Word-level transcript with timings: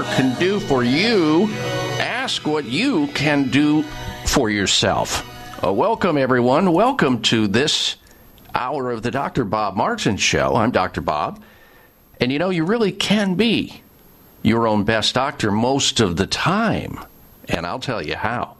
Can 0.00 0.38
do 0.40 0.58
for 0.58 0.82
you. 0.82 1.48
Ask 2.00 2.46
what 2.46 2.64
you 2.64 3.08
can 3.08 3.50
do 3.50 3.82
for 4.24 4.48
yourself. 4.48 5.28
Uh, 5.62 5.72
welcome, 5.72 6.16
everyone. 6.16 6.72
Welcome 6.72 7.20
to 7.22 7.46
this 7.46 7.96
hour 8.54 8.90
of 8.90 9.02
the 9.02 9.10
Dr. 9.10 9.44
Bob 9.44 9.76
Martin 9.76 10.16
Show. 10.16 10.56
I'm 10.56 10.70
Dr. 10.70 11.02
Bob. 11.02 11.42
And 12.18 12.32
you 12.32 12.38
know, 12.38 12.48
you 12.48 12.64
really 12.64 12.92
can 12.92 13.34
be 13.34 13.82
your 14.42 14.66
own 14.66 14.84
best 14.84 15.14
doctor 15.14 15.52
most 15.52 16.00
of 16.00 16.16
the 16.16 16.26
time. 16.26 16.98
And 17.46 17.66
I'll 17.66 17.78
tell 17.78 18.02
you 18.04 18.16
how. 18.16 18.56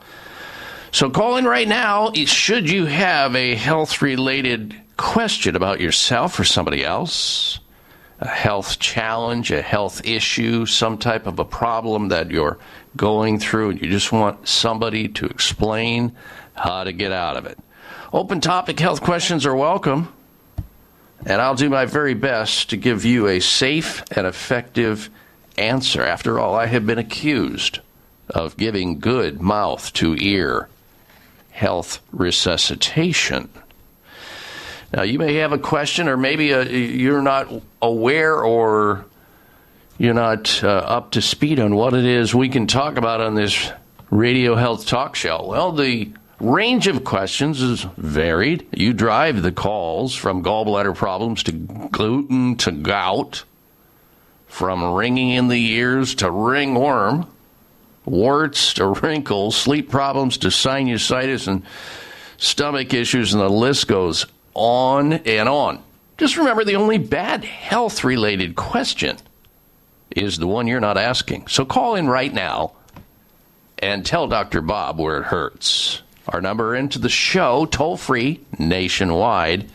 So 0.90 1.08
call 1.08 1.38
in 1.38 1.46
right 1.46 1.66
now 1.66 2.12
should 2.12 2.68
you 2.68 2.84
have 2.84 3.34
a 3.34 3.54
health 3.54 4.02
related 4.02 4.76
question 4.98 5.56
about 5.56 5.80
yourself 5.80 6.38
or 6.38 6.44
somebody 6.44 6.84
else, 6.84 7.58
a 8.22 8.28
health 8.28 8.78
challenge, 8.78 9.50
a 9.50 9.60
health 9.60 10.06
issue, 10.06 10.64
some 10.64 10.96
type 10.96 11.26
of 11.26 11.40
a 11.40 11.44
problem 11.44 12.08
that 12.08 12.30
you're 12.30 12.56
going 12.96 13.40
through, 13.40 13.70
and 13.70 13.82
you 13.82 13.90
just 13.90 14.12
want 14.12 14.46
somebody 14.46 15.08
to 15.08 15.26
explain 15.26 16.12
how 16.54 16.84
to 16.84 16.92
get 16.92 17.10
out 17.10 17.36
of 17.36 17.46
it. 17.46 17.58
Open 18.12 18.40
topic 18.40 18.78
health 18.78 19.00
questions 19.00 19.44
are 19.44 19.56
welcome, 19.56 20.12
and 21.26 21.42
I'll 21.42 21.56
do 21.56 21.68
my 21.68 21.84
very 21.84 22.14
best 22.14 22.70
to 22.70 22.76
give 22.76 23.04
you 23.04 23.26
a 23.26 23.40
safe 23.40 24.04
and 24.12 24.24
effective 24.24 25.10
answer. 25.58 26.04
After 26.04 26.38
all, 26.38 26.54
I 26.54 26.66
have 26.66 26.86
been 26.86 26.98
accused 26.98 27.80
of 28.30 28.56
giving 28.56 29.00
good 29.00 29.42
mouth 29.42 29.92
to 29.94 30.14
ear 30.14 30.68
health 31.50 31.98
resuscitation. 32.12 33.48
Now, 34.92 35.02
you 35.02 35.18
may 35.18 35.36
have 35.36 35.52
a 35.52 35.58
question, 35.58 36.08
or 36.08 36.16
maybe 36.16 36.52
uh 36.52 36.64
you're 36.64 37.22
not 37.22 37.52
aware 37.80 38.36
or 38.42 39.06
you're 39.98 40.14
not 40.14 40.62
uh, 40.62 40.68
up 40.68 41.12
to 41.12 41.22
speed 41.22 41.60
on 41.60 41.74
what 41.74 41.94
it 41.94 42.04
is 42.04 42.34
we 42.34 42.48
can 42.48 42.66
talk 42.66 42.96
about 42.96 43.20
on 43.20 43.34
this 43.34 43.70
radio 44.10 44.54
health 44.54 44.86
talk 44.86 45.14
show. 45.14 45.46
Well, 45.46 45.72
the 45.72 46.12
range 46.40 46.88
of 46.88 47.04
questions 47.04 47.62
is 47.62 47.82
varied. 47.96 48.66
You 48.72 48.92
drive 48.92 49.42
the 49.42 49.52
calls 49.52 50.14
from 50.14 50.42
gallbladder 50.42 50.94
problems 50.94 51.44
to 51.44 51.52
gluten 51.52 52.56
to 52.56 52.72
gout, 52.72 53.44
from 54.46 54.92
ringing 54.92 55.30
in 55.30 55.48
the 55.48 55.72
ears 55.72 56.16
to 56.16 56.30
ringworm, 56.30 57.26
warts 58.04 58.74
to 58.74 58.88
wrinkles, 58.88 59.56
sleep 59.56 59.88
problems 59.90 60.36
to 60.38 60.48
sinusitis 60.48 61.48
and 61.48 61.62
stomach 62.36 62.92
issues, 62.92 63.32
and 63.32 63.40
the 63.40 63.48
list 63.48 63.88
goes 63.88 64.26
on 64.54 65.12
and 65.12 65.48
on. 65.48 65.82
Just 66.18 66.36
remember 66.36 66.64
the 66.64 66.76
only 66.76 66.98
bad 66.98 67.44
health 67.44 68.04
related 68.04 68.54
question 68.54 69.16
is 70.14 70.38
the 70.38 70.46
one 70.46 70.66
you're 70.66 70.80
not 70.80 70.98
asking. 70.98 71.46
So 71.48 71.64
call 71.64 71.94
in 71.94 72.08
right 72.08 72.32
now 72.32 72.72
and 73.78 74.04
tell 74.04 74.28
Dr. 74.28 74.60
Bob 74.60 74.98
where 74.98 75.18
it 75.18 75.24
hurts. 75.24 76.02
Our 76.28 76.40
number 76.40 76.76
into 76.76 76.98
the 76.98 77.08
show, 77.08 77.66
toll 77.66 77.96
free, 77.96 78.40
nationwide, 78.58 79.68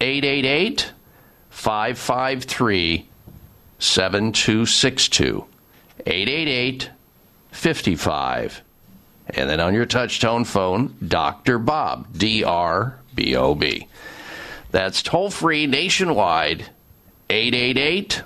888 0.00 0.92
553 1.50 3.08
7262. 3.78 5.46
888 6.06 6.90
55. 7.52 8.62
And 9.28 9.48
then 9.48 9.60
on 9.60 9.72
your 9.72 9.86
touchtone 9.86 10.46
phone, 10.46 10.94
Dr. 11.06 11.58
Bob, 11.58 12.18
D 12.18 12.44
R 12.44 12.98
B 13.14 13.36
O 13.36 13.54
B. 13.54 13.86
That's 14.70 15.02
toll 15.02 15.30
free 15.30 15.66
nationwide, 15.66 16.66
888 17.28 18.22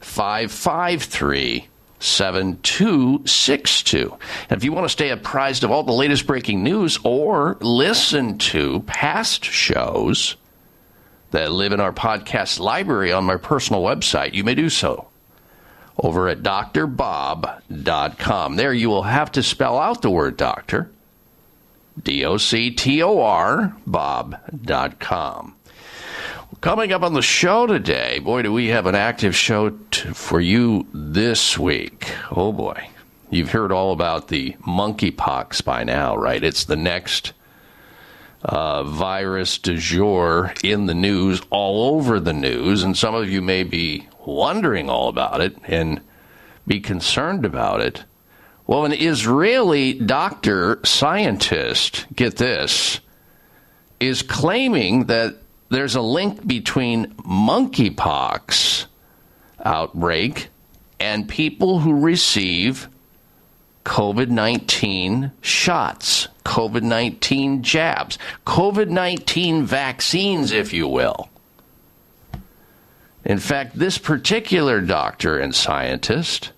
553 0.00 1.68
7262. 1.98 4.18
And 4.50 4.58
if 4.58 4.64
you 4.64 4.72
want 4.72 4.84
to 4.84 4.90
stay 4.90 5.08
apprised 5.10 5.64
of 5.64 5.70
all 5.70 5.82
the 5.82 5.92
latest 5.92 6.26
breaking 6.26 6.62
news 6.62 6.98
or 7.02 7.56
listen 7.60 8.36
to 8.38 8.80
past 8.80 9.44
shows 9.44 10.36
that 11.30 11.52
live 11.52 11.72
in 11.72 11.80
our 11.80 11.92
podcast 11.92 12.60
library 12.60 13.12
on 13.12 13.24
my 13.24 13.36
personal 13.36 13.82
website, 13.82 14.34
you 14.34 14.44
may 14.44 14.54
do 14.54 14.68
so 14.68 15.08
over 15.98 16.28
at 16.28 16.42
drbob.com. 16.42 18.56
There 18.56 18.74
you 18.74 18.90
will 18.90 19.04
have 19.04 19.32
to 19.32 19.42
spell 19.42 19.78
out 19.78 20.02
the 20.02 20.10
word 20.10 20.36
doctor 20.36 20.90
D 22.02 22.24
O 22.24 22.36
C 22.36 22.70
T 22.70 23.02
O 23.02 23.20
R, 23.20 23.76
Bob.com. 23.86 25.54
Coming 26.60 26.92
up 26.92 27.02
on 27.02 27.12
the 27.12 27.22
show 27.22 27.66
today, 27.66 28.18
boy, 28.18 28.42
do 28.42 28.52
we 28.52 28.68
have 28.68 28.86
an 28.86 28.94
active 28.94 29.36
show 29.36 29.70
t- 29.70 30.10
for 30.12 30.40
you 30.40 30.86
this 30.92 31.58
week. 31.58 32.12
Oh 32.30 32.52
boy. 32.52 32.88
You've 33.30 33.50
heard 33.50 33.72
all 33.72 33.92
about 33.92 34.28
the 34.28 34.52
monkeypox 34.66 35.64
by 35.64 35.84
now, 35.84 36.16
right? 36.16 36.42
It's 36.42 36.64
the 36.64 36.76
next 36.76 37.32
uh, 38.44 38.84
virus 38.84 39.58
du 39.58 39.76
jour 39.76 40.54
in 40.62 40.86
the 40.86 40.94
news, 40.94 41.42
all 41.50 41.96
over 41.96 42.20
the 42.20 42.32
news, 42.32 42.84
and 42.84 42.96
some 42.96 43.14
of 43.14 43.28
you 43.28 43.42
may 43.42 43.64
be 43.64 44.08
wondering 44.24 44.88
all 44.88 45.08
about 45.08 45.40
it 45.40 45.56
and 45.64 46.00
be 46.66 46.80
concerned 46.80 47.44
about 47.44 47.80
it. 47.80 48.04
Well, 48.66 48.84
an 48.84 48.92
Israeli 48.92 49.92
doctor 49.92 50.80
scientist, 50.84 52.06
get 52.14 52.36
this, 52.36 52.98
is 54.00 54.22
claiming 54.22 55.04
that 55.06 55.36
there's 55.68 55.94
a 55.94 56.00
link 56.00 56.46
between 56.46 57.14
monkeypox 57.14 58.86
outbreak 59.64 60.48
and 60.98 61.28
people 61.28 61.80
who 61.80 62.00
receive 62.00 62.88
COVID 63.84 64.30
19 64.30 65.30
shots, 65.40 66.26
COVID 66.44 66.82
19 66.82 67.62
jabs, 67.62 68.18
COVID 68.46 68.88
19 68.88 69.64
vaccines, 69.64 70.50
if 70.50 70.72
you 70.72 70.88
will. 70.88 71.28
In 73.24 73.38
fact, 73.38 73.78
this 73.78 73.98
particular 73.98 74.80
doctor 74.80 75.38
and 75.38 75.54
scientist 75.54 76.50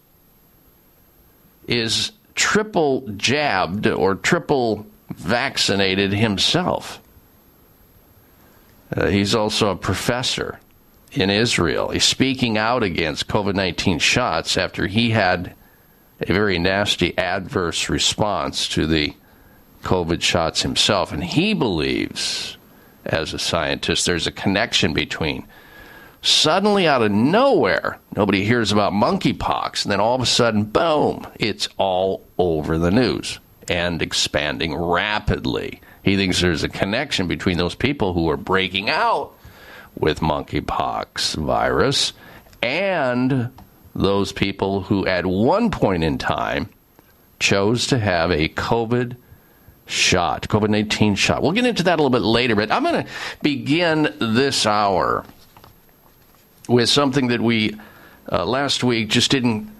is 1.69 2.13
triple 2.35 3.05
jabbed 3.17 3.87
or 3.87 4.15
triple 4.15 4.87
vaccinated 5.11 6.13
himself. 6.13 7.01
Uh, 8.95 9.07
he's 9.09 9.35
also 9.35 9.71
a 9.71 9.77
professor 9.77 10.59
in 11.13 11.31
Israel. 11.31 11.91
He's 11.91 12.05
speaking 12.05 12.59
out 12.59 12.83
against 12.83 13.29
COVID 13.29 13.55
19 13.55 13.99
shots 13.99 14.57
after 14.57 14.87
he 14.87 15.11
had 15.11 15.55
a 16.21 16.33
very 16.33 16.59
nasty 16.59 17.17
adverse 17.17 17.89
response 17.89 18.69
to 18.69 18.87
the 18.87 19.15
COVID 19.83 20.23
shots 20.23 20.63
himself. 20.63 21.13
And 21.13 21.23
he 21.23 21.55
believes, 21.55 22.57
as 23.05 23.33
a 23.33 23.39
scientist, 23.39 24.07
there's 24.07 24.27
a 24.27 24.33
connection 24.33 24.93
between 24.93 25.47
suddenly 26.23 26.87
out 26.87 27.03
of 27.03 27.13
nowhere, 27.13 27.99
nobody 28.17 28.45
hears 28.45 28.73
about 28.73 28.93
monkeypox, 28.93 29.85
and 29.85 29.93
then 29.93 30.01
all 30.01 30.15
of 30.15 30.21
a 30.21 30.27
sudden, 30.27 30.65
boom, 30.65 31.27
it's 31.37 31.69
all 31.77 32.25
over 32.39 32.79
the 32.79 32.91
news 32.91 33.39
and 33.69 34.01
expanding 34.03 34.75
rapidly. 34.75 35.81
He 36.03 36.17
thinks 36.17 36.41
there's 36.41 36.63
a 36.63 36.69
connection 36.69 37.29
between 37.29 37.59
those 37.59 37.75
people 37.75 38.15
who 38.15 38.31
are 38.31 38.37
breaking 38.37 38.89
out 38.89 39.33
with 39.99 40.21
monkeypox 40.21 41.37
virus 41.37 42.13
and 42.63 43.51
those 43.95 44.33
people 44.33 44.83
who 44.83 45.07
at 45.07 45.27
one 45.27 45.71
point 45.71 46.05
in 46.05 46.19
time 46.19 46.69
chose 47.41 47.87
to 47.89 47.99
have 47.99 48.31
a 48.31 48.49
COVID 48.49 49.17
shot, 49.87 50.49
COVID 50.49 50.69
19 50.69 51.15
shot. 51.15 51.43
We'll 51.43 51.53
get 51.53 51.67
into 51.67 51.83
that 51.85 51.99
a 51.99 52.03
little 52.03 52.11
bit 52.11 52.23
later, 52.23 52.55
but 52.55 52.71
I'm 52.71 52.85
going 52.85 53.05
to 53.05 53.11
begin 53.43 54.15
this 54.19 54.67
hour 54.67 55.25
with 56.69 56.89
something 56.89 57.29
that 57.29 57.41
we 57.41 57.77
uh, 58.31 58.45
last 58.45 58.85
week 58.85 59.09
just 59.09 59.31
didn't 59.31 59.75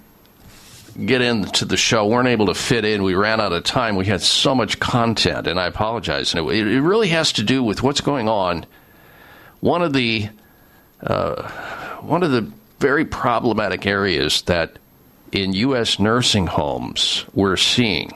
get 1.05 1.21
into 1.21 1.65
the 1.65 1.77
show, 1.77 2.07
weren't 2.07 2.27
able 2.27 2.47
to 2.47 2.53
fit 2.53 2.83
in. 2.83 3.03
We 3.03 3.13
ran 3.13 3.39
out 3.39 3.53
of 3.53 3.63
time. 3.63 3.95
We 3.95 4.07
had 4.07 4.21
so 4.21 4.53
much 4.53 4.79
content, 4.79 5.47
and 5.47 5.59
I 5.59 5.67
apologize. 5.67 6.33
And 6.33 6.49
it, 6.49 6.67
it 6.67 6.81
really 6.81 7.09
has 7.09 7.31
to 7.33 7.43
do 7.43 7.63
with 7.63 7.83
what's 7.83 8.01
going 8.01 8.27
on. 8.27 8.65
One 9.61 9.81
of 9.81 9.93
the 9.93 10.29
uh, 11.01 11.47
one 12.01 12.23
of 12.23 12.31
the 12.31 12.51
very 12.79 13.05
problematic 13.05 13.85
areas 13.85 14.41
that 14.43 14.77
in 15.31 15.53
U.S. 15.53 15.99
nursing 15.99 16.47
homes 16.47 17.25
we're 17.33 17.57
seeing. 17.57 18.11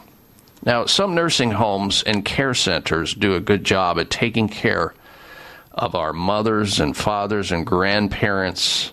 Now, 0.65 0.85
some 0.85 1.13
nursing 1.13 1.51
homes 1.51 2.03
and 2.03 2.23
care 2.23 2.53
centers 2.53 3.13
do 3.13 3.35
a 3.35 3.39
good 3.39 3.63
job 3.63 3.99
at 3.99 4.09
taking 4.09 4.47
care 4.47 4.93
of 5.73 5.95
our 5.95 6.13
mothers 6.13 6.79
and 6.79 6.95
fathers 6.95 7.51
and 7.51 7.65
grandparents. 7.65 8.91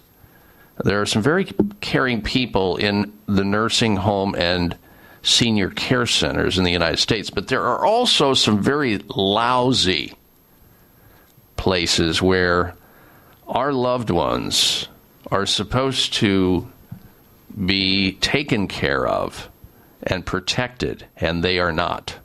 There 0.82 1.00
are 1.00 1.06
some 1.06 1.22
very 1.22 1.46
caring 1.80 2.22
people 2.22 2.76
in 2.76 3.12
the 3.26 3.44
nursing 3.44 3.96
home 3.96 4.34
and 4.34 4.76
senior 5.22 5.68
care 5.68 6.06
centers 6.06 6.56
in 6.56 6.64
the 6.64 6.72
United 6.72 6.98
States, 6.98 7.28
but 7.28 7.48
there 7.48 7.64
are 7.64 7.84
also 7.84 8.32
some 8.32 8.62
very 8.62 8.98
lousy 9.14 10.14
places 11.56 12.22
where 12.22 12.74
our 13.46 13.72
loved 13.72 14.08
ones 14.08 14.88
are 15.30 15.44
supposed 15.44 16.14
to 16.14 16.66
be 17.66 18.12
taken 18.12 18.66
care 18.66 19.06
of 19.06 19.50
and 20.02 20.24
protected, 20.24 21.04
and 21.18 21.44
they 21.44 21.58
are 21.58 21.72
not. 21.72 22.16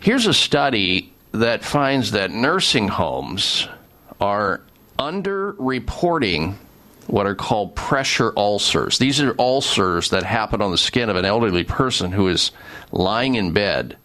Here's 0.00 0.26
a 0.26 0.34
study 0.34 1.13
that 1.34 1.64
finds 1.64 2.12
that 2.12 2.30
nursing 2.30 2.86
homes 2.86 3.68
are 4.20 4.62
underreporting 4.98 6.54
what 7.08 7.26
are 7.26 7.34
called 7.34 7.74
pressure 7.74 8.32
ulcers. 8.36 8.98
These 8.98 9.20
are 9.20 9.34
ulcers 9.38 10.10
that 10.10 10.22
happen 10.22 10.62
on 10.62 10.70
the 10.70 10.78
skin 10.78 11.10
of 11.10 11.16
an 11.16 11.24
elderly 11.24 11.64
person 11.64 12.12
who 12.12 12.28
is 12.28 12.52
lying 12.92 13.34
in 13.34 13.52
bed 13.52 13.96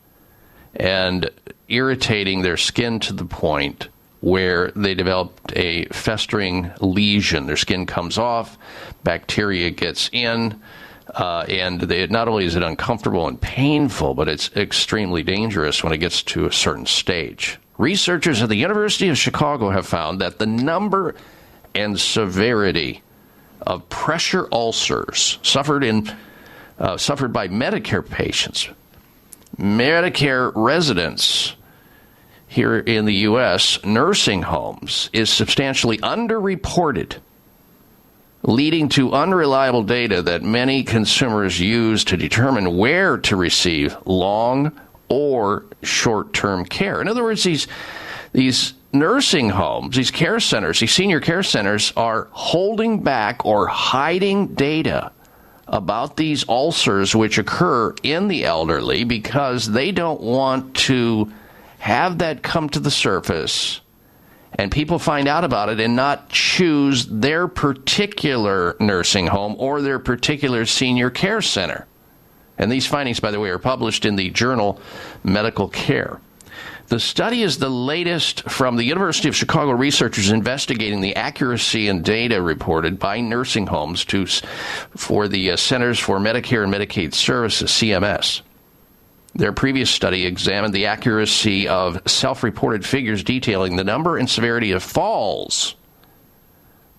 and 0.75 1.29
irritating 1.67 2.41
their 2.41 2.57
skin 2.57 2.99
to 3.01 3.13
the 3.13 3.25
point 3.25 3.89
where 4.21 4.71
they 4.71 4.95
developed 4.95 5.53
a 5.55 5.85
festering 5.85 6.71
lesion. 6.81 7.45
Their 7.45 7.57
skin 7.57 7.85
comes 7.85 8.17
off, 8.17 8.57
bacteria 9.03 9.69
gets 9.69 10.09
in, 10.11 10.59
uh, 11.15 11.45
and 11.47 11.81
they, 11.81 12.05
not 12.07 12.27
only 12.27 12.45
is 12.45 12.55
it 12.55 12.63
uncomfortable 12.63 13.27
and 13.27 13.39
painful, 13.39 14.13
but 14.13 14.27
it's 14.27 14.55
extremely 14.55 15.23
dangerous 15.23 15.83
when 15.83 15.93
it 15.93 15.97
gets 15.97 16.23
to 16.23 16.45
a 16.45 16.51
certain 16.51 16.85
stage. 16.85 17.57
Researchers 17.77 18.41
at 18.41 18.49
the 18.49 18.55
University 18.55 19.09
of 19.09 19.17
Chicago 19.17 19.69
have 19.69 19.85
found 19.85 20.21
that 20.21 20.39
the 20.39 20.45
number 20.45 21.15
and 21.73 21.99
severity 21.99 23.01
of 23.61 23.87
pressure 23.89 24.47
ulcers 24.51 25.39
suffered 25.43 25.83
in 25.83 26.09
uh, 26.79 26.97
suffered 26.97 27.33
by 27.33 27.47
Medicare 27.47 28.07
patients, 28.07 28.69
Medicare 29.57 30.51
residents 30.55 31.55
here 32.47 32.79
in 32.79 33.05
the 33.05 33.13
U.S., 33.13 33.83
nursing 33.83 34.41
homes 34.41 35.09
is 35.13 35.29
substantially 35.29 35.97
underreported, 35.99 37.17
leading 38.43 38.89
to 38.89 39.13
unreliable 39.13 39.83
data 39.83 40.21
that 40.21 40.41
many 40.41 40.83
consumers 40.83 41.59
use 41.59 42.03
to 42.05 42.17
determine 42.17 42.77
where 42.77 43.17
to 43.17 43.35
receive 43.35 43.95
long 44.05 44.79
or 45.09 45.65
short 45.83 46.33
term 46.33 46.65
care. 46.65 47.01
In 47.01 47.07
other 47.07 47.23
words, 47.23 47.43
these, 47.43 47.67
these 48.31 48.73
nursing 48.93 49.49
homes, 49.49 49.95
these 49.95 50.11
care 50.11 50.39
centers, 50.39 50.79
these 50.79 50.93
senior 50.93 51.19
care 51.19 51.43
centers 51.43 51.91
are 51.97 52.27
holding 52.31 53.03
back 53.03 53.45
or 53.45 53.67
hiding 53.67 54.47
data 54.55 55.11
about 55.67 56.17
these 56.17 56.47
ulcers 56.49 57.15
which 57.15 57.37
occur 57.37 57.93
in 58.01 58.27
the 58.27 58.45
elderly 58.45 59.03
because 59.03 59.69
they 59.71 59.91
don't 59.91 60.21
want 60.21 60.75
to 60.75 61.31
have 61.77 62.17
that 62.19 62.41
come 62.41 62.67
to 62.69 62.79
the 62.79 62.91
surface 62.91 63.81
and 64.59 64.73
people 64.73 64.99
find 64.99 65.29
out 65.29 65.45
about 65.45 65.69
it 65.69 65.79
and 65.79 65.95
not 65.95 66.27
choose 66.27 67.05
their 67.05 67.47
particular 67.47 68.75
nursing 68.81 69.25
home 69.27 69.55
or 69.57 69.81
their 69.81 69.99
particular 69.99 70.65
senior 70.65 71.09
care 71.09 71.41
center. 71.41 71.87
And 72.57 72.69
these 72.69 72.85
findings, 72.85 73.21
by 73.21 73.31
the 73.31 73.39
way, 73.39 73.51
are 73.51 73.57
published 73.57 74.03
in 74.03 74.17
the 74.17 74.29
journal 74.31 74.81
Medical 75.23 75.69
Care. 75.69 76.19
The 76.87 76.99
study 76.99 77.41
is 77.41 77.59
the 77.59 77.69
latest 77.69 78.49
from 78.49 78.75
the 78.75 78.83
University 78.83 79.29
of 79.29 79.35
Chicago 79.35 79.71
researchers 79.71 80.29
investigating 80.29 80.99
the 80.99 81.15
accuracy 81.15 81.87
and 81.87 82.03
data 82.03 82.41
reported 82.41 82.99
by 82.99 83.21
nursing 83.21 83.67
homes 83.67 84.03
to, 84.05 84.25
for 84.25 85.29
the 85.29 85.51
uh, 85.51 85.55
Centers 85.55 85.99
for 85.99 86.19
Medicare 86.19 86.65
and 86.65 86.73
Medicaid 86.73 87.13
Services, 87.13 87.71
CMS. 87.71 88.41
Their 89.35 89.53
previous 89.53 89.89
study 89.91 90.25
examined 90.25 90.73
the 90.73 90.87
accuracy 90.87 91.67
of 91.67 92.01
self 92.09 92.43
reported 92.43 92.85
figures 92.85 93.23
detailing 93.23 93.75
the 93.75 93.83
number 93.83 94.17
and 94.17 94.29
severity 94.29 94.71
of 94.71 94.83
falls 94.83 95.75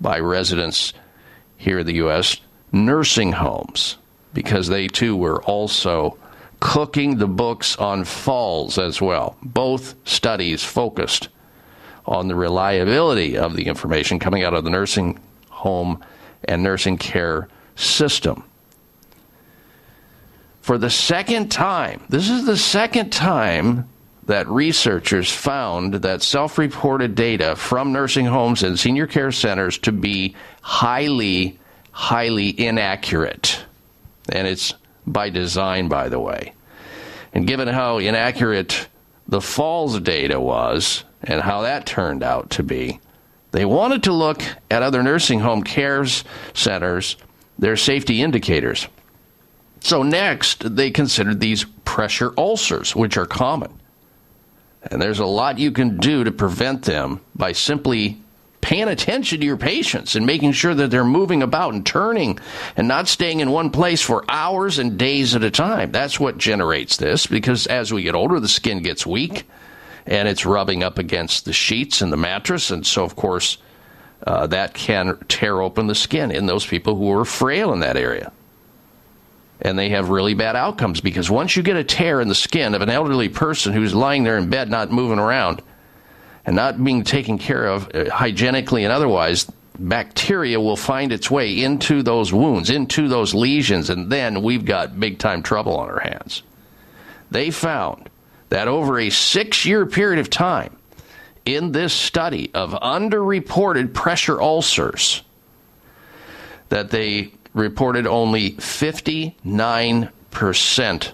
by 0.01 0.19
residents 0.21 0.93
here 1.57 1.81
in 1.81 1.87
the 1.87 1.95
U.S. 1.95 2.37
nursing 2.73 3.33
homes, 3.33 3.97
because 4.33 4.69
they 4.69 4.87
too 4.87 5.17
were 5.17 5.43
also 5.43 6.17
cooking 6.61 7.17
the 7.17 7.27
books 7.27 7.77
on 7.77 8.05
falls 8.05 8.79
as 8.79 9.01
well. 9.01 9.37
Both 9.43 9.95
studies 10.07 10.63
focused 10.63 11.29
on 12.07 12.29
the 12.29 12.35
reliability 12.35 13.37
of 13.37 13.57
the 13.57 13.67
information 13.67 14.19
coming 14.19 14.45
out 14.45 14.55
of 14.55 14.65
the 14.65 14.71
nursing 14.71 15.19
home 15.49 16.03
and 16.45 16.63
nursing 16.63 16.97
care 16.97 17.49
system. 17.77 18.45
For 20.71 20.79
the 20.79 20.89
second 20.89 21.51
time, 21.51 22.01
this 22.11 22.31
is 22.31 22.47
the 22.47 22.57
second 22.57 23.11
time 23.11 23.89
that 24.27 24.47
researchers 24.47 25.29
found 25.29 25.95
that 25.95 26.23
self 26.23 26.59
reported 26.59 27.17
data 27.17 27.57
from 27.57 27.93
nursing 27.93 28.25
homes 28.25 28.63
and 28.63 28.79
senior 28.79 29.09
care 29.09 29.33
centers 29.33 29.79
to 29.79 29.91
be 29.91 30.37
highly, 30.63 31.59
highly 31.91 32.51
inaccurate. 32.51 33.65
And 34.29 34.47
it's 34.47 34.73
by 35.09 35.29
design, 35.31 35.89
by 35.89 36.09
the 36.09 36.21
way. 36.21 36.55
And 37.35 37.49
given 37.49 37.67
how 37.67 37.99
inaccurate 37.99 38.87
the 39.27 39.41
falls 39.41 39.99
data 39.99 40.39
was 40.39 41.03
and 41.21 41.41
how 41.41 41.63
that 41.63 41.85
turned 41.85 42.23
out 42.23 42.51
to 42.51 42.63
be, 42.63 43.01
they 43.51 43.65
wanted 43.65 44.05
to 44.05 44.13
look 44.13 44.41
at 44.71 44.85
other 44.85 45.03
nursing 45.03 45.41
home 45.41 45.65
care 45.65 46.07
centers, 46.55 47.17
their 47.59 47.77
safety 47.77 48.23
indicators. 48.23 48.87
So, 49.81 50.03
next, 50.03 50.77
they 50.77 50.91
considered 50.91 51.41
these 51.41 51.65
pressure 51.85 52.33
ulcers, 52.37 52.95
which 52.95 53.17
are 53.17 53.27
common. 53.27 53.73
And 54.83 55.01
there's 55.01 55.19
a 55.19 55.27
lot 55.27 55.59
you 55.59 55.73
can 55.73 55.97
do 55.99 56.25
to 56.25 56.31
prevent 56.31 56.83
them 56.83 57.21
by 57.35 57.53
simply 57.53 58.21
paying 58.61 58.89
attention 58.89 59.41
to 59.41 59.47
your 59.47 59.57
patients 59.57 60.15
and 60.15 60.27
making 60.27 60.53
sure 60.53 60.75
that 60.75 60.91
they're 60.91 61.05
moving 61.05 61.43
about 61.43 61.73
and 61.73 61.85
turning 61.85 62.39
and 62.77 62.87
not 62.87 63.09
staying 63.09 63.41
in 63.41 63.51
one 63.51 63.71
place 63.71 64.03
for 64.03 64.25
hours 64.29 64.79
and 64.79 64.99
days 64.99 65.35
at 65.35 65.43
a 65.43 65.51
time. 65.51 65.93
That's 65.93 66.21
what 66.21 66.39
generates 66.39 66.97
this 66.97 67.27
because 67.27 67.67
as 67.67 67.93
we 67.93 68.03
get 68.03 68.15
older, 68.15 68.39
the 68.39 68.49
skin 68.49 68.83
gets 68.83 69.07
weak 69.07 69.49
and 70.07 70.29
it's 70.29 70.47
rubbing 70.47 70.83
up 70.83 70.99
against 70.99 71.45
the 71.45 71.53
sheets 71.53 72.03
and 72.03 72.13
the 72.13 72.17
mattress. 72.17 72.71
And 72.71 72.87
so, 72.87 73.03
of 73.03 73.17
course, 73.17 73.59
uh, 74.27 74.47
that 74.49 74.75
can 74.75 75.17
tear 75.29 75.63
open 75.63 75.87
the 75.87 75.95
skin 75.95 76.31
in 76.31 76.47
those 76.47 76.67
people 76.67 76.97
who 76.97 77.11
are 77.13 77.25
frail 77.25 77.73
in 77.73 77.81
that 77.81 77.97
area 77.97 78.31
and 79.63 79.79
they 79.79 79.91
have 79.91 80.09
really 80.09 80.35
bad 80.35 80.57
outcomes 80.57 81.01
because 81.01 81.31
once 81.31 81.57
you 81.57 81.63
get 81.63 81.77
a 81.77 81.85
tear 81.85 82.21
in 82.21 82.29
the 82.29 82.35
skin 82.35 82.75
of 82.75 82.83
an 82.83 82.89
elderly 82.89 83.29
person 83.29 83.73
who's 83.73 83.95
lying 83.95 84.25
there 84.25 84.39
in 84.39 84.49
bed 84.49 84.71
not 84.71 84.91
moving 84.91 85.19
around 85.19 85.63
and 86.47 86.57
not 86.57 86.83
being 86.83 87.05
taken 87.05 87.39
care 87.39 87.67
of 87.67 87.95
uh, 87.95 88.11
hygienically 88.11 88.85
and 88.85 88.93
otherwise 88.93 89.51
bacteria 89.79 90.61
will 90.61 90.77
find 90.77 91.13
its 91.13 91.31
way 91.31 91.63
into 91.63 92.03
those 92.03 92.33
wounds 92.33 92.71
into 92.71 93.09
those 93.09 93.35
lesions 93.35 93.91
and 93.91 94.11
then 94.11 94.43
we've 94.43 94.65
got 94.65 94.99
big 94.99 95.19
time 95.19 95.43
trouble 95.43 95.77
on 95.77 95.89
our 95.89 96.01
hands. 96.01 96.43
They 97.31 97.51
found 97.51 98.11
that 98.49 98.67
over 98.67 98.99
a 98.99 99.11
6 99.11 99.65
year 99.65 99.87
period 99.87 100.19
of 100.19 100.31
time 100.31 100.77
in 101.47 101.73
this 101.73 101.93
study 101.93 102.51
of 102.55 102.73
underreported 102.73 103.95
pressure 103.95 104.41
ulcers 104.41 105.23
that 106.69 106.91
they 106.91 107.33
reported 107.55 108.07
only 108.07 108.53
59% 108.53 111.13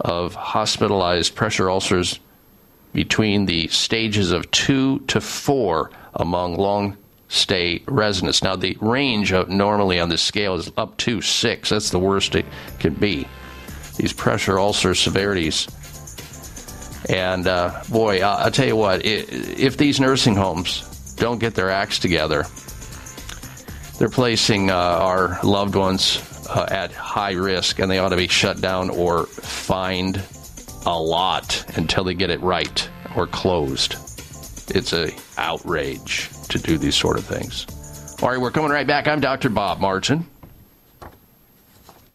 of 0.00 0.34
hospitalized 0.34 1.34
pressure 1.34 1.70
ulcers 1.70 2.20
between 2.92 3.46
the 3.46 3.68
stages 3.68 4.32
of 4.32 4.50
two 4.50 5.00
to 5.00 5.20
four 5.20 5.90
among 6.14 6.56
long 6.56 6.96
stay 7.28 7.82
residents. 7.86 8.42
Now, 8.42 8.56
the 8.56 8.76
range 8.80 9.32
of 9.32 9.48
normally 9.48 9.98
on 9.98 10.08
this 10.08 10.22
scale 10.22 10.54
is 10.54 10.70
up 10.76 10.96
to 10.98 11.20
six. 11.20 11.70
That's 11.70 11.90
the 11.90 11.98
worst 11.98 12.34
it 12.34 12.46
can 12.78 12.94
be. 12.94 13.26
These 13.96 14.12
pressure 14.12 14.58
ulcer 14.58 14.94
severities. 14.94 15.68
And 17.08 17.46
uh, 17.46 17.82
boy, 17.90 18.22
I'll 18.22 18.50
tell 18.50 18.66
you 18.66 18.76
what, 18.76 19.04
if 19.04 19.76
these 19.76 20.00
nursing 20.00 20.36
homes 20.36 21.14
don't 21.16 21.38
get 21.38 21.54
their 21.54 21.70
acts 21.70 21.98
together, 21.98 22.46
they're 23.98 24.08
placing 24.08 24.70
uh, 24.70 24.74
our 24.74 25.38
loved 25.42 25.74
ones 25.74 26.46
uh, 26.48 26.66
at 26.70 26.92
high 26.92 27.32
risk, 27.32 27.78
and 27.78 27.90
they 27.90 27.98
ought 27.98 28.10
to 28.10 28.16
be 28.16 28.28
shut 28.28 28.60
down 28.60 28.90
or 28.90 29.26
fined 29.26 30.22
a 30.86 30.98
lot 30.98 31.64
until 31.76 32.04
they 32.04 32.14
get 32.14 32.30
it 32.30 32.40
right 32.40 32.88
or 33.16 33.26
closed. 33.26 33.94
It's 34.74 34.92
a 34.92 35.10
outrage 35.38 36.30
to 36.48 36.58
do 36.58 36.78
these 36.78 36.96
sort 36.96 37.18
of 37.18 37.24
things. 37.24 37.66
All 38.22 38.30
right, 38.30 38.40
we're 38.40 38.50
coming 38.50 38.70
right 38.70 38.86
back. 38.86 39.06
I'm 39.06 39.20
Dr. 39.20 39.48
Bob 39.48 39.80
Martin. 39.80 40.26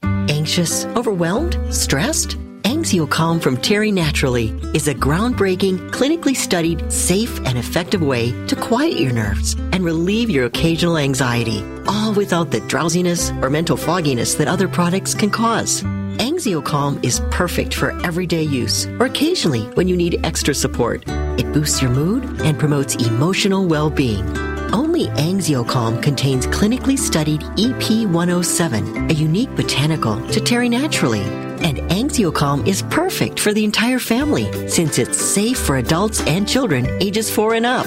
Anxious, 0.03 0.85
overwhelmed, 0.85 1.57
stressed? 1.73 2.37
Anxiocalm 2.79 3.41
from 3.41 3.57
Terry 3.57 3.91
Naturally 3.91 4.57
is 4.73 4.87
a 4.87 4.95
groundbreaking, 4.95 5.91
clinically 5.91 6.33
studied, 6.33 6.89
safe, 6.89 7.37
and 7.39 7.57
effective 7.57 8.01
way 8.01 8.31
to 8.47 8.55
quiet 8.55 8.97
your 8.97 9.11
nerves 9.11 9.55
and 9.73 9.83
relieve 9.83 10.29
your 10.29 10.45
occasional 10.45 10.97
anxiety, 10.97 11.61
all 11.87 12.13
without 12.13 12.51
the 12.51 12.61
drowsiness 12.61 13.31
or 13.41 13.49
mental 13.49 13.75
fogginess 13.75 14.35
that 14.35 14.47
other 14.47 14.69
products 14.69 15.13
can 15.13 15.29
cause. 15.29 15.83
Anxiocalm 16.19 17.03
is 17.03 17.19
perfect 17.31 17.73
for 17.73 17.91
everyday 18.05 18.43
use 18.43 18.85
or 18.97 19.07
occasionally 19.07 19.63
when 19.73 19.89
you 19.89 19.97
need 19.97 20.25
extra 20.25 20.55
support. 20.55 21.03
It 21.37 21.51
boosts 21.51 21.81
your 21.81 21.91
mood 21.91 22.23
and 22.43 22.57
promotes 22.57 22.95
emotional 22.95 23.67
well-being. 23.67 24.23
Only 24.71 25.07
Anxiocalm 25.17 26.01
contains 26.01 26.47
clinically 26.47 26.97
studied 26.97 27.41
EP107, 27.41 29.11
a 29.11 29.13
unique 29.13 29.53
botanical 29.57 30.25
to 30.29 30.39
Terry 30.39 30.69
Naturally. 30.69 31.48
And 31.61 31.77
Anxiocalm 31.89 32.67
is 32.67 32.81
perfect 32.83 33.39
for 33.39 33.53
the 33.53 33.63
entire 33.63 33.99
family 33.99 34.51
since 34.67 34.97
it's 34.97 35.17
safe 35.17 35.59
for 35.59 35.77
adults 35.77 36.25
and 36.27 36.45
children 36.47 36.87
ages 37.01 37.29
4 37.29 37.55
and 37.55 37.65
up. 37.65 37.85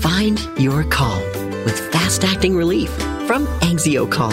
Find 0.00 0.40
your 0.58 0.84
calm 0.84 1.22
with 1.64 1.78
fast-acting 1.92 2.56
relief 2.56 2.90
from 3.26 3.46
Anxiocalm. 3.60 4.32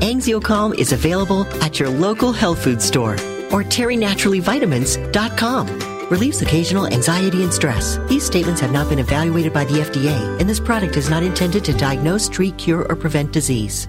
Anxiocalm 0.00 0.78
is 0.78 0.92
available 0.92 1.46
at 1.62 1.80
your 1.80 1.88
local 1.88 2.32
health 2.32 2.62
food 2.62 2.80
store 2.80 3.14
or 3.52 3.62
terrynaturallyvitamins.com. 3.62 5.66
Relieves 6.10 6.40
occasional 6.40 6.86
anxiety 6.86 7.42
and 7.42 7.52
stress. 7.52 7.98
These 8.08 8.24
statements 8.24 8.60
have 8.60 8.70
not 8.70 8.88
been 8.88 9.00
evaluated 9.00 9.52
by 9.52 9.64
the 9.64 9.80
FDA, 9.80 10.40
and 10.40 10.48
this 10.48 10.60
product 10.60 10.96
is 10.96 11.10
not 11.10 11.24
intended 11.24 11.64
to 11.64 11.72
diagnose, 11.72 12.28
treat, 12.28 12.56
cure, 12.56 12.86
or 12.88 12.94
prevent 12.94 13.32
disease. 13.32 13.88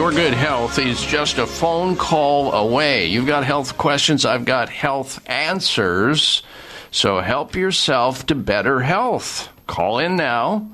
Your 0.00 0.12
good 0.12 0.32
health 0.32 0.78
is 0.78 1.04
just 1.04 1.36
a 1.36 1.46
phone 1.46 1.94
call 1.94 2.54
away. 2.54 3.04
You've 3.04 3.26
got 3.26 3.44
health 3.44 3.76
questions, 3.76 4.24
I've 4.24 4.46
got 4.46 4.70
health 4.70 5.20
answers. 5.28 6.42
So 6.90 7.20
help 7.20 7.54
yourself 7.54 8.24
to 8.26 8.34
better 8.34 8.80
health. 8.80 9.50
Call 9.66 9.98
in 9.98 10.16
now 10.16 10.70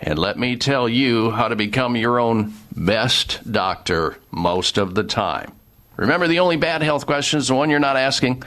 and 0.00 0.18
let 0.18 0.36
me 0.36 0.56
tell 0.56 0.88
you 0.88 1.30
how 1.30 1.46
to 1.46 1.54
become 1.54 1.94
your 1.94 2.18
own 2.18 2.54
best 2.74 3.52
doctor 3.52 4.18
most 4.32 4.78
of 4.78 4.96
the 4.96 5.04
time. 5.04 5.52
Remember, 5.96 6.26
the 6.26 6.40
only 6.40 6.56
bad 6.56 6.82
health 6.82 7.06
question 7.06 7.38
is 7.38 7.46
the 7.46 7.54
one 7.54 7.70
you're 7.70 7.78
not 7.78 7.96
asking. 7.96 8.42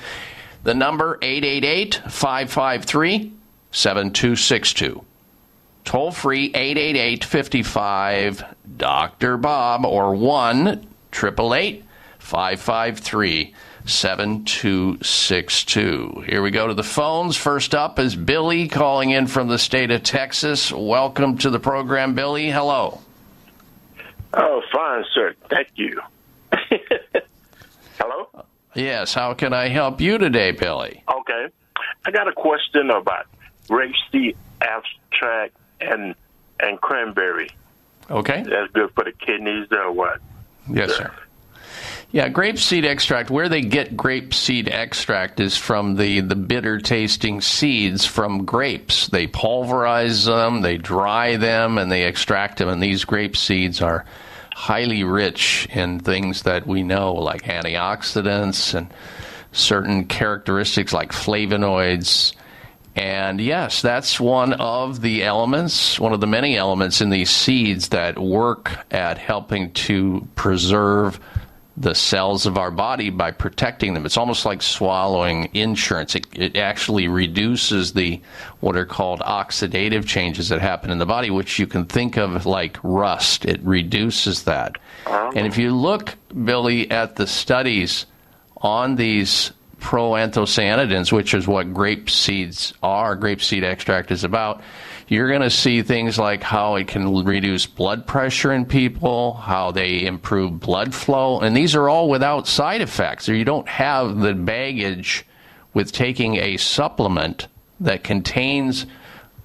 The 0.64 0.74
number 0.74 1.18
888 1.22 2.02
553 2.10 3.32
7262. 3.72 5.06
Toll 5.90 6.12
free 6.12 6.52
888 6.54 7.24
55 7.24 8.44
Dr. 8.78 9.38
Bob 9.38 9.88
or 9.88 10.14
1 10.14 10.68
888 10.68 11.84
553 12.20 13.56
7262. 13.86 16.26
Here 16.28 16.44
we 16.44 16.52
go 16.52 16.68
to 16.68 16.76
the 16.76 16.84
phones. 16.84 17.36
First 17.38 17.74
up 17.74 17.98
is 17.98 18.16
Billy 18.16 18.68
calling 18.68 19.10
in 19.10 19.26
from 19.26 19.48
the 19.48 19.58
state 19.58 19.90
of 19.90 20.04
Texas. 20.04 20.72
Welcome 20.72 21.40
to 21.40 21.50
the 21.50 21.60
program, 21.60 22.14
Billy. 22.14 22.52
Hello. 22.52 23.02
Oh, 24.36 24.62
fine, 24.72 25.04
sir. 25.12 25.34
Thank 25.50 25.70
you. 25.74 26.00
Hello? 27.98 28.46
Yes, 28.76 29.16
how 29.16 29.34
can 29.34 29.54
I 29.54 29.70
help 29.70 30.02
you 30.02 30.20
today, 30.20 30.52
Billy? 30.52 31.04
Okay. 31.12 31.48
I 32.06 32.12
got 32.12 32.28
a 32.28 32.34
question 32.34 32.92
about 32.92 33.26
rapeseed 33.70 34.36
abstract 34.62 35.56
and 35.82 36.16
and 36.60 36.80
cranberry. 36.82 37.50
Okay. 38.10 38.44
That's 38.44 38.72
good 38.74 38.92
for 38.94 39.04
the 39.04 39.12
kidneys 39.12 39.68
or 39.72 39.92
what? 39.92 40.20
Yes, 40.72 40.92
sir. 40.96 41.12
Yeah, 42.12 42.28
grape 42.30 42.58
seed 42.58 42.86
extract. 42.86 43.30
Where 43.30 43.50
they 43.50 43.62
get 43.62 43.96
grape 43.96 44.34
seed 44.34 44.68
extract 44.68 45.40
is 45.40 45.56
from 45.56 45.96
the, 45.96 46.22
the 46.22 46.36
bitter 46.36 46.80
tasting 46.80 47.40
seeds 47.40 48.04
from 48.04 48.46
grapes. 48.46 49.08
They 49.08 49.28
pulverize 49.28 50.26
them, 50.26 50.62
they 50.62 50.78
dry 50.78 51.36
them, 51.36 51.78
and 51.78 51.92
they 51.92 52.06
extract 52.06 52.58
them. 52.58 52.68
And 52.68 52.82
these 52.82 53.06
grape 53.06 53.38
seeds 53.38 53.80
are 53.80 54.06
highly 54.56 55.04
rich 55.04 55.68
in 55.72 56.00
things 56.00 56.44
that 56.44 56.66
we 56.66 56.82
know, 56.82 57.14
like 57.14 57.44
antioxidants 57.44 58.74
and 58.74 58.92
certain 59.52 60.06
characteristics 60.06 60.92
like 60.92 61.12
flavonoids. 61.12 62.34
And 62.96 63.40
yes, 63.40 63.82
that's 63.82 64.20
one 64.20 64.54
of 64.54 65.02
the 65.02 65.24
elements, 65.24 66.00
one 66.00 66.14
of 66.14 66.22
the 66.22 66.28
many 66.28 66.58
elements 66.58 67.02
in 67.02 67.10
these 67.10 67.30
seeds 67.30 67.90
that 67.90 68.20
work 68.20 68.72
at 68.92 69.18
helping 69.18 69.72
to 69.74 70.28
preserve 70.36 71.20
the 71.80 71.96
cells 71.96 72.46
of 72.46 72.58
our 72.58 72.72
body 72.72 73.10
by 73.10 73.32
protecting 73.32 73.94
them. 73.94 74.06
It's 74.06 74.18
almost 74.18 74.46
like 74.46 74.62
swallowing 74.62 75.50
insurance. 75.54 76.14
It, 76.14 76.28
it 76.34 76.58
actually 76.58 77.08
reduces 77.08 77.94
the 77.94 78.22
what 78.60 78.76
are 78.76 78.86
called 78.86 79.22
oxidative 79.22 80.06
changes 80.06 80.50
that 80.50 80.60
happen 80.60 80.92
in 80.92 80.98
the 80.98 81.06
body, 81.06 81.30
which 81.30 81.58
you 81.58 81.68
can 81.68 81.86
think 81.86 82.18
of 82.18 82.46
like 82.46 82.78
rust. 82.84 83.46
It 83.46 83.62
reduces 83.62 84.44
that. 84.44 84.78
And 85.08 85.48
if 85.48 85.58
you 85.58 85.74
look, 85.74 86.16
Billy, 86.44 86.92
at 86.92 87.16
the 87.16 87.28
studies 87.28 88.06
on 88.58 88.98
these 88.98 89.54
proanthocyanidins, 89.80 91.12
which 91.12 91.34
is 91.34 91.48
what 91.48 91.74
grape 91.74 92.10
seeds 92.10 92.74
are, 92.84 93.16
grape 93.16 93.42
seed 93.42 93.64
extract 93.64 94.12
is 94.12 94.24
about, 94.24 94.62
you're 95.08 95.30
going 95.30 95.42
to 95.42 95.50
see 95.50 95.82
things 95.82 96.20
like 96.20 96.44
how 96.44 96.76
it 96.76 96.88
can 96.88 97.24
reduce 97.26 97.66
blood 97.66 98.06
pressure 98.06 98.54
in 98.54 98.66
people, 98.66 99.34
how 99.34 99.72
they 99.72 100.06
improve 100.06 100.60
blood 100.60 100.94
flow, 100.94 101.40
and 101.40 101.58
these 101.58 101.76
are 101.76 101.90
all 101.90 102.10
without 102.10 102.48
side 102.48 102.82
effects. 102.82 103.26
So 103.26 103.32
you 103.32 103.46
don't 103.46 103.68
have 103.68 104.20
the 104.20 104.34
baggage 104.34 105.26
with 105.74 105.92
taking 105.92 106.36
a 106.36 106.58
supplement 106.58 107.48
that 107.80 108.04
contains 108.04 108.86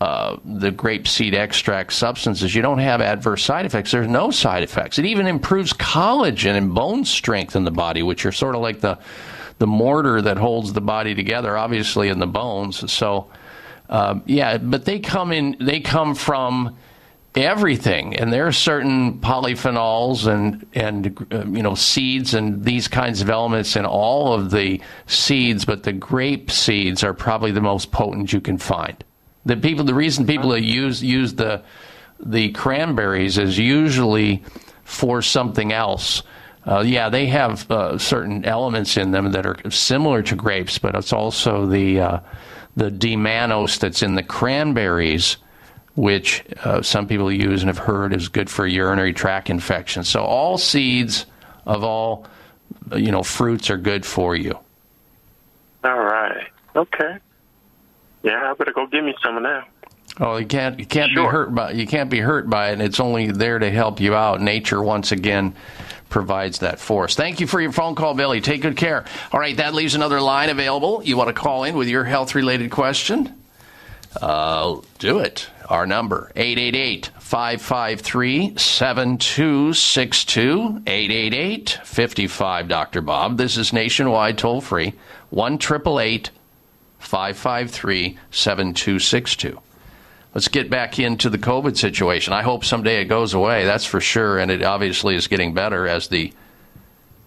uh, 0.00 0.36
the 0.44 0.70
grape 0.70 1.08
seed 1.08 1.34
extract 1.34 1.92
substances. 1.92 2.54
You 2.54 2.60
don't 2.60 2.78
have 2.78 3.00
adverse 3.00 3.42
side 3.42 3.64
effects. 3.64 3.92
There's 3.92 4.08
no 4.08 4.30
side 4.30 4.62
effects. 4.62 4.98
It 4.98 5.06
even 5.06 5.26
improves 5.26 5.72
collagen 5.72 6.56
and 6.56 6.74
bone 6.74 7.04
strength 7.04 7.56
in 7.56 7.64
the 7.64 7.70
body, 7.70 8.02
which 8.02 8.26
are 8.26 8.32
sort 8.32 8.54
of 8.54 8.60
like 8.60 8.80
the 8.80 8.98
the 9.58 9.66
mortar 9.66 10.20
that 10.22 10.36
holds 10.36 10.72
the 10.72 10.80
body 10.80 11.14
together, 11.14 11.56
obviously 11.56 12.08
in 12.08 12.18
the 12.18 12.26
bones. 12.26 12.90
So, 12.92 13.30
uh, 13.88 14.20
yeah, 14.26 14.58
but 14.58 14.84
they 14.84 14.98
come 14.98 15.32
in. 15.32 15.56
They 15.60 15.80
come 15.80 16.14
from 16.14 16.76
everything, 17.34 18.16
and 18.16 18.32
there 18.32 18.46
are 18.46 18.52
certain 18.52 19.20
polyphenols 19.20 20.26
and 20.26 20.66
and 20.74 21.26
uh, 21.32 21.44
you 21.46 21.62
know 21.62 21.74
seeds 21.74 22.34
and 22.34 22.64
these 22.64 22.88
kinds 22.88 23.20
of 23.20 23.30
elements 23.30 23.76
in 23.76 23.84
all 23.84 24.32
of 24.32 24.50
the 24.50 24.80
seeds. 25.06 25.64
But 25.64 25.82
the 25.82 25.92
grape 25.92 26.50
seeds 26.50 27.04
are 27.04 27.14
probably 27.14 27.52
the 27.52 27.60
most 27.60 27.92
potent 27.92 28.32
you 28.32 28.40
can 28.40 28.58
find. 28.58 29.02
The 29.46 29.56
people, 29.56 29.84
the 29.84 29.94
reason 29.94 30.26
people 30.26 30.56
use 30.56 31.02
use 31.02 31.34
the 31.34 31.62
the 32.20 32.50
cranberries 32.52 33.38
is 33.38 33.58
usually 33.58 34.42
for 34.84 35.22
something 35.22 35.72
else. 35.72 36.22
Uh, 36.66 36.80
yeah, 36.80 37.08
they 37.08 37.26
have 37.26 37.70
uh, 37.70 37.98
certain 37.98 38.44
elements 38.44 38.96
in 38.96 39.10
them 39.10 39.32
that 39.32 39.44
are 39.44 39.70
similar 39.70 40.22
to 40.22 40.34
grapes, 40.34 40.78
but 40.78 40.94
it's 40.94 41.12
also 41.12 41.66
the 41.66 42.00
uh, 42.00 42.20
the 42.76 42.90
D-mannose 42.90 43.78
that's 43.78 44.02
in 44.02 44.14
the 44.14 44.22
cranberries, 44.22 45.36
which 45.94 46.42
uh, 46.64 46.82
some 46.82 47.06
people 47.06 47.30
use 47.30 47.62
and 47.62 47.68
have 47.68 47.78
heard 47.78 48.12
is 48.12 48.28
good 48.28 48.48
for 48.50 48.66
urinary 48.66 49.12
tract 49.12 49.50
infections. 49.50 50.08
So 50.08 50.22
all 50.22 50.58
seeds 50.58 51.26
of 51.66 51.84
all 51.84 52.26
you 52.96 53.12
know 53.12 53.22
fruits 53.22 53.68
are 53.70 53.76
good 53.78 54.06
for 54.06 54.34
you. 54.34 54.58
All 55.84 56.02
right. 56.02 56.48
Okay. 56.74 57.18
Yeah, 58.22 58.50
I 58.50 58.54
better 58.54 58.72
go 58.72 58.86
get 58.86 59.04
me 59.04 59.14
some 59.22 59.36
of 59.36 59.42
that. 59.42 59.68
Oh, 60.18 60.36
you 60.36 60.46
can't 60.46 60.78
you 60.78 60.86
can't 60.86 61.14
be 61.14 61.22
hurt 61.22 61.54
by 61.54 61.72
you 61.72 61.86
can't 61.86 62.08
be 62.08 62.20
hurt 62.20 62.48
by 62.48 62.70
it. 62.70 62.80
It's 62.80 63.00
only 63.00 63.30
there 63.30 63.58
to 63.58 63.70
help 63.70 64.00
you 64.00 64.14
out. 64.14 64.40
Nature 64.40 64.82
once 64.82 65.12
again 65.12 65.54
provides 66.14 66.60
that 66.60 66.78
for 66.78 67.04
us. 67.04 67.14
Thank 67.16 67.40
you 67.40 67.48
for 67.48 67.60
your 67.60 67.72
phone 67.72 67.96
call, 67.96 68.14
Billy. 68.14 68.40
Take 68.40 68.62
good 68.62 68.76
care. 68.76 69.04
All 69.32 69.40
right, 69.40 69.56
that 69.56 69.74
leaves 69.74 69.96
another 69.96 70.20
line 70.20 70.48
available. 70.48 71.02
You 71.02 71.16
want 71.16 71.26
to 71.26 71.34
call 71.34 71.64
in 71.64 71.74
with 71.74 71.88
your 71.88 72.04
health 72.04 72.36
related 72.36 72.70
question? 72.70 73.34
Uh, 74.22 74.76
do 75.00 75.18
it. 75.18 75.48
Our 75.68 75.88
number 75.88 76.30
888 76.36 77.10
553 77.18 78.56
7262 78.56 80.82
888 80.86 81.80
55 81.82 82.68
Dr. 82.68 83.00
Bob. 83.00 83.36
This 83.36 83.56
is 83.56 83.72
nationwide 83.72 84.38
toll 84.38 84.60
free 84.60 84.94
1 85.30 85.58
553 85.58 88.18
7262. 88.30 89.60
Let's 90.34 90.48
get 90.48 90.68
back 90.68 90.98
into 90.98 91.30
the 91.30 91.38
COVID 91.38 91.76
situation. 91.76 92.32
I 92.32 92.42
hope 92.42 92.64
someday 92.64 93.00
it 93.00 93.04
goes 93.04 93.34
away, 93.34 93.64
that's 93.64 93.84
for 93.84 94.00
sure, 94.00 94.38
and 94.38 94.50
it 94.50 94.64
obviously 94.64 95.14
is 95.14 95.28
getting 95.28 95.54
better 95.54 95.86
as 95.86 96.08
the 96.08 96.32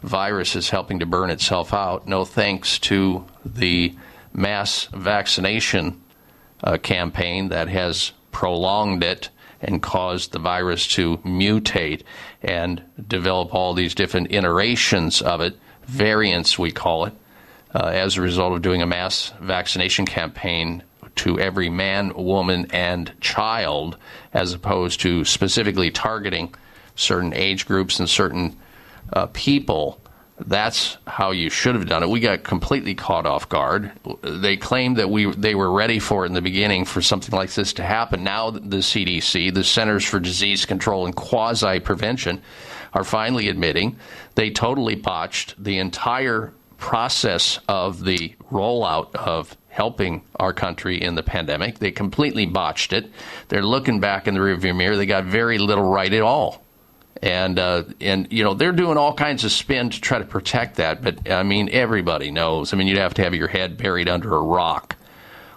virus 0.03 0.57
is 0.57 0.69
helping 0.69 0.99
to 0.99 1.05
burn 1.05 1.29
itself 1.29 1.73
out. 1.73 2.05
No 2.05 2.25
thanks 2.25 2.77
to 2.79 3.25
the 3.45 3.95
mass 4.33 4.89
vaccination 4.91 6.01
uh, 6.61 6.77
campaign 6.77 7.47
that 7.47 7.69
has 7.69 8.11
prolonged 8.33 9.03
it 9.03 9.29
and 9.61 9.81
caused 9.81 10.33
the 10.33 10.39
virus 10.39 10.85
to 10.85 11.17
mutate 11.19 12.03
and 12.41 12.83
develop 13.07 13.55
all 13.55 13.73
these 13.73 13.95
different 13.95 14.33
iterations 14.33 15.21
of 15.21 15.39
it, 15.39 15.57
variants 15.85 16.59
we 16.59 16.71
call 16.71 17.05
it. 17.05 17.13
uh, 17.73 17.87
as 17.87 18.17
a 18.17 18.21
result 18.21 18.53
of 18.53 18.61
doing 18.61 18.81
a 18.81 18.87
mass 18.87 19.33
vaccination 19.39 20.05
campaign 20.05 20.83
to 21.17 21.39
every 21.39 21.69
man, 21.69 22.13
woman, 22.13 22.67
and 22.71 23.11
child, 23.21 23.97
as 24.33 24.53
opposed 24.53 25.01
to 25.01 25.25
specifically 25.25 25.91
targeting 25.91 26.53
certain 26.95 27.33
age 27.33 27.65
groups 27.65 27.99
and 27.99 28.09
certain 28.09 28.57
uh, 29.13 29.27
people. 29.27 29.99
That's 30.39 30.97
how 31.07 31.31
you 31.31 31.49
should 31.49 31.73
have 31.73 31.87
done 31.87 32.03
it. 32.03 32.09
We 32.09 32.19
got 32.19 32.43
completely 32.43 32.93
caught 32.93 33.25
off 33.25 33.49
guard. 33.49 33.91
They 34.21 34.55
claimed 34.55 34.97
that 34.97 35.09
we 35.09 35.31
they 35.31 35.55
were 35.55 35.71
ready 35.71 35.97
for 35.97 36.25
it 36.25 36.27
in 36.27 36.33
the 36.33 36.43
beginning 36.43 36.85
for 36.85 37.01
something 37.01 37.35
like 37.35 37.51
this 37.53 37.73
to 37.73 37.83
happen. 37.83 38.23
Now 38.23 38.51
the 38.51 38.77
CDC, 38.77 39.51
the 39.53 39.63
Centers 39.63 40.05
for 40.05 40.19
Disease 40.19 40.65
Control 40.65 41.07
and 41.07 41.15
Quasi 41.15 41.79
Prevention, 41.79 42.43
are 42.93 43.03
finally 43.03 43.49
admitting 43.49 43.97
they 44.35 44.51
totally 44.51 44.95
botched 44.95 45.55
the 45.63 45.79
entire 45.79 46.53
process 46.77 47.59
of 47.67 48.03
the 48.03 48.35
rollout 48.51 49.15
of 49.15 49.57
helping 49.77 50.23
our 50.37 50.53
country 50.53 50.99
in 50.99 51.13
the 51.13 51.21
pandemic. 51.21 51.77
They 51.77 51.91
completely 51.91 52.47
botched 52.47 52.93
it. 52.93 53.11
They're 53.49 53.61
looking 53.61 53.99
back 53.99 54.27
in 54.27 54.33
the 54.33 54.39
rearview 54.39 54.75
mirror. 54.75 54.97
They 54.97 55.05
got 55.05 55.25
very 55.25 55.59
little 55.59 55.87
right 55.87 56.11
at 56.11 56.23
all 56.23 56.63
and 57.21 57.57
uh, 57.59 57.83
and 58.01 58.27
you 58.31 58.43
know 58.43 58.53
they're 58.53 58.71
doing 58.71 58.97
all 58.97 59.13
kinds 59.13 59.43
of 59.43 59.51
spin 59.51 59.89
to 59.89 60.01
try 60.01 60.19
to 60.19 60.25
protect 60.25 60.77
that. 60.77 61.01
But 61.01 61.29
I 61.29 61.43
mean, 61.43 61.69
everybody 61.71 62.31
knows. 62.31 62.73
I 62.73 62.77
mean, 62.77 62.87
you'd 62.87 62.97
have 62.97 63.13
to 63.15 63.23
have 63.23 63.33
your 63.33 63.47
head 63.47 63.77
buried 63.77 64.09
under 64.09 64.35
a 64.35 64.41
rock 64.41 64.95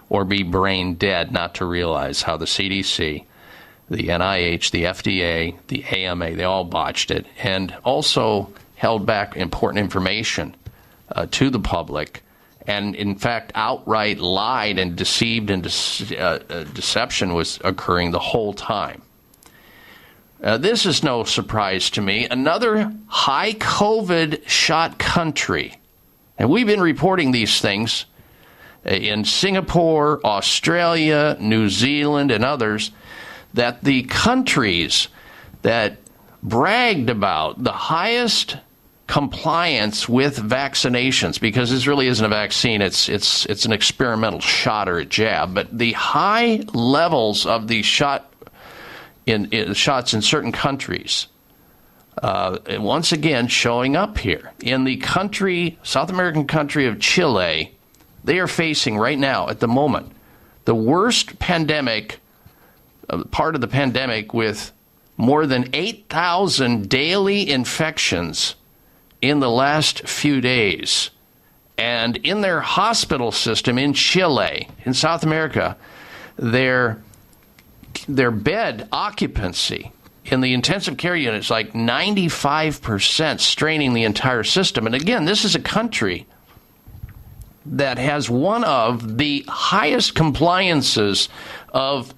or 0.09 0.25
be 0.25 0.43
brain 0.43 0.95
dead 0.95 1.31
not 1.31 1.55
to 1.55 1.65
realize 1.65 2.21
how 2.21 2.37
the 2.37 2.45
CDC, 2.45 3.25
the 3.89 4.07
NIH, 4.07 4.71
the 4.71 4.83
FDA, 4.83 5.57
the 5.67 5.83
AMA, 5.83 6.35
they 6.35 6.43
all 6.43 6.65
botched 6.65 7.11
it, 7.11 7.25
and 7.41 7.75
also 7.83 8.53
held 8.75 9.05
back 9.05 9.37
important 9.37 9.79
information 9.79 10.55
uh, 11.15 11.27
to 11.31 11.49
the 11.49 11.59
public. 11.59 12.23
And 12.71 12.95
in 12.95 13.15
fact, 13.15 13.51
outright 13.53 14.19
lied 14.19 14.79
and 14.79 14.95
deceived, 14.95 15.49
and 15.49 15.61
de- 15.61 16.17
uh, 16.17 16.39
uh, 16.49 16.63
deception 16.63 17.33
was 17.33 17.59
occurring 17.65 18.11
the 18.11 18.19
whole 18.19 18.53
time. 18.53 19.01
Uh, 20.41 20.57
this 20.57 20.85
is 20.85 21.03
no 21.03 21.25
surprise 21.25 21.89
to 21.89 22.01
me. 22.01 22.27
Another 22.29 22.93
high 23.07 23.53
COVID 23.53 24.47
shot 24.47 24.97
country. 24.97 25.75
And 26.37 26.49
we've 26.49 26.65
been 26.65 26.79
reporting 26.79 27.31
these 27.31 27.59
things 27.59 28.05
uh, 28.85 28.91
in 28.91 29.25
Singapore, 29.25 30.21
Australia, 30.23 31.35
New 31.41 31.67
Zealand, 31.67 32.31
and 32.31 32.45
others 32.45 32.91
that 33.53 33.83
the 33.83 34.03
countries 34.03 35.09
that 35.61 35.97
bragged 36.41 37.09
about 37.09 37.61
the 37.61 37.73
highest 37.73 38.55
compliance 39.11 40.07
with 40.07 40.37
vaccinations 40.37 41.37
because 41.37 41.69
this 41.69 41.85
really 41.85 42.07
isn't 42.07 42.25
a 42.25 42.29
vaccine 42.29 42.81
it's 42.81 43.09
it's 43.09 43.45
it's 43.47 43.65
an 43.65 43.73
experimental 43.73 44.39
shot 44.39 44.87
or 44.87 44.99
a 44.99 45.05
jab 45.05 45.53
but 45.53 45.67
the 45.77 45.91
high 45.91 46.63
levels 46.73 47.45
of 47.45 47.67
the 47.67 47.81
shot 47.81 48.31
in, 49.25 49.45
in 49.51 49.73
shots 49.73 50.13
in 50.13 50.21
certain 50.21 50.51
countries. 50.51 51.27
Uh, 52.21 52.57
once 52.71 53.11
again, 53.11 53.47
showing 53.47 53.95
up 53.95 54.17
here 54.17 54.51
in 54.59 54.83
the 54.83 54.97
country, 54.97 55.77
South 55.83 56.09
American 56.09 56.45
country 56.45 56.85
of 56.85 56.99
Chile, 56.99 57.73
they 58.23 58.39
are 58.39 58.47
facing 58.47 58.97
right 58.97 59.17
now, 59.17 59.47
at 59.49 59.59
the 59.59 59.67
moment, 59.67 60.11
the 60.65 60.75
worst 60.75 61.39
pandemic, 61.39 62.19
uh, 63.09 63.23
part 63.25 63.55
of 63.55 63.61
the 63.61 63.67
pandemic, 63.67 64.33
with 64.33 64.71
more 65.17 65.45
than 65.45 65.69
8,000 65.73 66.89
daily 66.89 67.49
infections 67.49 68.55
in 69.21 69.39
the 69.39 69.49
last 69.49 70.07
few 70.07 70.41
days. 70.41 71.11
And 71.77 72.17
in 72.17 72.41
their 72.41 72.61
hospital 72.61 73.31
system 73.31 73.77
in 73.77 73.93
Chile, 73.93 74.67
in 74.85 74.93
South 74.93 75.23
America, 75.23 75.77
they're 76.35 77.01
their 78.07 78.31
bed 78.31 78.87
occupancy 78.91 79.91
in 80.25 80.41
the 80.41 80.53
intensive 80.53 80.97
care 80.97 81.15
unit 81.15 81.39
is 81.39 81.49
like 81.49 81.73
95%, 81.73 83.39
straining 83.39 83.93
the 83.93 84.03
entire 84.03 84.43
system. 84.43 84.85
And 84.85 84.95
again, 84.95 85.25
this 85.25 85.43
is 85.43 85.55
a 85.55 85.59
country 85.59 86.27
that 87.65 87.97
has 87.97 88.29
one 88.29 88.63
of 88.63 89.17
the 89.17 89.45
highest 89.47 90.15
compliances 90.15 91.29
of 91.69 92.13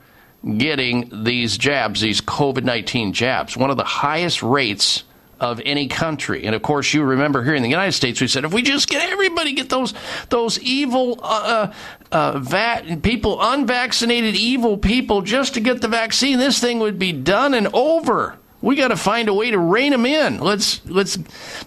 getting 0.57 1.23
these 1.23 1.57
jabs, 1.57 2.01
these 2.01 2.21
COVID 2.21 2.63
19 2.63 3.13
jabs, 3.13 3.55
one 3.55 3.71
of 3.71 3.77
the 3.77 3.83
highest 3.83 4.43
rates 4.43 5.03
of 5.43 5.61
any 5.65 5.87
country. 5.87 6.45
And 6.45 6.55
of 6.55 6.61
course, 6.61 6.93
you 6.93 7.03
remember 7.03 7.43
here 7.43 7.53
in 7.53 7.63
the 7.63 7.69
United 7.69 7.91
States, 7.91 8.21
we 8.21 8.27
said 8.27 8.45
if 8.45 8.53
we 8.53 8.61
just 8.61 8.87
get 8.87 9.09
everybody 9.09 9.51
get 9.51 9.69
those 9.69 9.93
those 10.29 10.57
evil 10.59 11.19
uh, 11.21 11.73
uh, 12.13 12.39
va- 12.39 12.97
people, 13.03 13.41
unvaccinated 13.41 14.35
evil 14.35 14.77
people, 14.77 15.21
just 15.21 15.55
to 15.55 15.59
get 15.59 15.81
the 15.81 15.89
vaccine, 15.89 16.39
this 16.39 16.59
thing 16.59 16.79
would 16.79 16.97
be 16.97 17.11
done 17.11 17.53
and 17.53 17.67
over. 17.73 18.37
We 18.61 18.77
got 18.77 18.87
to 18.87 18.95
find 18.95 19.27
a 19.27 19.33
way 19.33 19.51
to 19.51 19.59
rein 19.59 19.91
them 19.91 20.05
in. 20.05 20.39
Let's 20.39 20.83
let's 20.85 21.17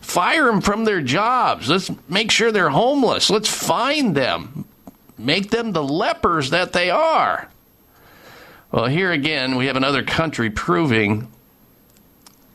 fire 0.01 0.47
them 0.47 0.63
from 0.63 0.87
their 0.87 1.03
jobs. 1.03 1.69
Let's 1.69 1.91
make 2.09 2.31
sure 2.31 2.51
they're 2.51 2.71
homeless. 2.71 3.29
Let's 3.29 3.51
find 3.51 4.17
them, 4.17 4.65
make 5.19 5.51
them 5.51 5.73
the 5.73 5.85
lepers 5.85 6.49
that 6.49 6.73
they 6.73 6.89
are. 6.89 7.51
Well, 8.73 8.87
here 8.87 9.13
again, 9.13 9.57
we 9.57 9.67
have 9.67 9.77
another 9.77 10.03
country 10.03 10.49
proving 10.49 11.29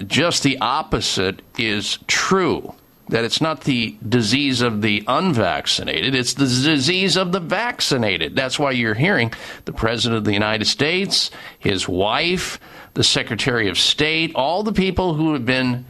just 0.07 0.43
the 0.43 0.57
opposite 0.59 1.41
is 1.57 1.99
true. 2.07 2.73
That 3.09 3.25
it's 3.25 3.41
not 3.41 3.65
the 3.65 3.97
disease 4.07 4.61
of 4.61 4.81
the 4.81 5.03
unvaccinated, 5.05 6.15
it's 6.15 6.35
the 6.35 6.45
disease 6.45 7.17
of 7.17 7.33
the 7.33 7.41
vaccinated. 7.41 8.37
That's 8.37 8.57
why 8.57 8.71
you're 8.71 8.93
hearing 8.93 9.33
the 9.65 9.73
President 9.73 10.17
of 10.17 10.23
the 10.23 10.33
United 10.33 10.65
States, 10.65 11.29
his 11.59 11.89
wife, 11.89 12.57
the 12.93 13.03
Secretary 13.03 13.67
of 13.67 13.77
State, 13.77 14.31
all 14.35 14.63
the 14.63 14.71
people 14.71 15.13
who 15.13 15.33
have 15.33 15.45
been 15.45 15.85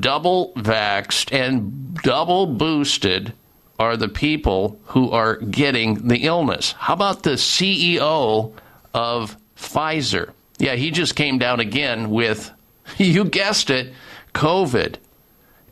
double 0.00 0.52
vaxed 0.54 1.32
and 1.32 1.94
double 1.96 2.46
boosted 2.46 3.32
are 3.78 3.96
the 3.96 4.08
people 4.08 4.80
who 4.86 5.10
are 5.10 5.36
getting 5.36 6.08
the 6.08 6.24
illness. 6.24 6.72
How 6.72 6.94
about 6.94 7.22
the 7.22 7.32
CEO 7.32 8.52
of 8.94 9.36
Pfizer? 9.56 10.32
Yeah, 10.58 10.74
he 10.76 10.90
just 10.90 11.14
came 11.14 11.38
down 11.38 11.60
again 11.60 12.10
with 12.10 12.50
you 12.98 13.24
guessed 13.24 13.70
it, 13.70 13.92
COVID. 14.34 14.96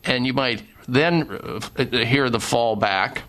And 0.03 0.25
you 0.25 0.33
might 0.33 0.63
then 0.87 1.29
uh, 1.77 1.85
hear 1.85 2.29
the 2.29 2.37
fallback, 2.37 3.19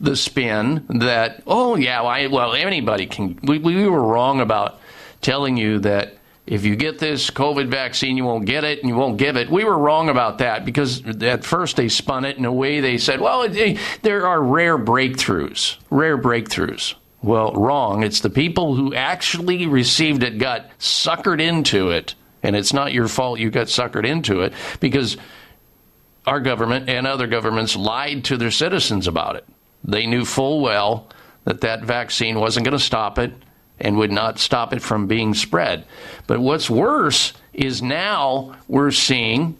the 0.00 0.16
spin 0.16 0.86
that, 0.88 1.42
oh, 1.46 1.76
yeah, 1.76 2.00
well, 2.00 2.10
I, 2.10 2.26
well 2.26 2.54
anybody 2.54 3.06
can. 3.06 3.38
We, 3.42 3.58
we 3.58 3.88
were 3.88 4.02
wrong 4.02 4.40
about 4.40 4.80
telling 5.20 5.56
you 5.56 5.80
that 5.80 6.18
if 6.48 6.64
you 6.64 6.76
get 6.76 6.98
this 6.98 7.30
COVID 7.30 7.68
vaccine, 7.68 8.16
you 8.16 8.24
won't 8.24 8.46
get 8.46 8.64
it 8.64 8.80
and 8.80 8.88
you 8.88 8.96
won't 8.96 9.18
give 9.18 9.36
it. 9.36 9.50
We 9.50 9.64
were 9.64 9.76
wrong 9.76 10.08
about 10.08 10.38
that 10.38 10.64
because 10.64 11.06
at 11.22 11.44
first 11.44 11.76
they 11.76 11.88
spun 11.88 12.24
it 12.24 12.38
in 12.38 12.44
a 12.46 12.52
way 12.52 12.80
they 12.80 12.96
said, 12.96 13.20
well, 13.20 13.42
it, 13.42 13.78
there 14.02 14.26
are 14.26 14.42
rare 14.42 14.78
breakthroughs, 14.78 15.76
rare 15.90 16.16
breakthroughs. 16.16 16.94
Well, 17.20 17.52
wrong. 17.52 18.02
It's 18.02 18.20
the 18.20 18.30
people 18.30 18.76
who 18.76 18.94
actually 18.94 19.66
received 19.66 20.22
it 20.22 20.38
got 20.38 20.70
suckered 20.78 21.40
into 21.40 21.90
it 21.90 22.14
and 22.42 22.56
it's 22.56 22.72
not 22.72 22.92
your 22.92 23.08
fault 23.08 23.38
you 23.38 23.50
got 23.50 23.66
suckered 23.66 24.06
into 24.06 24.40
it 24.42 24.52
because 24.80 25.16
our 26.26 26.40
government 26.40 26.88
and 26.88 27.06
other 27.06 27.26
governments 27.26 27.74
lied 27.74 28.24
to 28.24 28.36
their 28.36 28.50
citizens 28.50 29.06
about 29.06 29.36
it. 29.36 29.46
They 29.84 30.06
knew 30.06 30.24
full 30.24 30.60
well 30.60 31.08
that 31.44 31.62
that 31.62 31.82
vaccine 31.82 32.38
wasn't 32.38 32.64
going 32.64 32.76
to 32.76 32.84
stop 32.84 33.18
it 33.18 33.32
and 33.80 33.96
would 33.96 34.12
not 34.12 34.38
stop 34.38 34.72
it 34.72 34.82
from 34.82 35.06
being 35.06 35.34
spread. 35.34 35.86
But 36.26 36.40
what's 36.40 36.68
worse 36.68 37.32
is 37.52 37.80
now 37.80 38.56
we're 38.68 38.90
seeing 38.90 39.56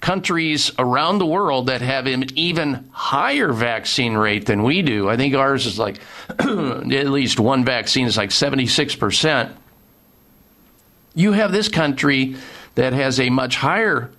countries 0.00 0.72
around 0.78 1.18
the 1.18 1.26
world 1.26 1.68
that 1.68 1.80
have 1.80 2.06
an 2.06 2.26
even 2.36 2.90
higher 2.90 3.52
vaccine 3.52 4.14
rate 4.14 4.46
than 4.46 4.64
we 4.64 4.82
do. 4.82 5.08
I 5.08 5.16
think 5.16 5.34
ours 5.34 5.64
is 5.64 5.78
like 5.78 6.00
at 6.38 7.06
least 7.06 7.40
one 7.40 7.64
vaccine 7.64 8.06
is 8.06 8.16
like 8.16 8.30
76%. 8.30 9.52
You 11.14 11.32
have 11.32 11.52
this 11.52 11.68
country 11.68 12.36
that 12.74 12.92
has 12.92 13.20
a 13.20 13.30
much 13.30 13.56
higher 13.56 14.10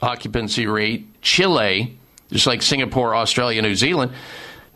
occupancy 0.00 0.66
rate, 0.66 1.06
Chile, 1.22 1.96
just 2.30 2.46
like 2.46 2.62
Singapore, 2.62 3.14
Australia, 3.14 3.62
New 3.62 3.74
Zealand. 3.74 4.12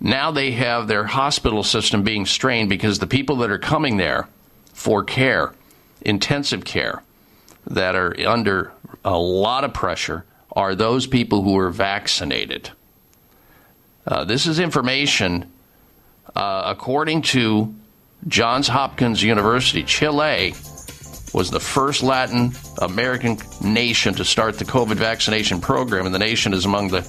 Now 0.00 0.30
they 0.30 0.52
have 0.52 0.88
their 0.88 1.04
hospital 1.04 1.62
system 1.62 2.02
being 2.02 2.24
strained 2.24 2.68
because 2.68 2.98
the 2.98 3.06
people 3.06 3.36
that 3.36 3.50
are 3.50 3.58
coming 3.58 3.96
there 3.96 4.28
for 4.72 5.02
care, 5.02 5.52
intensive 6.00 6.64
care, 6.64 7.02
that 7.66 7.94
are 7.94 8.14
under 8.26 8.72
a 9.04 9.18
lot 9.18 9.64
of 9.64 9.74
pressure 9.74 10.24
are 10.52 10.74
those 10.74 11.06
people 11.06 11.42
who 11.42 11.58
are 11.58 11.70
vaccinated. 11.70 12.70
Uh, 14.06 14.24
this 14.24 14.46
is 14.46 14.58
information, 14.58 15.50
uh, 16.34 16.62
according 16.64 17.20
to 17.20 17.74
Johns 18.26 18.68
Hopkins 18.68 19.22
University, 19.22 19.82
Chile 19.82 20.54
was 21.32 21.50
the 21.50 21.60
first 21.60 22.02
Latin 22.02 22.52
American 22.80 23.38
nation 23.62 24.14
to 24.14 24.24
start 24.24 24.58
the 24.58 24.64
COVID 24.64 24.96
vaccination 24.96 25.60
program, 25.60 26.06
and 26.06 26.14
the 26.14 26.18
nation 26.18 26.54
is 26.54 26.64
among 26.64 26.88
the 26.88 27.06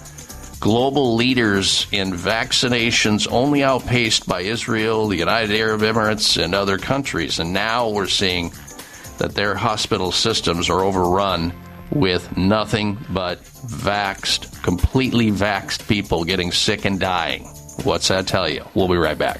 global 0.60 1.15
leaders 1.15 1.88
in 1.91 2.12
vaccinations 2.12 3.27
only 3.32 3.63
outpaced 3.63 4.27
by 4.27 4.41
Israel, 4.41 5.08
the 5.08 5.17
United 5.17 5.55
Arab 5.55 5.82
Emirates, 5.82 6.41
and 6.41 6.53
other 6.53 6.77
countries. 6.77 7.39
And 7.39 7.53
now 7.53 7.89
we're 7.89 8.08
seeing 8.08 8.51
that 9.19 9.36
their 9.36 9.55
hospital 9.55 10.12
systems 10.12 10.69
are 10.69 10.84
overrun 10.84 11.53
with 11.91 12.38
nothing 12.38 12.97
but 13.10 13.43
vaxed, 13.43 14.62
completely 14.63 15.32
vaxed 15.32 15.88
people 15.88 16.23
getting 16.23 16.51
sick 16.51 16.86
and 16.86 16.99
dying. 16.99 17.43
What's 17.84 18.10
that 18.10 18.27
tell 18.27 18.49
you? 18.49 18.63
We'll 18.73 18.88
be 18.88 18.97
right 18.97 19.17
back. 19.17 19.39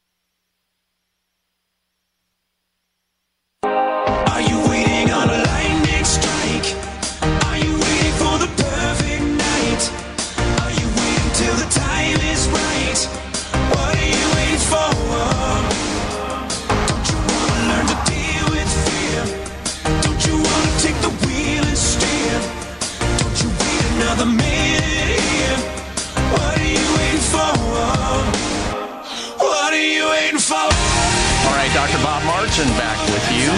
Dr. 31.76 31.98
Bob 31.98 32.24
Martin 32.24 32.70
back 32.78 32.98
with 33.10 33.32
you. 33.34 33.50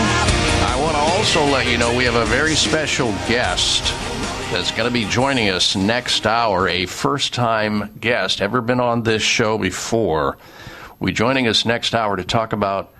I 0.65 0.79
want 0.81 0.95
to 0.95 1.01
also 1.01 1.45
let 1.45 1.67
you 1.67 1.77
know 1.77 1.95
we 1.95 2.03
have 2.05 2.15
a 2.15 2.25
very 2.25 2.55
special 2.55 3.11
guest 3.27 3.83
that's 4.51 4.71
going 4.71 4.89
to 4.89 4.91
be 4.91 5.05
joining 5.05 5.49
us 5.49 5.75
next 5.75 6.25
hour, 6.25 6.67
a 6.67 6.87
first 6.87 7.35
time 7.35 7.93
guest, 7.99 8.41
ever 8.41 8.59
been 8.59 8.79
on 8.79 9.03
this 9.03 9.21
show 9.21 9.59
before. 9.59 10.35
We 10.99 11.13
joining 11.13 11.47
us 11.47 11.63
next 11.63 11.93
hour 11.93 12.17
to 12.17 12.23
talk 12.23 12.53
about 12.53 12.91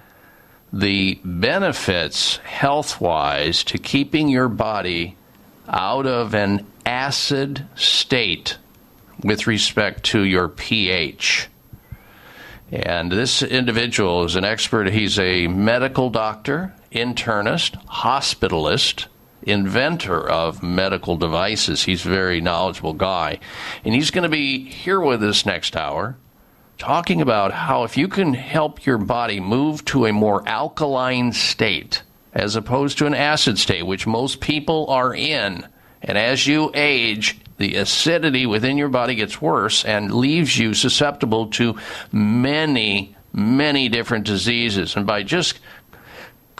the 0.71 1.19
benefits 1.25 2.38
health 2.38 3.01
wise 3.01 3.63
to 3.63 3.80
keeping 3.80 4.30
your 4.30 4.49
body 4.49 5.17
out 5.67 6.06
of 6.06 6.36
an 6.36 6.63
acid 6.86 7.65
state 7.73 8.60
with 9.23 9.47
respect 9.47 10.03
to 10.03 10.21
your 10.21 10.47
pH. 10.47 11.49
And 12.71 13.12
this 13.12 13.41
individual 13.41 14.25
is 14.25 14.36
an 14.36 14.43
expert. 14.43 14.89
He's 14.89 15.17
a 15.17 15.47
medical 15.47 16.10
doctor, 16.10 16.75
internist, 16.91 17.82
hospitalist, 17.86 19.08
inventor 19.43 20.30
of 20.30 20.62
medical 20.62 21.15
devices. 21.15 21.84
He's 21.84 22.06
a 22.06 22.10
very 22.10 22.41
knowledgeable 22.41 22.93
guy. 22.93 23.39
And 23.86 23.95
he's 23.95 24.12
going 24.12 24.23
to 24.23 24.30
be 24.30 24.69
here 24.69 24.99
with 24.99 25.23
us 25.23 25.45
next 25.45 25.75
hour 25.75 26.17
talking 26.77 27.21
about 27.21 27.51
how 27.51 27.84
if 27.84 27.97
you 27.97 28.08
can 28.08 28.34
help 28.34 28.86
your 28.86 28.97
body 28.97 29.39
move 29.39 29.84
to 29.86 30.06
a 30.06 30.13
more 30.13 30.47
alkaline 30.47 31.32
state 31.32 32.03
as 32.34 32.56
opposed 32.56 32.97
to 32.99 33.08
an 33.08 33.15
acid 33.15 33.58
state, 33.58 33.86
which 33.86 34.06
most 34.06 34.41
people 34.41 34.86
are 34.89 35.13
in, 35.13 35.65
and 36.01 36.17
as 36.17 36.45
you 36.45 36.71
age, 36.73 37.39
the 37.57 37.75
acidity 37.75 38.45
within 38.45 38.77
your 38.77 38.89
body 38.89 39.15
gets 39.15 39.41
worse 39.41 39.83
and 39.83 40.13
leaves 40.13 40.57
you 40.57 40.73
susceptible 40.73 41.47
to 41.47 41.77
many, 42.12 43.15
many 43.33 43.89
different 43.89 44.25
diseases. 44.25 44.95
And 44.95 45.07
by 45.07 45.23
just 45.23 45.60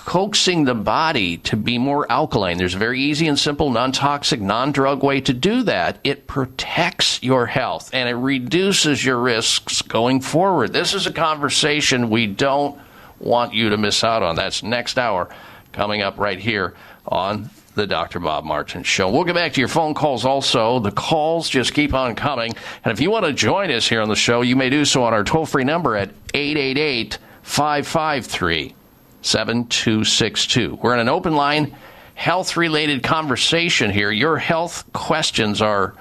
coaxing 0.08 0.64
the 0.64 0.74
body 0.74 1.36
to 1.36 1.58
be 1.58 1.78
more 1.78 2.10
alkaline. 2.10 2.58
There's 2.58 2.76
a 2.76 2.80
very 2.80 3.02
easy 3.02 3.28
and 3.28 3.38
simple, 3.38 3.70
non 3.70 3.92
toxic, 3.92 4.40
non 4.40 4.72
drug 4.72 5.04
way 5.04 5.20
to 5.20 5.34
do 5.34 5.64
that. 5.64 6.00
It 6.02 6.28
protects 6.28 7.22
your 7.22 7.46
health 7.46 7.90
and 7.94 8.08
it 8.08 8.16
reduces 8.16 9.04
your 9.04 9.20
risks 9.20 9.82
going 9.82 10.22
forward. 10.22 10.72
This 10.72 10.94
is 10.94 11.08
a 11.08 11.12
conversation 11.12 12.10
we 12.10 12.26
don't 12.26 12.80
want 13.20 13.54
you 13.54 13.70
to 13.70 13.78
miss 13.78 14.02
out 14.02 14.24
on. 14.24 14.38
That's 14.38 14.64
next 14.64 14.98
hour 14.98 15.28
coming 15.74 16.02
up 16.02 16.18
right 16.18 16.40
here 16.40 16.74
on 17.06 17.50
the 17.78 17.88
Dr. 17.88 18.20
Bob 18.20 18.44
Martin 18.44 18.84
Show. 18.84 19.10
We'll 19.10 19.24
get 19.24 19.36
back 19.36 19.54
to 19.54 19.62
your 19.62 19.68
phone 19.68 19.94
calls 19.94 20.26
also. 20.26 20.80
The 20.80 20.92
calls 20.92 21.48
just 21.48 21.74
keep 21.74 21.94
on 21.94 22.16
coming. 22.16 22.54
And 22.84 22.92
if 22.92 23.00
you 23.00 23.12
want 23.12 23.26
to 23.26 23.34
join 23.34 23.72
us 23.72 23.88
here 23.88 24.02
on 24.02 24.10
the 24.10 24.16
show, 24.16 24.42
you 24.42 24.56
may 24.56 24.70
do 24.70 24.84
so 24.84 25.04
on 25.04 25.14
our 25.14 25.24
toll 25.24 25.46
free 25.46 25.64
number 25.64 25.96
at 25.96 26.10
888 26.34 27.20
553 27.44 28.76
7262. 29.22 30.80
We're 30.82 30.96
in 30.96 31.00
an 31.00 31.08
open 31.08 31.36
line, 31.36 31.76
health 32.16 32.58
related 32.58 33.04
conversation 33.04 33.92
here. 33.92 34.12
Your 34.12 34.38
health 34.38 34.92
questions 34.92 35.62
are 35.62 35.94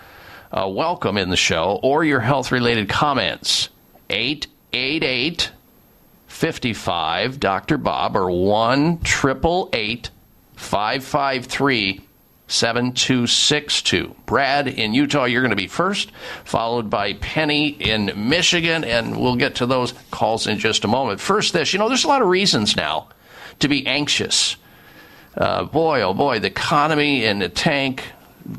uh, 0.51 0.67
welcome 0.69 1.19
in 1.19 1.29
the 1.29 1.37
show 1.37 1.79
or 1.83 2.05
your 2.05 2.21
health 2.21 2.51
related 2.51 2.89
comments. 2.89 3.69
888 4.09 5.51
55 6.27 7.41
Dr. 7.41 7.79
Bob 7.79 8.17
or 8.17 8.31
1 8.31 9.01
888 9.03 10.11
553 10.57 12.03
7262. 12.49 14.15
Brad 14.25 14.69
in 14.69 14.95
Utah, 14.95 15.25
you're 15.25 15.43
going 15.43 15.51
to 15.51 15.57
be 15.57 15.67
first, 15.67 16.13
followed 16.45 16.89
by 16.89 17.15
Penny 17.15 17.69
in 17.69 18.13
Michigan, 18.29 18.85
and 18.85 19.21
we'll 19.21 19.37
get 19.37 19.57
to 19.57 19.67
those 19.67 19.95
calls 20.11 20.47
in 20.47 20.59
just 20.59 20.85
a 20.85 20.89
moment. 20.89 21.21
First, 21.21 21.53
this 21.53 21.73
you 21.73 21.79
know, 21.79 21.89
there's 21.89 22.05
a 22.05 22.09
lot 22.09 22.23
of 22.23 22.29
reasons 22.29 22.77
now 22.77 23.09
to 23.59 23.69
be 23.69 23.87
anxious. 23.87 24.57
Uh, 25.37 25.65
boy, 25.65 26.03
oh 26.03 26.15
boy, 26.15 26.39
the 26.39 26.47
economy 26.47 27.25
in 27.25 27.41
the 27.41 27.49
tank, 27.49 28.05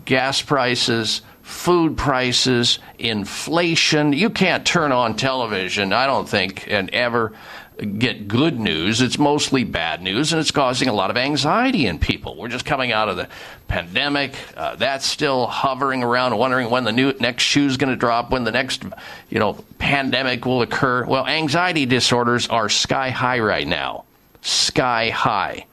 gas 0.05 0.41
prices, 0.41 1.21
food 1.41 1.97
prices, 1.97 2.79
inflation. 2.99 4.11
You 4.11 4.29
can't 4.29 4.65
turn 4.65 4.91
on 4.91 5.15
television, 5.15 5.93
I 5.93 6.05
don't 6.05 6.27
think, 6.27 6.69
and 6.69 6.89
ever 6.89 7.33
get 7.77 8.27
good 8.27 8.59
news. 8.59 9.01
It's 9.01 9.19
mostly 9.19 9.63
bad 9.63 10.01
news, 10.01 10.33
and 10.33 10.39
it's 10.39 10.51
causing 10.51 10.87
a 10.87 10.93
lot 10.93 11.09
of 11.09 11.17
anxiety 11.17 11.85
in 11.85 11.99
people. 11.99 12.35
We're 12.35 12.47
just 12.47 12.65
coming 12.65 12.91
out 12.91 13.09
of 13.09 13.17
the 13.17 13.27
pandemic. 13.67 14.35
Uh, 14.55 14.75
that's 14.75 15.05
still 15.05 15.45
hovering 15.47 16.03
around, 16.03 16.37
wondering 16.37 16.69
when 16.69 16.83
the 16.83 16.91
new 16.91 17.13
next 17.19 17.43
shoe 17.43 17.65
is 17.65 17.77
going 17.77 17.91
to 17.91 17.95
drop, 17.95 18.31
when 18.31 18.43
the 18.43 18.51
next 18.51 18.83
you 19.29 19.39
know 19.39 19.53
pandemic 19.77 20.45
will 20.45 20.61
occur. 20.61 21.05
Well, 21.05 21.27
anxiety 21.27 21.85
disorders 21.85 22.47
are 22.47 22.69
sky 22.69 23.09
high 23.09 23.39
right 23.39 23.67
now. 23.67 24.05
Sky 24.41 25.09
high. 25.09 25.65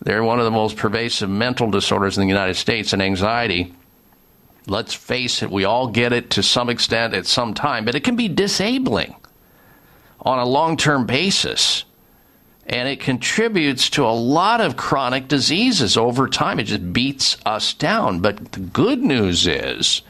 They're 0.00 0.24
one 0.24 0.38
of 0.38 0.44
the 0.44 0.50
most 0.50 0.76
pervasive 0.76 1.28
mental 1.28 1.70
disorders 1.70 2.16
in 2.16 2.22
the 2.22 2.28
United 2.28 2.54
States, 2.54 2.92
and 2.92 3.02
anxiety. 3.02 3.74
Let's 4.68 4.94
face 4.94 5.44
it, 5.44 5.50
we 5.50 5.64
all 5.64 5.86
get 5.88 6.12
it 6.12 6.30
to 6.30 6.42
some 6.42 6.68
extent 6.68 7.14
at 7.14 7.26
some 7.26 7.54
time, 7.54 7.84
but 7.84 7.94
it 7.94 8.02
can 8.02 8.16
be 8.16 8.26
disabling 8.26 9.14
on 10.26 10.40
a 10.40 10.44
long 10.44 10.76
term 10.76 11.06
basis. 11.06 11.84
And 12.66 12.88
it 12.88 12.98
contributes 12.98 13.90
to 13.90 14.04
a 14.04 14.10
lot 14.10 14.60
of 14.60 14.76
chronic 14.76 15.28
diseases 15.28 15.96
over 15.96 16.28
time. 16.28 16.58
It 16.58 16.64
just 16.64 16.92
beats 16.92 17.36
us 17.46 17.72
down. 17.72 18.18
But 18.18 18.52
the 18.52 18.60
good 18.60 18.98
news 19.02 19.46
is 19.46 20.02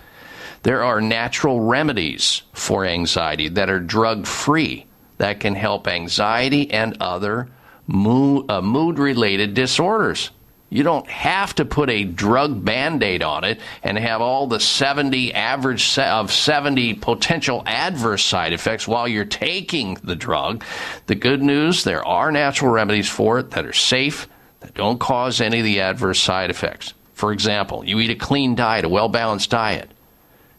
there 0.63 0.83
are 0.83 1.03
natural 1.03 1.61
remedies 1.61 2.43
for 2.55 2.87
anxiety 2.87 3.49
that 3.49 3.69
are 3.69 3.79
drug 3.79 4.27
free 4.27 4.87
that 5.19 5.39
can 5.39 5.55
help 5.55 5.87
anxiety 5.87 6.71
and 6.71 6.97
other 6.99 7.49
mood, 7.87 8.51
uh, 8.51 8.63
mood 8.63 8.99
related 8.99 9.53
disorders. 9.53 10.31
You 10.69 10.83
don't 10.83 11.09
have 11.09 11.55
to 11.57 11.65
put 11.65 11.91
a 11.91 12.03
drug 12.03 12.65
band 12.65 13.03
aid 13.03 13.23
on 13.23 13.45
it 13.45 13.61
and 13.85 13.97
have 13.97 14.21
all 14.21 14.49
the 14.49 14.59
70 14.59 15.33
average 15.33 15.97
of 15.99 16.33
70 16.33 16.95
potential 16.95 17.63
adverse 17.67 18.25
side 18.25 18.53
effects 18.53 18.89
while 18.89 19.07
you're 19.07 19.25
taking 19.25 19.95
the 20.03 20.17
drug. 20.17 20.65
The 21.07 21.15
good 21.15 21.41
news 21.41 21.85
there 21.85 22.05
are 22.05 22.33
natural 22.33 22.73
remedies 22.73 23.09
for 23.09 23.39
it 23.39 23.53
that 23.53 23.65
are 23.65 23.73
safe, 23.73 24.29
that 24.61 24.75
don't 24.75 24.99
cause 24.99 25.41
any 25.41 25.61
of 25.61 25.65
the 25.65 25.81
adverse 25.81 26.21
side 26.21 26.51
effects. 26.51 26.95
For 27.15 27.33
example, 27.33 27.85
you 27.85 28.01
eat 28.01 28.11
a 28.11 28.17
clean 28.17 28.57
diet, 28.57 28.85
a 28.85 28.89
well 28.89 29.09
balanced 29.09 29.51
diet, 29.51 29.91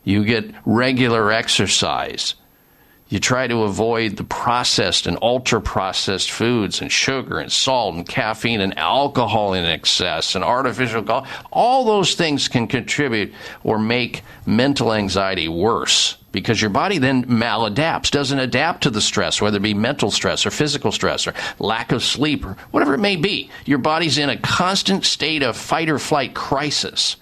you 0.05 0.23
get 0.23 0.55
regular 0.65 1.33
exercise 1.33 2.35
you 3.09 3.19
try 3.19 3.47
to 3.47 3.63
avoid 3.63 4.17
the 4.17 4.23
processed 4.23 5.07
and 5.07 5.17
ultra 5.21 5.61
processed 5.61 6.29
foods 6.29 6.81
and 6.81 6.91
sugar 6.91 7.39
and 7.39 7.51
salt 7.51 7.95
and 7.95 8.07
caffeine 8.07 8.61
and 8.61 8.77
alcohol 8.77 9.53
in 9.53 9.63
excess 9.63 10.35
and 10.35 10.43
artificial 10.43 10.99
alcohol. 10.99 11.25
All 11.51 11.85
those 11.85 12.15
things 12.15 12.47
can 12.47 12.67
contribute 12.67 13.33
or 13.63 13.79
make 13.79 14.23
mental 14.45 14.93
anxiety 14.93 15.47
worse 15.47 16.17
because 16.33 16.61
your 16.61 16.69
body 16.69 16.97
then 16.97 17.25
maladapts, 17.25 18.11
doesn't 18.11 18.37
adapt 18.37 18.83
to 18.83 18.89
the 18.89 19.01
stress, 19.01 19.41
whether 19.41 19.57
it 19.57 19.63
be 19.63 19.73
mental 19.73 20.11
stress 20.11 20.45
or 20.45 20.51
physical 20.51 20.91
stress 20.91 21.25
or 21.25 21.33
lack 21.57 21.91
of 21.91 22.03
sleep 22.03 22.45
or 22.45 22.57
whatever 22.71 22.93
it 22.93 22.99
may 22.99 23.15
be. 23.15 23.49
Your 23.65 23.79
body's 23.79 24.17
in 24.17 24.29
a 24.29 24.37
constant 24.37 25.05
state 25.05 25.41
of 25.41 25.57
fight 25.57 25.89
or 25.89 25.97
flight 25.97 26.35
crisis 26.35 27.15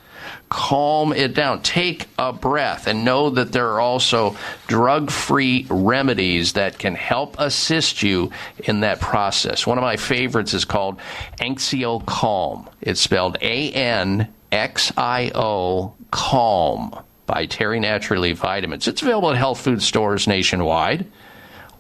calm 0.49 1.13
it 1.13 1.33
down. 1.33 1.61
Take 1.61 2.07
a 2.17 2.31
breath 2.31 2.87
and 2.87 3.05
know 3.05 3.29
that 3.31 3.51
there 3.51 3.69
are 3.71 3.79
also 3.79 4.35
drug 4.67 5.11
free 5.11 5.65
remedies 5.69 6.53
that 6.53 6.79
can 6.79 6.95
help 6.95 7.35
assist 7.39 8.03
you 8.03 8.31
in 8.59 8.81
that 8.81 8.99
process. 8.99 9.67
One 9.67 9.77
of 9.77 9.83
my 9.83 9.97
favorites 9.97 10.53
is 10.53 10.65
called 10.65 10.99
Anxio 11.39 12.05
Calm. 12.05 12.69
It's 12.81 13.01
spelled 13.01 13.37
A 13.41 13.71
N 13.71 14.33
X 14.51 14.91
I 14.97 15.31
O 15.35 15.93
Calm 16.11 16.97
by 17.25 17.47
Terry 17.47 17.79
Naturally 17.79 18.33
Vitamins. 18.33 18.87
It's 18.87 19.01
available 19.01 19.31
at 19.31 19.37
health 19.37 19.61
food 19.61 19.81
stores 19.81 20.27
nationwide 20.27 21.07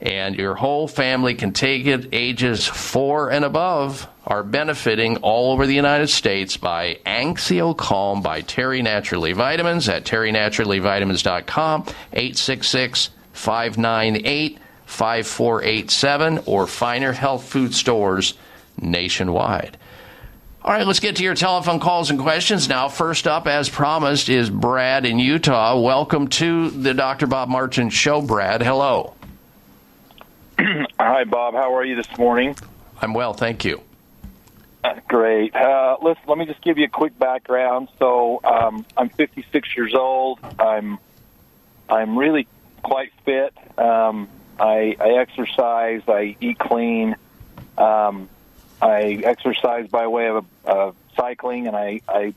and 0.00 0.34
your 0.36 0.54
whole 0.54 0.88
family 0.88 1.34
can 1.34 1.52
take 1.52 1.86
it. 1.86 2.08
Ages 2.12 2.66
four 2.66 3.30
and 3.30 3.44
above 3.44 4.08
are 4.26 4.42
benefiting 4.42 5.18
all 5.18 5.52
over 5.52 5.66
the 5.66 5.74
United 5.74 6.08
States 6.08 6.56
by 6.56 6.98
Anxio 7.04 7.76
Calm 7.76 8.22
by 8.22 8.40
Terry 8.40 8.80
Naturally 8.80 9.32
Vitamins 9.32 9.88
at 9.88 10.04
terrynaturallyvitamins.com, 10.04 11.82
866 12.12 13.10
598 13.32 14.58
5487, 14.86 16.40
or 16.46 16.66
finer 16.66 17.12
health 17.12 17.44
food 17.44 17.74
stores 17.74 18.34
nationwide. 18.80 19.76
All 20.62 20.72
right, 20.72 20.86
let's 20.86 21.00
get 21.00 21.16
to 21.16 21.22
your 21.22 21.34
telephone 21.34 21.80
calls 21.80 22.10
and 22.10 22.18
questions 22.18 22.68
now. 22.68 22.88
First 22.88 23.26
up, 23.26 23.46
as 23.46 23.70
promised, 23.70 24.28
is 24.28 24.50
Brad 24.50 25.06
in 25.06 25.18
Utah. 25.18 25.80
Welcome 25.80 26.28
to 26.28 26.70
the 26.70 26.92
Dr. 26.92 27.26
Bob 27.26 27.48
Martin 27.48 27.88
Show, 27.88 28.20
Brad. 28.20 28.62
Hello. 28.62 29.14
Hi, 31.00 31.24
Bob. 31.24 31.54
How 31.54 31.74
are 31.76 31.84
you 31.84 31.96
this 31.96 32.18
morning? 32.18 32.54
I'm 33.00 33.14
well, 33.14 33.32
thank 33.32 33.64
you. 33.64 33.80
Uh, 34.84 34.94
great. 35.08 35.54
Uh, 35.54 35.96
listen, 36.02 36.22
let 36.26 36.38
me 36.38 36.44
just 36.44 36.60
give 36.62 36.76
you 36.76 36.84
a 36.84 36.88
quick 36.88 37.18
background. 37.18 37.88
So, 37.98 38.40
um, 38.44 38.84
I'm 38.96 39.08
56 39.08 39.76
years 39.76 39.94
old. 39.94 40.40
I'm 40.58 40.98
I'm 41.88 42.18
really 42.18 42.46
quite 42.82 43.10
fit. 43.24 43.54
Um, 43.78 44.28
I, 44.58 44.96
I 45.00 45.18
exercise. 45.18 46.02
I 46.06 46.36
eat 46.40 46.58
clean. 46.58 47.16
Um, 47.78 48.28
I 48.82 49.20
exercise 49.24 49.88
by 49.88 50.06
way 50.08 50.28
of 50.28 50.46
uh, 50.64 50.92
cycling, 51.16 51.66
and 51.68 51.76
I, 51.76 52.00
I 52.08 52.34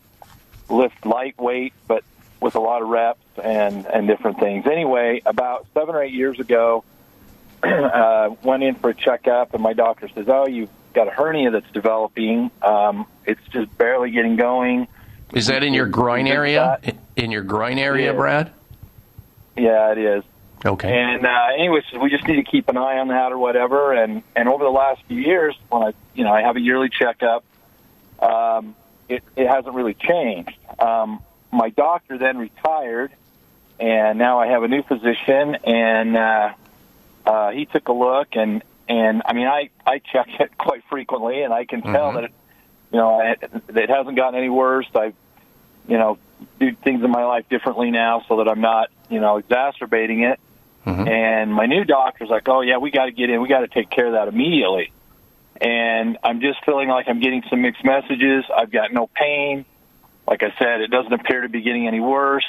lift 0.70 1.06
lightweight, 1.06 1.74
but 1.88 2.04
with 2.40 2.56
a 2.56 2.60
lot 2.60 2.82
of 2.82 2.88
reps 2.88 3.20
and 3.42 3.86
and 3.86 4.08
different 4.08 4.40
things. 4.40 4.66
Anyway, 4.66 5.22
about 5.26 5.68
seven 5.74 5.96
or 5.96 6.04
eight 6.04 6.14
years 6.14 6.40
ago, 6.40 6.84
uh, 7.94 8.36
went 8.44 8.64
in 8.64 8.76
for 8.76 8.90
a 8.90 8.94
checkup, 8.94 9.54
and 9.54 9.64
my 9.64 9.74
doctor 9.74 10.10
says, 10.10 10.26
"Oh, 10.28 10.48
you've 10.48 10.70
got 10.94 11.08
a 11.08 11.12
hernia 11.12 11.52
that's 11.52 11.72
developing. 11.72 12.52
Um, 12.62 13.06
it's 13.26 13.42
just 13.52 13.76
barely 13.78 14.12
getting 14.12 14.36
going." 14.36 14.88
Is 15.34 15.48
that 15.48 15.64
in 15.64 15.74
your 15.74 15.88
groin 15.88 16.28
area? 16.28 16.80
In 17.16 17.32
your 17.32 17.42
groin 17.42 17.80
area. 17.80 18.14
Brad? 18.14 18.52
Yeah, 19.58 19.92
it 19.92 19.98
is. 19.98 20.24
Okay. 20.66 20.90
And 20.90 21.26
uh, 21.26 21.48
anyways, 21.58 21.84
we 22.02 22.10
just 22.10 22.26
need 22.28 22.38
to 22.38 22.50
keep 22.50 22.70
an 22.70 22.78
eye 22.78 23.00
on 23.00 23.10
that 23.10 23.32
or 23.32 23.38
whatever. 23.38 23.94
And 23.94 24.24
and 24.36 24.48
over 24.48 24.64
the 24.64 24.70
last 24.70 25.02
few 25.08 25.20
years, 25.20 25.56
when 25.70 25.84
I 25.84 25.94
you 26.14 26.24
know 26.24 26.32
I 26.32 26.42
have 26.42 26.56
a 26.56 26.62
yearly 26.62 26.90
checkup, 26.90 27.44
um, 28.20 28.76
it 29.10 29.24
it 29.36 29.48
hasn't 29.48 29.76
really 29.76 29.94
changed. 29.94 30.58
Um, 30.80 31.22
my 31.52 31.70
doctor 31.70 32.18
then 32.18 32.38
retired, 32.38 33.12
and 33.80 34.18
now 34.18 34.40
I 34.40 34.48
have 34.48 34.64
a 34.64 34.68
new 34.68 34.84
physician, 34.84 35.56
and 35.64 36.18
uh, 36.18 36.54
uh, 37.26 37.52
he 37.52 37.66
took 37.66 37.88
a 37.88 37.94
look 37.94 38.30
and 38.34 38.64
and 38.90 39.22
I 39.26 39.34
mean 39.34 39.48
I 39.48 39.70
I 39.86 40.00
check 40.00 40.28
it 40.40 40.58
quite 40.58 40.84
frequently, 40.90 41.42
and 41.42 41.54
I 41.54 41.66
can 41.66 41.82
tell 41.82 42.12
Mhm. 42.12 42.16
that 42.16 42.24
it, 42.26 42.32
you 42.92 43.00
know 43.00 43.22
it, 43.22 43.52
it 43.76 43.90
hasn't 43.90 44.16
gotten 44.16 44.36
any 44.38 44.50
worse. 44.50 44.88
I 44.96 45.14
you 45.88 45.98
know 45.98 46.18
do 46.60 46.74
things 46.84 47.04
in 47.04 47.12
my 47.12 47.24
life 47.26 47.48
differently 47.50 47.92
now 47.92 48.24
so 48.28 48.38
that 48.38 48.48
I'm 48.50 48.62
not 48.62 48.90
you 49.10 49.20
know 49.20 49.38
exacerbating 49.38 50.24
it. 50.24 50.40
And 51.08 51.54
my 51.54 51.66
new 51.66 51.86
doctor's 51.86 52.30
like, 52.30 52.48
"Oh 52.50 52.60
yeah, 52.62 52.78
we 52.78 52.92
got 52.92 53.06
to 53.06 53.12
get 53.12 53.30
in. 53.30 53.42
We 53.42 53.48
got 53.48 53.62
to 53.62 53.68
take 53.70 53.90
care 53.90 54.08
of 54.08 54.14
that 54.14 54.28
immediately." 54.28 54.92
And 55.62 56.18
I'm 56.24 56.42
just 56.42 56.64
feeling 56.66 56.90
like 56.90 57.08
I'm 57.08 57.22
getting 57.22 57.42
some 57.50 57.62
mixed 57.62 57.86
messages. 57.86 58.44
I've 58.54 58.70
got 58.72 58.92
no 58.92 59.08
pain. 59.16 59.64
Like 60.28 60.44
I 60.44 60.54
said, 60.60 60.82
it 60.82 60.90
doesn't 60.92 61.14
appear 61.14 61.42
to 61.42 61.48
be 61.50 61.62
getting 61.62 61.88
any 61.88 62.02
worse. 62.02 62.46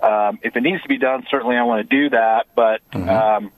Um, 0.00 0.38
if 0.42 0.54
it 0.56 0.62
needs 0.62 0.80
to 0.82 0.88
be 0.88 0.98
done, 0.98 1.24
certainly 1.30 1.56
I 1.56 1.62
want 1.64 1.88
to 1.88 1.96
do 1.96 2.10
that. 2.10 2.46
But 2.54 2.82
um, 3.10 3.52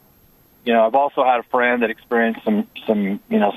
you 0.64 0.72
know, 0.72 0.86
I've 0.86 0.94
also 0.94 1.24
had 1.24 1.40
a 1.40 1.42
friend 1.44 1.82
that 1.82 1.90
experienced 1.90 2.40
some 2.44 2.66
some 2.86 3.20
you 3.28 3.38
know 3.38 3.52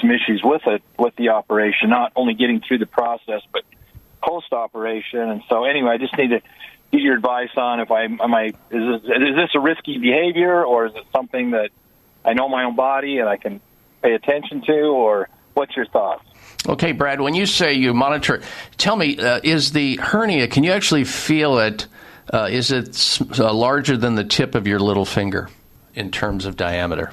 some 0.00 0.10
issues 0.10 0.42
with 0.44 0.62
it 0.66 0.82
with 0.98 1.14
the 1.16 1.30
operation, 1.30 1.90
not 1.90 2.12
only 2.16 2.34
getting 2.34 2.60
through 2.60 2.78
the 2.78 2.86
process, 2.86 3.42
but 3.52 3.62
post 4.22 4.52
operation. 4.52 5.20
And 5.20 5.42
so, 5.48 5.64
anyway, 5.64 5.90
I 5.90 5.98
just 5.98 6.16
need 6.16 6.28
to 6.28 6.40
get 6.92 7.00
your 7.00 7.14
advice 7.14 7.50
on 7.56 7.80
if 7.80 7.90
I 7.90 8.04
am 8.04 8.20
I 8.20 8.46
is 8.46 8.54
this, 8.70 9.02
is 9.02 9.36
this 9.36 9.50
a 9.54 9.60
risky 9.60 9.98
behavior 9.98 10.64
or 10.64 10.86
is 10.86 10.94
it 10.94 11.04
something 11.12 11.52
that 11.52 11.70
I 12.24 12.34
know 12.34 12.48
my 12.48 12.64
own 12.64 12.76
body 12.76 13.18
and 13.18 13.28
I 13.28 13.36
can 13.36 13.60
pay 14.02 14.14
attention 14.14 14.62
to, 14.62 14.80
or 14.80 15.28
what's 15.54 15.74
your 15.74 15.86
thoughts? 15.86 16.24
Okay, 16.68 16.92
Brad, 16.92 17.20
when 17.20 17.34
you 17.34 17.46
say 17.46 17.74
you 17.74 17.92
monitor, 17.94 18.42
tell 18.76 18.94
me, 18.94 19.18
uh, 19.18 19.40
is 19.42 19.72
the 19.72 19.96
hernia, 19.96 20.46
can 20.48 20.64
you 20.64 20.72
actually 20.72 21.04
feel 21.04 21.58
it? 21.58 21.86
Uh, 22.32 22.48
is 22.50 22.70
it 22.70 23.18
uh, 23.38 23.52
larger 23.52 23.96
than 23.96 24.14
the 24.14 24.22
tip 24.22 24.54
of 24.54 24.66
your 24.66 24.78
little 24.78 25.04
finger 25.04 25.48
in 25.94 26.10
terms 26.10 26.46
of 26.46 26.56
diameter? 26.56 27.12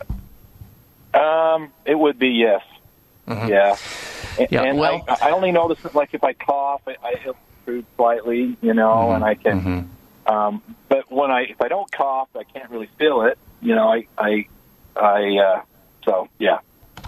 Um, 1.14 1.72
it 1.86 1.96
would 1.98 2.20
be 2.20 2.30
yes. 2.30 2.62
Yeah. 3.28 3.76
And, 4.38 4.48
Yeah, 4.52 4.64
and 4.64 4.78
well- 4.80 5.04
I, 5.08 5.30
I 5.30 5.32
only 5.32 5.52
notice 5.52 5.80
it 5.86 5.94
like 5.96 6.14
if 6.14 6.24
I 6.24 6.34
cough, 6.34 6.82
I, 6.88 6.96
I 7.04 7.12
it'll 7.22 7.36
protrude 7.66 7.86
slightly, 7.96 8.58
you 8.62 8.74
know, 8.74 9.12
and 9.12 9.24
I 9.24 9.36
can. 9.36 9.90
Um, 10.26 10.62
but 10.88 11.12
when 11.12 11.32
I 11.32 11.42
if 11.44 11.62
I 11.62 11.68
don't 11.68 11.92
cough, 11.92 12.30
I 12.36 12.44
can't 12.44 12.70
really 12.70 12.90
feel 12.98 13.24
it. 13.24 13.38
You 13.62 13.76
know, 13.76 13.88
I 13.88 14.06
I 14.18 14.46
I 14.96 15.38
uh, 15.38 15.62
so 16.06 16.28
yeah. 16.38 16.60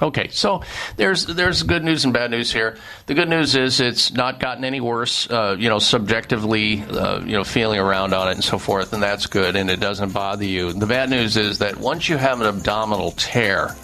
Okay, 0.02 0.30
so 0.30 0.64
there's 0.98 1.28
there's 1.28 1.62
good 1.62 1.84
news 1.84 2.06
and 2.06 2.14
bad 2.14 2.32
news 2.32 2.52
here. 2.52 2.78
The 3.06 3.14
good 3.14 3.30
news 3.30 3.56
is 3.56 3.80
it's 3.80 4.12
not 4.12 4.40
gotten 4.40 4.64
any 4.64 4.82
worse. 4.82 5.30
Uh, 5.30 5.56
you 5.60 5.70
know, 5.70 5.78
subjectively, 5.78 6.82
uh, 6.82 7.20
you 7.20 7.34
know, 7.34 7.44
feeling 7.44 7.80
around 7.80 8.14
on 8.14 8.28
it 8.30 8.32
and 8.32 8.44
so 8.44 8.58
forth, 8.58 8.94
and 8.94 9.04
that's 9.04 9.28
good, 9.28 9.56
and 9.56 9.70
it 9.70 9.80
doesn't 9.80 10.12
bother 10.12 10.46
you. 10.46 10.74
The 10.74 10.88
bad 10.88 11.12
news 11.12 11.38
is 11.38 11.60
that 11.60 11.78
once 11.78 12.10
you 12.10 12.18
have 12.18 12.42
an 12.42 12.48
abdominal 12.48 13.12
tear 13.12 13.76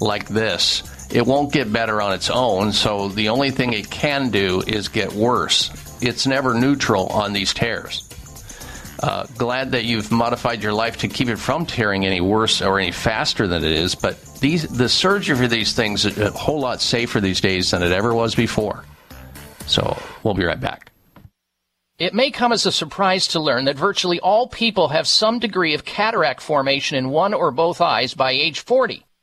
like 0.00 0.26
this, 0.28 0.82
it 1.10 1.26
won't 1.26 1.52
get 1.52 1.70
better 1.70 2.00
on 2.00 2.14
its 2.14 2.30
own. 2.30 2.72
So 2.72 3.08
the 3.08 3.28
only 3.28 3.50
thing 3.50 3.74
it 3.74 3.90
can 3.90 4.30
do 4.30 4.62
is 4.66 4.88
get 4.88 5.12
worse. 5.12 5.70
It's 6.00 6.26
never 6.26 6.54
neutral 6.54 7.08
on 7.08 7.34
these 7.34 7.52
tears. 7.52 8.08
Uh, 9.00 9.26
glad 9.36 9.72
that 9.72 9.84
you've 9.84 10.10
modified 10.10 10.62
your 10.62 10.72
life 10.72 10.98
to 10.98 11.08
keep 11.08 11.28
it 11.28 11.36
from 11.36 11.66
tearing 11.66 12.04
any 12.04 12.20
worse 12.20 12.62
or 12.62 12.80
any 12.80 12.90
faster 12.90 13.46
than 13.46 13.62
it 13.62 13.70
is. 13.70 13.94
But 13.94 14.18
these, 14.40 14.68
the 14.68 14.88
surgery 14.88 15.36
for 15.36 15.48
these 15.48 15.72
things 15.72 16.04
is 16.04 16.18
a 16.18 16.30
whole 16.30 16.60
lot 16.60 16.80
safer 16.80 17.20
these 17.20 17.40
days 17.40 17.70
than 17.70 17.82
it 17.82 17.92
ever 17.92 18.14
was 18.14 18.34
before. 18.34 18.84
So 19.66 20.00
we'll 20.22 20.34
be 20.34 20.44
right 20.44 20.60
back. 20.60 20.90
It 21.98 22.14
may 22.14 22.30
come 22.30 22.52
as 22.52 22.64
a 22.64 22.70
surprise 22.70 23.26
to 23.28 23.40
learn 23.40 23.64
that 23.64 23.76
virtually 23.76 24.20
all 24.20 24.46
people 24.46 24.88
have 24.88 25.08
some 25.08 25.40
degree 25.40 25.74
of 25.74 25.84
cataract 25.84 26.40
formation 26.40 26.96
in 26.96 27.10
one 27.10 27.34
or 27.34 27.50
both 27.50 27.80
eyes 27.80 28.14
by 28.14 28.30
age 28.30 28.60
40. 28.60 29.04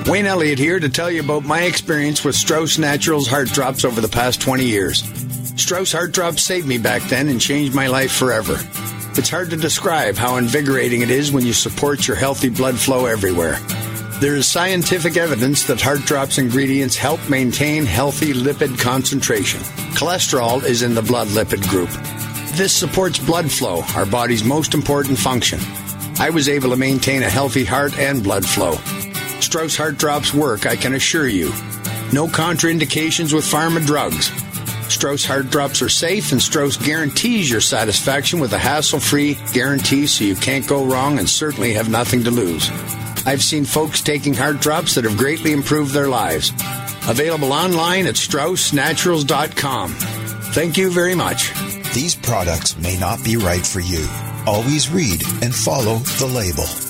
Wayne 0.06 0.26
Elliott 0.26 0.58
here 0.58 0.80
to 0.80 0.88
tell 0.88 1.10
you 1.10 1.20
about 1.20 1.44
my 1.44 1.62
experience 1.62 2.24
with 2.24 2.34
Strauss 2.34 2.78
Naturals 2.78 3.28
Heart 3.28 3.48
Drops 3.48 3.84
over 3.84 4.00
the 4.00 4.08
past 4.08 4.40
20 4.40 4.64
years. 4.64 5.02
Strauss 5.60 5.92
Heart 5.92 6.12
Drops 6.12 6.42
saved 6.42 6.66
me 6.66 6.78
back 6.78 7.02
then 7.02 7.28
and 7.28 7.38
changed 7.38 7.74
my 7.74 7.86
life 7.86 8.10
forever. 8.10 8.56
It's 9.18 9.28
hard 9.28 9.50
to 9.50 9.56
describe 9.56 10.16
how 10.16 10.36
invigorating 10.36 11.02
it 11.02 11.10
is 11.10 11.32
when 11.32 11.44
you 11.44 11.52
support 11.52 12.08
your 12.08 12.16
healthy 12.16 12.48
blood 12.48 12.78
flow 12.78 13.04
everywhere. 13.04 13.58
There 14.20 14.34
is 14.36 14.46
scientific 14.46 15.18
evidence 15.18 15.64
that 15.64 15.80
Heart 15.80 16.00
Drops 16.06 16.38
ingredients 16.38 16.96
help 16.96 17.20
maintain 17.28 17.84
healthy 17.84 18.32
lipid 18.32 18.78
concentration. 18.78 19.60
Cholesterol 19.92 20.64
is 20.64 20.80
in 20.80 20.94
the 20.94 21.02
blood 21.02 21.28
lipid 21.28 21.68
group. 21.68 21.90
This 22.56 22.72
supports 22.72 23.18
blood 23.18 23.50
flow, 23.50 23.82
our 23.94 24.06
body's 24.06 24.42
most 24.42 24.72
important 24.72 25.18
function. 25.18 25.60
I 26.18 26.30
was 26.30 26.48
able 26.48 26.70
to 26.70 26.76
maintain 26.76 27.22
a 27.22 27.30
healthy 27.30 27.66
heart 27.66 27.96
and 27.98 28.24
blood 28.24 28.46
flow. 28.46 28.76
Strauss 29.40 29.76
Heart 29.76 29.98
Drops 29.98 30.32
work, 30.32 30.64
I 30.64 30.76
can 30.76 30.94
assure 30.94 31.28
you. 31.28 31.50
No 32.14 32.26
contraindications 32.26 33.34
with 33.34 33.44
pharma 33.44 33.84
drugs. 33.84 34.30
Strauss 34.90 35.24
Heart 35.24 35.50
Drops 35.50 35.82
are 35.82 35.88
safe, 35.88 36.32
and 36.32 36.42
Strauss 36.42 36.76
guarantees 36.76 37.50
your 37.50 37.60
satisfaction 37.60 38.40
with 38.40 38.52
a 38.52 38.58
hassle 38.58 39.00
free 39.00 39.38
guarantee 39.52 40.06
so 40.06 40.24
you 40.24 40.34
can't 40.34 40.66
go 40.66 40.84
wrong 40.84 41.18
and 41.18 41.28
certainly 41.28 41.72
have 41.74 41.88
nothing 41.88 42.24
to 42.24 42.30
lose. 42.30 42.70
I've 43.26 43.42
seen 43.42 43.64
folks 43.64 44.00
taking 44.00 44.34
heart 44.34 44.60
drops 44.60 44.94
that 44.94 45.04
have 45.04 45.16
greatly 45.16 45.52
improved 45.52 45.92
their 45.92 46.08
lives. 46.08 46.50
Available 47.08 47.52
online 47.52 48.06
at 48.06 48.14
StraussNaturals.com. 48.14 49.92
Thank 50.52 50.76
you 50.76 50.90
very 50.90 51.14
much. 51.14 51.52
These 51.94 52.16
products 52.16 52.76
may 52.78 52.98
not 52.98 53.22
be 53.24 53.36
right 53.36 53.66
for 53.66 53.80
you. 53.80 54.06
Always 54.46 54.90
read 54.90 55.22
and 55.42 55.54
follow 55.54 55.96
the 55.96 56.26
label. 56.26 56.89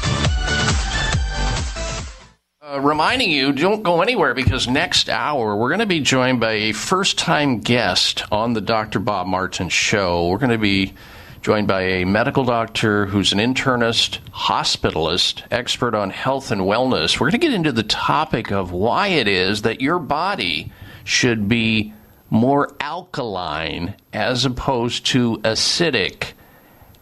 Uh, 2.71 2.79
reminding 2.79 3.29
you, 3.29 3.51
don't 3.51 3.83
go 3.83 4.01
anywhere 4.01 4.33
because 4.33 4.65
next 4.65 5.09
hour 5.09 5.57
we're 5.57 5.67
going 5.67 5.79
to 5.79 5.85
be 5.85 5.99
joined 5.99 6.39
by 6.39 6.53
a 6.53 6.71
first 6.71 7.17
time 7.17 7.59
guest 7.59 8.23
on 8.31 8.53
the 8.53 8.61
Dr. 8.61 8.99
Bob 8.99 9.27
Martin 9.27 9.67
show. 9.67 10.29
We're 10.29 10.37
going 10.37 10.51
to 10.51 10.57
be 10.57 10.93
joined 11.41 11.67
by 11.67 11.81
a 11.81 12.05
medical 12.05 12.45
doctor 12.45 13.07
who's 13.07 13.33
an 13.33 13.39
internist, 13.39 14.19
hospitalist, 14.29 15.43
expert 15.51 15.93
on 15.93 16.11
health 16.11 16.49
and 16.49 16.61
wellness. 16.61 17.19
We're 17.19 17.29
going 17.29 17.41
to 17.41 17.45
get 17.45 17.53
into 17.53 17.73
the 17.73 17.83
topic 17.83 18.53
of 18.53 18.71
why 18.71 19.07
it 19.09 19.27
is 19.27 19.63
that 19.63 19.81
your 19.81 19.99
body 19.99 20.71
should 21.03 21.49
be 21.49 21.93
more 22.29 22.73
alkaline 22.79 23.95
as 24.13 24.45
opposed 24.45 25.05
to 25.07 25.39
acidic. 25.39 26.31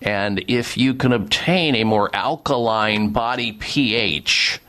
And 0.02 0.44
if 0.48 0.80
you 0.80 0.96
can 0.96 1.14
obtain 1.14 1.76
a 1.76 1.84
more 1.84 2.10
alkaline 2.16 3.10
body 3.10 3.52
pH, 3.52 4.62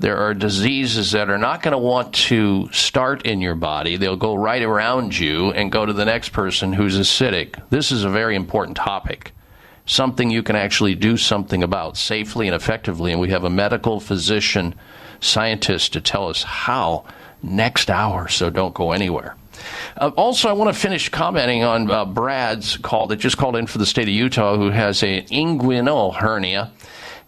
there 0.00 0.16
are 0.16 0.32
diseases 0.32 1.12
that 1.12 1.28
are 1.28 1.36
not 1.36 1.62
going 1.62 1.72
to 1.72 1.78
want 1.78 2.14
to 2.14 2.70
start 2.72 3.26
in 3.26 3.42
your 3.42 3.54
body. 3.54 3.98
They'll 3.98 4.16
go 4.16 4.34
right 4.34 4.62
around 4.62 5.16
you 5.16 5.50
and 5.50 5.70
go 5.70 5.84
to 5.84 5.92
the 5.92 6.06
next 6.06 6.30
person 6.30 6.72
who's 6.72 6.98
acidic. 6.98 7.62
This 7.68 7.92
is 7.92 8.02
a 8.02 8.08
very 8.08 8.34
important 8.34 8.78
topic. 8.78 9.32
Something 9.84 10.30
you 10.30 10.42
can 10.42 10.56
actually 10.56 10.94
do 10.94 11.18
something 11.18 11.62
about 11.62 11.98
safely 11.98 12.46
and 12.48 12.56
effectively. 12.56 13.12
And 13.12 13.20
we 13.20 13.28
have 13.28 13.44
a 13.44 13.50
medical 13.50 14.00
physician 14.00 14.74
scientist 15.20 15.92
to 15.92 16.00
tell 16.00 16.30
us 16.30 16.44
how 16.44 17.04
next 17.42 17.90
hour, 17.90 18.26
so 18.26 18.48
don't 18.48 18.72
go 18.72 18.92
anywhere. 18.92 19.36
Uh, 19.98 20.12
also, 20.16 20.48
I 20.48 20.54
want 20.54 20.74
to 20.74 20.80
finish 20.80 21.10
commenting 21.10 21.62
on 21.62 21.90
uh, 21.90 22.06
Brad's 22.06 22.78
call 22.78 23.08
that 23.08 23.16
just 23.16 23.36
called 23.36 23.54
in 23.54 23.66
for 23.66 23.76
the 23.76 23.84
state 23.84 24.08
of 24.08 24.14
Utah, 24.14 24.56
who 24.56 24.70
has 24.70 25.02
an 25.02 25.26
inguinal 25.26 26.14
hernia 26.14 26.72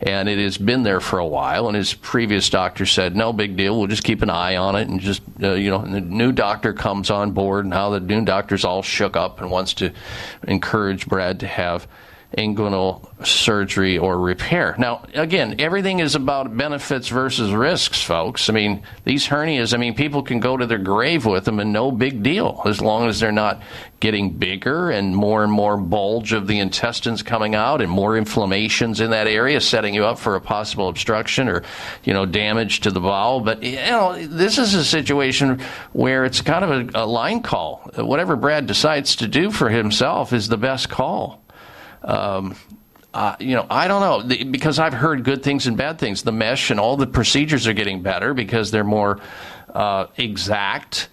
and 0.02 0.28
it 0.28 0.38
has 0.38 0.58
been 0.58 0.82
there 0.82 1.00
for 1.00 1.18
a 1.18 1.26
while. 1.26 1.68
And 1.68 1.76
his 1.76 1.94
previous 1.94 2.50
doctor 2.50 2.86
said, 2.86 3.14
"No 3.14 3.32
big 3.32 3.56
deal. 3.56 3.78
We'll 3.78 3.88
just 3.88 4.04
keep 4.04 4.22
an 4.22 4.30
eye 4.30 4.56
on 4.56 4.74
it." 4.76 4.88
And 4.88 5.00
just 5.00 5.22
uh, 5.42 5.52
you 5.52 5.70
know, 5.70 5.82
the 5.82 6.00
new 6.00 6.32
doctor 6.32 6.72
comes 6.72 7.10
on 7.10 7.32
board. 7.32 7.64
And 7.64 7.70
now 7.70 7.90
the 7.90 8.00
new 8.00 8.24
doctor's 8.24 8.64
all 8.64 8.82
shook 8.82 9.16
up 9.16 9.40
and 9.40 9.50
wants 9.50 9.74
to 9.74 9.92
encourage 10.46 11.06
Brad 11.06 11.40
to 11.40 11.46
have 11.46 11.86
inguinal 12.36 13.08
surgery 13.26 13.98
or 13.98 14.18
repair. 14.18 14.74
Now, 14.78 15.04
again, 15.14 15.56
everything 15.58 16.00
is 16.00 16.14
about 16.14 16.56
benefits 16.56 17.08
versus 17.08 17.52
risks, 17.52 18.02
folks. 18.02 18.48
I 18.48 18.52
mean, 18.52 18.82
these 19.04 19.26
hernias, 19.26 19.74
I 19.74 19.76
mean, 19.76 19.94
people 19.94 20.22
can 20.22 20.40
go 20.40 20.56
to 20.56 20.66
their 20.66 20.78
grave 20.78 21.26
with 21.26 21.44
them 21.44 21.60
and 21.60 21.72
no 21.72 21.90
big 21.90 22.22
deal 22.22 22.62
as 22.64 22.80
long 22.80 23.08
as 23.08 23.20
they're 23.20 23.32
not 23.32 23.62
getting 24.00 24.30
bigger 24.30 24.90
and 24.90 25.14
more 25.14 25.44
and 25.44 25.52
more 25.52 25.76
bulge 25.76 26.32
of 26.32 26.48
the 26.48 26.58
intestines 26.58 27.22
coming 27.22 27.54
out 27.54 27.80
and 27.80 27.90
more 27.90 28.16
inflammations 28.16 29.00
in 29.00 29.10
that 29.10 29.28
area 29.28 29.60
setting 29.60 29.94
you 29.94 30.04
up 30.04 30.18
for 30.18 30.34
a 30.34 30.40
possible 30.40 30.88
obstruction 30.88 31.48
or, 31.48 31.62
you 32.02 32.12
know, 32.12 32.26
damage 32.26 32.80
to 32.80 32.90
the 32.90 32.98
bowel. 32.98 33.40
But, 33.40 33.62
you 33.62 33.76
know, 33.76 34.26
this 34.26 34.58
is 34.58 34.74
a 34.74 34.84
situation 34.84 35.60
where 35.92 36.24
it's 36.24 36.40
kind 36.40 36.64
of 36.64 36.94
a, 36.94 37.04
a 37.04 37.06
line 37.06 37.42
call. 37.42 37.88
Whatever 37.96 38.34
Brad 38.34 38.66
decides 38.66 39.14
to 39.16 39.28
do 39.28 39.52
for 39.52 39.68
himself 39.68 40.32
is 40.32 40.48
the 40.48 40.58
best 40.58 40.88
call. 40.88 41.41
Um, 42.04 42.56
uh, 43.14 43.36
you 43.38 43.54
know, 43.54 43.66
I 43.68 43.88
don't 43.88 44.00
know 44.00 44.22
the, 44.22 44.44
because 44.44 44.78
I've 44.78 44.94
heard 44.94 45.22
good 45.24 45.42
things 45.42 45.66
and 45.66 45.76
bad 45.76 45.98
things. 45.98 46.22
The 46.22 46.32
mesh 46.32 46.70
and 46.70 46.80
all 46.80 46.96
the 46.96 47.06
procedures 47.06 47.66
are 47.66 47.74
getting 47.74 48.02
better 48.02 48.32
because 48.32 48.70
they're 48.70 48.84
more 48.84 49.20
uh, 49.68 50.06
exact. 50.16 51.08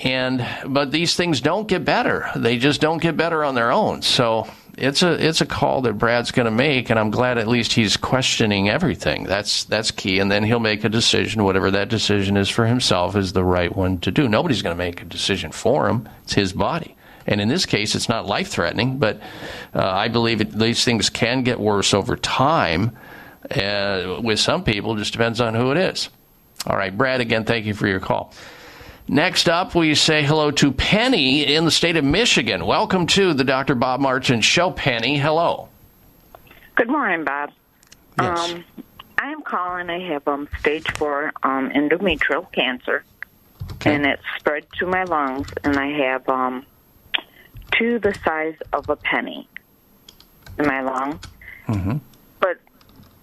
And 0.00 0.46
but 0.66 0.90
these 0.90 1.14
things 1.14 1.40
don't 1.40 1.68
get 1.68 1.84
better. 1.84 2.30
They 2.36 2.58
just 2.58 2.80
don't 2.80 3.00
get 3.00 3.16
better 3.16 3.44
on 3.44 3.54
their 3.54 3.70
own. 3.70 4.02
So 4.02 4.48
it's 4.76 5.02
a 5.02 5.24
it's 5.24 5.40
a 5.40 5.46
call 5.46 5.82
that 5.82 5.94
Brad's 5.94 6.30
going 6.30 6.46
to 6.46 6.52
make, 6.52 6.90
and 6.90 6.98
I'm 6.98 7.10
glad 7.10 7.38
at 7.38 7.48
least 7.48 7.72
he's 7.72 7.96
questioning 7.96 8.68
everything. 8.68 9.24
That's 9.24 9.64
that's 9.64 9.90
key, 9.90 10.18
and 10.18 10.30
then 10.30 10.44
he'll 10.44 10.60
make 10.60 10.84
a 10.84 10.88
decision. 10.88 11.44
Whatever 11.44 11.70
that 11.72 11.88
decision 11.88 12.36
is 12.36 12.48
for 12.48 12.66
himself 12.66 13.16
is 13.16 13.32
the 13.32 13.44
right 13.44 13.74
one 13.74 13.98
to 14.00 14.10
do. 14.10 14.28
Nobody's 14.28 14.62
going 14.62 14.76
to 14.76 14.78
make 14.78 15.02
a 15.02 15.04
decision 15.04 15.52
for 15.52 15.88
him. 15.88 16.08
It's 16.24 16.34
his 16.34 16.52
body. 16.52 16.96
And 17.28 17.42
in 17.42 17.48
this 17.48 17.66
case, 17.66 17.94
it's 17.94 18.08
not 18.08 18.26
life 18.26 18.48
threatening, 18.48 18.98
but 18.98 19.20
uh, 19.74 19.86
I 19.86 20.08
believe 20.08 20.40
it, 20.40 20.50
these 20.50 20.82
things 20.82 21.10
can 21.10 21.42
get 21.42 21.60
worse 21.60 21.92
over 21.92 22.16
time. 22.16 22.96
Uh, 23.50 24.18
with 24.22 24.40
some 24.40 24.64
people, 24.64 24.94
it 24.94 24.98
just 24.98 25.12
depends 25.12 25.40
on 25.40 25.54
who 25.54 25.70
it 25.70 25.76
is. 25.76 26.08
All 26.66 26.76
right, 26.76 26.96
Brad, 26.96 27.20
again, 27.20 27.44
thank 27.44 27.66
you 27.66 27.74
for 27.74 27.86
your 27.86 28.00
call. 28.00 28.32
Next 29.06 29.48
up, 29.48 29.74
we 29.74 29.94
say 29.94 30.22
hello 30.22 30.50
to 30.52 30.72
Penny 30.72 31.54
in 31.54 31.64
the 31.64 31.70
state 31.70 31.96
of 31.96 32.04
Michigan. 32.04 32.66
Welcome 32.66 33.06
to 33.08 33.34
the 33.34 33.44
Dr. 33.44 33.74
Bob 33.74 34.00
Martin 34.00 34.40
Show, 34.40 34.70
Penny. 34.70 35.18
Hello. 35.18 35.68
Good 36.76 36.88
morning, 36.88 37.24
Bob. 37.24 37.50
Yes. 38.18 38.50
Um, 38.50 38.64
I 39.18 39.30
am 39.30 39.42
calling. 39.42 39.90
I 39.90 40.00
have 40.12 40.26
um, 40.26 40.48
stage 40.60 40.90
four 40.92 41.32
um, 41.42 41.70
endometrial 41.70 42.50
cancer, 42.52 43.04
and 43.84 44.06
it's 44.06 44.22
spread 44.38 44.66
to 44.78 44.86
my 44.86 45.04
lungs, 45.04 45.48
and 45.64 45.76
I 45.78 45.88
have 45.88 46.28
um, 46.28 46.66
two 47.72 47.98
the 47.98 48.14
size 48.24 48.56
of 48.72 48.88
a 48.88 48.96
penny 48.96 49.48
Am 50.58 50.70
I 50.70 50.80
lung. 50.82 51.20
Mm-hmm. 51.68 51.98
But 52.40 52.58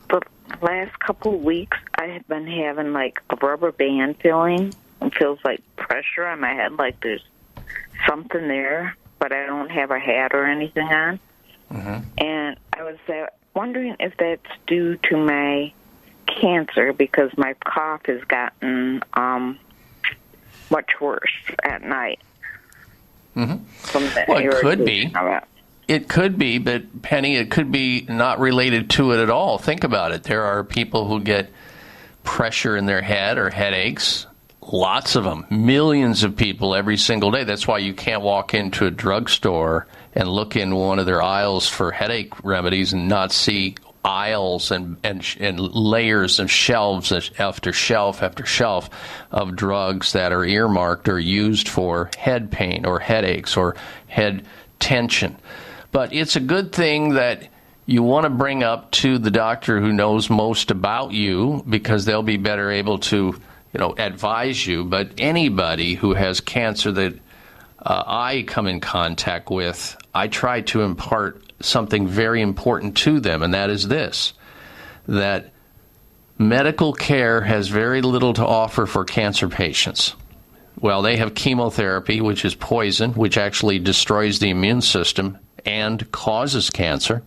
the 0.10 0.22
last 0.62 0.98
couple 1.00 1.36
of 1.36 1.41
weeks, 1.41 1.78
I 1.96 2.06
have 2.06 2.28
been 2.28 2.48
having 2.48 2.93
like 2.93 3.22
a 3.30 3.36
rubber 3.36 3.72
band 3.72 4.18
feeling. 4.22 4.74
It 5.02 5.18
feels 5.18 5.39
like 5.43 5.62
pressure 5.76 6.26
on 6.26 6.39
my 6.39 6.54
head, 6.54 6.74
like 6.74 7.02
there's 7.02 7.24
something 8.08 8.48
there, 8.48 8.96
but 9.20 9.34
I 9.34 9.46
don't 9.46 9.70
have 9.70 9.91
a 9.91 10.00
hat 10.00 10.32
or 10.34 10.46
anything 10.46 10.88
on. 10.88 11.20
Mm-hmm. 11.72 12.10
And 12.18 12.58
I 12.74 12.84
was 12.84 12.98
uh, 13.10 13.28
wondering 13.54 13.98
if 14.00 14.16
that's 14.18 14.46
due 14.66 14.98
to 15.10 15.18
my 15.18 15.74
cancer 16.28 16.93
because 16.93 17.32
my 17.38 17.54
cough 17.66 18.06
has 18.06 18.24
gotten 18.24 19.04
um, 19.14 19.60
much 20.70 20.91
worse 21.02 21.34
at 21.64 21.84
night. 21.84 22.20
Mm-hmm. 23.36 24.32
Well, 24.32 24.38
it 24.40 24.52
could 24.62 24.86
be. 24.86 25.06
it. 25.06 25.44
It 25.88 26.10
could 26.10 26.38
be, 26.40 26.58
but 26.58 27.04
Penny, 27.04 27.36
it 27.36 27.52
could 27.52 27.72
be 27.72 28.06
not 28.10 28.40
related 28.40 28.90
to 28.92 29.12
it 29.12 29.20
at 29.20 29.30
all. 29.30 29.58
Think 29.58 29.84
about 29.84 30.14
it. 30.14 30.24
There 30.24 30.44
are 30.44 30.64
people 30.64 31.08
who 31.08 31.22
get 31.22 31.52
pressure 32.24 32.76
in 32.76 32.86
their 32.88 33.02
head 33.02 33.38
or 33.38 33.50
headaches. 33.52 34.26
Lots 34.62 35.16
of 35.16 35.24
them. 35.26 35.46
Millions 35.52 36.24
of 36.24 36.36
people 36.36 36.74
every 36.74 36.98
single 36.98 37.30
day. 37.30 37.44
That's 37.44 37.68
why 37.68 37.78
you 37.78 37.94
can't 37.94 38.24
walk 38.24 38.56
into 38.56 38.88
a 38.88 38.92
drugstore 38.92 39.86
and 40.16 40.28
look 40.28 40.56
in 40.56 40.74
one 40.74 40.98
of 40.98 41.06
their 41.06 41.22
aisles 41.22 41.70
for 41.70 41.92
headache 41.92 42.34
remedies 42.44 42.94
and 42.94 43.08
not 43.08 43.32
see 43.32 43.76
aisles 44.06 44.70
and, 44.72 44.97
and, 45.03 45.26
and 45.39 45.60
layers 45.60 46.39
of 46.39 46.49
shelves 46.49 47.12
after 47.39 47.74
shelf 47.74 48.22
after 48.22 48.45
shelf 48.45 48.89
of 49.32 49.56
drugs 49.56 50.14
that 50.14 50.32
are 50.32 50.45
earmarked 50.45 51.10
or 51.10 51.20
used 51.20 51.68
for 51.68 52.12
head 52.18 52.51
pain 52.51 52.86
or 52.86 52.99
headaches 52.99 53.58
or 53.58 53.76
head 54.08 54.45
tension. 54.80 55.36
But 55.91 56.14
it's 56.14 56.36
a 56.36 56.39
good 56.39 56.72
thing 56.72 57.16
that 57.16 57.49
you 57.86 58.03
want 58.03 58.26
to 58.26 58.30
bring 58.30 58.64
up 58.64 58.91
to 58.91 59.18
the 59.18 59.32
doctor 59.32 59.80
who 59.80 59.91
knows 59.91 60.30
most 60.30 60.72
about 60.72 61.12
you 61.12 61.64
because 61.68 62.06
they'll 62.06 62.24
be 62.24 62.38
better 62.38 62.72
able 62.72 62.99
to, 62.99 63.39
you 63.74 63.80
know, 63.80 63.93
advise 63.97 64.66
you. 64.66 64.84
But 64.84 65.12
anybody 65.18 65.95
who 65.95 66.14
has 66.14 66.41
cancer 66.41 66.91
that 66.91 67.14
uh, 67.80 68.03
I 68.06 68.43
come 68.47 68.68
in 68.68 68.80
contact 68.80 69.49
with, 69.49 69.95
I 70.14 70.28
try 70.28 70.62
to 70.62 70.82
impart 70.82 71.45
something 71.66 72.07
very 72.07 72.41
important 72.41 72.97
to 72.97 73.20
them, 73.20 73.43
and 73.43 73.53
that 73.53 73.70
is 73.70 73.88
this 73.88 74.34
that 75.07 75.51
medical 76.38 76.93
care 76.93 77.41
has 77.41 77.68
very 77.68 78.01
little 78.01 78.34
to 78.34 78.45
offer 78.45 78.86
for 78.86 79.05
cancer 79.05 79.47
patients. 79.47 80.16
Well, 80.80 81.01
they 81.01 81.18
have 81.18 81.36
chemotherapy, 81.36 82.22
which 82.22 82.43
is 82.43 82.55
poison, 82.55 83.13
which 83.13 83.38
actually 83.38 83.80
destroys 83.80 84.39
the 84.39 84.49
immune 84.49 84.82
system 84.82 85.38
and 85.66 86.11
causes 86.11 86.70
cancer. 86.70 87.24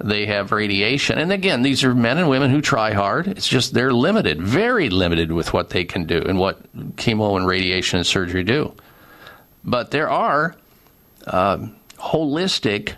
They 0.00 0.26
have 0.26 0.50
radiation. 0.50 1.18
And 1.18 1.32
again, 1.32 1.62
these 1.62 1.84
are 1.84 1.94
men 1.94 2.18
and 2.18 2.28
women 2.28 2.50
who 2.50 2.60
try 2.60 2.92
hard. 2.92 3.28
It's 3.28 3.46
just 3.46 3.74
they're 3.74 3.92
limited, 3.92 4.42
very 4.42 4.90
limited 4.90 5.30
with 5.30 5.52
what 5.52 5.70
they 5.70 5.84
can 5.84 6.04
do 6.04 6.18
and 6.18 6.38
what 6.38 6.62
chemo 6.96 7.36
and 7.36 7.46
radiation 7.46 7.98
and 7.98 8.06
surgery 8.06 8.42
do. 8.42 8.74
But 9.62 9.92
there 9.92 10.10
are 10.10 10.56
uh, 11.26 11.68
holistic 11.96 12.94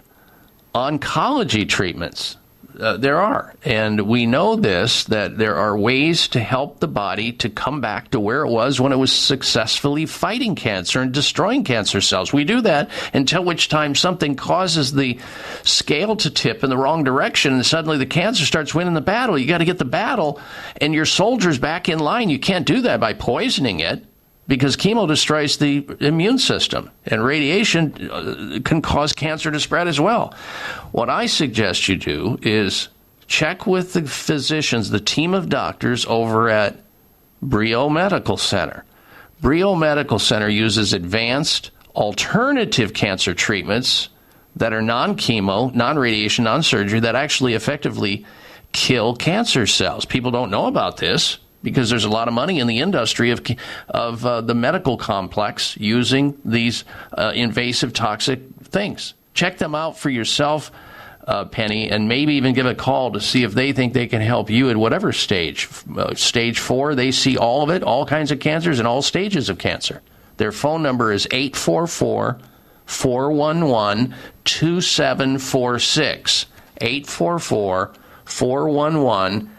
oncology 0.77 1.67
treatments. 1.67 2.37
Uh, 2.79 2.99
there 2.99 3.19
are. 3.19 3.55
And 3.65 4.03
we 4.03 4.27
know 4.27 4.55
this 4.55 5.05
that 5.05 5.39
there 5.39 5.57
are 5.57 5.79
ways 5.79 6.29
to 6.29 6.41
help 6.41 6.79
the 6.79 6.89
body 6.89 7.33
to 7.33 7.49
come 7.49 7.81
back 7.81 8.11
to 8.11 8.21
where 8.21 8.45
it 8.45 8.51
was 8.51 8.79
when 8.79 8.93
it 8.93 8.99
was 8.99 9.11
successfully 9.11 10.05
fighting 10.05 10.55
cancer 10.55 11.01
and 11.01 11.11
destroying 11.11 11.65
cancer 11.65 12.03
cells. 12.03 12.35
We 12.35 12.45
do 12.45 12.61
that 12.61 12.91
until 13.15 13.45
which 13.45 13.71
time 13.71 13.95
something 13.95 14.37
causes 14.37 14.93
the 14.93 15.19
scale 15.63 16.17
to 16.17 16.29
tip 16.29 16.63
in 16.63 16.69
the 16.69 16.77
wrong 16.77 17.03
direction 17.03 17.55
and 17.55 17.65
suddenly 17.65 17.97
the 17.97 18.05
cancer 18.05 18.45
starts 18.45 18.75
winning 18.75 18.93
the 18.93 19.01
battle. 19.01 19.39
You 19.39 19.47
got 19.47 19.59
to 19.59 19.65
get 19.65 19.79
the 19.79 19.87
battle 19.87 20.39
and 20.79 20.93
your 20.93 21.07
soldiers 21.07 21.59
back 21.59 21.89
in 21.89 21.99
line. 21.99 22.29
You 22.29 22.39
can't 22.39 22.67
do 22.67 22.83
that 22.83 23.01
by 23.01 23.15
poisoning 23.15 23.81
it 23.81 24.05
because 24.49 24.77
chemo 24.77 25.09
destroys 25.09 25.57
the 25.57 25.87
immune 26.01 26.39
system 26.39 26.91
and 27.05 27.25
radiation 27.25 28.11
uh, 28.11 28.61
can 28.65 28.81
cause 28.81 29.13
cancer 29.13 29.51
to 29.51 29.61
spread 29.61 29.89
as 29.89 30.01
well. 30.01 30.35
What 30.93 31.11
I 31.11 31.27
suggest 31.27 31.89
you 31.89 31.97
do 31.97 32.39
is 32.43 32.89
check 33.27 33.67
with 33.67 33.93
the 33.93 34.03
physicians, 34.03 34.91
the 34.91 35.01
team 35.01 35.35
of 35.35 35.49
doctors 35.49 36.07
over 36.07 36.49
at 36.49 36.77
Brio 37.43 37.89
Medical 37.89 38.37
Center. 38.37 38.85
Brio 39.41 39.75
Medical 39.75 40.19
Center 40.19 40.49
uses 40.49 40.93
advanced 40.93 41.71
alternative 41.95 42.95
cancer 42.95 43.35
treatments 43.35 44.09
that 44.55 44.73
are 44.73 44.83
non 44.83 45.17
chemo, 45.17 45.75
non 45.75 45.99
radiation, 45.99 46.45
non 46.45 46.63
surgery 46.63 47.01
that 47.01 47.15
actually 47.15 47.55
effectively 47.55 48.25
kill 48.73 49.15
cancer 49.17 49.67
cells. 49.67 50.05
People 50.05 50.31
don't 50.31 50.51
know 50.51 50.67
about 50.67 50.97
this 50.97 51.39
because 51.63 51.91
there's 51.91 52.05
a 52.05 52.11
lot 52.11 52.29
of 52.29 52.35
money 52.35 52.61
in 52.61 52.67
the 52.67 52.79
industry 52.79 53.31
of 53.31 53.45
of 53.89 54.25
uh, 54.25 54.41
the 54.41 54.55
medical 54.55 54.97
complex 54.97 55.77
using 55.77 56.39
these 56.45 56.85
uh, 57.13 57.33
invasive 57.35 57.93
toxic 57.93 58.41
things. 58.63 59.15
Check 59.35 59.59
them 59.59 59.75
out 59.75 59.99
for 59.99 60.09
yourself, 60.09 60.71
uh, 61.27 61.45
Penny, 61.47 61.91
and 61.91 62.09
maybe 62.09 62.35
even 62.35 62.55
give 62.55 62.67
a 62.67 62.75
call 62.75 63.13
to 63.13 63.21
see 63.21 63.43
if 63.43 63.53
they 63.53 63.73
think 63.73 63.93
they 63.93 64.07
can 64.07 64.23
help 64.23 64.49
you 64.49 64.71
at 64.71 64.77
whatever 64.77 65.13
stage. 65.13 65.69
Uh, 65.97 66.15
stage 66.15 66.59
four, 66.59 66.95
they 66.95 67.11
see 67.11 67.37
all 67.37 67.63
of 67.63 67.71
it, 67.71 67.83
all 67.83 68.07
kinds 68.07 68.31
of 68.31 68.41
cancers 68.41 68.79
and 68.79 68.89
all 68.89 69.03
stages 69.03 69.49
of 69.49 69.59
cancer. 69.59 70.03
Their 70.37 70.53
phone 70.53 70.83
number 70.83 71.13
is 71.13 71.27
844 71.31 72.39
411 72.87 74.15
2746. 74.45 76.47
844 76.81 77.93
411 78.25 79.56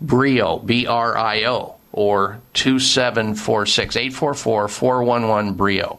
BRIO, 0.00 0.58
B 0.58 0.86
R 0.86 1.16
I 1.16 1.44
O, 1.44 1.76
or 1.92 2.40
2746 2.54 3.96
844 3.96 4.68
411 4.68 5.54
BRIO. 5.54 5.98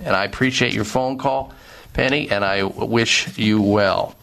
And 0.00 0.16
I 0.16 0.24
appreciate 0.24 0.72
your 0.72 0.84
phone 0.84 1.18
call, 1.18 1.52
Penny, 1.92 2.30
and 2.30 2.44
I 2.44 2.64
wish 2.64 3.38
you 3.38 3.62
well. 3.62 4.14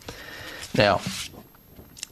Now, 0.75 1.01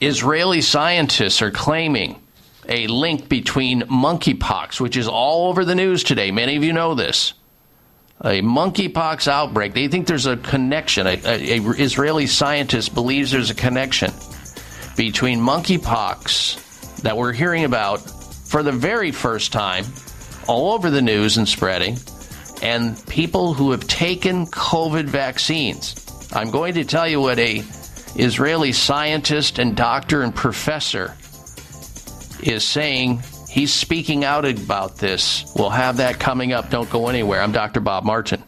Israeli 0.01 0.61
scientists 0.61 1.41
are 1.41 1.51
claiming 1.51 2.21
a 2.67 2.87
link 2.87 3.27
between 3.27 3.81
monkeypox, 3.81 4.79
which 4.79 4.95
is 4.95 5.07
all 5.07 5.49
over 5.49 5.65
the 5.65 5.75
news 5.75 6.03
today. 6.03 6.31
Many 6.31 6.55
of 6.55 6.63
you 6.63 6.71
know 6.71 6.93
this. 6.93 7.33
A 8.21 8.41
monkeypox 8.41 9.27
outbreak. 9.27 9.73
They 9.73 9.87
think 9.87 10.05
there's 10.05 10.25
a 10.25 10.37
connection. 10.37 11.07
A, 11.07 11.19
a, 11.23 11.57
a 11.57 11.61
Israeli 11.71 12.27
scientist 12.27 12.93
believes 12.93 13.31
there's 13.31 13.49
a 13.49 13.55
connection 13.55 14.11
between 14.97 15.39
monkeypox 15.39 16.68
that 17.01 17.17
we're 17.17 17.33
hearing 17.33 17.63
about 17.63 17.97
for 17.99 18.63
the 18.63 18.71
very 18.71 19.11
first 19.11 19.51
time 19.51 19.85
all 20.47 20.73
over 20.73 20.89
the 20.89 21.01
news 21.01 21.37
and 21.37 21.47
spreading, 21.47 21.97
and 22.63 23.01
people 23.07 23.53
who 23.53 23.71
have 23.71 23.87
taken 23.87 24.47
COVID 24.47 25.05
vaccines. 25.05 25.95
I'm 26.33 26.49
going 26.49 26.73
to 26.73 26.83
tell 26.83 27.07
you 27.07 27.21
what 27.21 27.37
a 27.37 27.63
Israeli 28.15 28.71
scientist 28.71 29.59
and 29.59 29.77
doctor 29.77 30.23
and 30.23 30.33
professor 30.35 31.15
is 32.41 32.63
saying. 32.63 33.21
He's 33.49 33.73
speaking 33.73 34.23
out 34.23 34.45
about 34.45 34.97
this. 34.97 35.51
We'll 35.55 35.69
have 35.69 35.97
that 35.97 36.19
coming 36.19 36.53
up. 36.53 36.69
Don't 36.69 36.89
go 36.89 37.07
anywhere. 37.07 37.41
I'm 37.41 37.51
Dr. 37.51 37.79
Bob 37.79 38.03
Martin. 38.03 38.43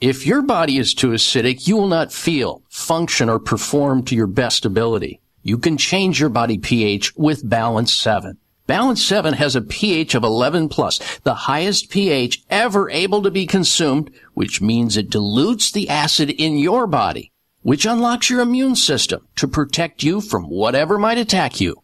If 0.00 0.26
your 0.26 0.42
body 0.42 0.78
is 0.78 0.94
too 0.94 1.10
acidic, 1.10 1.68
you 1.68 1.76
will 1.76 1.88
not 1.88 2.12
feel, 2.12 2.62
function, 2.70 3.28
or 3.28 3.38
perform 3.38 4.04
to 4.04 4.16
your 4.16 4.26
best 4.26 4.64
ability. 4.64 5.20
You 5.42 5.56
can 5.56 5.78
change 5.78 6.20
your 6.20 6.28
body 6.28 6.58
pH 6.58 7.16
with 7.16 7.48
Balance 7.48 7.94
7. 7.94 8.36
Balance 8.66 9.02
7 9.02 9.34
has 9.34 9.56
a 9.56 9.62
pH 9.62 10.14
of 10.14 10.22
11 10.22 10.68
plus, 10.68 11.00
the 11.20 11.34
highest 11.34 11.90
pH 11.90 12.44
ever 12.50 12.88
able 12.90 13.22
to 13.22 13.30
be 13.30 13.46
consumed, 13.46 14.12
which 14.34 14.60
means 14.60 14.96
it 14.96 15.10
dilutes 15.10 15.72
the 15.72 15.88
acid 15.88 16.30
in 16.30 16.56
your 16.56 16.86
body, 16.86 17.32
which 17.62 17.86
unlocks 17.86 18.30
your 18.30 18.40
immune 18.40 18.76
system 18.76 19.26
to 19.36 19.48
protect 19.48 20.02
you 20.02 20.20
from 20.20 20.44
whatever 20.44 20.98
might 20.98 21.18
attack 21.18 21.60
you. 21.60 21.82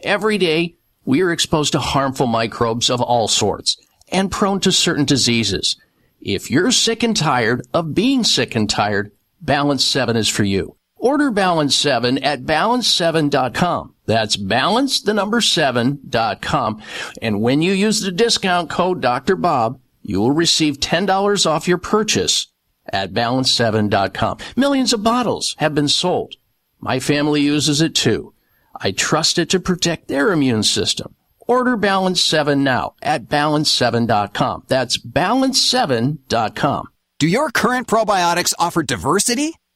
Every 0.00 0.36
day, 0.36 0.74
we 1.04 1.22
are 1.22 1.32
exposed 1.32 1.72
to 1.72 1.78
harmful 1.78 2.26
microbes 2.26 2.90
of 2.90 3.00
all 3.00 3.28
sorts 3.28 3.76
and 4.12 4.30
prone 4.30 4.60
to 4.60 4.72
certain 4.72 5.04
diseases. 5.04 5.76
If 6.20 6.50
you're 6.50 6.72
sick 6.72 7.02
and 7.02 7.16
tired 7.16 7.66
of 7.72 7.94
being 7.94 8.24
sick 8.24 8.56
and 8.56 8.68
tired, 8.68 9.12
Balance 9.40 9.84
7 9.86 10.16
is 10.16 10.28
for 10.28 10.44
you. 10.44 10.76
Order 10.96 11.30
Balance 11.30 11.76
7 11.76 12.18
at 12.24 12.44
balance7.com. 12.44 13.94
That's 14.06 14.36
balance 14.36 15.00
the 15.00 15.14
number 15.14 15.40
7.com. 15.40 16.82
And 17.20 17.40
when 17.42 17.62
you 17.62 17.72
use 17.72 18.00
the 18.00 18.12
discount 18.12 18.70
code 18.70 19.00
Dr. 19.00 19.36
Bob, 19.36 19.80
you 20.02 20.20
will 20.20 20.32
receive 20.32 20.78
$10 20.78 21.46
off 21.46 21.68
your 21.68 21.78
purchase 21.78 22.46
at 22.88 23.12
balance7.com. 23.12 24.38
Millions 24.56 24.92
of 24.92 25.02
bottles 25.02 25.54
have 25.58 25.74
been 25.74 25.88
sold. 25.88 26.36
My 26.80 27.00
family 27.00 27.42
uses 27.42 27.80
it 27.80 27.94
too. 27.94 28.32
I 28.80 28.92
trust 28.92 29.38
it 29.38 29.50
to 29.50 29.60
protect 29.60 30.08
their 30.08 30.32
immune 30.32 30.62
system. 30.62 31.14
Order 31.40 31.76
Balance 31.76 32.22
7 32.22 32.62
now 32.64 32.94
at 33.02 33.26
balance7.com. 33.26 34.64
That's 34.68 34.98
balance7.com. 34.98 36.88
Do 37.18 37.26
your 37.26 37.50
current 37.50 37.86
probiotics 37.86 38.52
offer 38.58 38.82
diversity? 38.82 39.54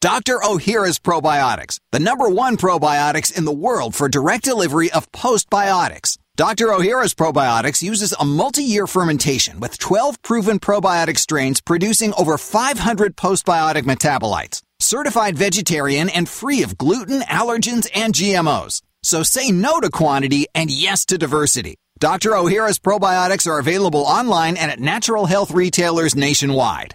Dr. 0.00 0.42
O'Hara's 0.42 0.98
Probiotics, 0.98 1.78
the 1.92 2.00
number 2.00 2.26
one 2.26 2.56
probiotics 2.56 3.36
in 3.36 3.44
the 3.44 3.52
world 3.52 3.94
for 3.94 4.08
direct 4.08 4.44
delivery 4.44 4.90
of 4.92 5.12
postbiotics. 5.12 6.16
Dr. 6.36 6.72
O'Hara's 6.72 7.12
Probiotics 7.12 7.82
uses 7.82 8.14
a 8.18 8.24
multi-year 8.24 8.86
fermentation 8.86 9.60
with 9.60 9.78
12 9.78 10.22
proven 10.22 10.58
probiotic 10.58 11.18
strains 11.18 11.60
producing 11.60 12.14
over 12.14 12.38
500 12.38 13.14
postbiotic 13.14 13.82
metabolites. 13.82 14.62
Certified 14.78 15.36
vegetarian 15.36 16.08
and 16.08 16.30
free 16.30 16.62
of 16.62 16.78
gluten, 16.78 17.20
allergens, 17.20 17.86
and 17.94 18.14
GMOs. 18.14 18.80
So 19.02 19.22
say 19.22 19.50
no 19.50 19.80
to 19.80 19.90
quantity 19.90 20.46
and 20.54 20.70
yes 20.70 21.04
to 21.06 21.18
diversity. 21.18 21.74
Dr. 21.98 22.34
O'Hara's 22.34 22.78
probiotics 22.78 23.46
are 23.46 23.58
available 23.58 24.00
online 24.00 24.56
and 24.56 24.70
at 24.70 24.80
natural 24.80 25.26
health 25.26 25.50
retailers 25.50 26.16
nationwide. 26.16 26.94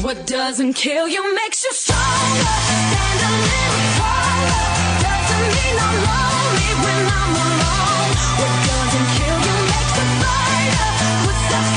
What 0.00 0.28
doesn't 0.28 0.74
kill 0.74 1.08
you 1.08 1.34
makes 1.34 1.64
you 1.64 1.72
stronger. 1.72 2.06
Stand 2.06 3.18
a 3.18 3.34
little 3.34 3.82
taller. 3.98 4.62
Doesn't 5.02 5.42
mean 5.58 5.74
I'm 5.74 5.98
lonely 6.06 6.70
when 6.86 7.02
I'm 7.10 7.34
alone. 7.34 8.14
What 8.38 8.54
doesn't 8.62 9.08
kill 9.18 9.38
you 9.42 9.58
makes 9.66 9.98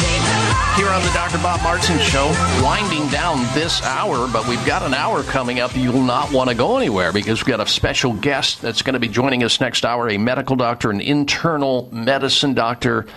you 0.06 0.84
Here 0.84 0.92
on 0.94 1.02
the 1.02 1.10
Dr. 1.16 1.40
Bob 1.40 1.64
Martin 1.64 1.98
Show, 1.98 2.28
winding 2.64 3.10
down 3.10 3.40
this 3.56 3.82
hour, 3.82 4.28
but 4.32 4.48
we've 4.48 4.64
got 4.68 4.84
an 4.84 4.94
hour 4.94 5.24
coming 5.24 5.60
up. 5.60 5.76
You'll 5.76 6.04
not 6.04 6.32
want 6.32 6.52
to 6.52 6.56
go 6.56 6.78
anywhere 6.78 7.12
because 7.12 7.42
we've 7.42 7.58
got 7.58 7.60
a 7.60 7.68
special 7.68 8.14
guest 8.14 8.62
that's 8.62 8.84
going 8.84 8.94
to 8.94 9.00
be 9.00 9.08
joining 9.08 9.44
us 9.44 9.60
next 9.60 9.84
hour 9.84 10.08
a 10.08 10.20
medical 10.20 10.56
doctor, 10.56 10.92
an 10.92 11.02
internal 11.02 11.90
medicine 11.92 12.54
doctor. 12.54 13.08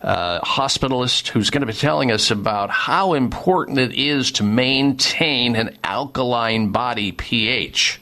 Uh, 0.00 0.40
hospitalist 0.42 1.26
who's 1.28 1.50
going 1.50 1.62
to 1.62 1.66
be 1.66 1.72
telling 1.72 2.12
us 2.12 2.30
about 2.30 2.70
how 2.70 3.14
important 3.14 3.78
it 3.78 3.92
is 3.94 4.30
to 4.30 4.44
maintain 4.44 5.56
an 5.56 5.76
alkaline 5.82 6.70
body 6.70 7.10
pH. 7.10 8.00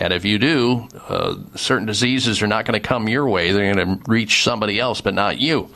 And 0.00 0.12
if 0.12 0.24
you 0.24 0.38
do, 0.38 0.88
uh, 1.08 1.36
certain 1.54 1.86
diseases 1.86 2.42
are 2.42 2.46
not 2.46 2.64
going 2.64 2.80
to 2.80 2.88
come 2.88 3.08
your 3.08 3.28
way. 3.28 3.52
They're 3.52 3.74
going 3.74 3.98
to 3.98 4.10
reach 4.10 4.42
somebody 4.42 4.80
else, 4.80 5.02
but 5.02 5.12
not 5.12 5.38
you. 5.38 5.68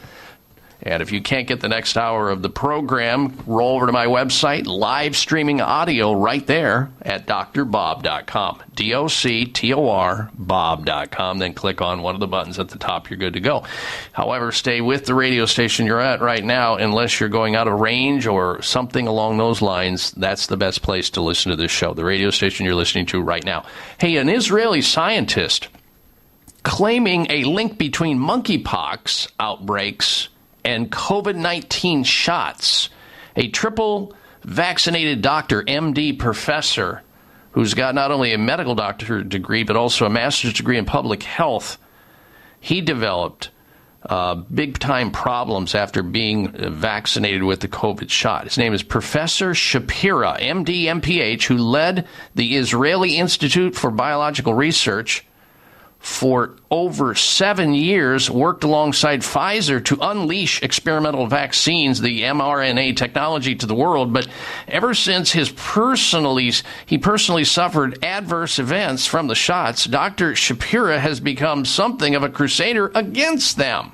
And 0.81 1.03
if 1.03 1.11
you 1.11 1.21
can't 1.21 1.49
get 1.49 1.61
the 1.61 1.69
next 1.69 1.97
hour 1.97 2.31
of 2.31 2.41
the 2.41 2.51
program, 2.51 3.37
roll 3.47 3.77
over 3.77 3.87
to 3.87 3.93
my 3.93 4.07
website, 4.07 4.67
live 4.67 5.17
streaming 5.17 5.61
audio 5.61 6.13
right 6.13 6.47
there 6.47 6.91
at 7.03 7.27
drbob.com. 7.27 8.63
D 8.75 8.95
O 8.95 9.09
C 9.09 9.45
T 9.45 9.75
O 9.75 9.89
R 9.89 10.31
Bob.com. 10.35 11.39
Then 11.39 11.53
click 11.53 11.81
on 11.81 12.03
one 12.03 12.15
of 12.15 12.21
the 12.21 12.29
buttons 12.29 12.61
at 12.61 12.69
the 12.69 12.79
top. 12.79 13.11
You're 13.11 13.19
good 13.19 13.33
to 13.33 13.41
go. 13.41 13.65
However, 14.13 14.53
stay 14.53 14.81
with 14.81 15.05
the 15.05 15.15
radio 15.15 15.47
station 15.47 15.85
you're 15.85 16.01
at 16.01 16.21
right 16.21 16.45
now 16.45 16.77
unless 16.77 17.19
you're 17.19 17.29
going 17.29 17.57
out 17.57 17.67
of 17.67 17.81
range 17.81 18.29
or 18.29 18.63
something 18.63 19.09
along 19.09 19.37
those 19.37 19.61
lines. 19.61 20.13
That's 20.13 20.47
the 20.47 20.57
best 20.57 20.83
place 20.83 21.11
to 21.11 21.21
listen 21.21 21.51
to 21.51 21.57
this 21.57 21.73
show, 21.73 21.93
the 21.93 22.05
radio 22.05 22.31
station 22.31 22.67
you're 22.67 22.77
listening 22.77 23.07
to 23.07 23.21
right 23.21 23.45
now. 23.45 23.65
Hey, 23.99 24.17
an 24.17 24.29
Israeli 24.29 24.83
scientist 24.83 25.69
claiming 26.63 27.27
a 27.31 27.45
link 27.45 27.79
between 27.79 28.19
monkeypox 28.19 29.29
outbreaks 29.41 30.29
and 30.65 30.91
COVID 30.91 31.37
19 31.37 32.05
shots. 32.05 32.91
A 33.37 33.49
triple 33.49 34.15
vaccinated 34.43 35.23
doctor, 35.23 35.63
MD 35.63 36.19
professor, 36.19 37.03
who's 37.53 37.75
got 37.75 37.95
not 37.95 38.11
only 38.11 38.33
a 38.33 38.39
medical 38.39 38.75
doctor 38.75 39.23
degree, 39.23 39.63
but 39.65 39.77
also 39.77 40.07
a 40.07 40.11
master's 40.11 40.53
degree 40.53 40.79
in 40.79 40.85
public 40.85 41.23
health, 41.23 41.79
he 42.61 42.81
developed 42.81 43.51
uh, 44.09 44.37
big 44.37 44.79
time 44.79 45.11
problems 45.11 45.75
after 45.75 46.03
being 46.03 46.53
vaccinated 46.53 47.43
with 47.43 47.61
the 47.61 47.69
COVID 47.69 48.11
shot. 48.11 48.45
His 48.45 48.59
name 48.59 48.73
is 48.73 48.83
Professor 48.83 49.51
Shapira, 49.51 50.41
MD, 50.41 50.85
MPH, 50.85 51.45
who 51.45 51.59
led 51.59 52.07
the 52.35 52.57
Israeli 52.57 53.17
Institute 53.17 53.75
for 53.75 53.91
Biological 53.91 54.55
Research 54.55 55.27
for 56.09 56.57
over 56.71 57.15
seven 57.15 57.75
years 57.75 58.31
worked 58.31 58.65
alongside 58.65 59.21
Pfizer 59.21 59.85
to 59.85 59.99
unleash 60.01 60.63
experimental 60.63 61.27
vaccines, 61.27 62.01
the 62.01 62.23
mRNA 62.23 62.97
technology 62.97 63.55
to 63.55 63.67
the 63.67 63.75
world. 63.75 64.13
But 64.13 64.27
ever 64.67 64.95
since 64.95 65.31
his 65.31 65.51
personally, 65.51 66.53
he 66.87 66.99
personally 66.99 67.45
suffered 67.45 68.03
adverse 68.03 68.59
events 68.59 69.07
from 69.07 69.29
the 69.29 69.35
shots, 69.35 69.85
Dr. 69.85 70.33
Shapira 70.33 70.99
has 70.99 71.21
become 71.21 71.65
something 71.65 72.15
of 72.15 72.23
a 72.25 72.31
crusader 72.31 72.91
against 72.95 73.57
them. 73.57 73.93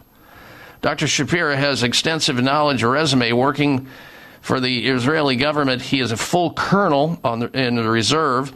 Dr. 0.81 1.07
Shapira 1.07 1.57
has 1.57 1.83
extensive 1.83 2.43
knowledge, 2.43 2.83
resume 2.83 3.33
working 3.33 3.89
for 4.41 4.61
the 4.61 4.89
Israeli 4.89 5.37
government. 5.37 5.83
He 5.83 6.01
is 6.01 6.13
a 6.13 6.17
full 6.17 6.53
colonel 6.53 7.19
on 7.25 7.41
the, 7.41 7.51
in 7.51 7.75
the 7.75 7.91
reserve 7.91 8.55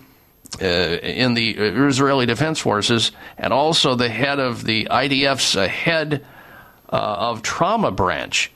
uh, 0.61 0.65
in 0.65 1.35
the 1.35 1.51
Israeli 1.51 2.27
Defense 2.27 2.59
Forces, 2.59 3.13
and 3.37 3.53
also 3.53 3.95
the 3.95 4.09
head 4.09 4.39
of 4.39 4.65
the 4.65 4.89
IDF's 4.91 5.57
uh, 5.57 5.69
head 5.69 6.25
uh, 6.91 6.97
of 6.97 7.43
trauma 7.43 7.91
branch. 7.91 8.51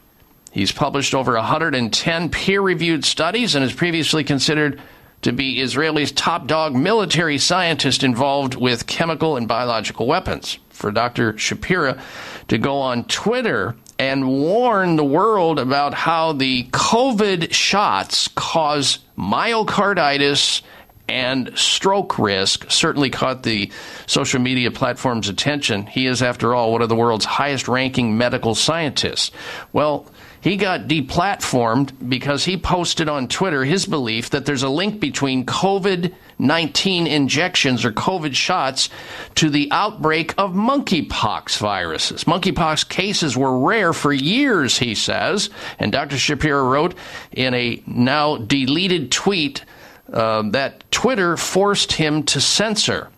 He's 0.50 0.72
published 0.72 1.14
over 1.14 1.34
110 1.34 2.28
peer 2.30 2.60
reviewed 2.60 3.04
studies 3.04 3.54
and 3.54 3.64
is 3.64 3.72
previously 3.72 4.24
considered 4.24 4.80
to 5.22 5.32
be 5.32 5.60
Israeli's 5.60 6.12
top 6.12 6.46
dog 6.46 6.74
military 6.74 7.38
scientist 7.38 8.02
involved 8.02 8.54
with 8.54 8.86
chemical 8.86 9.36
and 9.36 9.48
biological 9.48 10.06
weapons. 10.06 10.58
For 10.70 10.90
Dr. 10.90 11.34
Shapira 11.34 12.00
to 12.48 12.58
go 12.58 12.78
on 12.78 13.04
Twitter 13.04 13.76
and 13.98 14.28
warn 14.28 14.96
the 14.96 15.04
world 15.04 15.60
about 15.60 15.94
how 15.94 16.32
the 16.32 16.64
COVID 16.72 17.52
shots 17.52 18.28
cause 18.28 18.98
myocarditis 19.16 20.62
and 21.08 21.56
stroke 21.56 22.18
risk 22.18 22.70
certainly 22.70 23.10
caught 23.10 23.42
the 23.42 23.70
social 24.06 24.40
media 24.40 24.70
platform's 24.70 25.28
attention. 25.28 25.86
He 25.86 26.06
is, 26.06 26.22
after 26.22 26.54
all, 26.54 26.72
one 26.72 26.82
of 26.82 26.88
the 26.88 26.96
world's 26.96 27.24
highest 27.24 27.68
ranking 27.68 28.16
medical 28.16 28.54
scientists. 28.54 29.30
Well, 29.72 30.06
he 30.40 30.56
got 30.56 30.88
deplatformed 30.88 32.08
because 32.08 32.44
he 32.44 32.56
posted 32.56 33.08
on 33.08 33.28
Twitter 33.28 33.64
his 33.64 33.86
belief 33.86 34.30
that 34.30 34.44
there's 34.44 34.64
a 34.64 34.68
link 34.68 35.00
between 35.00 35.46
COVID 35.46 36.12
19 36.42 37.06
injections 37.06 37.84
or 37.84 37.92
COVID 37.92 38.34
shots 38.34 38.90
to 39.36 39.48
the 39.48 39.68
outbreak 39.70 40.34
of 40.36 40.52
monkeypox 40.52 41.58
viruses. 41.58 42.24
Monkeypox 42.24 42.88
cases 42.88 43.36
were 43.36 43.60
rare 43.60 43.92
for 43.92 44.12
years, 44.12 44.76
he 44.76 44.96
says. 44.96 45.50
And 45.78 45.92
Dr. 45.92 46.18
Shapiro 46.18 46.68
wrote 46.68 46.96
in 47.30 47.54
a 47.54 47.80
now 47.86 48.38
deleted 48.38 49.12
tweet 49.12 49.64
uh, 50.10 50.42
that 50.50 50.90
Twitter 50.90 51.36
forced 51.36 51.92
him 51.92 52.22
to 52.24 52.40
censor. 52.40 53.08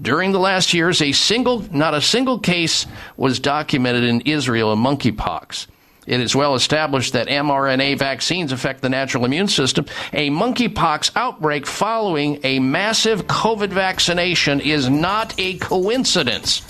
During 0.00 0.32
the 0.32 0.40
last 0.40 0.74
years, 0.74 1.00
a 1.00 1.12
single, 1.12 1.60
not 1.72 1.94
a 1.94 2.00
single 2.00 2.38
case 2.38 2.86
was 3.16 3.38
documented 3.38 4.04
in 4.04 4.22
Israel 4.22 4.72
of 4.72 4.78
monkeypox. 4.78 5.68
It 6.06 6.20
is 6.20 6.36
well 6.36 6.54
established 6.54 7.14
that 7.14 7.28
mRNA 7.28 7.98
vaccines 7.98 8.52
affect 8.52 8.82
the 8.82 8.88
natural 8.88 9.24
immune 9.24 9.48
system. 9.48 9.86
A 10.12 10.28
monkeypox 10.30 11.12
outbreak 11.16 11.66
following 11.66 12.40
a 12.44 12.58
massive 12.58 13.26
COVID 13.26 13.70
vaccination 13.70 14.60
is 14.60 14.90
not 14.90 15.34
a 15.38 15.56
coincidence. 15.58 16.62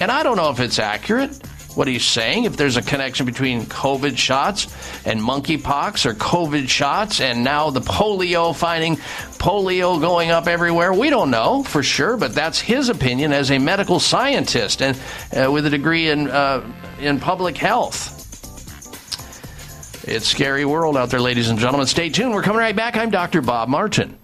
And 0.00 0.10
I 0.10 0.22
don't 0.22 0.36
know 0.36 0.50
if 0.50 0.60
it's 0.60 0.78
accurate 0.78 1.40
what 1.76 1.88
he's 1.88 2.04
saying, 2.04 2.44
if 2.44 2.56
there's 2.56 2.76
a 2.76 2.82
connection 2.82 3.26
between 3.26 3.62
COVID 3.62 4.16
shots 4.16 4.66
and 5.04 5.20
monkeypox 5.20 6.06
or 6.06 6.14
COVID 6.14 6.68
shots 6.68 7.20
and 7.20 7.44
now 7.44 7.70
the 7.70 7.80
polio 7.80 8.54
finding 8.54 8.96
polio 8.96 10.00
going 10.00 10.30
up 10.30 10.46
everywhere. 10.46 10.92
We 10.92 11.10
don't 11.10 11.30
know 11.30 11.62
for 11.62 11.82
sure, 11.82 12.16
but 12.16 12.34
that's 12.34 12.60
his 12.60 12.88
opinion 12.88 13.32
as 13.32 13.50
a 13.50 13.58
medical 13.58 14.00
scientist 14.00 14.82
and 14.82 14.98
uh, 15.36 15.50
with 15.50 15.66
a 15.66 15.70
degree 15.70 16.08
in, 16.08 16.30
uh, 16.30 16.64
in 17.00 17.20
public 17.20 17.56
health. 17.56 18.12
It's 20.06 20.28
scary 20.28 20.64
world 20.64 20.96
out 20.96 21.10
there, 21.10 21.20
ladies 21.20 21.48
and 21.48 21.58
gentlemen. 21.58 21.86
Stay 21.86 22.10
tuned. 22.10 22.32
We're 22.32 22.42
coming 22.42 22.58
right 22.58 22.76
back. 22.76 22.96
I'm 22.96 23.10
Dr. 23.10 23.40
Bob 23.40 23.68
Martin. 23.68 24.18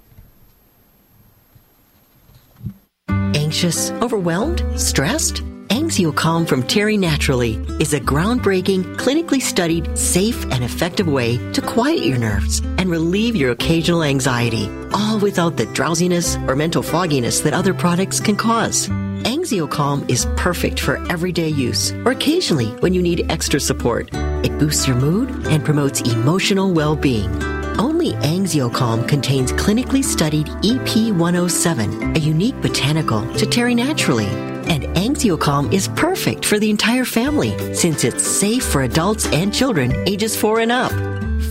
Anxious, 3.08 3.90
overwhelmed, 3.92 4.62
stressed? 4.76 5.42
Anxiocalm 5.70 6.48
from 6.48 6.64
Terry 6.64 6.96
Naturally 6.96 7.54
is 7.78 7.94
a 7.94 8.00
groundbreaking, 8.00 8.96
clinically 8.96 9.40
studied, 9.40 9.96
safe, 9.96 10.42
and 10.50 10.64
effective 10.64 11.06
way 11.06 11.38
to 11.52 11.62
quiet 11.62 12.00
your 12.00 12.18
nerves 12.18 12.58
and 12.58 12.90
relieve 12.90 13.36
your 13.36 13.52
occasional 13.52 14.02
anxiety, 14.02 14.68
all 14.92 15.20
without 15.20 15.56
the 15.56 15.66
drowsiness 15.66 16.34
or 16.48 16.56
mental 16.56 16.82
fogginess 16.82 17.38
that 17.42 17.54
other 17.54 17.72
products 17.72 18.18
can 18.18 18.34
cause. 18.34 18.88
Anxiocalm 18.88 20.10
is 20.10 20.26
perfect 20.36 20.80
for 20.80 20.96
everyday 21.08 21.50
use 21.50 21.92
or 22.04 22.10
occasionally 22.10 22.70
when 22.80 22.92
you 22.92 23.00
need 23.00 23.30
extra 23.30 23.60
support. 23.60 24.10
It 24.44 24.58
boosts 24.58 24.88
your 24.88 24.96
mood 24.96 25.30
and 25.46 25.64
promotes 25.64 26.00
emotional 26.00 26.72
well-being. 26.72 27.30
Only 27.78 28.14
Anxiocalm 28.14 29.06
contains 29.08 29.52
clinically 29.52 30.02
studied 30.02 30.48
EP107, 30.48 32.16
a 32.16 32.18
unique 32.18 32.60
botanical 32.60 33.24
to 33.34 33.46
Terry 33.46 33.76
Naturally. 33.76 34.49
And 34.68 34.84
Anxiocalm 34.96 35.72
is 35.72 35.88
perfect 35.88 36.44
for 36.44 36.58
the 36.58 36.70
entire 36.70 37.04
family 37.04 37.74
since 37.74 38.04
it's 38.04 38.26
safe 38.26 38.64
for 38.64 38.82
adults 38.82 39.26
and 39.32 39.52
children 39.52 39.92
ages 40.06 40.36
4 40.36 40.60
and 40.60 40.72
up. 40.72 40.92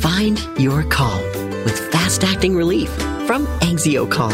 Find 0.02 0.40
your 0.60 0.84
calm 0.84 1.22
with 1.64 1.92
fast-acting 1.92 2.56
relief 2.56 2.90
from 3.28 3.46
Anxiocalm. 3.62 4.34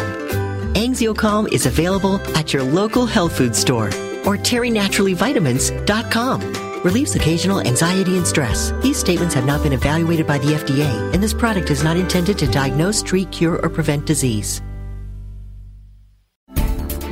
Anxiocalm 0.76 1.52
is 1.52 1.66
available 1.66 2.22
at 2.38 2.54
your 2.54 2.64
local 2.64 3.06
health 3.06 3.38
food 3.38 3.56
store 3.56 3.88
or 4.26 4.38
terrynaturallyvitamins.com. 4.38 6.82
Relieves 6.84 7.16
occasional 7.16 7.62
anxiety 7.62 8.18
and 8.18 8.28
stress. 8.28 8.72
These 8.84 8.98
statements 8.98 9.34
have 9.34 9.46
not 9.46 9.64
been 9.64 9.74
evaluated 9.74 10.28
by 10.28 10.38
the 10.38 10.54
FDA, 10.54 11.14
and 11.14 11.24
this 11.24 11.34
product 11.34 11.72
is 11.72 11.84
not 11.84 11.98
intended 11.98 12.38
to 12.38 12.46
diagnose, 12.48 13.02
treat, 13.02 13.32
cure, 13.32 13.60
or 13.64 13.70
prevent 13.70 14.06
disease. 14.06 14.62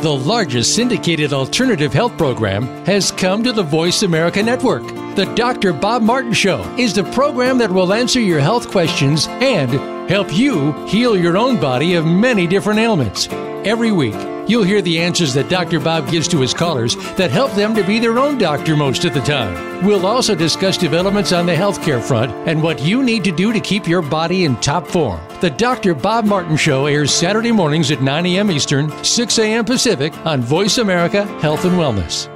The 0.00 0.10
largest 0.10 0.74
syndicated 0.74 1.32
alternative 1.32 1.92
health 1.92 2.16
program 2.16 2.64
has 2.86 3.12
come 3.12 3.44
to 3.44 3.52
the 3.52 3.62
Voice 3.62 4.02
America 4.02 4.42
Network. 4.42 4.82
The 5.14 5.30
Dr. 5.36 5.72
Bob 5.72 6.02
Martin 6.02 6.32
Show 6.32 6.62
is 6.76 6.94
the 6.94 7.04
program 7.04 7.58
that 7.58 7.70
will 7.70 7.92
answer 7.92 8.18
your 8.18 8.40
health 8.40 8.70
questions 8.70 9.28
and 9.28 9.70
help 10.10 10.32
you 10.32 10.72
heal 10.86 11.16
your 11.16 11.36
own 11.36 11.60
body 11.60 11.94
of 11.94 12.06
many 12.06 12.46
different 12.48 12.80
ailments. 12.80 13.28
Every 13.64 13.92
week, 13.92 14.16
you'll 14.48 14.64
hear 14.64 14.82
the 14.82 14.98
answers 14.98 15.34
that 15.34 15.50
Dr. 15.50 15.78
Bob 15.78 16.10
gives 16.10 16.26
to 16.28 16.40
his 16.40 16.54
callers 16.54 16.96
that 17.16 17.30
help 17.30 17.52
them 17.52 17.74
to 17.76 17.84
be 17.84 18.00
their 18.00 18.18
own 18.18 18.38
doctor 18.38 18.76
most 18.76 19.04
of 19.04 19.14
the 19.14 19.20
time. 19.20 19.86
We'll 19.86 20.06
also 20.06 20.34
discuss 20.34 20.78
developments 20.78 21.32
on 21.32 21.46
the 21.46 21.54
healthcare 21.54 22.02
front 22.02 22.32
and 22.48 22.62
what 22.62 22.80
you 22.80 23.04
need 23.04 23.22
to 23.24 23.30
do 23.30 23.52
to 23.52 23.60
keep 23.60 23.86
your 23.86 24.02
body 24.02 24.46
in 24.46 24.56
top 24.56 24.88
form. 24.88 25.20
The 25.42 25.50
Dr. 25.50 25.92
Bob 25.96 26.24
Martin 26.24 26.56
Show 26.56 26.86
airs 26.86 27.12
Saturday 27.12 27.50
mornings 27.50 27.90
at 27.90 28.00
9 28.00 28.26
a.m. 28.26 28.48
Eastern, 28.48 28.92
6 29.02 29.38
a.m. 29.40 29.64
Pacific 29.64 30.16
on 30.24 30.40
Voice 30.40 30.78
America 30.78 31.24
Health 31.40 31.64
and 31.64 31.72
Wellness. 31.72 32.28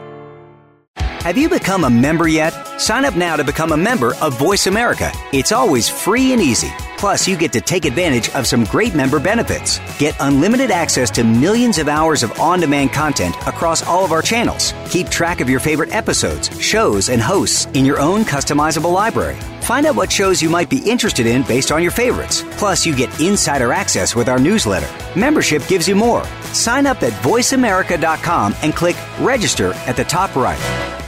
Have 1.23 1.39
you 1.39 1.49
become 1.49 1.85
a 1.85 1.91
member 1.91 2.27
yet? 2.27 2.51
Sign 2.81 3.05
up 3.05 3.15
now 3.15 3.37
to 3.37 3.45
become 3.45 3.71
a 3.71 3.77
member 3.77 4.17
of 4.17 4.37
Voice 4.37 4.67
America. 4.67 5.13
It's 5.33 5.53
always 5.53 5.89
free 5.89 6.33
and 6.33 6.43
easy. 6.43 6.73
Plus, 6.99 7.29
you 7.29 7.37
get 7.37 7.53
to 7.53 7.61
take 7.61 7.85
advantage 7.85 8.29
of 8.31 8.45
some 8.45 8.65
great 8.65 8.97
member 8.97 9.21
benefits. 9.21 9.79
Get 10.01 10.17
unlimited 10.19 10.73
access 10.73 11.09
to 11.13 11.23
millions 11.23 11.79
of 11.79 11.87
hours 11.87 12.25
of 12.25 12.41
on 12.41 12.59
demand 12.59 12.93
content 12.93 13.37
across 13.47 13.87
all 13.87 14.05
of 14.05 14.11
our 14.11 14.23
channels. 14.23 14.75
Keep 14.91 15.11
track 15.11 15.41
of 15.41 15.49
your 15.49 15.61
favorite 15.61 15.95
episodes, 15.95 16.51
shows, 16.61 17.09
and 17.09 17.23
hosts 17.23 17.67
in 17.67 17.85
your 17.85 18.01
own 18.01 18.25
customizable 18.25 18.93
library. 18.93 19.37
Find 19.67 19.85
out 19.85 19.97
what 19.97 20.13
shows 20.13 20.41
you 20.41 20.49
might 20.49 20.71
be 20.71 20.79
interested 20.79 21.27
in 21.27 21.43
based 21.43 21.73
on 21.73 21.83
your 21.83 21.91
favorites. 21.91 22.45
Plus, 22.53 22.87
you 22.87 22.95
get 22.95 23.21
insider 23.21 23.73
access 23.73 24.15
with 24.15 24.29
our 24.29 24.39
newsletter. 24.39 24.89
Membership 25.19 25.67
gives 25.67 25.89
you 25.89 25.97
more. 25.97 26.25
Sign 26.53 26.87
up 26.87 27.03
at 27.03 27.13
voiceamerica.com 27.25 28.55
and 28.63 28.77
click 28.77 28.97
register 29.19 29.73
at 29.89 29.97
the 29.97 30.05
top 30.05 30.37
right. 30.37 31.06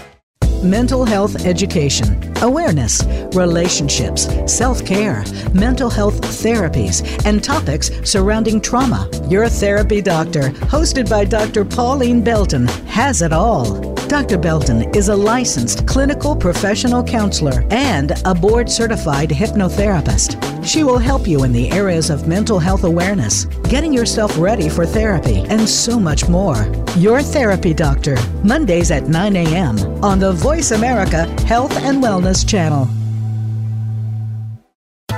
Mental 0.62 1.04
health 1.04 1.46
education, 1.46 2.20
awareness, 2.42 3.04
relationships, 3.32 4.28
self 4.52 4.84
care, 4.84 5.24
mental 5.54 5.88
health 5.88 6.20
therapies, 6.20 7.02
and 7.24 7.42
topics 7.44 7.92
surrounding 8.02 8.60
trauma. 8.60 9.08
Your 9.28 9.48
therapy 9.48 10.02
doctor, 10.02 10.50
hosted 10.72 11.08
by 11.08 11.24
Dr. 11.24 11.64
Pauline 11.64 12.22
Belton, 12.22 12.66
has 12.86 13.22
it 13.22 13.32
all. 13.32 13.94
Dr. 14.08 14.36
Belton 14.36 14.92
is 14.96 15.10
a 15.10 15.16
licensed 15.16 15.86
clinical 15.86 16.34
professional 16.34 17.04
counselor 17.04 17.64
and 17.70 18.12
a 18.24 18.34
board 18.34 18.68
certified 18.68 19.30
hypnotherapist. 19.30 20.57
She 20.68 20.84
will 20.84 20.98
help 20.98 21.26
you 21.26 21.44
in 21.44 21.52
the 21.52 21.70
areas 21.70 22.10
of 22.10 22.28
mental 22.28 22.58
health 22.58 22.84
awareness, 22.84 23.46
getting 23.70 23.90
yourself 23.90 24.36
ready 24.38 24.68
for 24.68 24.84
therapy, 24.84 25.38
and 25.48 25.66
so 25.66 25.98
much 25.98 26.28
more. 26.28 26.70
Your 26.98 27.22
Therapy 27.22 27.72
Doctor, 27.72 28.18
Mondays 28.44 28.90
at 28.90 29.04
9 29.04 29.34
a.m. 29.36 29.78
on 30.04 30.18
the 30.18 30.32
Voice 30.32 30.72
America 30.72 31.24
Health 31.44 31.74
and 31.78 32.02
Wellness 32.02 32.46
Channel. 32.46 32.86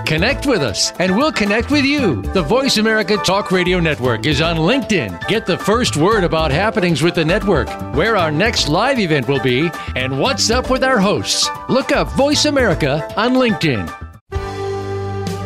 Connect 0.07 0.47
with 0.47 0.63
us, 0.63 0.93
and 1.01 1.17
we'll 1.17 1.33
connect 1.33 1.73
with 1.73 1.85
you. 1.85 2.23
The 2.23 2.43
Voice 2.43 2.77
America 2.77 3.17
Talk 3.17 3.51
Radio 3.51 3.81
Network 3.81 4.27
is 4.27 4.41
on 4.41 4.57
LinkedIn. 4.57 5.27
Get 5.27 5.47
the 5.47 5.59
first 5.59 5.97
word 5.97 6.23
about 6.23 6.53
happenings 6.53 7.03
with 7.03 7.17
the 7.17 7.25
network, 7.25 7.69
where 7.97 8.17
our 8.17 8.31
next 8.31 8.69
live 8.69 9.01
event 9.01 9.27
will 9.27 9.43
be, 9.43 9.69
and 9.97 10.21
what's 10.21 10.49
up 10.53 10.71
with 10.71 10.85
our 10.85 11.01
hosts. 11.01 11.49
Look 11.69 11.91
up 11.91 12.09
Voice 12.13 12.45
America 12.45 13.13
on 13.17 13.35
LinkedIn. 13.35 14.10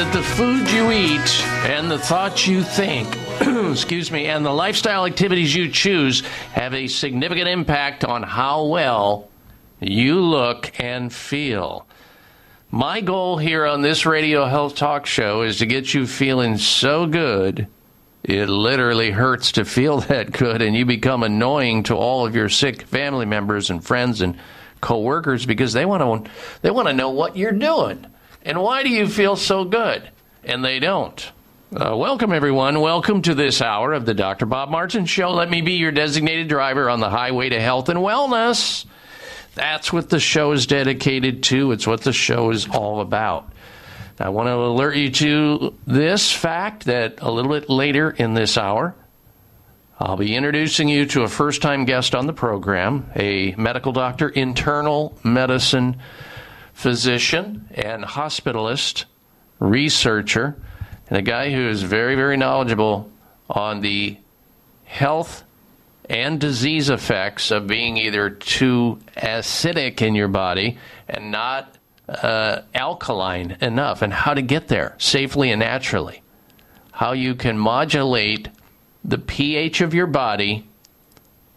That 0.00 0.12
the 0.14 0.22
food 0.22 0.66
you 0.70 0.90
eat 0.90 1.44
and 1.68 1.90
the 1.90 1.98
thoughts 1.98 2.46
you 2.46 2.62
think, 2.62 3.06
excuse 3.70 4.10
me, 4.10 4.28
and 4.28 4.46
the 4.46 4.50
lifestyle 4.50 5.04
activities 5.04 5.54
you 5.54 5.68
choose 5.68 6.22
have 6.52 6.72
a 6.72 6.86
significant 6.86 7.48
impact 7.48 8.02
on 8.02 8.22
how 8.22 8.64
well 8.64 9.28
you 9.78 10.18
look 10.18 10.72
and 10.80 11.12
feel. 11.12 11.86
My 12.70 13.02
goal 13.02 13.36
here 13.36 13.66
on 13.66 13.82
this 13.82 14.06
radio 14.06 14.46
health 14.46 14.74
talk 14.74 15.04
show 15.04 15.42
is 15.42 15.58
to 15.58 15.66
get 15.66 15.92
you 15.92 16.06
feeling 16.06 16.56
so 16.56 17.06
good 17.06 17.66
It 18.22 18.48
literally 18.48 19.10
hurts 19.10 19.52
to 19.52 19.66
feel 19.66 20.00
that 20.08 20.32
good, 20.32 20.62
and 20.62 20.74
you 20.74 20.86
become 20.86 21.22
annoying 21.22 21.82
to 21.84 21.94
all 21.94 22.24
of 22.24 22.34
your 22.34 22.48
sick 22.48 22.82
family 22.82 23.26
members 23.26 23.68
and 23.68 23.84
friends 23.84 24.22
and 24.22 24.38
coworkers 24.80 25.44
because 25.44 25.74
they 25.74 25.84
want 25.84 26.24
to 26.24 26.30
they 26.62 26.70
want 26.70 26.88
to 26.88 26.94
know 26.94 27.10
what 27.10 27.36
you're 27.36 27.52
doing 27.52 28.06
and 28.42 28.60
why 28.60 28.82
do 28.82 28.88
you 28.88 29.06
feel 29.08 29.36
so 29.36 29.64
good, 29.64 30.08
and 30.44 30.64
they 30.64 30.78
don't. 30.78 31.32
Uh, 31.74 31.96
welcome, 31.96 32.32
everyone. 32.32 32.80
Welcome 32.80 33.22
to 33.22 33.34
this 33.34 33.62
hour 33.62 33.92
of 33.92 34.06
the 34.06 34.14
Dr. 34.14 34.46
Bob 34.46 34.70
Martin 34.70 35.06
Show. 35.06 35.30
Let 35.30 35.50
me 35.50 35.60
be 35.60 35.74
your 35.74 35.92
designated 35.92 36.48
driver 36.48 36.88
on 36.88 37.00
the 37.00 37.10
highway 37.10 37.50
to 37.50 37.60
health 37.60 37.88
and 37.88 38.00
wellness. 38.00 38.86
That's 39.54 39.92
what 39.92 40.08
the 40.08 40.18
show 40.18 40.52
is 40.52 40.66
dedicated 40.66 41.42
to. 41.44 41.72
It's 41.72 41.86
what 41.86 42.00
the 42.00 42.12
show 42.12 42.50
is 42.50 42.66
all 42.68 43.00
about. 43.00 43.52
I 44.18 44.30
want 44.30 44.48
to 44.48 44.54
alert 44.54 44.96
you 44.96 45.10
to 45.10 45.74
this 45.86 46.32
fact 46.32 46.86
that 46.86 47.22
a 47.22 47.30
little 47.30 47.52
bit 47.52 47.70
later 47.70 48.10
in 48.10 48.34
this 48.34 48.58
hour, 48.58 48.94
I'll 49.98 50.16
be 50.16 50.34
introducing 50.34 50.88
you 50.88 51.06
to 51.06 51.22
a 51.22 51.28
first 51.28 51.62
time 51.62 51.84
guest 51.84 52.14
on 52.14 52.26
the 52.26 52.32
program, 52.32 53.10
a 53.14 53.54
medical 53.56 53.92
doctor, 53.92 54.28
internal 54.28 55.16
medicine 55.22 56.00
physician, 56.80 57.68
and 57.74 58.02
hospitalist, 58.02 59.04
researcher, 59.58 60.56
and 61.08 61.18
a 61.18 61.22
guy 61.22 61.52
who 61.52 61.68
is 61.68 61.82
very, 61.82 62.14
very 62.14 62.38
knowledgeable 62.38 63.10
on 63.50 63.80
the 63.80 64.16
health 64.84 65.44
and 66.08 66.40
disease 66.40 66.88
effects 66.88 67.50
of 67.50 67.66
being 67.66 67.98
either 67.98 68.30
too 68.30 68.98
acidic 69.14 70.00
in 70.00 70.14
your 70.14 70.26
body 70.26 70.78
and 71.06 71.30
not 71.30 71.76
uh, 72.08 72.62
alkaline 72.74 73.58
enough, 73.60 74.00
and 74.00 74.12
how 74.14 74.32
to 74.32 74.40
get 74.40 74.68
there 74.68 74.94
safely 74.96 75.50
and 75.50 75.60
naturally. 75.60 76.22
How 76.92 77.12
you 77.12 77.34
can 77.34 77.58
modulate 77.58 78.48
the 79.04 79.18
pH 79.18 79.82
of 79.82 79.92
your 79.92 80.06
body 80.06 80.66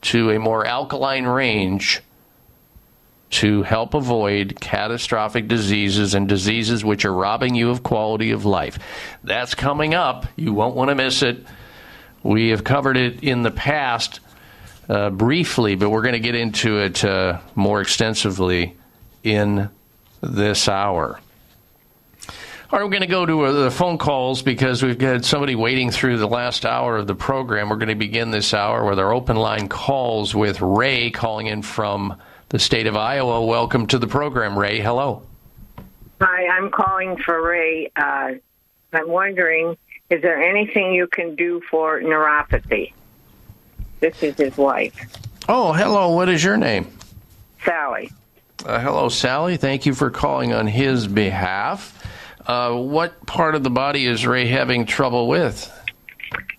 to 0.02 0.32
a 0.32 0.40
more 0.40 0.66
alkaline 0.66 1.26
range 1.26 2.02
to 3.34 3.64
help 3.64 3.94
avoid 3.94 4.60
catastrophic 4.60 5.48
diseases 5.48 6.14
and 6.14 6.30
diseases 6.30 6.86
which 6.86 7.04
are 7.04 7.14
robbing 7.14 7.56
you 7.56 7.70
of 7.72 7.82
quality 7.82 8.32
of 8.32 8.46
life. 8.46 8.78
That's 9.24 9.56
coming 9.56 9.96
up. 9.96 10.28
You 10.36 10.54
won't 10.54 10.76
want 10.76 10.90
to 10.90 10.96
miss 10.96 11.24
it. 11.24 11.46
We 12.22 12.50
have 12.50 12.64
covered 12.64 12.96
it 12.96 13.24
in 13.24 13.42
the 13.42 13.52
past 13.52 14.20
uh, 14.88 15.10
briefly, 15.10 15.76
but 15.76 15.90
we're 15.90 16.04
going 16.04 16.14
to 16.14 16.20
get 16.20 16.36
into 16.36 16.80
it 16.80 17.04
uh, 17.04 17.40
more 17.56 17.82
extensively 17.82 18.76
in 19.24 19.70
this 20.22 20.70
hour. 20.70 21.20
All 22.74 22.80
right, 22.80 22.86
we're 22.86 22.92
going 22.92 23.02
to 23.02 23.08
go 23.08 23.26
to 23.26 23.42
uh, 23.42 23.52
the 23.52 23.72
phone 23.72 23.98
calls 23.98 24.42
because 24.42 24.82
we've 24.84 24.98
got 24.98 25.26
somebody 25.26 25.56
waiting 25.56 25.92
through 25.92 26.18
the 26.18 26.28
last 26.28 26.66
hour 26.66 26.98
of 26.98 27.08
the 27.08 27.16
program. 27.16 27.70
We're 27.70 27.78
going 27.78 27.90
to 27.90 27.96
begin 27.96 28.32
this 28.32 28.54
hour 28.54 28.88
with 28.88 29.00
our 29.00 29.14
open 29.14 29.36
line 29.38 29.70
calls 29.70 30.34
with 30.34 30.62
Ray 30.62 31.12
calling 31.12 31.48
in 31.48 31.62
from 31.62 32.20
the 32.54 32.60
state 32.60 32.86
of 32.86 32.96
Iowa. 32.96 33.44
Welcome 33.44 33.88
to 33.88 33.98
the 33.98 34.06
program, 34.06 34.58
Ray. 34.58 34.80
Hello. 34.80 35.24
Hi, 36.22 36.48
I'm 36.56 36.70
calling 36.70 37.18
for 37.18 37.42
Ray. 37.42 37.92
Uh, 37.96 38.34
I'm 38.94 39.10
wondering, 39.10 39.76
is 40.12 40.22
there 40.22 40.40
anything 40.40 40.94
you 40.94 41.08
can 41.08 41.34
do 41.34 41.64
for 41.72 42.00
neuropathy? 42.00 42.94
This 44.02 44.22
is 44.22 44.36
his 44.38 44.56
wife, 44.56 44.94
Oh, 45.50 45.74
hello. 45.74 46.12
What 46.12 46.30
is 46.30 46.44
your 46.44 46.56
name? 46.56 46.96
Sally. 47.66 48.12
Uh, 48.64 48.80
hello, 48.80 49.10
Sally. 49.10 49.58
Thank 49.58 49.88
you 49.88 49.96
for 49.96 50.12
calling 50.12 50.54
on 50.54 50.68
his 50.68 51.08
behalf. 51.08 52.06
Uh, 52.46 52.76
what 52.76 53.26
part 53.26 53.56
of 53.56 53.64
the 53.64 53.72
body 53.72 54.06
is 54.06 54.28
Ray 54.28 54.46
having 54.46 54.86
trouble 54.86 55.28
with? 55.28 55.72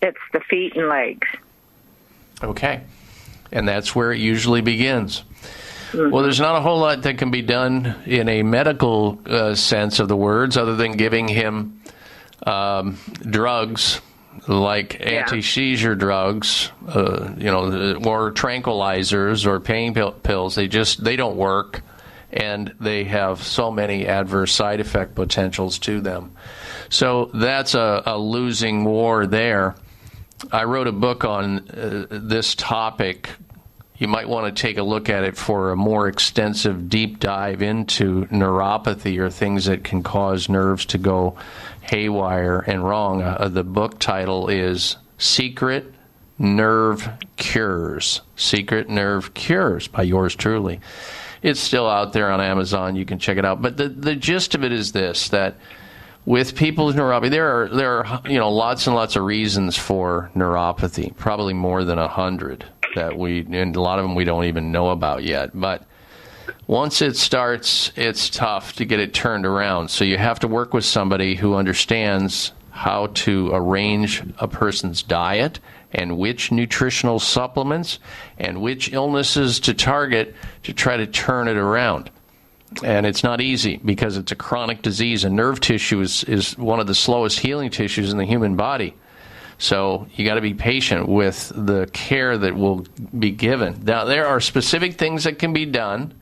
It's 0.01 0.17
the 0.33 0.41
feet 0.41 0.75
and 0.75 0.89
legs. 0.89 1.27
Okay. 2.43 2.81
And 3.53 3.65
that's 3.65 3.95
where 3.95 4.11
it 4.11 4.19
usually 4.19 4.59
begins. 4.59 5.23
Well, 5.95 6.23
there's 6.23 6.39
not 6.39 6.55
a 6.55 6.61
whole 6.61 6.79
lot 6.79 7.03
that 7.03 7.17
can 7.17 7.31
be 7.31 7.41
done 7.41 7.95
in 8.05 8.27
a 8.29 8.43
medical 8.43 9.19
uh, 9.25 9.55
sense 9.55 9.99
of 9.99 10.07
the 10.07 10.17
words 10.17 10.57
other 10.57 10.75
than 10.75 10.93
giving 10.93 11.27
him 11.27 11.81
um, 12.45 12.97
drugs 13.21 14.01
like 14.47 14.99
anti 15.01 15.41
seizure 15.41 15.95
drugs, 15.95 16.71
uh, 16.87 17.33
you 17.37 17.45
know, 17.45 17.95
or 18.05 18.31
tranquilizers 18.31 19.45
or 19.45 19.59
pain 19.59 19.93
pill- 19.93 20.11
pills. 20.11 20.55
They 20.55 20.67
just 20.67 21.03
they 21.03 21.15
don't 21.15 21.35
work, 21.35 21.81
and 22.31 22.73
they 22.79 23.05
have 23.05 23.41
so 23.41 23.71
many 23.71 24.07
adverse 24.07 24.51
side 24.51 24.79
effect 24.79 25.15
potentials 25.15 25.79
to 25.79 26.01
them. 26.01 26.35
So 26.89 27.31
that's 27.33 27.73
a, 27.73 28.03
a 28.05 28.17
losing 28.17 28.83
war 28.83 29.25
there. 29.25 29.75
I 30.51 30.65
wrote 30.65 30.87
a 30.87 30.91
book 30.91 31.23
on 31.23 31.69
uh, 31.69 32.07
this 32.09 32.55
topic. 32.55 33.29
You 33.97 34.09
might 34.09 34.27
want 34.27 34.53
to 34.53 34.61
take 34.61 34.77
a 34.77 34.83
look 34.83 35.09
at 35.09 35.23
it 35.23 35.37
for 35.37 35.71
a 35.71 35.75
more 35.77 36.07
extensive 36.07 36.89
deep 36.89 37.19
dive 37.19 37.61
into 37.61 38.25
neuropathy 38.25 39.19
or 39.19 39.29
things 39.29 39.65
that 39.65 39.85
can 39.85 40.03
cause 40.03 40.49
nerves 40.49 40.85
to 40.87 40.97
go 40.97 41.37
haywire 41.81 42.59
and 42.59 42.83
wrong. 42.83 43.21
Uh, 43.21 43.47
the 43.47 43.63
book 43.63 43.99
title 43.99 44.49
is 44.49 44.97
Secret 45.17 45.93
Nerve 46.37 47.09
Cures. 47.37 48.21
Secret 48.35 48.89
Nerve 48.89 49.33
Cures 49.33 49.87
by 49.87 50.03
yours 50.03 50.35
truly. 50.35 50.81
It's 51.41 51.59
still 51.59 51.87
out 51.87 52.11
there 52.11 52.29
on 52.31 52.41
Amazon. 52.41 52.97
You 52.97 53.05
can 53.05 53.19
check 53.19 53.37
it 53.37 53.45
out. 53.45 53.61
But 53.61 53.77
the, 53.77 53.87
the 53.87 54.15
gist 54.15 54.55
of 54.55 54.63
it 54.65 54.73
is 54.73 54.91
this 54.91 55.29
that 55.29 55.55
with 56.25 56.55
people 56.55 56.87
with 56.87 56.95
neuropathy, 56.95 57.29
there 57.29 57.61
are 57.61 57.69
there 57.69 58.05
are 58.05 58.21
you 58.27 58.39
know 58.39 58.51
lots 58.51 58.87
and 58.87 58.95
lots 58.95 59.15
of 59.15 59.23
reasons 59.23 59.77
for 59.77 60.31
neuropathy. 60.35 61.15
Probably 61.15 61.53
more 61.53 61.83
than 61.83 61.99
a 61.99 62.07
hundred 62.07 62.65
that 62.95 63.17
we 63.17 63.39
and 63.39 63.75
a 63.75 63.81
lot 63.81 63.99
of 63.99 64.03
them 64.03 64.15
we 64.15 64.25
don't 64.25 64.45
even 64.45 64.71
know 64.71 64.89
about 64.89 65.23
yet. 65.23 65.51
But 65.53 65.85
once 66.67 67.01
it 67.01 67.15
starts, 67.15 67.91
it's 67.95 68.29
tough 68.29 68.73
to 68.73 68.85
get 68.85 68.99
it 68.99 69.13
turned 69.13 69.45
around. 69.45 69.89
So 69.89 70.03
you 70.03 70.17
have 70.17 70.39
to 70.39 70.47
work 70.47 70.73
with 70.73 70.85
somebody 70.85 71.35
who 71.35 71.55
understands 71.55 72.51
how 72.71 73.07
to 73.07 73.51
arrange 73.53 74.23
a 74.39 74.47
person's 74.47 75.01
diet 75.01 75.59
and 75.93 76.17
which 76.17 76.51
nutritional 76.51 77.19
supplements 77.19 77.99
and 78.37 78.61
which 78.61 78.91
illnesses 78.91 79.59
to 79.61 79.73
target 79.73 80.35
to 80.63 80.73
try 80.73 80.97
to 80.97 81.07
turn 81.07 81.47
it 81.47 81.55
around. 81.55 82.11
And 82.83 83.05
it's 83.05 83.23
not 83.23 83.39
easy 83.39 83.77
because 83.77 84.17
it's 84.17 84.31
a 84.31 84.35
chronic 84.35 84.81
disease, 84.81 85.23
and 85.23 85.35
nerve 85.35 85.61
tissue 85.61 86.01
is, 86.01 86.23
is 86.25 86.57
one 86.57 86.81
of 86.81 86.87
the 86.87 86.95
slowest 86.95 87.39
healing 87.39 87.69
tissues 87.69 88.11
in 88.11 88.17
the 88.17 88.25
human 88.25 88.55
body. 88.55 88.93
So 89.57 90.07
you 90.15 90.25
got 90.25 90.35
to 90.35 90.41
be 90.41 90.53
patient 90.53 91.07
with 91.07 91.51
the 91.55 91.87
care 91.93 92.37
that 92.37 92.55
will 92.55 92.85
be 93.17 93.31
given. 93.31 93.81
Now, 93.83 94.05
there 94.05 94.27
are 94.27 94.39
specific 94.39 94.95
things 94.95 95.23
that 95.23 95.39
can 95.39 95.53
be 95.53 95.65
done 95.65 96.21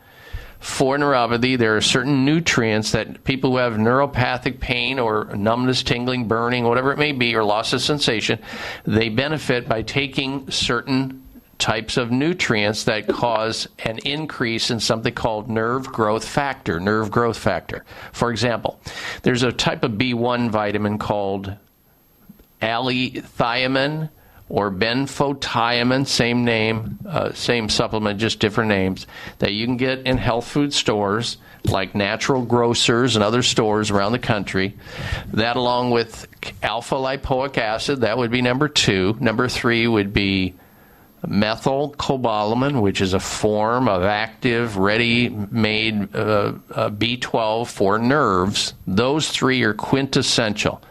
for 0.60 0.98
neuropathy. 0.98 1.58
There 1.58 1.76
are 1.76 1.82
certain 1.82 2.24
nutrients 2.24 2.92
that 2.92 3.24
people 3.24 3.52
who 3.52 3.58
have 3.58 3.74
neuropathic 3.74 4.60
pain 4.60 4.98
or 4.98 5.26
numbness, 5.36 5.84
tingling, 5.84 6.28
burning, 6.28 6.64
whatever 6.64 6.94
it 6.94 6.98
may 6.98 7.12
be, 7.12 7.36
or 7.36 7.44
loss 7.44 7.74
of 7.74 7.82
sensation, 7.82 8.40
they 8.86 9.10
benefit 9.10 9.68
by 9.68 9.82
taking 9.82 10.50
certain 10.50 11.24
types 11.58 11.98
of 11.98 12.12
nutrients 12.12 12.86
that 12.86 13.08
cause 13.08 13.68
an 13.80 13.98
increase 14.00 14.72
in 14.72 14.80
something 14.80 15.14
called 15.14 15.50
nerve 15.50 15.88
growth 15.88 16.28
factor. 16.28 16.80
Nerve 16.80 17.12
growth 17.12 17.38
factor. 17.38 17.86
For 18.12 18.32
example, 18.32 18.80
there's 19.22 19.44
a 19.44 19.52
type 19.52 19.84
of 19.84 19.92
B1 19.92 20.50
vitamin 20.50 20.98
called 20.98 21.56
allithiamine 22.64 24.10
or 24.50 24.72
benfotiamine, 24.72 26.08
same 26.08 26.46
name, 26.46 27.00
uh, 27.08 27.34
same 27.34 27.70
supplement, 27.70 28.20
just 28.20 28.40
different 28.40 28.70
names, 28.70 29.06
that 29.40 29.52
you 29.52 29.66
can 29.66 29.78
get 29.78 30.00
in 30.06 30.18
health 30.18 30.48
food 30.48 30.74
stores 30.74 31.38
like 31.66 31.96
natural 31.96 32.44
grocers 32.44 33.16
and 33.16 33.24
other 33.24 33.42
stores 33.42 33.90
around 33.90 34.12
the 34.12 34.20
country. 34.20 34.76
That, 35.34 35.56
along 35.56 35.92
with 35.92 36.28
alpha 36.62 36.96
lipoic 36.96 37.58
acid, 37.58 38.02
that 38.02 38.18
would 38.18 38.32
be 38.32 38.42
number 38.42 38.68
two. 38.68 39.18
Number 39.20 39.48
three 39.48 39.88
would 39.88 40.14
be 40.14 40.54
methylcobalamin, 41.26 42.82
which 42.82 43.02
is 43.02 43.14
a 43.14 43.20
form 43.20 43.88
of 43.88 44.04
active, 44.04 44.78
ready 44.78 45.30
made 45.30 46.14
uh, 46.16 46.54
uh, 46.70 46.90
B12 46.90 47.68
for 47.68 47.98
nerves. 47.98 48.74
Those 48.86 49.30
three 49.30 49.64
are 49.64 49.74
quintessential 49.74 50.82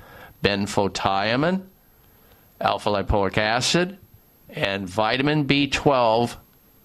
benfotiamine, 0.42 1.62
alpha 2.60 2.90
lipoic 2.90 3.38
acid, 3.38 3.98
and 4.48 4.88
vitamin 4.88 5.46
B12 5.46 6.36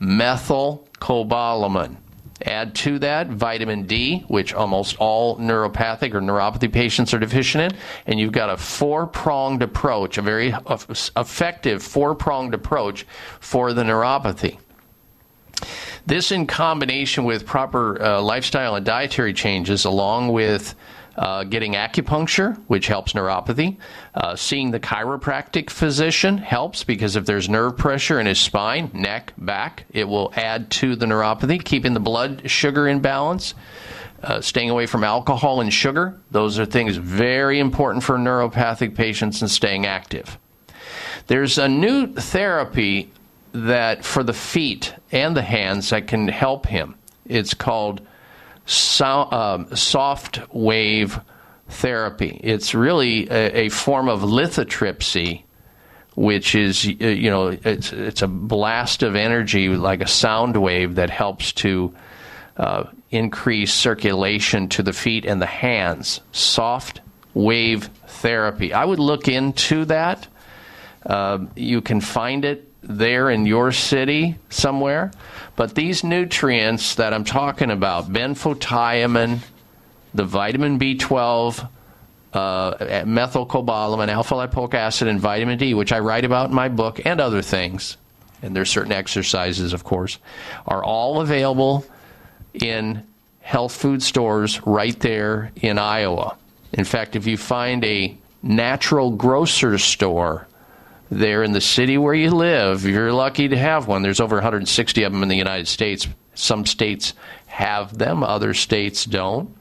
methylcobalamin. 0.01 1.97
Add 2.45 2.75
to 2.75 2.99
that 2.99 3.27
vitamin 3.27 3.87
D, 3.87 4.19
which 4.27 4.53
almost 4.53 4.95
all 4.99 5.37
neuropathic 5.37 6.13
or 6.13 6.21
neuropathy 6.21 6.71
patients 6.71 7.13
are 7.13 7.19
deficient 7.19 7.73
in, 7.73 7.79
and 8.05 8.19
you've 8.19 8.31
got 8.31 8.51
a 8.51 8.57
four 8.57 9.07
pronged 9.07 9.63
approach, 9.63 10.19
a 10.19 10.21
very 10.21 10.53
effective 11.15 11.81
four 11.81 12.13
pronged 12.13 12.53
approach 12.53 13.07
for 13.39 13.73
the 13.73 13.81
neuropathy. 13.81 14.59
This, 16.05 16.31
in 16.31 16.45
combination 16.45 17.25
with 17.25 17.45
proper 17.45 18.01
uh, 18.01 18.21
lifestyle 18.21 18.75
and 18.75 18.85
dietary 18.85 19.33
changes, 19.33 19.83
along 19.83 20.31
with 20.31 20.75
uh, 21.18 21.43
getting 21.43 21.74
acupuncture, 21.74 22.55
which 22.68 22.88
helps 22.88 23.13
neuropathy. 23.13 23.78
Uh, 24.13 24.36
seeing 24.36 24.72
the 24.72 24.80
chiropractic 24.80 25.70
physician 25.70 26.38
helps 26.38 26.84
because 26.84 27.15
if 27.15 27.26
there's 27.26 27.49
nerve 27.49 27.76
pressure 27.76 28.20
in 28.20 28.28
his 28.28 28.39
spine, 28.39 28.91
neck, 28.93 29.34
back, 29.38 29.86
it 29.91 30.07
will 30.07 30.32
add 30.36 30.70
to 30.70 30.95
the 30.95 31.05
neuropathy. 31.05 31.63
Keeping 31.63 31.93
the 31.93 31.99
blood 31.99 32.49
sugar 32.49 32.88
in 32.88 32.99
balance. 32.99 33.55
Uh, 34.24 34.41
staying 34.41 34.72
away 34.72 34.88
from 34.88 35.03
alcohol 35.03 35.61
and 35.61 35.72
sugar. 35.72 36.20
Those 36.32 36.57
are 36.57 36.65
things 36.65 36.97
very 36.97 37.59
important 37.59 38.03
for 38.03 38.18
neuropathic 38.18 38.95
patients 38.95 39.41
and 39.41 39.49
staying 39.49 39.86
active. 39.86 40.39
There's 41.28 41.59
a 41.59 41.68
new 41.68 42.07
therapy 42.13 43.11
that 43.51 44.03
for 44.03 44.24
the 44.24 44.34
feet 44.34 44.95
and 45.11 45.38
the 45.38 45.43
hands 45.43 45.91
that 45.91 46.07
can 46.07 46.28
help 46.28 46.65
him. 46.65 46.95
It's 47.28 47.53
called 47.53 48.01
so, 48.68 49.32
um, 49.32 49.76
soft 49.76 50.41
wave 50.53 51.20
therapy. 51.70 52.39
It's 52.43 52.76
really 52.76 53.30
a, 53.30 53.65
a 53.65 53.70
form 53.70 54.09
of 54.09 54.22
lithotripsy, 54.22 55.43
which 56.15 56.53
is 56.53 56.86
uh, 56.86 57.05
you 57.05 57.30
know 57.30 57.47
it's 57.47 57.93
it's 57.93 58.22
a 58.22 58.28
blast 58.28 59.03
of 59.03 59.15
energy 59.15 59.70
like 59.70 60.01
a 60.01 60.07
sound 60.07 60.57
wave 60.57 60.95
that 60.95 61.09
helps 61.09 61.53
to 61.53 61.95
uh, 62.57 62.84
increase 63.09 63.74
circulation 63.74 64.68
to 64.70 64.84
the 64.84 64.93
feet 64.93 65.26
and 65.26 65.41
the 65.41 65.45
hands. 65.45 66.20
Soft 66.34 66.99
wave 67.34 67.89
therapy. 68.07 68.74
I 68.74 68.84
would 68.84 68.99
look 68.99 69.30
into 69.30 69.86
that. 69.86 70.28
Uh, 71.05 71.45
you 71.55 71.82
can 71.82 72.01
find 72.01 72.43
it 72.43 72.70
there 72.82 73.30
in 73.30 73.45
your 73.45 73.72
city 73.72 74.38
somewhere. 74.49 75.11
But 75.57 75.73
these 75.73 76.03
nutrients 76.03 76.95
that 76.95 77.15
I'm 77.15 77.23
talking 77.23 77.71
about, 77.71 78.13
benfotiamine, 78.13 79.39
the 80.13 80.23
vitamin 80.23 80.77
B12, 80.77 81.67
uh, 82.31 82.73
methylcobalamin, 82.75 84.07
alpha 84.07 84.35
lipoic 84.35 84.75
acid, 84.75 85.07
and 85.07 85.19
vitamin 85.19 85.57
D, 85.57 85.73
which 85.73 85.91
I 85.91 85.97
write 85.97 86.25
about 86.25 86.49
in 86.49 86.55
my 86.55 86.69
book, 86.69 87.03
and 87.05 87.19
other 87.19 87.41
things, 87.41 87.97
and 88.43 88.55
there's 88.55 88.69
certain 88.69 88.91
exercises, 88.91 89.73
of 89.73 89.83
course, 89.83 90.19
are 90.67 90.83
all 90.83 91.21
available 91.21 91.83
in 92.53 93.03
health 93.39 93.75
food 93.75 94.03
stores 94.03 94.61
right 94.63 94.99
there 94.99 95.51
in 95.55 95.79
Iowa. 95.79 96.37
In 96.73 96.83
fact, 96.83 97.15
if 97.15 97.25
you 97.25 97.35
find 97.35 97.83
a 97.83 98.15
natural 98.43 99.09
grocer 99.09 99.79
store 99.79 100.46
there 101.09 101.43
in 101.43 101.53
the 101.53 101.61
city 101.61 101.97
where 101.97 102.13
you 102.13 102.31
live, 102.31 102.85
you're 102.85 103.13
lucky 103.13 103.47
to 103.47 103.57
have 103.57 103.87
one. 103.87 104.01
There's 104.01 104.19
over 104.19 104.35
160 104.35 105.03
of 105.03 105.11
them 105.11 105.23
in 105.23 105.29
the 105.29 105.35
United 105.35 105.67
States. 105.67 106.07
Some 106.33 106.65
states 106.65 107.13
have 107.47 107.97
them, 107.97 108.23
other 108.23 108.53
states 108.53 109.05
don't. 109.05 109.55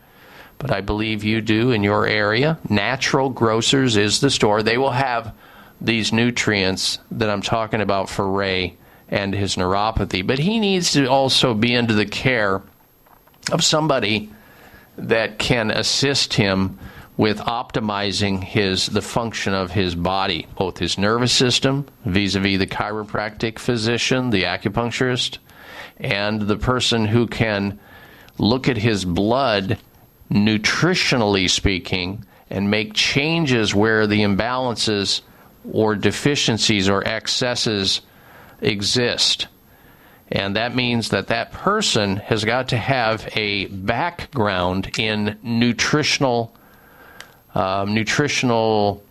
But 0.59 0.71
I 0.71 0.81
believe 0.81 1.23
you 1.23 1.41
do 1.41 1.71
in 1.71 1.83
your 1.83 2.07
area. 2.07 2.59
Natural 2.69 3.29
Grocers 3.29 3.97
is 3.97 4.21
the 4.21 4.31
store. 4.31 4.63
They 4.63 4.79
will 4.79 4.91
have 4.91 5.35
these 5.81 6.13
nutrients 6.13 6.99
that 7.11 7.29
I'm 7.29 7.43
talking 7.43 7.83
about 7.83 8.09
for 8.09 8.31
Ray 8.31 8.77
and 9.09 9.35
his 9.35 9.57
neuropathy. 9.57 10.27
But 10.27 10.39
he 10.39 10.59
needs 10.59 10.93
to 10.93 11.07
also 11.07 11.55
be 11.55 11.77
under 11.77 11.93
the 11.93 12.07
care 12.07 12.63
of 13.53 13.63
somebody 13.63 14.31
that 14.97 15.39
can 15.39 15.71
assist 15.71 16.35
him 16.35 16.79
with 17.17 17.39
optimizing 17.39 18.43
his 18.45 18.87
the 18.87 19.03
function 19.03 19.55
of 19.55 19.71
his 19.71 19.95
body, 19.95 20.47
both 20.57 20.79
his 20.79 20.99
nervous 20.99 21.33
system, 21.33 21.87
vis-a-vis 22.05 22.59
the 22.59 22.67
chiropractic 22.67 23.59
physician, 23.59 24.31
the 24.31 24.43
acupuncturist, 24.43 25.39
and 25.99 26.43
the 26.43 26.57
person 26.57 27.07
who 27.07 27.27
can 27.27 27.79
look 28.39 28.69
at 28.69 28.77
his 28.77 29.05
blood 29.05 29.79
nutritionally 30.31 31.49
speaking 31.49 32.25
and 32.51 32.71
make 32.71 32.93
changes 32.95 33.75
where 33.75 34.07
the 34.07 34.21
imbalances 34.21 35.23
or 35.73 35.95
deficiencies 35.95 36.89
or 36.89 37.07
excesses 37.07 38.03
exist. 38.61 39.49
And 40.29 40.57
that 40.57 40.75
means 40.75 41.11
that 41.11 41.29
that 41.29 41.53
person 41.53 42.17
has 42.17 42.45
got 42.45 42.69
to 42.69 42.77
have 42.77 43.29
a 43.37 43.67
background 43.67 44.99
in 44.99 45.39
nutritional 45.43 46.53
um, 47.57 47.95
nutritional, 47.95 49.03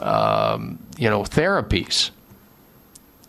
um, 0.00 0.78
you 0.96 1.10
know, 1.10 1.22
therapies. 1.22 2.10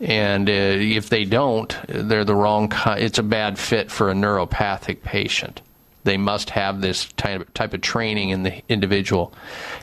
And 0.00 0.48
uh, 0.48 0.52
if 0.52 1.08
they 1.08 1.24
don't, 1.24 1.76
they're 1.88 2.24
the 2.24 2.34
wrong. 2.34 2.68
Kind, 2.68 3.02
it's 3.02 3.18
a 3.18 3.24
bad 3.24 3.58
fit 3.58 3.90
for 3.90 4.10
a 4.10 4.14
neuropathic 4.14 5.02
patient. 5.02 5.62
They 6.04 6.16
must 6.16 6.50
have 6.50 6.80
this 6.80 7.06
type 7.12 7.40
of, 7.40 7.54
type 7.54 7.74
of 7.74 7.80
training 7.80 8.30
in 8.30 8.42
the 8.42 8.62
individual, 8.68 9.32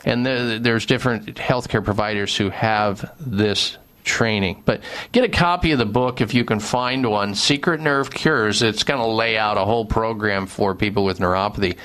and 0.04 0.26
the, 0.26 0.60
there's 0.62 0.86
different 0.86 1.36
healthcare 1.36 1.84
providers 1.84 2.36
who 2.36 2.50
have 2.50 3.14
this 3.20 3.78
training. 4.10 4.64
But 4.66 4.82
get 5.12 5.24
a 5.24 5.30
copy 5.30 5.72
of 5.72 5.78
the 5.78 5.86
book 5.86 6.20
if 6.20 6.34
you 6.34 6.44
can 6.44 6.60
find 6.60 7.10
one. 7.10 7.36
Secret 7.36 7.80
Nerve 7.80 8.10
Cures. 8.10 8.64
It's 8.64 8.84
going 8.84 9.00
to 9.00 9.06
lay 9.06 9.38
out 9.38 9.58
a 9.58 9.64
whole 9.64 9.86
program 9.86 10.48
for 10.48 10.74
people 10.74 11.06
with 11.06 11.20
neuropathy. 11.20 11.78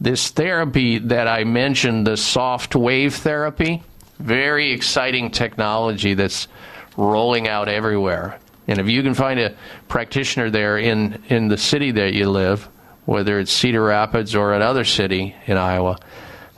This 0.00 0.28
therapy 0.30 0.98
that 0.98 1.28
I 1.28 1.44
mentioned, 1.44 2.06
the 2.06 2.16
soft 2.16 2.74
wave 2.74 3.14
therapy, 3.14 3.82
very 4.18 4.72
exciting 4.72 5.30
technology 5.30 6.14
that's 6.14 6.48
rolling 6.96 7.46
out 7.46 7.68
everywhere. 7.68 8.38
And 8.66 8.78
if 8.80 8.88
you 8.88 9.02
can 9.02 9.14
find 9.14 9.38
a 9.38 9.54
practitioner 9.86 10.50
there 10.50 10.78
in, 10.78 11.22
in 11.28 11.48
the 11.48 11.56
city 11.56 11.92
that 11.92 12.12
you 12.12 12.28
live, 12.28 12.68
whether 13.06 13.38
it's 13.38 13.52
Cedar 13.52 13.82
Rapids 13.82 14.34
or 14.34 14.52
another 14.52 14.84
city 14.84 15.34
in 15.46 15.56
Iowa, 15.56 15.98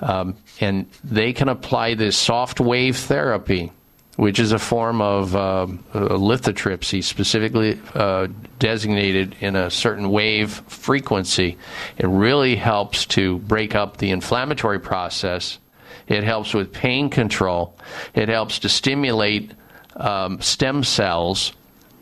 um, 0.00 0.36
and 0.60 0.86
they 1.04 1.32
can 1.32 1.48
apply 1.48 1.94
this 1.94 2.16
soft 2.16 2.58
wave 2.58 2.96
therapy 2.96 3.70
which 4.16 4.38
is 4.38 4.52
a 4.52 4.58
form 4.58 5.00
of 5.00 5.34
uh, 5.34 5.66
lithotripsy, 5.94 7.02
specifically 7.02 7.80
uh, 7.94 8.26
designated 8.58 9.36
in 9.40 9.56
a 9.56 9.70
certain 9.70 10.10
wave 10.10 10.50
frequency. 10.68 11.56
It 11.96 12.06
really 12.06 12.56
helps 12.56 13.06
to 13.06 13.38
break 13.38 13.74
up 13.74 13.96
the 13.96 14.10
inflammatory 14.10 14.80
process. 14.80 15.58
It 16.06 16.24
helps 16.24 16.52
with 16.52 16.72
pain 16.72 17.08
control. 17.08 17.74
It 18.14 18.28
helps 18.28 18.58
to 18.60 18.68
stimulate 18.68 19.52
um, 19.96 20.40
stem 20.40 20.84
cells 20.84 21.52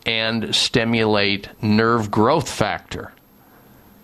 and 0.06 0.54
stimulate 0.54 1.48
nerve 1.62 2.11
growth 2.11 2.50
factor. 2.50 3.12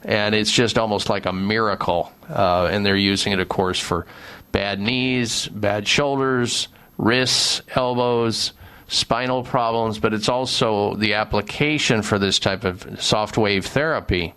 And 0.02 0.34
it's 0.34 0.52
just 0.52 0.76
almost 0.76 1.08
like 1.08 1.24
a 1.24 1.32
miracle. 1.32 2.12
Uh, 2.28 2.68
and 2.70 2.84
they're 2.84 2.96
using 2.96 3.32
it, 3.32 3.40
of 3.40 3.48
course, 3.48 3.80
for 3.80 4.06
bad 4.52 4.78
knees, 4.78 5.48
bad 5.48 5.88
shoulders, 5.88 6.68
wrists, 6.98 7.62
elbows, 7.74 8.52
spinal 8.88 9.42
problems, 9.42 9.98
but 9.98 10.14
it's 10.14 10.28
also 10.28 10.94
the 10.94 11.14
application 11.14 12.02
for 12.02 12.18
this 12.18 12.38
type 12.38 12.64
of 12.64 13.02
soft 13.02 13.36
wave 13.36 13.66
therapy 13.66 14.34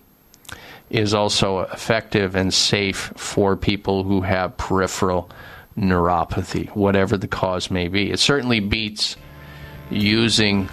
is 0.90 1.14
also 1.14 1.60
effective 1.60 2.36
and 2.36 2.54
safe 2.54 3.12
for 3.16 3.58
people 3.58 4.04
who 4.04 4.22
have 4.22 4.56
peripheral 4.58 5.30
neuropathy, 5.78 6.70
whatever 6.70 7.18
the 7.18 7.28
cause 7.28 7.70
may 7.70 7.88
be. 7.88 8.10
It 8.10 8.20
certainly 8.20 8.62
beats 8.62 9.18
using 9.90 10.70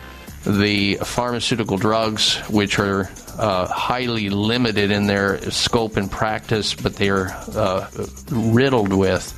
the 0.47 0.97
pharmaceutical 0.97 1.79
drugs, 1.79 2.37
which 2.49 2.79
are 2.79 3.11
uh, 3.39 3.67
highly 3.67 4.31
limited 4.31 4.91
in 4.91 5.07
their 5.07 5.51
scope 5.51 5.97
and 5.97 6.11
practice, 6.11 6.75
but 6.75 6.97
they 6.97 7.09
are 7.09 7.29
uh, 7.55 7.89
riddled 8.31 8.93
with 8.93 9.33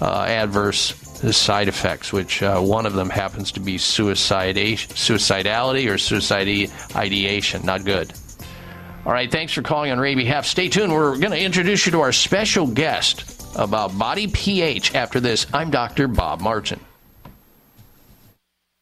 uh, 0.00 0.22
adverse 0.22 0.92
side 1.32 1.68
effects, 1.68 2.12
which 2.12 2.42
uh, 2.42 2.60
one 2.60 2.86
of 2.86 2.94
them 2.94 3.10
happens 3.10 3.52
to 3.52 3.60
be 3.60 3.76
suicidality 3.76 5.90
or 5.90 5.98
suicide 5.98 6.70
ideation. 6.94 7.64
Not 7.64 7.84
good. 7.84 8.12
All 9.04 9.12
right, 9.12 9.30
thanks 9.30 9.52
for 9.52 9.62
calling 9.62 9.92
on 9.92 10.00
Ray 10.00 10.14
behalf. 10.14 10.46
Stay 10.46 10.68
tuned. 10.68 10.92
We're 10.92 11.16
going 11.16 11.30
to 11.30 11.40
introduce 11.40 11.86
you 11.86 11.92
to 11.92 12.00
our 12.00 12.12
special 12.12 12.66
guest 12.66 13.24
about 13.56 13.96
body 13.96 14.26
pH 14.26 14.94
after 14.94 15.20
this. 15.20 15.46
I'm 15.52 15.70
Dr. 15.70 16.08
Bob 16.08 16.40
Martin. 16.40 16.80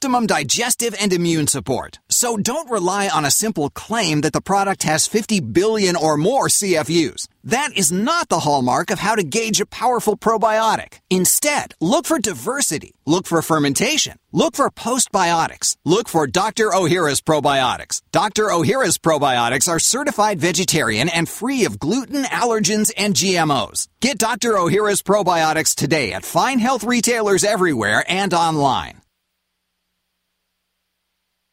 optimum 0.00 0.26
digestive 0.26 0.94
and 0.98 1.12
immune 1.12 1.46
support. 1.46 1.98
So 2.08 2.38
don't 2.38 2.70
rely 2.70 3.10
on 3.10 3.26
a 3.26 3.30
simple 3.30 3.68
claim 3.68 4.22
that 4.22 4.32
the 4.32 4.40
product 4.40 4.84
has 4.84 5.06
50 5.06 5.40
billion 5.40 5.94
or 5.94 6.16
more 6.16 6.48
CFUs. 6.48 7.28
That 7.44 7.76
is 7.76 7.92
not 7.92 8.30
the 8.30 8.40
hallmark 8.40 8.90
of 8.90 8.98
how 8.98 9.14
to 9.14 9.22
gauge 9.22 9.60
a 9.60 9.66
powerful 9.66 10.16
probiotic. 10.16 11.00
Instead, 11.10 11.74
look 11.82 12.06
for 12.06 12.18
diversity. 12.18 12.94
Look 13.04 13.26
for 13.26 13.42
fermentation. 13.42 14.16
Look 14.32 14.56
for 14.56 14.70
postbiotics. 14.70 15.76
Look 15.84 16.08
for 16.08 16.26
Dr. 16.26 16.68
Ohhira's 16.70 17.20
probiotics. 17.20 18.00
Dr. 18.10 18.44
Ohhira's 18.44 18.96
probiotics 18.96 19.68
are 19.68 19.78
certified 19.78 20.40
vegetarian 20.40 21.10
and 21.10 21.28
free 21.28 21.66
of 21.66 21.78
gluten, 21.78 22.24
allergens, 22.24 22.90
and 22.96 23.14
GMOs. 23.14 23.88
Get 24.00 24.16
Dr. 24.16 24.52
Ohhira's 24.52 25.02
probiotics 25.02 25.74
today 25.74 26.14
at 26.14 26.24
fine 26.24 26.58
health 26.58 26.84
retailers 26.84 27.44
everywhere 27.44 28.02
and 28.08 28.32
online. 28.32 28.99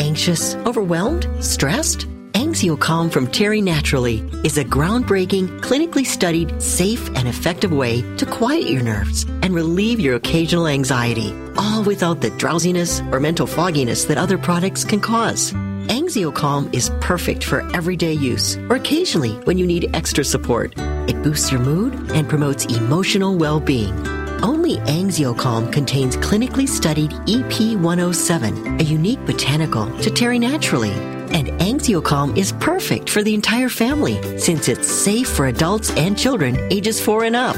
Anxious, 0.00 0.56
overwhelmed, 0.66 1.28
stressed? 1.38 2.06
Anxiocalm 2.32 3.12
from 3.12 3.26
Terry 3.26 3.60
Naturally 3.60 4.18
is 4.42 4.58
a 4.58 4.64
groundbreaking, 4.64 5.60
clinically 5.60 6.04
studied, 6.04 6.60
safe, 6.60 7.08
and 7.16 7.28
effective 7.28 7.70
way 7.70 8.02
to 8.16 8.26
quiet 8.26 8.68
your 8.68 8.82
nerves 8.82 9.24
and 9.42 9.54
relieve 9.54 10.00
your 10.00 10.16
occasional 10.16 10.66
anxiety, 10.66 11.32
all 11.56 11.84
without 11.84 12.20
the 12.20 12.30
drowsiness 12.30 13.00
or 13.12 13.20
mental 13.20 13.46
fogginess 13.46 14.04
that 14.06 14.18
other 14.18 14.36
products 14.36 14.84
can 14.84 15.00
cause. 15.00 15.52
Anxiocalm 15.88 16.74
is 16.74 16.90
perfect 17.00 17.44
for 17.44 17.60
everyday 17.74 18.14
use 18.14 18.56
or 18.68 18.76
occasionally 18.76 19.34
when 19.44 19.58
you 19.58 19.66
need 19.66 19.94
extra 19.94 20.24
support. 20.24 20.74
It 21.08 21.22
boosts 21.22 21.52
your 21.52 21.60
mood 21.60 21.94
and 22.10 22.28
promotes 22.28 22.64
emotional 22.64 23.36
well-being. 23.36 24.19
Only 24.42 24.76
Anxiocalm 24.76 25.70
contains 25.72 26.16
clinically 26.16 26.66
studied 26.66 27.10
EP107, 27.10 28.80
a 28.80 28.84
unique 28.84 29.22
botanical 29.26 29.94
to 29.98 30.10
Terry 30.10 30.38
Naturally. 30.38 30.92
And 30.92 31.48
Anxiocalm 31.60 32.38
is 32.38 32.52
perfect 32.52 33.10
for 33.10 33.22
the 33.22 33.34
entire 33.34 33.68
family 33.68 34.38
since 34.38 34.68
it's 34.68 34.88
safe 34.88 35.28
for 35.28 35.48
adults 35.48 35.90
and 35.96 36.16
children 36.18 36.56
ages 36.72 36.98
4 37.00 37.24
and 37.24 37.36
up. 37.36 37.56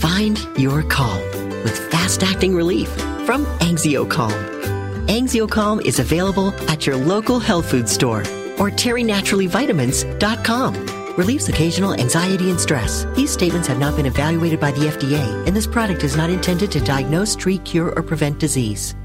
Find 0.00 0.38
your 0.58 0.82
calm 0.84 1.20
with 1.62 1.78
fast-acting 1.90 2.54
relief 2.54 2.88
from 3.26 3.44
Anxiocalm. 3.60 4.32
Anxiocalm 5.08 5.84
is 5.84 6.00
available 6.00 6.54
at 6.70 6.86
your 6.86 6.96
local 6.96 7.38
health 7.38 7.70
food 7.70 7.86
store 7.88 8.20
or 8.58 8.70
terrynaturallyvitamins.com. 8.70 11.03
Relieves 11.16 11.48
occasional 11.48 11.94
anxiety 11.94 12.50
and 12.50 12.60
stress. 12.60 13.06
These 13.14 13.30
statements 13.30 13.68
have 13.68 13.78
not 13.78 13.94
been 13.94 14.06
evaluated 14.06 14.58
by 14.58 14.72
the 14.72 14.88
FDA, 14.88 15.46
and 15.46 15.56
this 15.56 15.66
product 15.66 16.02
is 16.02 16.16
not 16.16 16.28
intended 16.28 16.72
to 16.72 16.80
diagnose, 16.80 17.36
treat, 17.36 17.64
cure, 17.64 17.92
or 17.96 18.02
prevent 18.02 18.40
disease. 18.40 18.96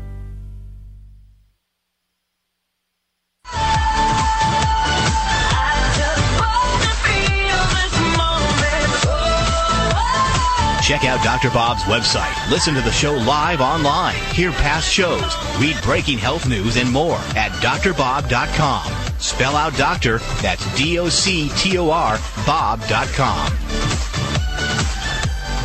Check 10.90 11.06
out 11.06 11.24
Dr. 11.24 11.52
Bob's 11.52 11.84
website. 11.84 12.50
Listen 12.50 12.74
to 12.74 12.82
the 12.82 12.92
show 12.92 13.14
live 13.14 13.62
online. 13.62 14.16
Hear 14.34 14.52
past 14.52 14.92
shows. 14.92 15.36
Read 15.60 15.78
breaking 15.84 16.18
health 16.18 16.50
news 16.50 16.78
and 16.78 16.92
more 16.92 17.18
at 17.36 17.52
drbob.com. 17.62 19.09
Spell 19.20 19.56
out 19.56 19.76
doctor, 19.78 20.20
that's 20.42 20.66
D 20.78 20.98
O 21.00 21.10
C 21.10 21.50
T 21.58 21.78
O 21.78 21.90
R, 21.90 22.18
Bob.com. 22.46 23.52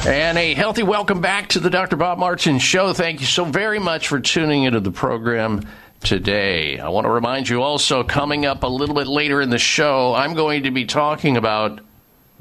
And 0.07 0.37
a 0.37 0.53
healthy 0.53 0.83
welcome 0.83 1.21
back 1.23 1.49
to 1.51 1.61
the 1.61 1.71
Dr. 1.71 1.97
Bob 1.97 2.19
Martin 2.19 2.59
Show. 2.59 2.93
Thank 2.93 3.21
you 3.21 3.27
so 3.27 3.45
very 3.47 3.79
much 3.79 4.09
for 4.09 4.21
tuning 4.21 4.65
into 4.65 4.81
the 4.81 4.91
program 4.91 5.67
today. 6.03 6.79
I 6.79 6.91
want 6.91 7.07
to 7.07 7.11
remind 7.11 7.49
you 7.49 7.63
also, 7.63 8.05
coming 8.05 8.45
up 8.45 8.65
a 8.65 8.67
little 8.67 8.95
bit 8.95 9.07
later 9.07 9.41
in 9.41 9.49
the 9.49 9.59
show, 9.59 10.15
I'm 10.15 10.35
going 10.35 10.65
to 10.65 10.71
be 10.71 10.85
talking 10.85 11.39
about 11.39 11.81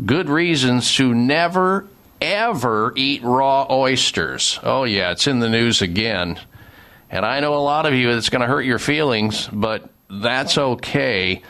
good 0.06 0.28
reasons 0.28 0.94
to 0.96 1.14
never, 1.14 1.88
ever 2.20 2.92
eat 2.98 3.24
raw 3.24 3.66
oysters. 3.70 4.60
Oh, 4.64 4.84
yeah, 4.84 5.12
it's 5.12 5.28
in 5.28 5.40
the 5.40 5.50
news 5.50 5.82
again. 5.82 6.40
And 7.10 7.26
I 7.26 7.40
know 7.40 7.54
a 7.56 7.64
lot 7.64 7.86
of 7.86 7.94
you, 7.94 8.10
it's 8.10 8.30
going 8.30 8.42
to 8.42 8.48
hurt 8.48 8.66
your 8.66 8.80
feelings, 8.80 9.48
but 9.54 9.90
that's 10.22 10.58
okay. 10.58 11.42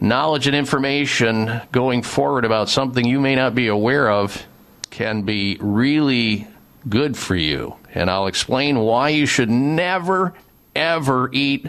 Knowledge 0.00 0.46
and 0.46 0.56
information 0.56 1.60
going 1.70 2.02
forward 2.02 2.44
about 2.44 2.68
something 2.68 3.06
you 3.06 3.20
may 3.20 3.36
not 3.36 3.54
be 3.54 3.68
aware 3.68 4.10
of 4.10 4.44
can 4.90 5.22
be 5.22 5.56
really 5.60 6.46
good 6.88 7.16
for 7.16 7.36
you. 7.36 7.76
And 7.94 8.10
I'll 8.10 8.26
explain 8.26 8.80
why 8.80 9.10
you 9.10 9.26
should 9.26 9.50
never, 9.50 10.34
ever 10.74 11.30
eat 11.32 11.68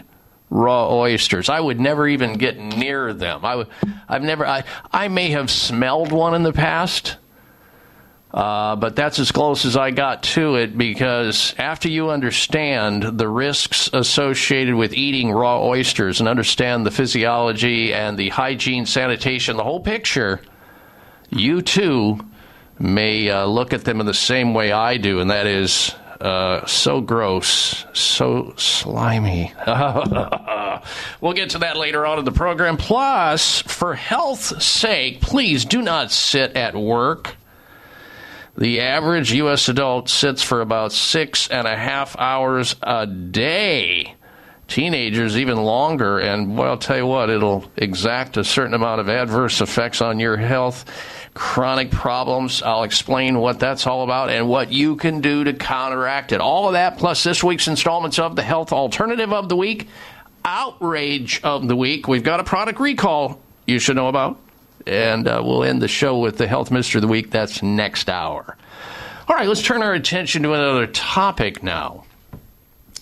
raw 0.50 0.92
oysters. 0.94 1.48
I 1.48 1.60
would 1.60 1.80
never 1.80 2.06
even 2.08 2.34
get 2.34 2.58
near 2.58 3.12
them. 3.12 3.44
I 3.44 3.66
I've 4.08 4.22
never, 4.22 4.46
I, 4.46 4.64
I 4.92 5.08
may 5.08 5.30
have 5.30 5.50
smelled 5.50 6.12
one 6.12 6.34
in 6.34 6.42
the 6.42 6.52
past, 6.52 7.16
uh, 8.34 8.74
but 8.74 8.96
that's 8.96 9.20
as 9.20 9.30
close 9.30 9.64
as 9.64 9.76
I 9.76 9.92
got 9.92 10.24
to 10.24 10.56
it 10.56 10.76
because 10.76 11.54
after 11.56 11.88
you 11.88 12.10
understand 12.10 13.16
the 13.16 13.28
risks 13.28 13.88
associated 13.92 14.74
with 14.74 14.92
eating 14.92 15.30
raw 15.30 15.62
oysters 15.64 16.18
and 16.18 16.28
understand 16.28 16.84
the 16.84 16.90
physiology 16.90 17.94
and 17.94 18.18
the 18.18 18.30
hygiene, 18.30 18.86
sanitation, 18.86 19.56
the 19.56 19.62
whole 19.62 19.78
picture, 19.78 20.40
you 21.30 21.62
too 21.62 22.18
may 22.76 23.30
uh, 23.30 23.44
look 23.44 23.72
at 23.72 23.84
them 23.84 24.00
in 24.00 24.06
the 24.06 24.12
same 24.12 24.52
way 24.52 24.72
I 24.72 24.96
do, 24.96 25.20
and 25.20 25.30
that 25.30 25.46
is 25.46 25.94
uh, 26.20 26.66
so 26.66 27.00
gross, 27.00 27.84
so 27.92 28.52
slimy. 28.56 29.54
we'll 31.20 31.34
get 31.34 31.50
to 31.50 31.58
that 31.58 31.76
later 31.76 32.04
on 32.04 32.18
in 32.18 32.24
the 32.24 32.32
program. 32.32 32.78
Plus, 32.78 33.62
for 33.62 33.94
health's 33.94 34.64
sake, 34.66 35.20
please 35.20 35.64
do 35.64 35.80
not 35.80 36.10
sit 36.10 36.56
at 36.56 36.74
work. 36.74 37.36
The 38.56 38.80
average 38.82 39.32
U.S. 39.32 39.68
adult 39.68 40.08
sits 40.08 40.40
for 40.42 40.60
about 40.60 40.92
six 40.92 41.48
and 41.48 41.66
a 41.66 41.76
half 41.76 42.16
hours 42.18 42.76
a 42.82 43.04
day. 43.04 44.14
Teenagers 44.68 45.36
even 45.36 45.56
longer, 45.58 46.20
and 46.20 46.56
well, 46.56 46.70
I'll 46.70 46.78
tell 46.78 46.96
you 46.96 47.06
what, 47.06 47.30
it'll 47.30 47.70
exact 47.76 48.36
a 48.36 48.44
certain 48.44 48.72
amount 48.72 49.00
of 49.00 49.08
adverse 49.08 49.60
effects 49.60 50.00
on 50.00 50.20
your 50.20 50.36
health, 50.36 50.84
chronic 51.34 51.90
problems. 51.90 52.62
I'll 52.62 52.84
explain 52.84 53.40
what 53.40 53.58
that's 53.58 53.86
all 53.88 54.04
about 54.04 54.30
and 54.30 54.48
what 54.48 54.70
you 54.72 54.96
can 54.96 55.20
do 55.20 55.44
to 55.44 55.52
counteract 55.52 56.30
it. 56.30 56.40
All 56.40 56.68
of 56.68 56.74
that, 56.74 56.96
plus 56.96 57.24
this 57.24 57.42
week's 57.42 57.66
installments 57.66 58.18
of 58.20 58.36
the 58.36 58.42
Health 58.42 58.72
Alternative 58.72 59.32
of 59.32 59.48
the 59.48 59.56
Week, 59.56 59.88
Outrage 60.44 61.42
of 61.42 61.66
the 61.66 61.76
Week. 61.76 62.06
We've 62.06 62.22
got 62.22 62.38
a 62.38 62.44
product 62.44 62.78
recall 62.78 63.40
you 63.66 63.80
should 63.80 63.96
know 63.96 64.08
about 64.08 64.38
and 64.86 65.26
uh, 65.26 65.42
we'll 65.44 65.64
end 65.64 65.82
the 65.82 65.88
show 65.88 66.18
with 66.18 66.38
the 66.38 66.46
health 66.46 66.70
mystery 66.70 66.98
of 66.98 67.02
the 67.02 67.08
week. 67.08 67.30
That's 67.30 67.62
next 67.62 68.08
hour. 68.08 68.56
All 69.26 69.36
right, 69.36 69.48
let's 69.48 69.62
turn 69.62 69.82
our 69.82 69.94
attention 69.94 70.42
to 70.42 70.52
another 70.52 70.86
topic 70.86 71.62
now. 71.62 72.04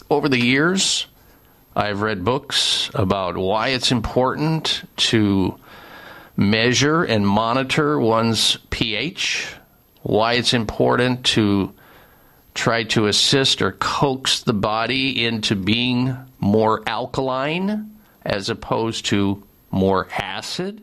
Over 0.09 0.29
the 0.29 0.41
years, 0.41 1.07
I've 1.75 2.03
read 2.03 2.25
books 2.25 2.91
about 2.95 3.37
why 3.37 3.69
it's 3.69 3.91
important 3.91 4.83
to 4.97 5.59
measure 6.37 7.03
and 7.03 7.27
monitor 7.27 7.99
one's 7.99 8.57
pH, 8.71 9.49
why 10.03 10.35
it's 10.35 10.55
important 10.55 11.25
to 11.25 11.73
try 12.55 12.85
to 12.85 13.07
assist 13.07 13.63
or 13.63 13.73
coax 13.73 14.43
the 14.43 14.53
body 14.53 15.25
into 15.25 15.57
being 15.57 16.17
more 16.39 16.83
alkaline 16.87 17.97
as 18.25 18.51
opposed 18.51 19.07
to 19.07 19.43
more 19.71 20.09
acid. 20.19 20.83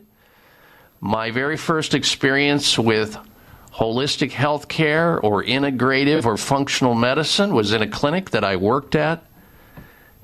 My 1.02 1.30
very 1.30 1.56
first 1.56 1.94
experience 1.94 2.78
with 2.78 3.16
holistic 3.72 4.32
health 4.32 4.68
care 4.68 5.18
or 5.18 5.42
integrative 5.42 6.26
or 6.26 6.36
functional 6.36 6.94
medicine 6.94 7.54
was 7.54 7.72
in 7.72 7.80
a 7.80 7.88
clinic 7.88 8.30
that 8.30 8.44
I 8.44 8.56
worked 8.56 8.94
at 8.94 9.24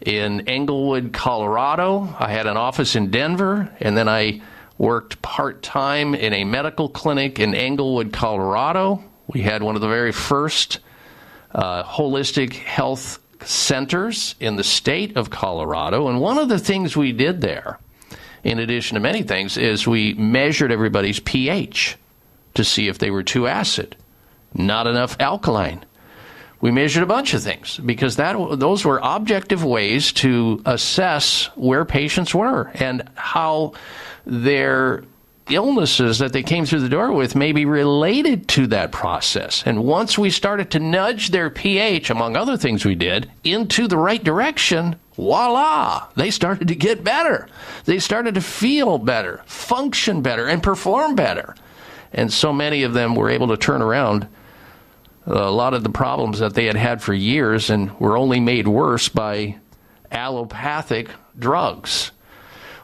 in 0.02 0.46
Englewood, 0.46 1.14
Colorado. 1.14 2.14
I 2.18 2.30
had 2.30 2.46
an 2.46 2.58
office 2.58 2.94
in 2.94 3.10
Denver, 3.10 3.74
and 3.80 3.96
then 3.96 4.06
I 4.06 4.42
worked 4.76 5.22
part 5.22 5.62
time 5.62 6.14
in 6.14 6.34
a 6.34 6.44
medical 6.44 6.90
clinic 6.90 7.40
in 7.40 7.54
Englewood, 7.54 8.12
Colorado. 8.12 9.02
We 9.28 9.40
had 9.40 9.62
one 9.62 9.76
of 9.76 9.80
the 9.80 9.88
very 9.88 10.12
first 10.12 10.80
uh, 11.54 11.84
holistic 11.84 12.52
health 12.52 13.18
centers 13.42 14.34
in 14.40 14.56
the 14.56 14.64
state 14.64 15.16
of 15.16 15.30
Colorado. 15.30 16.08
And 16.08 16.20
one 16.20 16.36
of 16.36 16.50
the 16.50 16.58
things 16.58 16.98
we 16.98 17.12
did 17.12 17.40
there, 17.40 17.78
in 18.46 18.60
addition 18.60 18.94
to 18.94 19.00
many 19.00 19.24
things, 19.24 19.56
is 19.56 19.88
we 19.88 20.14
measured 20.14 20.70
everybody's 20.70 21.18
pH 21.18 21.96
to 22.54 22.62
see 22.62 22.86
if 22.86 22.98
they 22.98 23.10
were 23.10 23.24
too 23.24 23.48
acid, 23.48 23.96
not 24.54 24.86
enough 24.86 25.16
alkaline. 25.18 25.84
We 26.60 26.70
measured 26.70 27.02
a 27.02 27.06
bunch 27.06 27.34
of 27.34 27.42
things 27.42 27.78
because 27.78 28.16
that 28.16 28.36
those 28.58 28.84
were 28.84 29.00
objective 29.02 29.64
ways 29.64 30.12
to 30.12 30.62
assess 30.64 31.46
where 31.56 31.84
patients 31.84 32.34
were 32.36 32.70
and 32.74 33.10
how 33.16 33.72
their 34.24 35.02
illnesses 35.48 36.18
that 36.18 36.32
they 36.32 36.42
came 36.42 36.66
through 36.66 36.80
the 36.80 36.88
door 36.88 37.12
with 37.12 37.36
may 37.36 37.52
be 37.52 37.64
related 37.64 38.48
to 38.48 38.66
that 38.68 38.92
process. 38.92 39.62
And 39.64 39.84
once 39.84 40.18
we 40.18 40.30
started 40.30 40.70
to 40.72 40.80
nudge 40.80 41.30
their 41.30 41.50
pH, 41.50 42.10
among 42.10 42.36
other 42.36 42.56
things 42.56 42.84
we 42.84 42.94
did, 42.94 43.30
into 43.44 43.86
the 43.86 43.96
right 43.96 44.22
direction, 44.22 44.96
voila, 45.14 46.08
they 46.16 46.30
started 46.30 46.68
to 46.68 46.74
get 46.74 47.04
better. 47.04 47.48
They 47.84 47.98
started 47.98 48.34
to 48.34 48.40
feel 48.40 48.98
better, 48.98 49.42
function 49.46 50.22
better, 50.22 50.46
and 50.46 50.62
perform 50.62 51.14
better. 51.14 51.54
And 52.12 52.32
so 52.32 52.52
many 52.52 52.82
of 52.82 52.94
them 52.94 53.14
were 53.14 53.30
able 53.30 53.48
to 53.48 53.56
turn 53.56 53.82
around 53.82 54.26
uh, 55.28 55.34
a 55.34 55.50
lot 55.50 55.74
of 55.74 55.82
the 55.82 55.90
problems 55.90 56.38
that 56.38 56.54
they 56.54 56.66
had 56.66 56.76
had 56.76 57.02
for 57.02 57.12
years 57.12 57.70
and 57.70 57.98
were 57.98 58.16
only 58.16 58.40
made 58.40 58.68
worse 58.68 59.08
by 59.08 59.56
allopathic 60.10 61.08
drugs. 61.38 62.12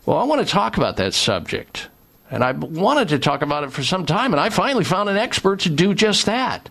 Well, 0.05 0.19
I 0.19 0.25
want 0.25 0.45
to 0.45 0.53
talk 0.53 0.77
about 0.77 0.97
that 0.97 1.15
subject. 1.15 1.89
And 2.33 2.43
I 2.43 2.53
wanted 2.53 3.09
to 3.09 3.19
talk 3.19 3.43
about 3.43 3.63
it 3.63 3.73
for 3.73 3.85
some 3.85 4.07
time, 4.07 4.33
and 4.33 4.41
I 4.41 4.49
finally 4.49 4.85
found 4.85 5.11
an 5.11 5.19
expert 5.19 5.61
to 5.61 5.69
do 5.69 5.93
just 5.93 6.25
that. 6.25 6.71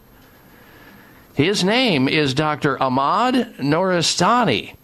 His 1.35 1.63
name 1.63 2.09
is 2.09 2.33
Dr. 2.33 2.81
Ahmad 2.81 3.35
Noristani. 3.59 4.75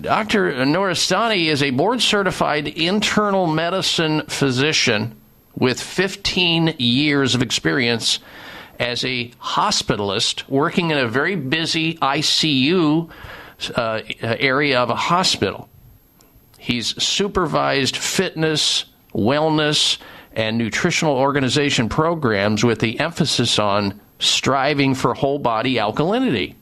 Dr. 0.00 0.52
Noristani 0.64 1.46
is 1.46 1.60
a 1.60 1.70
board 1.70 2.00
certified 2.00 2.68
internal 2.68 3.48
medicine 3.48 4.22
physician 4.28 5.16
with 5.56 5.80
15 5.80 6.76
years 6.78 7.34
of 7.34 7.42
experience 7.42 8.20
as 8.78 9.04
a 9.04 9.28
hospitalist 9.42 10.48
working 10.48 10.92
in 10.92 10.98
a 10.98 11.08
very 11.08 11.34
busy 11.34 11.94
ICU 11.96 13.10
uh, 13.74 14.02
area 14.20 14.80
of 14.80 14.88
a 14.88 14.94
hospital. 14.94 15.68
He's 16.58 17.02
supervised 17.02 17.96
fitness, 17.96 18.84
wellness, 19.14 19.98
and 20.34 20.56
nutritional 20.56 21.16
organization 21.16 21.88
programs 21.88 22.64
with 22.64 22.80
the 22.80 22.98
emphasis 23.00 23.58
on 23.58 24.00
striving 24.18 24.94
for 24.94 25.14
whole 25.14 25.38
body 25.38 25.74
alkalinity. 25.74 26.54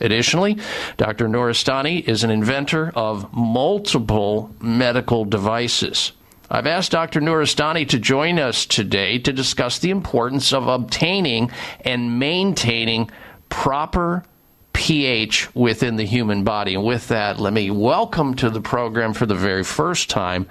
Additionally, 0.00 0.58
Dr. 0.96 1.28
Noristani 1.28 2.06
is 2.08 2.24
an 2.24 2.30
inventor 2.30 2.90
of 2.96 3.32
multiple 3.32 4.50
medical 4.60 5.24
devices. 5.24 6.12
I've 6.50 6.66
asked 6.66 6.90
Dr. 6.90 7.20
Nuristani 7.20 7.88
to 7.88 7.98
join 7.98 8.38
us 8.38 8.66
today 8.66 9.18
to 9.20 9.32
discuss 9.32 9.78
the 9.78 9.90
importance 9.90 10.52
of 10.52 10.66
obtaining 10.66 11.50
and 11.82 12.18
maintaining 12.18 13.10
proper 13.48 14.24
pH 14.72 15.54
within 15.54 15.96
the 15.96 16.04
human 16.04 16.42
body. 16.42 16.74
And 16.74 16.84
with 16.84 17.08
that, 17.08 17.38
let 17.38 17.52
me 17.52 17.70
welcome 17.70 18.34
to 18.34 18.50
the 18.50 18.60
program 18.60 19.14
for 19.14 19.26
the 19.26 19.34
very 19.34 19.62
first 19.62 20.10
time 20.10 20.46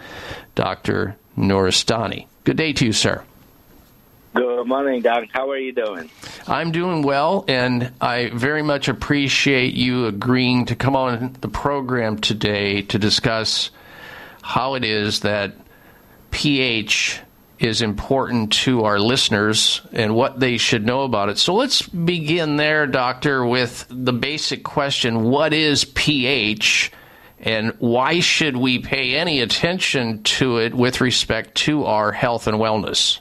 Dr. 0.55 1.17
Nuristani. 1.37 2.27
Good 2.43 2.57
day 2.57 2.73
to 2.73 2.85
you, 2.85 2.93
sir. 2.93 3.23
Good 4.33 4.65
morning, 4.65 5.01
Doc. 5.01 5.25
How 5.31 5.51
are 5.51 5.57
you 5.57 5.71
doing? 5.71 6.09
I'm 6.47 6.71
doing 6.71 7.03
well, 7.03 7.45
and 7.47 7.91
I 8.01 8.29
very 8.29 8.63
much 8.63 8.87
appreciate 8.87 9.75
you 9.75 10.07
agreeing 10.07 10.65
to 10.65 10.75
come 10.75 10.95
on 10.95 11.37
the 11.41 11.47
program 11.47 12.17
today 12.17 12.81
to 12.83 12.97
discuss 12.97 13.69
how 14.41 14.73
it 14.73 14.83
is 14.83 15.19
that 15.19 15.53
pH 16.31 17.21
is 17.59 17.81
important 17.81 18.51
to 18.51 18.83
our 18.83 18.99
listeners 18.99 19.81
and 19.93 20.15
what 20.15 20.39
they 20.39 20.57
should 20.57 20.85
know 20.85 21.03
about 21.03 21.29
it. 21.29 21.37
So 21.37 21.53
let's 21.53 21.81
begin 21.83 22.57
there, 22.57 22.87
Doctor, 22.87 23.45
with 23.45 23.85
the 23.89 24.13
basic 24.13 24.63
question 24.63 25.23
What 25.23 25.53
is 25.53 25.85
pH? 25.85 26.91
And 27.43 27.73
why 27.79 28.21
should 28.21 28.55
we 28.55 28.79
pay 28.79 29.15
any 29.15 29.41
attention 29.41 30.23
to 30.23 30.59
it 30.59 30.73
with 30.73 31.01
respect 31.01 31.55
to 31.55 31.83
our 31.83 32.13
health 32.13 32.47
and 32.47 32.57
wellness? 32.57 33.19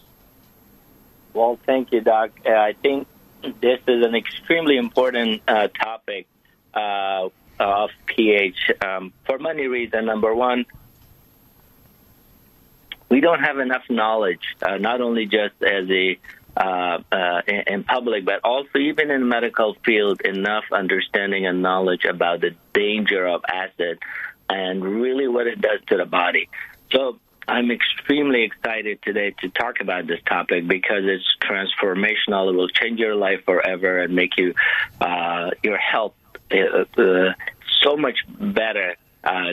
Well, 1.35 1.59
thank 1.67 1.91
you, 1.91 2.03
Doc. 2.03 2.31
Uh, 2.47 2.51
I 2.51 2.75
think 2.75 3.09
this 3.61 3.81
is 3.89 4.07
an 4.07 4.15
extremely 4.15 4.77
important 4.77 5.43
uh, 5.49 5.67
topic 5.69 6.29
uh, 6.73 7.31
of 7.59 7.91
pH 8.07 8.71
um, 8.81 9.13
for 9.25 9.41
many 9.41 9.67
reasons. 9.67 10.07
Number 10.07 10.33
one, 10.33 10.67
we 13.09 13.21
don't 13.21 13.41
have 13.41 13.59
enough 13.59 13.83
knowledge, 13.91 14.55
uh, 14.63 14.77
not 14.77 15.01
only 15.01 15.27
just 15.27 15.61
as 15.65 15.91
a 15.91 16.17
uh, 16.57 16.99
uh, 17.11 17.41
in, 17.67 17.83
public, 17.85 18.27
but 18.27 18.41
also 18.45 18.79
even 18.79 19.11
in 19.11 19.21
the 19.21 19.27
medical 19.27 19.75
field, 19.87 20.21
enough 20.21 20.65
understanding 20.71 21.47
and 21.47 21.63
knowledge 21.63 22.05
about 22.05 22.43
the 22.43 22.55
danger 22.75 23.27
of 23.27 23.43
acid 23.49 23.99
and 24.51 24.85
really 24.85 25.29
what 25.29 25.47
it 25.47 25.61
does 25.61 25.81
to 25.87 25.97
the 25.97 26.05
body. 26.05 26.51
So 26.91 27.19
I'm 27.49 27.71
extremely 27.71 28.43
excited 28.43 29.01
today 29.03 29.35
to 29.41 29.49
talk 29.49 29.81
about 29.81 30.07
this 30.07 30.21
topic 30.27 30.69
because 30.69 31.05
it's 31.05 31.25
transformational. 31.41 32.51
It 32.53 32.57
will 32.57 32.69
change 32.69 33.01
your 33.01 33.15
life 33.15 33.45
forever 33.47 34.01
and 34.01 34.15
make 34.15 34.37
you 34.37 34.55
uh, 35.01 35.53
your 35.63 35.79
health 35.79 36.15
uh, 36.53 36.85
uh, 37.01 37.33
so 37.81 37.97
much 37.97 38.19
better 38.29 38.97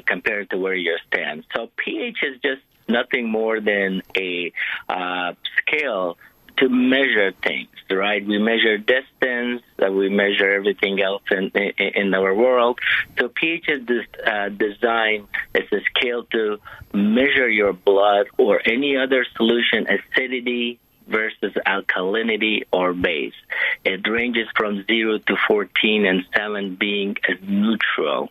compared 0.05 0.49
to 0.49 0.57
where 0.57 0.76
you 0.76 0.97
stand. 1.07 1.45
So 1.55 1.69
pH 1.77 2.17
is 2.23 2.41
just 2.41 2.61
nothing 2.89 3.30
more 3.30 3.61
than 3.61 4.01
a 4.17 4.51
scale 5.61 6.17
to 6.60 6.69
measure 6.69 7.31
things, 7.44 7.69
right? 7.90 8.26
We 8.26 8.38
measure 8.40 8.77
distance, 8.77 9.64
uh, 9.81 9.91
we 9.91 10.10
measure 10.10 10.52
everything 10.52 11.02
else 11.02 11.23
in, 11.31 11.52
in, 11.56 11.72
in 11.77 12.14
our 12.14 12.34
world. 12.34 12.80
So 13.18 13.30
pH 13.30 13.65
is 13.68 13.86
this, 13.86 14.06
uh, 14.26 14.49
designed 14.49 15.27
a 15.72 15.81
scale 15.95 16.23
to 16.31 16.57
measure 16.94 17.49
your 17.49 17.73
blood 17.73 18.27
or 18.38 18.61
any 18.65 18.98
other 18.98 19.26
solution 19.36 19.88
acidity 19.88 20.80
versus 21.07 21.53
alkalinity 21.65 22.64
or 22.72 22.94
base. 22.94 23.34
It 23.84 24.07
ranges 24.07 24.48
from 24.56 24.86
0 24.86 25.19
to 25.19 25.36
14 25.48 26.06
and 26.06 26.23
7 26.36 26.76
being 26.76 27.15
neutral. 27.41 28.30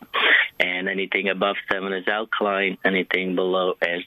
And 0.61 0.89
anything 0.89 1.29
above 1.29 1.57
7 1.71 1.93
is 1.93 2.07
alkaline, 2.07 2.79
anything 2.85 3.35
below 3.35 3.75
is 3.83 4.05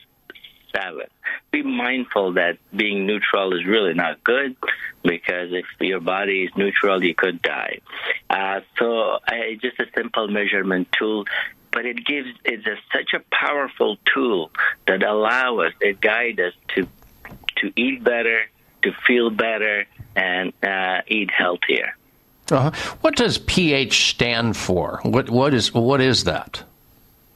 seven. 0.76 1.08
Be 1.52 1.64
mindful 1.64 2.34
that 2.34 2.58
being 2.76 3.06
neutral 3.06 3.54
is 3.58 3.66
really 3.66 3.94
not 3.94 4.24
good 4.24 4.56
because 5.04 5.52
if 5.52 5.66
your 5.80 6.00
body 6.00 6.44
is 6.44 6.52
neutral, 6.56 7.04
you 7.04 7.16
could 7.16 7.42
die. 7.42 7.80
Uh, 8.30 8.62
so 8.78 9.20
it's 9.28 9.62
just 9.62 9.80
a 9.80 9.86
simple 9.96 10.28
measurement 10.28 10.88
tool, 10.98 11.26
but 11.72 11.86
it 11.86 12.06
gives 12.06 12.30
it's 12.46 12.66
a, 12.66 12.76
such 12.94 13.14
a 13.14 13.22
powerful 13.32 13.98
tool 14.06 14.52
that 14.88 15.04
allow 15.04 15.60
us, 15.60 15.74
it 15.82 16.02
guide 16.02 16.40
us 16.40 16.54
to 16.76 16.88
to 17.58 17.72
eat 17.76 18.04
better, 18.04 18.42
to 18.82 18.92
feel 19.06 19.30
better, 19.30 19.86
and 20.16 20.54
uh, 20.64 21.02
eat 21.08 21.30
healthier. 21.32 21.96
Uh-huh. 22.50 22.72
What 23.02 23.16
does 23.16 23.38
pH 23.38 24.10
stand 24.12 24.58
for? 24.58 25.00
What 25.04 25.30
what 25.30 25.54
is 25.54 25.74
what 25.74 26.02
is 26.02 26.26
that? 26.26 26.64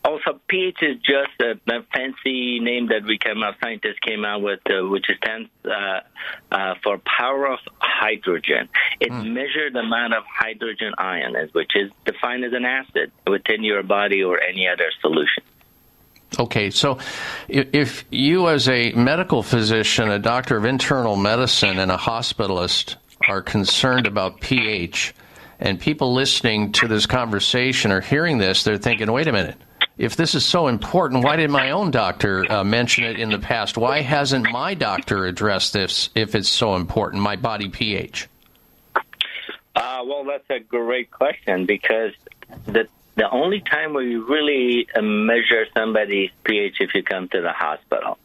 Also, 0.05 0.39
pH 0.47 0.77
is 0.83 0.97
just 0.97 1.31
a, 1.41 1.53
a 1.75 1.81
fancy 1.91 2.59
name 2.59 2.89
that 2.89 3.03
we 3.05 3.17
came 3.17 3.41
out, 3.41 3.55
scientists 3.59 3.97
came 4.05 4.23
out 4.23 4.39
with, 4.39 4.59
uh, 4.69 4.87
which 4.87 5.07
stands 5.17 5.49
uh, 5.65 6.01
uh, 6.51 6.75
for 6.83 6.99
power 6.99 7.47
of 7.47 7.57
hydrogen. 7.79 8.69
It 8.99 9.11
measures 9.11 9.73
the 9.73 9.79
amount 9.79 10.13
of 10.13 10.23
hydrogen 10.31 10.93
ion, 10.99 11.35
which 11.53 11.71
is 11.75 11.91
defined 12.05 12.45
as 12.45 12.53
an 12.53 12.65
acid 12.65 13.11
within 13.25 13.63
your 13.63 13.81
body 13.81 14.23
or 14.23 14.39
any 14.39 14.67
other 14.67 14.91
solution. 15.01 15.43
Okay, 16.37 16.69
so 16.69 16.99
if, 17.47 17.73
if 17.73 18.05
you, 18.11 18.47
as 18.47 18.69
a 18.69 18.91
medical 18.91 19.41
physician, 19.41 20.11
a 20.11 20.19
doctor 20.19 20.55
of 20.55 20.65
internal 20.65 21.15
medicine, 21.15 21.79
and 21.79 21.91
a 21.91 21.97
hospitalist, 21.97 22.97
are 23.27 23.41
concerned 23.41 24.05
about 24.05 24.39
pH, 24.39 25.15
and 25.59 25.79
people 25.79 26.13
listening 26.13 26.73
to 26.73 26.87
this 26.87 27.07
conversation 27.07 27.91
are 27.91 28.01
hearing 28.01 28.37
this, 28.37 28.63
they're 28.63 28.77
thinking, 28.77 29.11
wait 29.11 29.27
a 29.27 29.31
minute, 29.31 29.55
if 29.97 30.15
this 30.15 30.35
is 30.35 30.45
so 30.45 30.67
important, 30.67 31.23
why 31.23 31.35
did 31.37 31.49
my 31.49 31.71
own 31.71 31.91
doctor 31.91 32.49
uh, 32.51 32.63
mention 32.63 33.05
it 33.05 33.19
in 33.19 33.29
the 33.29 33.39
past? 33.39 33.77
Why 33.77 34.01
hasn't 34.01 34.49
my 34.51 34.73
doctor 34.73 35.25
addressed 35.25 35.73
this 35.73 36.09
if 36.15 36.35
it's 36.35 36.49
so 36.49 36.75
important, 36.75 37.21
my 37.21 37.35
body 37.35 37.69
pH? 37.69 38.27
Uh, 39.75 40.01
well, 40.05 40.23
that's 40.23 40.49
a 40.49 40.59
great 40.59 41.11
question 41.11 41.65
because 41.65 42.13
the 42.65 42.87
the 43.15 43.29
only 43.29 43.61
time 43.61 43.93
we 43.93 44.17
really 44.17 44.87
uh, 44.93 45.01
measure 45.01 45.65
somebody's 45.73 46.31
pH 46.43 46.77
if 46.81 46.93
you 46.93 47.01
come 47.01 47.29
to 47.29 47.41
the 47.41 47.51
hospital. 47.51 48.17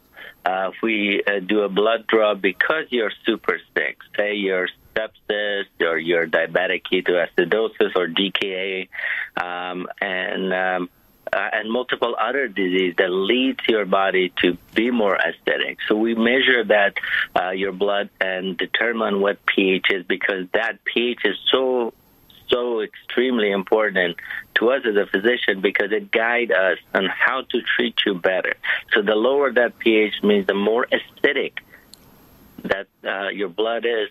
Uh, 0.45 0.71
if 0.73 0.81
we 0.81 1.23
uh, 1.25 1.39
do 1.39 1.61
a 1.61 1.69
blood 1.69 2.07
draw 2.07 2.33
because 2.33 2.85
you're 2.89 3.11
super 3.25 3.59
sick, 3.73 3.99
say 4.17 4.33
you're 4.33 4.67
sepsis 4.95 5.65
or 5.79 5.97
you're 5.97 6.27
diabetic 6.27 6.81
ketoacidosis 6.91 7.95
or 7.95 8.07
DKA, 8.07 8.89
um, 9.41 9.87
and 10.01 10.53
um, 10.53 10.89
uh, 11.33 11.49
and 11.53 11.71
multiple 11.71 12.15
other 12.19 12.47
diseases 12.47 12.95
that 12.97 13.09
leads 13.09 13.59
your 13.67 13.85
body 13.85 14.33
to 14.41 14.57
be 14.75 14.91
more 14.91 15.17
acidic. 15.17 15.77
So 15.87 15.95
we 15.95 16.13
measure 16.13 16.63
that 16.65 16.97
uh, 17.39 17.51
your 17.51 17.71
blood 17.71 18.09
and 18.19 18.57
determine 18.57 19.21
what 19.21 19.45
pH 19.45 19.85
is 19.91 20.05
because 20.05 20.47
that 20.53 20.83
pH 20.83 21.19
is 21.23 21.37
so 21.51 21.93
so 22.49 22.81
extremely 22.81 23.49
important 23.49 24.17
to 24.55 24.71
us 24.71 24.81
as 24.85 24.97
a 24.97 25.05
physician 25.05 25.61
because 25.61 25.93
it 25.93 26.11
guides 26.11 26.51
us 26.51 26.77
on 26.93 27.05
how 27.05 27.43
to 27.43 27.61
treat 27.61 27.95
you 28.05 28.13
better. 28.13 28.53
So 28.93 29.01
the 29.01 29.15
lower 29.15 29.53
that 29.53 29.79
pH 29.79 30.21
means 30.21 30.47
the 30.47 30.53
more 30.53 30.85
acidic 30.91 31.53
that 32.63 32.87
uh, 33.05 33.29
your 33.29 33.47
blood 33.47 33.85
is, 33.85 34.09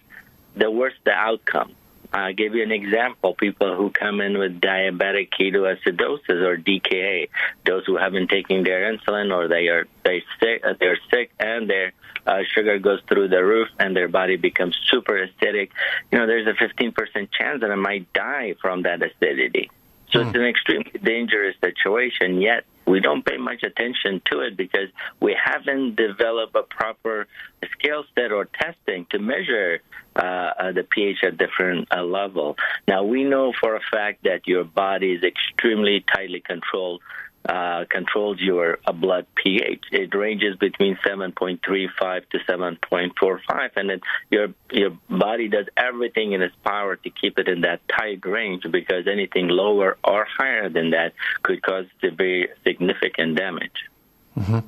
the 0.57 0.71
worse 0.71 0.95
the 1.05 1.13
outcome. 1.13 1.75
I'll 2.13 2.35
give 2.35 2.55
you 2.55 2.63
an 2.63 2.73
example. 2.73 3.35
People 3.35 3.77
who 3.77 3.91
come 3.91 4.21
in 4.21 4.39
with 4.39 4.61
diabetic 4.61 5.31
ketoacidosis 5.31 6.29
or 6.29 6.57
DKA, 6.57 7.29
those 7.65 7.85
who 7.87 7.97
haven't 7.97 8.29
taken 8.29 8.65
their 8.65 8.93
insulin 8.93 9.35
or 9.35 9.49
they 9.49 9.69
are 9.69 9.87
they 10.05 10.23
sick, 10.41 10.63
uh, 10.65 10.75
they're 10.79 10.99
sick 11.11 11.31
and 11.39 11.71
their 11.71 11.93
uh, 12.27 12.41
sugar 12.53 12.79
goes 12.79 13.01
through 13.09 13.29
the 13.29 13.45
roof 13.45 13.69
and 13.79 13.97
their 13.97 14.09
body 14.09 14.37
becomes 14.37 14.77
super 14.91 15.27
acidic. 15.27 15.71
You 16.11 16.19
know, 16.19 16.27
there's 16.27 16.47
a 16.47 16.53
15% 16.53 17.29
chance 17.33 17.61
that 17.61 17.71
I 17.71 17.77
might 17.77 18.13
die 18.13 18.55
from 18.61 18.83
that 18.83 19.03
acidity. 19.03 19.71
So 20.13 20.21
it's 20.23 20.35
an 20.35 20.45
extremely 20.45 20.99
dangerous 21.03 21.55
situation. 21.61 22.41
Yet 22.41 22.65
we 22.87 23.01
don't 23.01 23.25
pay 23.25 23.37
much 23.37 23.63
attention 23.63 24.21
to 24.27 24.41
it 24.41 24.57
because 24.57 24.89
we 25.21 25.37
haven't 25.43 25.97
developed 25.97 26.55
a 26.57 26.63
proper 26.63 27.27
scale 27.73 28.05
set 28.15 28.33
or 28.33 28.47
testing 28.47 29.07
to 29.11 29.19
measure 29.19 29.81
uh, 30.17 30.19
uh, 30.19 30.73
the 30.73 30.83
pH 30.83 31.19
at 31.23 31.39
different 31.39 31.89
uh, 31.95 32.03
level. 32.03 32.57
Now 32.89 33.05
we 33.05 33.25
know 33.25 33.53
for 33.61 33.77
a 33.77 33.81
fact 33.91 34.25
that 34.25 34.47
your 34.47 34.65
body 34.65 35.13
is 35.13 35.23
extremely 35.23 36.05
tightly 36.13 36.41
controlled. 36.41 37.01
Uh, 37.49 37.87
controls 37.91 38.39
your 38.39 38.79
uh, 38.87 38.93
blood 38.93 39.27
pH. 39.35 39.83
It 39.93 40.15
ranges 40.15 40.57
between 40.57 40.97
7.35 40.97 42.29
to 42.29 42.39
7.45, 42.39 43.71
and 43.77 43.91
it, 43.91 44.03
your 44.31 44.49
your 44.71 44.91
body 45.09 45.49
does 45.49 45.65
everything 45.75 46.33
in 46.33 46.43
its 46.43 46.55
power 46.63 46.97
to 46.97 47.11
keep 47.11 47.39
it 47.39 47.49
in 47.49 47.63
that 47.63 47.81
tight 47.89 48.27
range 48.27 48.65
because 48.71 49.07
anything 49.11 49.49
lower 49.49 49.97
or 50.05 50.27
higher 50.27 50.69
than 50.69 50.91
that 50.91 51.15
could 51.43 51.63
cause 51.63 51.87
severe 52.05 52.55
significant 52.63 53.37
damage. 53.37 53.90
Hmm 54.35 54.61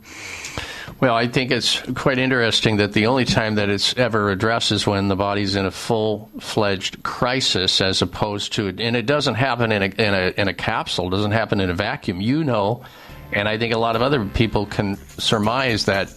Well, 1.00 1.14
I 1.14 1.26
think 1.26 1.50
it's 1.50 1.80
quite 1.94 2.18
interesting 2.18 2.76
that 2.76 2.92
the 2.92 3.06
only 3.06 3.24
time 3.24 3.56
that 3.56 3.68
it's 3.68 3.96
ever 3.96 4.30
addressed 4.30 4.72
is 4.72 4.86
when 4.86 5.08
the 5.08 5.16
body's 5.16 5.56
in 5.56 5.66
a 5.66 5.70
full-fledged 5.70 7.02
crisis, 7.02 7.80
as 7.80 8.02
opposed 8.02 8.52
to, 8.54 8.68
and 8.68 8.96
it 8.96 9.06
doesn't 9.06 9.34
happen 9.34 9.72
in 9.72 9.82
a 9.82 9.86
in 9.86 10.14
a 10.14 10.40
in 10.40 10.48
a 10.48 10.54
capsule, 10.54 11.10
doesn't 11.10 11.32
happen 11.32 11.60
in 11.60 11.70
a 11.70 11.74
vacuum. 11.74 12.20
You 12.20 12.44
know, 12.44 12.84
and 13.32 13.48
I 13.48 13.58
think 13.58 13.74
a 13.74 13.78
lot 13.78 13.96
of 13.96 14.02
other 14.02 14.24
people 14.26 14.66
can 14.66 14.96
surmise 15.18 15.86
that 15.86 16.12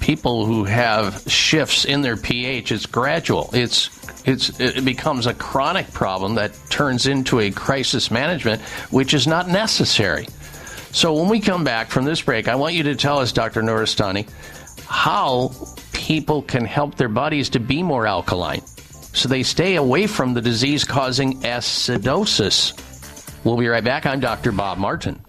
people 0.00 0.44
who 0.46 0.64
have 0.64 1.22
shifts 1.26 1.84
in 1.84 2.02
their 2.02 2.16
pH, 2.16 2.72
it's 2.72 2.86
gradual. 2.86 3.50
It's 3.52 3.90
it's 4.26 4.58
it 4.60 4.84
becomes 4.84 5.26
a 5.26 5.34
chronic 5.34 5.92
problem 5.92 6.34
that 6.34 6.52
turns 6.68 7.06
into 7.06 7.40
a 7.40 7.50
crisis 7.50 8.10
management, 8.10 8.60
which 8.90 9.14
is 9.14 9.26
not 9.26 9.48
necessary. 9.48 10.26
So 10.96 11.12
when 11.12 11.28
we 11.28 11.40
come 11.40 11.62
back 11.62 11.90
from 11.90 12.06
this 12.06 12.22
break, 12.22 12.48
I 12.48 12.54
want 12.54 12.72
you 12.72 12.84
to 12.84 12.94
tell 12.94 13.18
us, 13.18 13.30
Dr. 13.30 13.60
Nuristani, 13.60 14.26
how 14.86 15.52
people 15.92 16.40
can 16.40 16.64
help 16.64 16.94
their 16.94 17.10
bodies 17.10 17.50
to 17.50 17.60
be 17.60 17.82
more 17.82 18.06
alkaline 18.06 18.62
so 19.12 19.28
they 19.28 19.42
stay 19.42 19.76
away 19.76 20.06
from 20.06 20.32
the 20.32 20.40
disease 20.40 20.84
causing 20.84 21.42
acidosis. 21.42 22.72
We'll 23.44 23.58
be 23.58 23.68
right 23.68 23.84
back. 23.84 24.06
I'm 24.06 24.20
Dr. 24.20 24.52
Bob 24.52 24.78
Martin. 24.78 25.22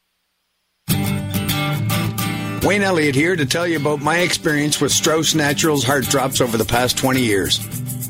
Wayne 2.64 2.84
Elliott 2.84 3.16
here 3.16 3.36
to 3.36 3.46
tell 3.46 3.68
you 3.68 3.78
about 3.78 4.02
my 4.02 4.20
experience 4.20 4.80
with 4.80 4.92
Strauss 4.92 5.36
Naturals 5.36 5.84
Heart 5.84 6.06
Drops 6.06 6.40
over 6.40 6.58
the 6.58 6.64
past 6.64 6.98
20 6.98 7.22
years. 7.22 7.60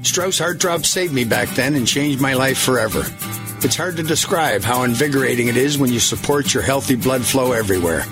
Strauss 0.03 0.37
Heart 0.37 0.59
Drops 0.59 0.89
saved 0.89 1.13
me 1.13 1.23
back 1.23 1.49
then 1.55 1.73
and 1.73 1.87
changed 1.87 2.21
my 2.21 2.33
life 2.33 2.59
forever. 2.59 3.03
It's 3.63 3.77
hard 3.77 3.95
to 3.95 4.03
describe 4.03 4.61
how 4.61 4.83
invigorating 4.83 5.47
it 5.47 5.55
is 5.55 5.77
when 5.77 5.89
you 5.89 6.01
support 6.01 6.53
your 6.53 6.61
healthy 6.61 6.95
blood 6.95 7.23
flow 7.23 7.53
everywhere. 7.53 8.03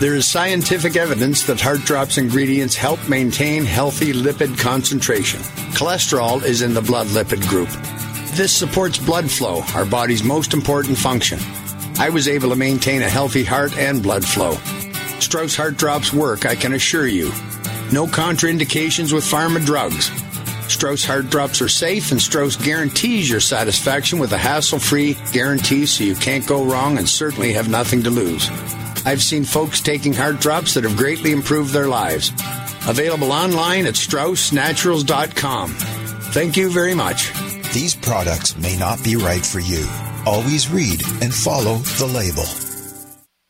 There 0.00 0.14
is 0.14 0.26
scientific 0.26 0.96
evidence 0.96 1.42
that 1.44 1.60
heart 1.60 1.80
drops 1.80 2.16
ingredients 2.16 2.74
help 2.74 3.06
maintain 3.06 3.66
healthy 3.66 4.14
lipid 4.14 4.58
concentration. 4.58 5.40
Cholesterol 5.76 6.42
is 6.42 6.62
in 6.62 6.72
the 6.72 6.80
blood 6.80 7.08
lipid 7.08 7.46
group. 7.46 7.68
This 8.36 8.56
supports 8.56 8.96
blood 8.96 9.30
flow, 9.30 9.62
our 9.74 9.84
body's 9.84 10.24
most 10.24 10.54
important 10.54 10.96
function. 10.96 11.38
I 11.98 12.08
was 12.08 12.26
able 12.26 12.48
to 12.48 12.56
maintain 12.56 13.02
a 13.02 13.08
healthy 13.08 13.44
heart 13.44 13.76
and 13.76 14.02
blood 14.02 14.24
flow. 14.24 14.54
Strauss 15.20 15.54
Heart 15.54 15.76
Drops 15.76 16.14
work, 16.14 16.46
I 16.46 16.54
can 16.54 16.72
assure 16.72 17.06
you. 17.06 17.26
No 17.92 18.06
contraindications 18.06 19.12
with 19.12 19.24
pharma 19.24 19.64
drugs. 19.64 20.10
Strauss 20.68 21.04
Heart 21.04 21.30
Drops 21.30 21.60
are 21.62 21.68
safe, 21.68 22.10
and 22.12 22.20
Strauss 22.20 22.56
guarantees 22.56 23.30
your 23.30 23.40
satisfaction 23.40 24.18
with 24.18 24.32
a 24.32 24.38
hassle 24.38 24.78
free 24.78 25.16
guarantee 25.32 25.86
so 25.86 26.04
you 26.04 26.14
can't 26.14 26.46
go 26.46 26.64
wrong 26.64 26.98
and 26.98 27.08
certainly 27.08 27.52
have 27.52 27.68
nothing 27.68 28.02
to 28.02 28.10
lose. 28.10 28.48
I've 29.04 29.22
seen 29.22 29.44
folks 29.44 29.80
taking 29.80 30.12
heart 30.12 30.40
drops 30.40 30.74
that 30.74 30.84
have 30.84 30.96
greatly 30.96 31.32
improved 31.32 31.72
their 31.72 31.88
lives. 31.88 32.30
Available 32.88 33.32
online 33.32 33.86
at 33.86 33.94
StraussNaturals.com. 33.94 35.70
Thank 35.70 36.56
you 36.56 36.70
very 36.70 36.94
much. 36.94 37.32
These 37.72 37.94
products 37.94 38.56
may 38.56 38.76
not 38.76 39.02
be 39.04 39.16
right 39.16 39.44
for 39.44 39.60
you. 39.60 39.86
Always 40.26 40.68
read 40.68 41.02
and 41.22 41.32
follow 41.32 41.76
the 41.76 42.06
label. 42.06 42.65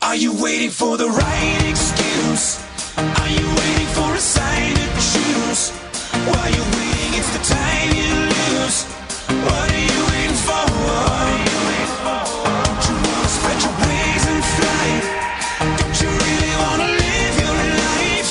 Are 0.00 0.14
you 0.14 0.32
waiting 0.40 0.70
for 0.70 0.96
the 0.96 1.08
right 1.08 1.64
excuse? 1.68 2.62
Are 2.96 3.28
you 3.28 3.46
waiting 3.46 3.90
for 3.98 4.14
a 4.14 4.18
sign 4.18 4.74
to 4.74 4.86
choose? 4.94 5.70
While 6.22 6.50
you're 6.54 6.72
waiting, 6.78 7.12
it's 7.18 7.30
the 7.36 7.42
time 7.42 7.90
you 7.98 8.14
lose. 8.30 8.84
What 9.42 9.68
are 9.68 9.84
you 9.90 10.00
waiting 10.08 10.38
for? 10.46 10.64
Don't 12.64 12.82
you 12.88 12.96
wanna 13.04 13.28
spread 13.36 13.58
your 13.58 13.74
wings 13.82 14.24
and 14.32 14.42
fly? 14.56 14.88
Don't 15.76 15.96
you 16.00 16.08
really 16.08 16.54
wanna 16.62 16.88
live 17.02 17.34
your 17.42 17.58
life? 17.82 18.30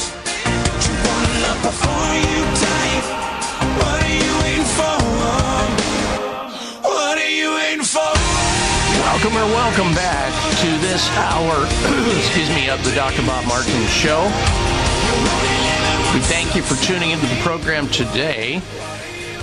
Don't 0.65 0.84
you 0.88 0.95
wanna 1.03 1.34
love 1.45 1.61
before 1.68 2.11
you 2.26 2.39
die? 2.64 2.95
What 3.76 3.99
are 4.07 4.15
you 4.23 4.34
waiting 4.41 4.69
for? 4.80 4.98
What 6.88 7.18
are 7.18 7.34
you 7.41 7.49
waiting 7.60 7.84
for? 7.84 8.14
Welcome 9.03 9.35
or 9.35 9.48
welcome 9.52 9.94
back 9.94 10.47
this 10.98 11.10
hour, 11.11 11.53
excuse 12.18 12.49
me, 12.56 12.72
of 12.72 12.84
the 12.84 12.90
Dr. 12.95 13.22
Bob 13.22 13.45
Martin 13.45 13.86
Show. 13.86 14.24
We 16.11 16.19
thank 16.22 16.56
you 16.56 16.64
for 16.64 16.76
tuning 16.84 17.11
into 17.11 17.28
the 17.28 17.36
program 17.41 17.88
today. 17.90 18.64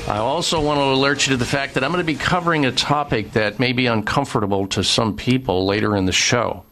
I 0.09 0.18
also 0.18 0.60
want 0.60 0.81
to 0.81 0.82
alert 0.82 1.28
you 1.28 1.31
to 1.31 1.36
the 1.36 1.47
fact 1.47 1.74
that 1.74 1.85
I'm 1.85 1.93
going 1.93 2.05
to 2.05 2.12
be 2.12 2.18
covering 2.18 2.66
a 2.66 2.72
topic 2.72 3.35
that 3.35 3.60
may 3.60 3.72
be 3.72 3.86
uncomfortable 3.86 4.66
to 4.68 4.82
some 4.82 5.14
people 5.14 5.64
later 5.64 5.97
in 5.97 6.06
the 6.06 6.12
show. 6.12 6.64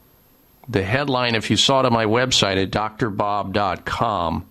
The 0.68 0.82
headline, 0.82 1.36
if 1.36 1.48
you 1.48 1.56
saw 1.56 1.78
it 1.78 1.86
on 1.86 1.92
my 1.92 2.06
website 2.06 2.60
at 2.60 2.72
drbob.com, 2.72 4.46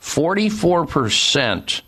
44% 0.00 1.82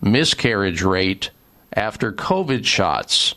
miscarriage 0.00 0.82
rate 0.82 1.30
after 1.72 2.12
COVID 2.12 2.64
shots. 2.64 3.34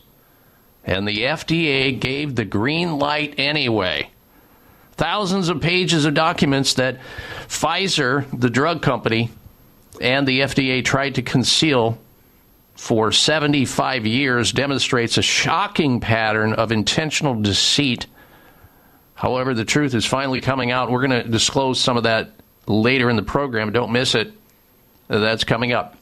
And 0.83 1.07
the 1.07 1.19
FDA 1.19 1.99
gave 1.99 2.35
the 2.35 2.45
green 2.45 2.97
light 2.97 3.35
anyway. 3.37 4.09
Thousands 4.93 5.49
of 5.49 5.61
pages 5.61 6.05
of 6.05 6.13
documents 6.13 6.73
that 6.75 6.99
Pfizer, 7.47 8.25
the 8.37 8.49
drug 8.49 8.81
company, 8.81 9.29
and 10.01 10.27
the 10.27 10.41
FDA 10.41 10.83
tried 10.83 11.15
to 11.15 11.21
conceal 11.21 11.97
for 12.75 13.11
75 13.11 14.05
years 14.05 14.51
demonstrates 14.53 15.17
a 15.17 15.21
shocking 15.21 15.99
pattern 15.99 16.53
of 16.53 16.71
intentional 16.71 17.35
deceit. 17.35 18.07
However, 19.15 19.53
the 19.53 19.65
truth 19.65 19.93
is 19.93 20.05
finally 20.05 20.39
coming 20.39 20.71
out. 20.71 20.89
We're 20.89 21.05
going 21.05 21.23
to 21.23 21.29
disclose 21.29 21.79
some 21.79 21.97
of 21.97 22.03
that 22.03 22.31
later 22.67 23.09
in 23.09 23.17
the 23.17 23.23
program. 23.23 23.73
Don't 23.73 23.91
miss 23.91 24.15
it. 24.15 24.31
That's 25.09 25.43
coming 25.43 25.73
up. 25.73 25.97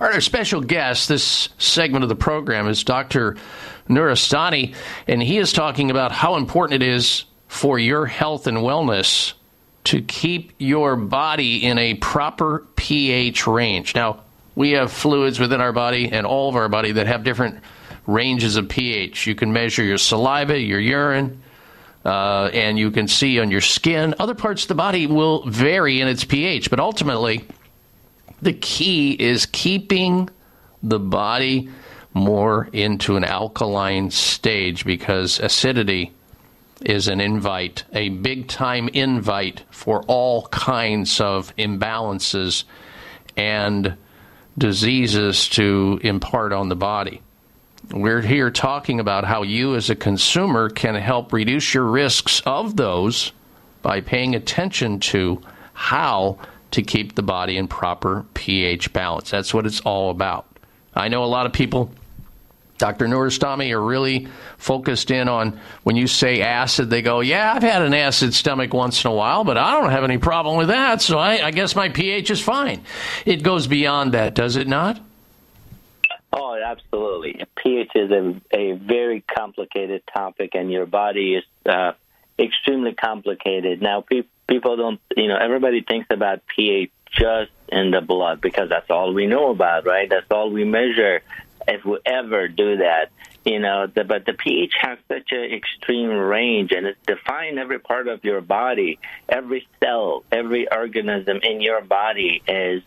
All 0.00 0.06
right, 0.06 0.14
our 0.14 0.20
special 0.20 0.60
guest 0.60 1.08
this 1.08 1.48
segment 1.58 2.02
of 2.02 2.08
the 2.08 2.16
program 2.16 2.68
is 2.68 2.84
Dr. 2.84 3.36
Nuristani, 3.88 4.74
and 5.06 5.22
he 5.22 5.38
is 5.38 5.52
talking 5.52 5.90
about 5.90 6.12
how 6.12 6.36
important 6.36 6.82
it 6.82 6.86
is 6.86 7.24
for 7.48 7.78
your 7.78 8.06
health 8.06 8.46
and 8.46 8.58
wellness 8.58 9.34
to 9.84 10.02
keep 10.02 10.52
your 10.58 10.96
body 10.96 11.64
in 11.64 11.78
a 11.78 11.94
proper 11.94 12.66
pH 12.76 13.46
range. 13.46 13.94
Now, 13.94 14.24
we 14.56 14.72
have 14.72 14.90
fluids 14.90 15.38
within 15.38 15.60
our 15.60 15.72
body 15.72 16.10
and 16.10 16.26
all 16.26 16.48
of 16.48 16.56
our 16.56 16.68
body 16.68 16.92
that 16.92 17.06
have 17.06 17.22
different 17.22 17.60
ranges 18.06 18.56
of 18.56 18.68
pH. 18.68 19.26
You 19.26 19.34
can 19.34 19.52
measure 19.52 19.84
your 19.84 19.98
saliva, 19.98 20.58
your 20.58 20.80
urine, 20.80 21.40
uh, 22.04 22.50
and 22.52 22.78
you 22.78 22.90
can 22.90 23.06
see 23.06 23.38
on 23.38 23.50
your 23.50 23.60
skin. 23.60 24.14
Other 24.18 24.34
parts 24.34 24.62
of 24.62 24.68
the 24.68 24.74
body 24.74 25.06
will 25.06 25.44
vary 25.46 26.00
in 26.00 26.08
its 26.08 26.24
pH, 26.24 26.70
but 26.70 26.80
ultimately, 26.80 27.44
the 28.42 28.52
key 28.52 29.12
is 29.12 29.46
keeping 29.46 30.28
the 30.82 30.98
body 30.98 31.68
more 32.14 32.68
into 32.72 33.16
an 33.16 33.24
alkaline 33.24 34.10
stage 34.10 34.84
because 34.84 35.38
acidity 35.40 36.12
is 36.82 37.08
an 37.08 37.20
invite, 37.20 37.84
a 37.92 38.08
big 38.08 38.48
time 38.48 38.88
invite 38.88 39.62
for 39.70 40.02
all 40.04 40.46
kinds 40.48 41.20
of 41.20 41.54
imbalances 41.56 42.64
and 43.36 43.96
diseases 44.58 45.48
to 45.48 46.00
impart 46.02 46.52
on 46.52 46.68
the 46.68 46.76
body. 46.76 47.20
We're 47.92 48.22
here 48.22 48.50
talking 48.50 48.98
about 48.98 49.24
how 49.24 49.42
you 49.42 49.76
as 49.76 49.90
a 49.90 49.94
consumer 49.94 50.70
can 50.70 50.94
help 50.96 51.32
reduce 51.32 51.72
your 51.72 51.84
risks 51.84 52.40
of 52.44 52.76
those 52.76 53.32
by 53.82 54.00
paying 54.00 54.34
attention 54.34 54.98
to 55.00 55.40
how 55.72 56.38
to 56.76 56.82
keep 56.82 57.14
the 57.14 57.22
body 57.22 57.56
in 57.56 57.66
proper 57.68 58.26
pH 58.34 58.92
balance. 58.92 59.30
That's 59.30 59.54
what 59.54 59.64
it's 59.64 59.80
all 59.80 60.10
about. 60.10 60.46
I 60.94 61.08
know 61.08 61.24
a 61.24 61.26
lot 61.26 61.46
of 61.46 61.54
people, 61.54 61.90
Dr. 62.76 63.06
Nuristani, 63.06 63.72
are 63.72 63.80
really 63.80 64.28
focused 64.58 65.10
in 65.10 65.26
on 65.26 65.58
when 65.84 65.96
you 65.96 66.06
say 66.06 66.42
acid, 66.42 66.90
they 66.90 67.00
go, 67.00 67.20
Yeah, 67.20 67.54
I've 67.54 67.62
had 67.62 67.80
an 67.80 67.94
acid 67.94 68.34
stomach 68.34 68.74
once 68.74 69.02
in 69.04 69.10
a 69.10 69.14
while, 69.14 69.42
but 69.42 69.56
I 69.56 69.80
don't 69.80 69.90
have 69.90 70.04
any 70.04 70.18
problem 70.18 70.58
with 70.58 70.68
that, 70.68 71.00
so 71.00 71.18
I, 71.18 71.46
I 71.46 71.50
guess 71.50 71.74
my 71.74 71.88
pH 71.88 72.30
is 72.30 72.42
fine. 72.42 72.82
It 73.24 73.42
goes 73.42 73.66
beyond 73.66 74.12
that, 74.12 74.34
does 74.34 74.56
it 74.56 74.68
not? 74.68 75.00
Oh, 76.30 76.60
absolutely. 76.62 77.42
pH 77.56 77.92
is 77.94 78.10
a, 78.10 78.38
a 78.52 78.72
very 78.72 79.22
complicated 79.22 80.02
topic, 80.12 80.50
and 80.54 80.70
your 80.70 80.84
body 80.84 81.36
is 81.36 81.44
uh, 81.64 81.92
extremely 82.38 82.92
complicated. 82.92 83.80
Now, 83.80 84.02
pe- 84.02 84.24
people 84.48 84.76
don't, 84.76 85.00
you 85.16 85.28
know, 85.28 85.36
everybody 85.36 85.82
thinks 85.82 86.06
about 86.10 86.46
pH 86.46 86.90
just 87.10 87.50
in 87.68 87.90
the 87.90 88.00
blood 88.00 88.40
because 88.40 88.68
that's 88.68 88.90
all 88.90 89.12
we 89.12 89.26
know 89.26 89.50
about, 89.50 89.86
right? 89.86 90.08
That's 90.08 90.30
all 90.30 90.50
we 90.50 90.64
measure 90.64 91.22
if 91.66 91.84
we 91.84 91.98
ever 92.04 92.48
do 92.48 92.78
that. 92.78 93.10
You 93.44 93.60
know, 93.60 93.86
the, 93.86 94.02
but 94.02 94.26
the 94.26 94.32
pH 94.32 94.72
has 94.80 94.98
such 95.06 95.30
an 95.30 95.52
extreme 95.52 96.10
range, 96.10 96.72
and 96.72 96.84
it's 96.84 96.98
defined 97.06 97.60
every 97.60 97.78
part 97.78 98.08
of 98.08 98.24
your 98.24 98.40
body. 98.40 98.98
Every 99.28 99.68
cell, 99.80 100.24
every 100.32 100.70
organism 100.70 101.38
in 101.42 101.60
your 101.60 101.80
body 101.80 102.42
is 102.48 102.82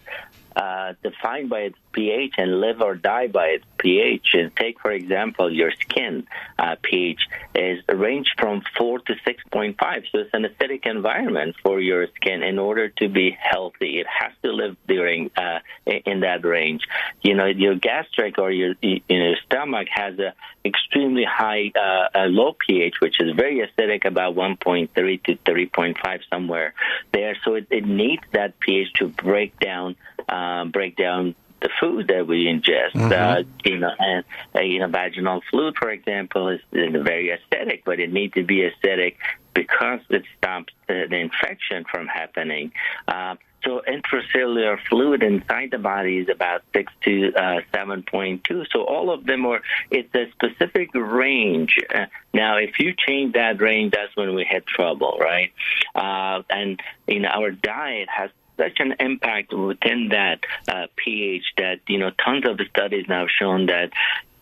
uh, 0.60 0.94
defined 1.02 1.50
by 1.50 1.60
its 1.60 1.78
pH 1.94 2.34
and 2.38 2.60
live 2.60 2.82
or 2.82 2.94
die 2.94 3.28
by 3.28 3.46
its 3.46 3.66
pH. 3.78 4.34
And 4.34 4.54
take, 4.58 4.78
for 4.82 4.92
example, 4.92 5.50
your 5.50 5.72
skin 5.72 6.28
uh, 6.58 6.76
pH 6.82 7.22
is 7.56 7.80
ranged 7.88 8.32
from 8.38 8.62
4 8.78 9.00
to 9.00 9.14
6.5. 9.26 9.78
So 10.12 10.20
it's 10.20 10.34
an 10.34 10.44
acidic 10.44 10.86
environment 10.86 11.56
for 11.64 11.80
your 11.80 12.08
skin 12.16 12.44
in 12.44 12.60
order 12.60 12.90
to 12.90 13.08
be 13.08 13.38
healthy. 13.40 14.00
It 14.00 14.08
has 14.08 14.34
to 14.44 14.52
live 14.52 14.76
during 14.86 15.32
uh, 15.38 15.60
in 15.86 16.20
that 16.22 16.44
range. 16.44 16.84
You 17.22 17.36
know, 17.36 17.46
your 17.46 17.76
gastric 17.76 18.38
or 18.38 18.52
your 18.52 18.76
you 18.82 19.02
know, 19.08 19.16
your 19.30 19.38
stomach 19.46 19.88
has 19.92 20.20
a 20.20 20.34
extremely 20.66 21.24
high 21.24 21.72
uh, 21.74 22.10
a 22.14 22.26
low 22.28 22.54
pH, 22.68 22.96
which 23.00 23.22
is 23.22 23.34
very 23.34 23.66
acidic, 23.66 24.04
about 24.04 24.36
1.3 24.36 24.90
to 25.24 25.36
3.5 25.36 26.20
somewhere 26.30 26.74
there. 27.14 27.38
So 27.46 27.56
it, 27.56 27.68
it 27.70 27.86
needs 27.86 28.24
that 28.34 28.60
pH 28.60 28.92
to 28.96 29.08
break 29.08 29.58
down 29.60 29.96
um, 30.28 30.72
break 30.72 30.96
down 30.96 31.36
the 31.62 31.70
food 31.80 32.08
that 32.08 32.26
we 32.26 32.46
ingest. 32.46 32.94
Mhm. 32.94 33.12
Uh, 33.12 33.44
you 33.64 33.78
know, 33.78 33.92
and 34.00 34.24
uh, 34.56 34.62
you 34.62 34.80
know, 34.80 34.88
vaginal 34.88 35.42
fluid, 35.50 35.76
for 35.78 35.90
example, 35.90 36.50
is, 36.50 36.62
is 36.72 36.92
very 37.04 37.38
acidic, 37.38 37.82
but 37.86 38.00
it 38.00 38.12
needs 38.12 38.34
to 38.34 38.44
be 38.44 38.70
acidic 38.70 39.16
because 39.54 40.00
it 40.10 40.24
stops 40.38 40.74
the, 40.88 41.06
the 41.10 41.18
infection 41.18 41.84
from 41.92 42.08
happening. 42.08 42.72
Uh, 43.08 43.36
so 43.64 43.82
intracellular 43.88 44.78
fluid 44.90 45.22
inside 45.22 45.72
the 45.72 45.78
body 45.78 46.20
is 46.20 46.30
about 46.30 46.62
six 46.74 46.94
to 47.04 47.34
uh, 47.34 47.60
seven 47.74 48.04
point 48.04 48.46
two. 48.46 48.64
So 48.72 48.86
all 48.86 49.12
of 49.12 49.26
them 49.26 49.46
are. 49.46 49.62
It's 49.92 50.14
a 50.16 50.32
specific 50.32 50.92
range. 50.94 51.76
Uh, 51.94 52.06
now, 52.34 52.58
if 52.58 52.80
you 52.80 52.94
change 52.94 53.34
that 53.34 53.60
range, 53.62 53.92
that's 53.92 54.16
when 54.16 54.34
we 54.34 54.46
had 54.46 54.66
trouble, 54.66 55.18
right? 55.20 55.52
Uh, 55.94 56.42
and 56.50 56.80
you 57.08 57.20
know, 57.20 57.30
our 57.30 57.52
diet 57.52 58.08
has 58.10 58.30
such 58.60 58.80
an 58.80 58.96
impact 59.00 59.54
within 59.54 60.10
that 60.10 60.40
uh, 60.68 60.88
pH 60.96 61.46
that 61.58 61.80
you 61.88 61.98
know 61.98 62.12
tons 62.24 62.46
of 62.48 62.60
studies 62.70 63.06
now 63.08 63.26
shown 63.28 63.68
that 63.68 63.92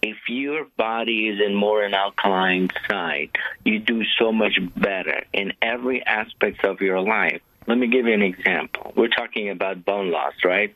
if 0.01 0.17
your 0.27 0.65
body 0.77 1.27
is 1.27 1.39
in 1.45 1.55
more 1.55 1.83
an 1.83 1.93
alkaline 1.93 2.69
side, 2.89 3.31
you 3.63 3.79
do 3.79 4.03
so 4.19 4.31
much 4.31 4.59
better 4.75 5.23
in 5.33 5.53
every 5.61 6.05
aspect 6.05 6.63
of 6.63 6.81
your 6.81 7.01
life. 7.01 7.41
Let 7.67 7.77
me 7.77 7.87
give 7.87 8.05
you 8.05 8.13
an 8.13 8.21
example. 8.21 8.93
We're 8.95 9.09
talking 9.09 9.49
about 9.49 9.83
bone 9.83 10.11
loss, 10.11 10.33
right? 10.43 10.73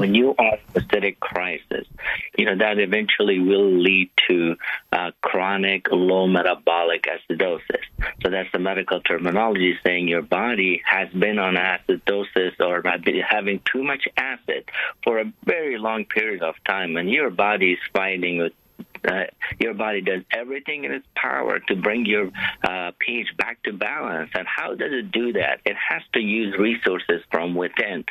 When 0.00 0.14
you 0.14 0.34
are 0.38 0.58
in 0.74 0.82
acidic 0.82 1.20
crisis, 1.20 1.86
you 2.36 2.44
know 2.46 2.56
that 2.58 2.78
eventually 2.78 3.38
will 3.38 3.70
lead 3.70 4.10
to 4.28 4.56
uh, 4.92 5.10
chronic 5.22 5.86
low 5.90 6.26
metabolic 6.26 7.06
acidosis. 7.06 7.84
So 8.22 8.30
that's 8.30 8.50
the 8.52 8.58
medical 8.58 9.00
terminology 9.00 9.78
saying 9.84 10.08
your 10.08 10.22
body 10.22 10.82
has 10.84 11.08
been 11.10 11.38
on 11.38 11.54
acidosis 11.54 12.58
or 12.60 12.82
having 13.28 13.60
too 13.70 13.82
much 13.82 14.08
acid 14.16 14.68
for 15.04 15.20
a 15.20 15.32
very 15.44 15.78
long 15.78 16.04
period 16.04 16.42
of 16.42 16.54
time, 16.66 16.96
and 16.96 17.10
your 17.10 17.30
body 17.30 17.72
is 17.72 17.78
fighting 17.92 18.38
with 18.38 18.52
uh, 19.08 19.24
your 19.58 19.74
body 19.74 20.00
does 20.00 20.22
everything 20.30 20.84
in 20.84 20.92
its 20.92 21.06
power 21.14 21.58
to 21.58 21.76
bring 21.76 22.06
your 22.06 22.30
uh, 22.62 22.92
pH 22.98 23.36
back 23.36 23.62
to 23.64 23.72
balance. 23.72 24.30
And 24.34 24.46
how 24.46 24.74
does 24.74 24.92
it 24.92 25.10
do 25.12 25.32
that? 25.34 25.60
It 25.64 25.76
has 25.76 26.02
to 26.14 26.20
use 26.20 26.56
resources 26.58 27.22
from 27.30 27.54
within. 27.54 28.04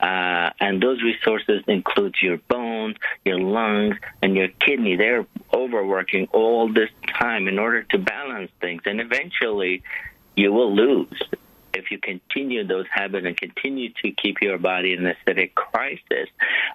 Uh, 0.00 0.50
and 0.60 0.82
those 0.82 1.02
resources 1.02 1.62
include 1.66 2.14
your 2.22 2.38
bones, 2.48 2.96
your 3.24 3.40
lungs, 3.40 3.96
and 4.22 4.36
your 4.36 4.48
kidney. 4.48 4.96
They're 4.96 5.26
overworking 5.52 6.28
all 6.32 6.72
this 6.72 6.90
time 7.18 7.48
in 7.48 7.58
order 7.58 7.82
to 7.84 7.98
balance 7.98 8.50
things. 8.60 8.82
And 8.86 9.00
eventually, 9.00 9.82
you 10.36 10.52
will 10.52 10.74
lose 10.74 11.20
if 11.74 11.90
you 11.90 11.98
continue 11.98 12.66
those 12.66 12.86
habits 12.90 13.26
and 13.26 13.36
continue 13.36 13.90
to 14.02 14.10
keep 14.12 14.40
your 14.40 14.58
body 14.58 14.92
in 14.92 15.00
acidic 15.00 15.54
crisis. 15.54 16.28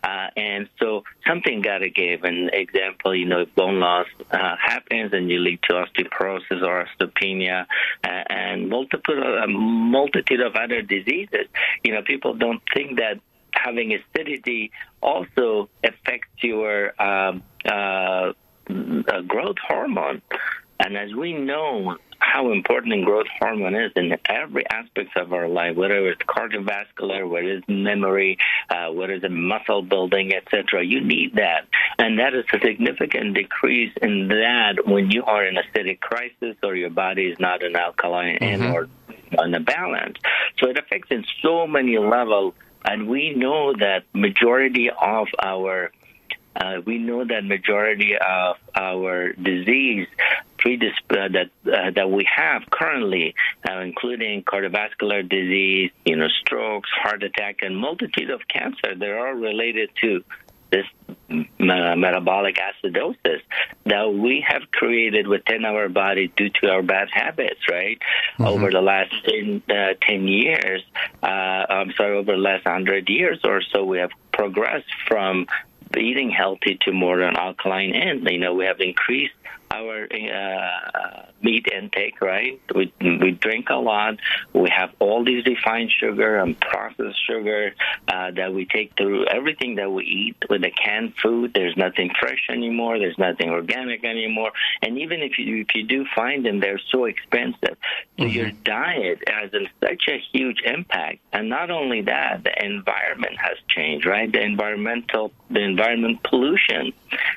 Uh, 0.03 0.27
and 0.35 0.69
so 0.79 1.03
something 1.27 1.61
got 1.61 1.79
to 1.79 1.89
give. 1.89 2.23
An 2.23 2.49
example, 2.53 3.15
you 3.15 3.25
know, 3.25 3.41
if 3.41 3.55
bone 3.55 3.79
loss 3.79 4.07
uh, 4.31 4.55
happens 4.61 5.13
and 5.13 5.29
you 5.29 5.39
lead 5.39 5.59
to 5.63 5.73
osteoporosis 5.73 6.61
or 6.61 6.85
osteopenia 6.85 7.65
uh, 8.03 8.07
and 8.07 8.69
multiple, 8.69 9.15
a 9.15 9.47
multitude 9.47 10.41
of 10.41 10.55
other 10.55 10.81
diseases, 10.81 11.47
you 11.83 11.93
know, 11.93 12.01
people 12.01 12.33
don't 12.33 12.61
think 12.73 12.97
that 12.97 13.19
having 13.53 13.93
acidity 13.93 14.71
also 15.01 15.69
affects 15.83 16.43
your 16.43 17.01
um, 17.01 17.41
uh, 17.65 18.33
uh, 18.69 19.21
growth 19.27 19.57
hormone. 19.67 20.21
And 20.79 20.97
as 20.97 21.13
we 21.13 21.33
know 21.33 21.97
how 22.19 22.51
important 22.51 23.05
growth 23.05 23.27
hormone 23.39 23.75
is 23.75 23.91
in 23.95 24.15
every 24.27 24.67
aspect 24.69 25.15
of 25.15 25.31
our 25.31 25.47
life, 25.47 25.75
whether 25.75 26.07
it's 26.07 26.21
cardiovascular, 26.23 27.27
whether 27.29 27.47
it's 27.47 27.65
memory, 27.67 28.37
uh, 28.69 28.91
whether 28.91 29.13
it's 29.13 29.25
muscle 29.29 29.81
building, 29.81 30.33
etc., 30.33 30.83
you 30.83 31.01
need 31.01 31.35
that. 31.35 31.67
And 31.97 32.19
that 32.19 32.33
is 32.33 32.45
a 32.53 32.59
significant 32.59 33.35
decrease 33.35 33.93
in 34.01 34.27
that 34.27 34.85
when 34.85 35.11
you 35.11 35.23
are 35.23 35.45
in 35.45 35.57
a 35.57 35.61
acidic 35.63 35.99
crisis 35.99 36.55
or 36.63 36.75
your 36.75 36.89
body 36.89 37.27
is 37.27 37.39
not 37.39 37.63
an 37.63 37.75
alkaline 37.75 38.37
and 38.41 38.63
or 38.63 38.89
on 39.39 39.51
the 39.51 39.59
balance. 39.59 40.17
So 40.59 40.69
it 40.69 40.77
affects 40.77 41.11
in 41.11 41.25
so 41.41 41.67
many 41.67 41.97
levels. 41.97 42.53
And 42.83 43.07
we 43.07 43.33
know 43.33 43.73
that 43.73 44.03
majority 44.13 44.89
of 44.89 45.27
our 45.39 45.91
uh, 46.55 46.79
we 46.85 46.97
know 46.97 47.25
that 47.25 47.43
majority 47.43 48.13
of 48.15 48.55
our 48.75 49.33
disease 49.33 50.07
predisp- 50.65 51.11
uh, 51.11 51.27
that 51.29 51.49
uh, 51.71 51.91
that 51.91 52.09
we 52.09 52.27
have 52.35 52.63
currently, 52.69 53.35
uh, 53.69 53.79
including 53.79 54.43
cardiovascular 54.43 55.27
disease, 55.27 55.91
you 56.05 56.15
know, 56.15 56.27
strokes, 56.41 56.89
heart 56.89 57.23
attack, 57.23 57.59
and 57.61 57.77
multitude 57.77 58.29
of 58.29 58.41
cancer, 58.47 58.95
they're 58.95 59.25
all 59.25 59.33
related 59.33 59.89
to 60.01 60.23
this 60.71 60.85
metabolic 61.59 62.57
acidosis 62.57 63.41
that 63.85 64.13
we 64.13 64.43
have 64.47 64.63
created 64.71 65.27
within 65.27 65.63
our 65.63 65.87
body 65.87 66.31
due 66.35 66.49
to 66.49 66.69
our 66.69 66.81
bad 66.81 67.07
habits, 67.11 67.61
right? 67.69 67.99
Over 68.39 68.71
the 68.71 68.81
last 68.81 69.13
10, 69.25 69.61
uh, 69.69 69.93
10 70.01 70.27
years, 70.27 70.83
uh, 71.21 71.25
I'm 71.25 71.93
sorry, 71.93 72.17
over 72.17 72.31
the 72.31 72.37
last 72.37 72.65
100 72.65 73.09
years 73.09 73.39
or 73.43 73.61
so, 73.61 73.83
we 73.85 73.99
have 73.99 74.11
progressed 74.33 74.91
from 75.07 75.45
eating 75.97 76.29
healthy 76.29 76.77
to 76.81 76.91
more 76.91 77.21
an 77.21 77.35
alkaline 77.35 77.93
end. 77.93 78.27
You 78.29 78.39
know, 78.39 78.53
we 78.53 78.65
have 78.65 78.81
increased 78.81 79.33
our 79.75 80.07
uh, 80.11 81.25
meat 81.41 81.67
intake, 81.71 82.21
right? 82.21 82.59
We, 82.73 82.93
we 83.01 83.31
drink 83.31 83.69
a 83.69 83.75
lot. 83.75 84.15
We 84.53 84.69
have 84.69 84.91
all 84.99 85.23
these 85.23 85.45
refined 85.45 85.91
sugar 85.91 86.37
and 86.37 86.59
processed 86.59 87.25
sugar 87.27 87.73
uh, 88.07 88.31
that 88.31 88.53
we 88.53 88.65
take 88.65 88.95
through 88.97 89.25
everything 89.25 89.75
that 89.75 89.91
we 89.91 90.03
eat 90.05 90.37
with 90.49 90.61
the 90.61 90.71
canned 90.71 91.13
food. 91.21 91.51
There's 91.53 91.77
nothing 91.77 92.11
fresh 92.19 92.43
anymore. 92.49 92.99
There's 92.99 93.17
nothing 93.17 93.49
organic 93.49 94.03
anymore. 94.03 94.51
And 94.81 94.97
even 94.99 95.21
if 95.21 95.37
you 95.37 95.61
if 95.61 95.75
you 95.75 95.83
do 95.83 96.05
find 96.15 96.45
them, 96.45 96.59
they're 96.59 96.81
so 96.91 97.05
expensive. 97.05 97.77
So 98.19 98.25
your 98.25 98.51
diet 98.63 99.19
has 99.27 99.53
a, 99.53 99.67
such 99.83 100.03
a 100.07 100.17
huge 100.31 100.61
impact. 100.65 101.19
And 101.33 101.49
not 101.49 101.69
only 101.69 102.01
that, 102.03 102.43
the 102.43 102.65
environment 102.65 103.37
has 103.39 103.57
changed, 103.67 104.05
right? 104.05 104.31
The 104.31 104.41
environmental 104.41 105.31
the 105.49 105.61
environment 105.61 106.23
pollution 106.23 106.93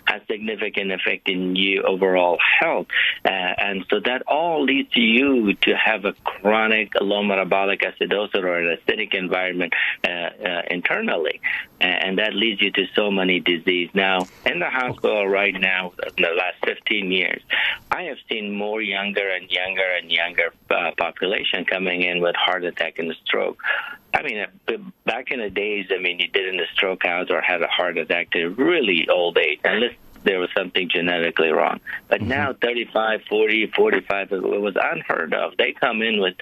has 0.06 0.22
significant 0.30 0.92
effect 0.92 1.28
in 1.28 1.56
you 1.56 1.82
overall 1.82 2.27
health. 2.36 2.88
Uh, 3.24 3.28
and 3.28 3.84
so 3.88 4.00
that 4.00 4.22
all 4.26 4.64
leads 4.64 4.94
you 4.96 5.54
to 5.54 5.76
have 5.76 6.04
a 6.04 6.12
chronic 6.24 6.92
low 7.00 7.22
metabolic 7.22 7.80
acidosis 7.80 8.42
or 8.42 8.58
an 8.58 8.76
acidic 8.76 9.14
environment 9.14 9.72
uh, 10.04 10.10
uh, 10.10 10.62
internally. 10.70 11.40
And 11.80 12.18
that 12.18 12.34
leads 12.34 12.60
you 12.60 12.72
to 12.72 12.86
so 12.94 13.10
many 13.10 13.38
disease. 13.38 13.90
Now, 13.94 14.26
in 14.44 14.58
the 14.58 14.68
hospital 14.68 15.28
right 15.28 15.54
now, 15.54 15.92
in 16.16 16.24
the 16.24 16.30
last 16.30 16.56
15 16.64 17.12
years, 17.12 17.40
I 17.90 18.02
have 18.02 18.18
seen 18.28 18.54
more 18.54 18.82
younger 18.82 19.28
and 19.28 19.50
younger 19.50 19.86
and 20.00 20.10
younger 20.10 20.52
uh, 20.70 20.90
population 20.96 21.64
coming 21.64 22.02
in 22.02 22.20
with 22.20 22.34
heart 22.34 22.64
attack 22.64 22.98
and 22.98 23.14
stroke. 23.24 23.60
I 24.14 24.22
mean, 24.22 24.46
uh, 24.66 24.72
back 25.04 25.30
in 25.30 25.40
the 25.40 25.50
days, 25.50 25.86
I 25.90 25.98
mean, 25.98 26.18
you 26.18 26.28
didn't 26.28 26.60
stroke 26.74 27.04
out 27.04 27.30
or 27.30 27.40
had 27.40 27.62
a 27.62 27.68
heart 27.68 27.98
attack 27.98 28.30
to 28.32 28.48
really 28.48 29.08
old 29.08 29.38
age, 29.38 29.60
unless 29.64 29.92
there 30.24 30.40
was 30.40 30.50
something 30.56 30.88
genetically 30.88 31.50
wrong. 31.50 31.80
But 32.08 32.22
now, 32.22 32.54
35, 32.60 33.20
40, 33.28 33.72
45, 33.74 34.32
it 34.32 34.42
was 34.42 34.74
unheard 34.80 35.34
of. 35.34 35.56
They 35.56 35.72
come 35.72 36.02
in 36.02 36.20
with 36.20 36.34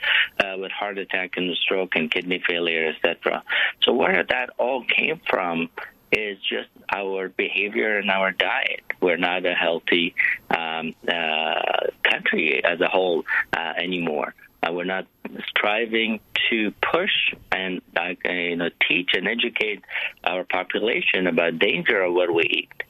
uh, 0.42 0.56
with 0.58 0.72
heart 0.72 0.98
attack 0.98 1.36
and 1.36 1.54
stroke 1.56 1.96
and 1.96 2.10
kidney 2.10 2.42
failure, 2.46 2.94
etc. 2.94 3.42
So 3.82 3.92
where 3.92 4.24
that 4.28 4.50
all 4.58 4.84
came 4.84 5.20
from 5.28 5.68
is 6.12 6.38
just 6.38 6.68
our 6.94 7.28
behavior 7.28 7.98
and 7.98 8.10
our 8.10 8.32
diet. 8.32 8.82
We're 9.00 9.16
not 9.16 9.44
a 9.44 9.54
healthy 9.54 10.14
um, 10.50 10.94
uh, 11.06 11.88
country 12.04 12.64
as 12.64 12.80
a 12.80 12.88
whole 12.88 13.24
uh, 13.56 13.72
anymore. 13.76 14.34
Uh, 14.62 14.72
we're 14.72 14.84
not 14.84 15.06
striving 15.48 16.20
to 16.50 16.72
push 16.92 17.34
and 17.52 17.82
uh, 17.96 18.14
you 18.24 18.56
know 18.56 18.70
teach 18.88 19.10
and 19.14 19.28
educate 19.28 19.84
our 20.24 20.44
population 20.44 21.26
about 21.26 21.58
danger 21.58 22.02
of 22.02 22.14
what 22.14 22.32
we 22.32 22.42
eat. 22.44 22.82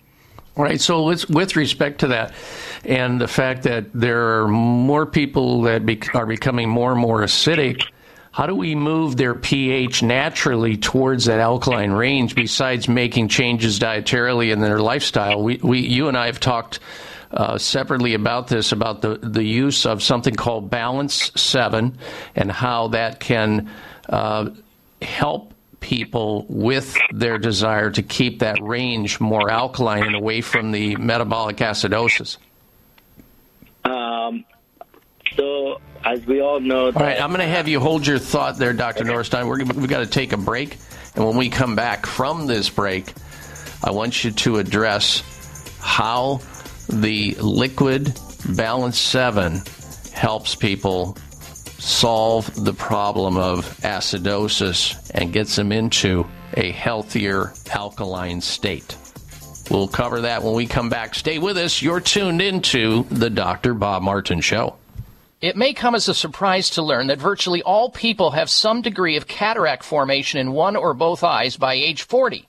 Right. 0.57 0.81
So 0.81 1.05
with, 1.05 1.55
respect 1.55 2.01
to 2.01 2.09
that, 2.09 2.33
and 2.83 3.21
the 3.21 3.29
fact 3.29 3.65
that 3.65 3.93
there 3.93 4.41
are 4.41 4.49
more 4.49 5.05
people 5.05 5.63
that 5.63 5.85
be, 5.85 6.01
are 6.15 6.25
becoming 6.25 6.71
more 6.71 6.93
and 6.93 7.01
more 7.01 7.21
acidic, 7.21 7.85
how 8.33 8.47
do 8.47 8.55
we 8.55 8.75
move 8.75 9.19
their 9.19 9.35
pH 9.35 10.03
naturally 10.03 10.79
towards 10.79 11.27
that 11.27 11.41
alkaline 11.41 11.91
range? 11.91 12.35
Besides 12.35 12.89
making 12.89 13.29
changes 13.29 13.79
dietarily 13.79 14.51
in 14.51 14.61
their 14.61 14.81
lifestyle, 14.81 15.43
we, 15.43 15.57
we 15.63 15.81
you 15.81 16.09
and 16.09 16.17
I 16.17 16.27
have 16.27 16.41
talked. 16.41 16.81
Uh, 17.29 17.59
separately 17.59 18.15
about 18.15 18.47
this, 18.47 18.71
about 18.71 19.03
the, 19.03 19.17
the 19.17 19.43
use 19.43 19.85
of 19.85 20.01
something 20.01 20.37
called 20.37 20.71
Balance 20.71 21.33
7 21.35 21.99
and 22.37 22.53
how 22.53 22.87
that 22.89 23.19
can 23.19 23.69
uh, 24.09 24.51
help 25.03 25.53
people 25.87 26.45
with 26.49 26.97
their 27.13 27.39
desire 27.39 27.93
to 27.93 28.03
keep 28.03 28.41
that 28.41 28.61
range 28.61 29.21
more 29.21 29.49
alkaline 29.49 30.03
and 30.03 30.17
away 30.17 30.41
from 30.41 30.73
the 30.73 30.97
metabolic 30.97 31.59
acidosis. 31.59 32.39
Um, 33.85 34.45
so, 35.37 35.81
as 36.05 36.27
we 36.27 36.41
all 36.41 36.59
know, 36.59 36.87
All 36.87 36.93
right, 36.93 37.23
I'm 37.23 37.31
going 37.31 37.39
to 37.39 37.47
have 37.47 37.69
you 37.69 37.79
hold 37.79 38.05
your 38.05 38.19
thought 38.19 38.59
there, 38.59 38.73
Dr. 38.73 39.05
Norstein. 39.05 39.47
We're, 39.47 39.59
we've 39.59 39.89
got 39.89 40.01
to 40.01 40.07
take 40.07 40.33
a 40.33 40.37
break. 40.37 40.77
And 41.15 41.25
when 41.25 41.37
we 41.37 41.51
come 41.51 41.77
back 41.77 42.05
from 42.05 42.49
this 42.49 42.69
break, 42.69 43.15
I 43.85 43.93
want 43.93 44.25
you 44.25 44.33
to 44.33 44.59
address 44.59 45.23
how 45.81 46.41
the 46.89 47.37
liquid 47.41 48.19
Balance 48.57 48.99
7 48.99 49.63
helps 50.13 50.57
people 50.57 51.17
solve 51.79 52.65
the 52.65 52.73
problem 52.73 53.37
of 53.37 53.67
acidosis 53.81 55.11
and 55.15 55.33
gets 55.33 55.57
them 55.57 55.73
into 55.73 56.27
a 56.55 56.71
healthier 56.71 57.53
alkaline 57.71 58.41
state. 58.41 58.97
We'll 59.71 59.89
cover 59.89 60.23
that 60.23 60.43
when 60.43 60.55
we 60.55 60.67
come 60.67 60.89
back. 60.89 61.15
Stay 61.15 61.39
with 61.39 61.57
us. 61.59 61.83
You're 61.83 62.01
tuned 62.01 62.41
into 62.41 63.05
the 63.11 63.31
Dr. 63.31 63.75
Bob 63.75 64.03
Martin 64.03 64.41
Show. 64.41 64.77
It 65.41 65.57
may 65.57 65.75
come 65.75 65.95
as 65.95 66.09
a 66.09 66.15
surprise 66.15 66.71
to 66.71 66.83
learn 66.83 67.09
that 67.09 67.19
virtually 67.19 67.63
all 67.63 67.91
people 67.91 68.31
have 68.31 68.49
some 68.49 68.81
degree 68.81 69.17
of 69.17 69.27
cataract 69.27 69.85
formation 69.85 70.41
in 70.41 70.53
one 70.53 70.77
or 70.77 70.95
both 70.95 71.23
eyes 71.23 71.57
by 71.57 71.75
age 71.75 72.03
40. 72.03 72.49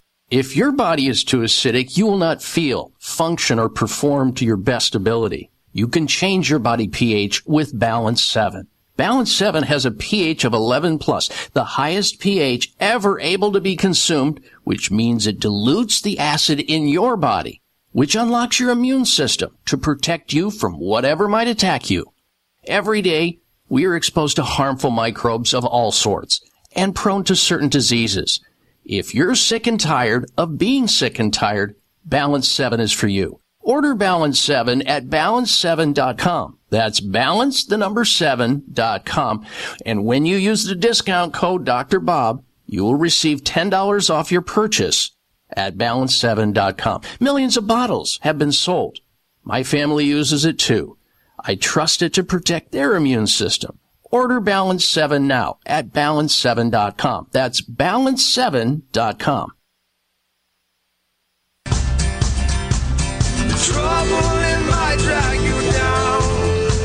If 0.31 0.55
your 0.55 0.71
body 0.71 1.09
is 1.09 1.25
too 1.25 1.39
acidic, 1.39 1.97
you 1.97 2.05
will 2.05 2.17
not 2.17 2.41
feel, 2.41 2.93
function, 2.99 3.59
or 3.59 3.67
perform 3.67 4.33
to 4.35 4.45
your 4.45 4.55
best 4.55 4.95
ability. 4.95 5.51
You 5.73 5.89
can 5.89 6.07
change 6.07 6.49
your 6.49 6.59
body 6.59 6.87
pH 6.87 7.45
with 7.45 7.77
Balance 7.77 8.23
7. 8.23 8.69
Balance 8.95 9.35
7 9.35 9.63
has 9.63 9.85
a 9.85 9.91
pH 9.91 10.45
of 10.45 10.53
11 10.53 10.99
plus, 10.99 11.49
the 11.49 11.65
highest 11.65 12.21
pH 12.21 12.71
ever 12.79 13.19
able 13.19 13.51
to 13.51 13.59
be 13.59 13.75
consumed, 13.75 14.41
which 14.63 14.89
means 14.89 15.27
it 15.27 15.41
dilutes 15.41 15.99
the 15.99 16.17
acid 16.17 16.61
in 16.61 16.87
your 16.87 17.17
body, 17.17 17.61
which 17.91 18.15
unlocks 18.15 18.57
your 18.57 18.71
immune 18.71 19.03
system 19.03 19.57
to 19.65 19.77
protect 19.77 20.31
you 20.31 20.49
from 20.49 20.79
whatever 20.79 21.27
might 21.27 21.49
attack 21.49 21.89
you. 21.89 22.05
Every 22.63 23.01
day, 23.01 23.39
we 23.67 23.85
are 23.85 23.97
exposed 23.97 24.37
to 24.37 24.43
harmful 24.43 24.91
microbes 24.91 25.53
of 25.53 25.65
all 25.65 25.91
sorts 25.91 26.39
and 26.73 26.95
prone 26.95 27.25
to 27.25 27.35
certain 27.35 27.67
diseases. 27.67 28.39
If 28.91 29.15
you're 29.15 29.35
sick 29.35 29.67
and 29.67 29.79
tired 29.79 30.29
of 30.37 30.57
being 30.57 30.85
sick 30.89 31.17
and 31.17 31.33
tired, 31.33 31.77
Balance 32.03 32.51
7 32.51 32.81
is 32.81 32.91
for 32.91 33.07
you. 33.07 33.39
Order 33.61 33.95
Balance 33.95 34.37
7 34.37 34.81
at 34.81 35.07
balance7.com. 35.07 36.57
That's 36.69 36.99
balance 36.99 37.63
the 37.63 37.77
number 37.77 38.03
7.com. 38.03 39.45
And 39.85 40.03
when 40.03 40.25
you 40.25 40.35
use 40.35 40.65
the 40.65 40.75
discount 40.75 41.33
code 41.33 41.63
Dr. 41.63 42.01
Bob, 42.01 42.43
you 42.65 42.83
will 42.83 42.95
receive 42.95 43.45
$10 43.45 44.09
off 44.09 44.29
your 44.29 44.41
purchase 44.41 45.11
at 45.55 45.77
balance7.com. 45.77 47.01
Millions 47.21 47.55
of 47.55 47.67
bottles 47.67 48.19
have 48.23 48.37
been 48.37 48.51
sold. 48.51 48.99
My 49.45 49.63
family 49.63 50.03
uses 50.03 50.43
it 50.43 50.59
too. 50.59 50.97
I 51.39 51.55
trust 51.55 52.01
it 52.01 52.13
to 52.15 52.25
protect 52.25 52.73
their 52.73 52.97
immune 52.97 53.27
system. 53.27 53.79
Order 54.11 54.41
Balance 54.41 54.85
7 54.85 55.25
now 55.25 55.59
at 55.65 55.91
balance7.com. 55.91 57.27
That's 57.31 57.61
balance7.com. 57.61 59.53
Trouble 63.63 64.37
in 64.41 64.67
might 64.67 64.97
drag 64.99 65.39
you 65.39 65.61
down. 65.71 66.21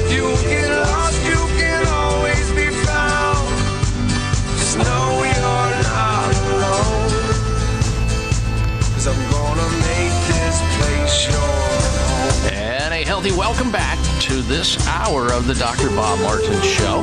You 0.09 0.37
get 0.47 0.71
lost, 0.71 1.25
you 1.27 1.41
can 1.59 1.87
always 1.89 2.51
be 2.53 2.69
found. 2.85 3.49
Just 4.59 4.79
know 4.79 5.25
you're 5.25 5.73
not 5.83 6.35
alone. 6.47 7.11
I'm 9.09 9.31
gonna 9.31 9.69
make 9.87 10.17
this 10.31 10.57
place 10.77 11.27
your 11.27 11.41
home. 11.41 12.53
And 12.53 12.95
a 12.95 13.03
healthy 13.05 13.33
welcome 13.33 13.73
back 13.73 13.99
this 14.57 14.89
hour 14.89 15.31
of 15.35 15.47
the 15.47 15.53
Dr. 15.53 15.91
Bob 15.91 16.19
Martin 16.21 16.59
Show. 16.63 17.01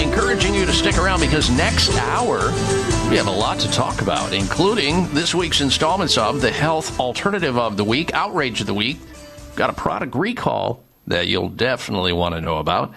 Encouraging 0.00 0.54
you 0.54 0.64
to 0.64 0.72
stick 0.72 0.98
around 0.98 1.18
because 1.18 1.50
next 1.50 1.92
hour 1.98 2.38
we 3.10 3.16
have 3.16 3.26
a 3.26 3.32
lot 3.32 3.58
to 3.58 3.70
talk 3.72 4.02
about, 4.02 4.32
including 4.32 5.12
this 5.12 5.34
week's 5.34 5.60
installments 5.60 6.16
of 6.16 6.40
the 6.40 6.52
Health 6.52 7.00
Alternative 7.00 7.58
of 7.58 7.76
the 7.76 7.82
Week, 7.82 8.14
Outrage 8.14 8.60
of 8.60 8.68
the 8.68 8.74
Week. 8.74 8.98
Got 9.56 9.70
a 9.70 9.72
product 9.72 10.14
recall 10.14 10.84
that 11.08 11.26
you'll 11.26 11.48
definitely 11.48 12.12
want 12.12 12.36
to 12.36 12.40
know 12.40 12.58
about. 12.58 12.94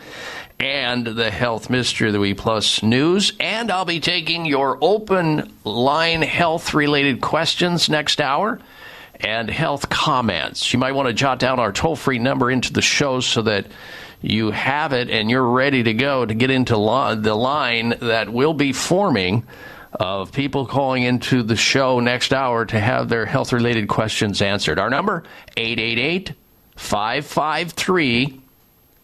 And 0.59 1.07
the 1.07 1.31
Health 1.31 1.71
Mystery 1.71 2.09
of 2.09 2.13
the 2.13 2.19
Week 2.19 2.37
Plus 2.37 2.83
news. 2.83 3.33
And 3.39 3.71
I'll 3.71 3.85
be 3.85 3.99
taking 3.99 4.45
your 4.45 4.77
open 4.81 5.51
line 5.63 6.21
health 6.21 6.75
related 6.75 7.21
questions 7.21 7.89
next 7.89 8.21
hour 8.21 8.59
and 9.23 9.49
health 9.49 9.89
comments. 9.89 10.73
You 10.73 10.79
might 10.79 10.91
want 10.91 11.07
to 11.07 11.13
jot 11.13 11.39
down 11.39 11.59
our 11.59 11.71
toll 11.71 11.95
free 11.95 12.19
number 12.19 12.51
into 12.51 12.73
the 12.73 12.81
show 12.81 13.19
so 13.21 13.41
that 13.43 13.67
you 14.21 14.51
have 14.51 14.93
it 14.93 15.09
and 15.09 15.29
you're 15.29 15.43
ready 15.49 15.83
to 15.83 15.93
go 15.93 16.25
to 16.25 16.33
get 16.33 16.49
into 16.49 16.77
li- 16.77 17.15
the 17.15 17.35
line 17.35 17.95
that 18.01 18.31
will 18.31 18.53
be 18.53 18.73
forming 18.73 19.45
of 19.93 20.31
people 20.31 20.65
calling 20.65 21.03
into 21.03 21.43
the 21.43 21.55
show 21.55 21.99
next 21.99 22.33
hour 22.33 22.65
to 22.65 22.79
have 22.79 23.09
their 23.09 23.25
health 23.25 23.53
related 23.53 23.87
questions 23.87 24.41
answered. 24.41 24.79
Our 24.79 24.89
number 24.89 25.23
888 25.55 26.33
553 26.75 28.41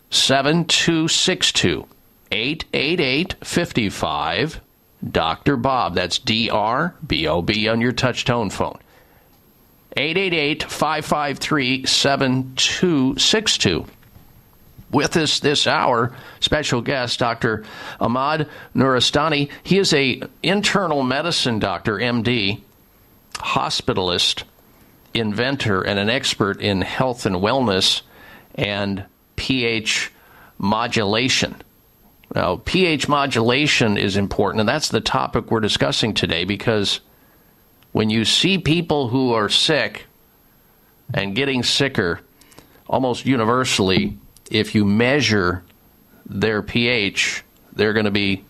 7262 0.10 1.86
888 2.32 3.36
55 3.44 4.62
Dr. 5.12 5.56
Bob. 5.58 5.96
That's 5.96 6.20
D 6.20 6.50
R 6.50 6.96
B 7.06 7.28
O 7.28 7.42
B 7.42 7.68
on 7.68 7.80
your 7.82 7.92
touch 7.92 8.26
tone 8.26 8.50
phone. 8.50 8.80
888 9.98 10.64
553 10.64 11.86
7262. 11.86 13.86
With 14.92 15.18
us 15.18 15.40
this 15.40 15.68
hour, 15.68 16.16
special 16.40 16.82
guest, 16.82 17.20
Dr. 17.20 17.64
Ahmad 18.00 18.50
Nuristani. 18.76 19.52
He 19.62 19.78
is 19.78 19.94
a 19.94 20.22
internal 20.42 21.04
medicine 21.04 21.60
doctor, 21.60 21.98
MD, 21.98 22.62
hospitalist, 23.36 24.44
inventor, 25.14 25.82
and 25.82 26.00
an 26.00 26.10
expert 26.10 26.60
in 26.60 26.82
health 26.82 27.28
and 27.28 27.36
wellness 27.36 28.02
and 28.56 29.06
pH 29.36 30.12
modulation. 30.58 31.56
Now, 32.36 32.62
pH 32.64 33.08
modulation 33.08 33.98
is 33.98 34.18
important, 34.18 34.60
and 34.60 34.70
that's 34.70 34.90
the 34.90 35.02
topic 35.02 35.50
we're 35.50 35.62
discussing 35.62 36.14
today 36.14 36.46
because 36.46 37.00
when 37.92 38.10
you 38.10 38.26
see 38.26 38.58
people 38.58 39.10
who 39.10 39.34
are 39.34 39.50
sick 39.50 40.06
and 41.14 41.36
getting 41.36 41.64
sicker 41.64 42.22
almost 42.88 43.26
universally 43.26 44.18
if 44.50 44.76
you 44.76 44.86
measure 44.86 45.64
their 46.26 46.62
pH, 46.62 47.44
they're 47.74 47.94
going 47.94 48.06
to 48.06 48.12
be 48.12 48.44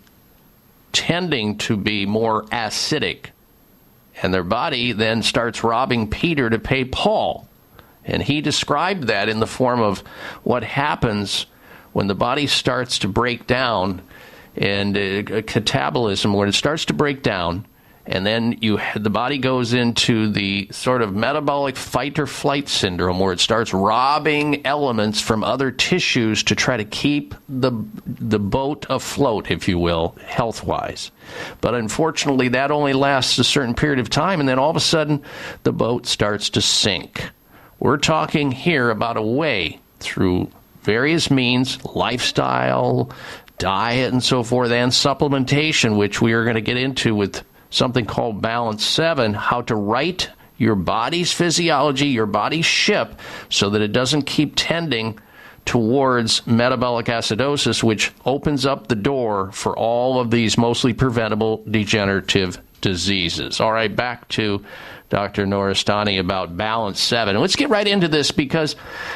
tending 0.92 1.58
to 1.58 1.78
be 1.78 2.06
more 2.06 2.44
acidic. 2.46 3.28
And 4.22 4.34
their 4.34 4.44
body 4.44 4.92
then 4.92 5.24
starts 5.24 5.64
robbing 5.64 6.10
Peter 6.10 6.50
to 6.50 6.60
pay 6.60 6.84
Paul. 6.84 7.48
And 8.04 8.24
he 8.24 8.42
described 8.42 9.04
that 9.04 9.30
in 9.30 9.40
the 9.40 9.48
form 9.48 9.82
of 9.82 10.00
what 10.44 10.64
happens 10.64 11.46
when 11.94 12.08
the 12.08 12.16
body 12.16 12.48
starts 12.48 13.00
to 13.00 13.08
break 13.08 13.48
down 13.48 14.02
and 14.56 14.98
uh, 14.98 15.00
catabolism, 15.44 16.34
when 16.34 16.50
it 16.50 16.54
starts 16.54 16.86
to 16.86 16.94
break 16.94 17.24
down, 17.24 17.66
and 18.10 18.26
then 18.26 18.58
you 18.60 18.80
the 18.96 19.10
body 19.10 19.38
goes 19.38 19.72
into 19.72 20.30
the 20.32 20.68
sort 20.72 21.02
of 21.02 21.16
metabolic 21.16 21.78
fight 21.78 22.20
or 22.20 22.28
flight 22.28 22.68
syndrome 22.68 23.20
where 23.20 23.32
it 23.32 23.40
starts 23.40 23.74
robbing 23.74 24.66
elements 24.66 25.22
from 25.22 25.44
other 25.44 25.72
tissues 25.72 26.44
to 26.44 26.56
try 26.56 26.76
to 26.76 26.84
keep 26.84 27.34
the 27.48 27.72
the 28.06 28.40
boat 28.40 28.86
afloat 28.90 29.50
if 29.50 29.68
you 29.68 29.80
will 29.80 30.16
health 30.26 30.64
wise 30.64 31.12
but 31.62 31.76
unfortunately 31.76 32.50
that 32.50 32.72
only 32.72 32.94
lasts 32.94 33.38
a 33.38 33.44
certain 33.44 33.76
period 33.76 34.00
of 34.00 34.10
time 34.10 34.40
and 34.40 34.50
then 34.50 34.60
all 34.60 34.72
of 34.72 34.76
a 34.76 34.82
sudden 34.82 35.24
the 35.64 35.72
boat 35.72 36.06
starts 36.06 36.50
to 36.50 36.62
sink. 36.62 37.30
We're 37.80 37.98
talking 37.98 38.52
here 38.52 38.90
about 38.90 39.18
a 39.18 39.22
way 39.22 39.80
through 40.00 40.50
various 40.82 41.30
means 41.30 41.84
lifestyle 41.86 43.12
diet 43.58 44.12
and 44.12 44.24
so 44.24 44.42
forth 44.42 44.72
and 44.72 44.92
supplementation 44.92 45.98
which 45.98 46.22
we 46.22 46.34
are 46.34 46.44
going 46.44 46.56
to 46.56 46.62
get 46.62 46.78
into 46.78 47.14
with 47.14 47.44
something 47.70 48.06
called 48.06 48.42
Balance 48.42 48.86
7 48.86 49.34
how 49.34 49.62
to 49.64 49.76
write 49.76 50.30
your 50.58 50.76
body's 50.76 51.32
physiology, 51.32 52.08
your 52.08 52.26
body's 52.26 52.66
ship, 52.66 53.20
so 53.50 53.70
that 53.70 53.82
it 53.82 53.94
doesn't 53.94 54.24
keep 54.24 54.54
tending 54.56 55.18
towards 55.66 56.46
metabolic 56.46 57.06
acidosis, 57.08 57.82
which 57.84 58.12
opens 58.26 58.66
up 58.66 58.88
the 58.88 58.96
door 58.96 59.52
for 59.52 59.78
all 59.78 60.20
of 60.20 60.32
these 60.32 60.58
mostly 60.58 60.94
preventable 60.94 61.64
degenerative 61.70 62.60
diseases. 62.82 63.60
All 63.60 63.72
right, 63.72 63.94
back 63.94 64.28
to 64.30 64.64
Dr. 65.10 65.46
Nuristani 65.46 66.20
about 66.20 66.56
Balance 66.56 67.00
7. 67.00 67.40
Let's 67.40 67.56
get 67.56 67.70
right 67.70 67.88
into 67.88 68.08
this 68.08 68.32
because 68.32 68.76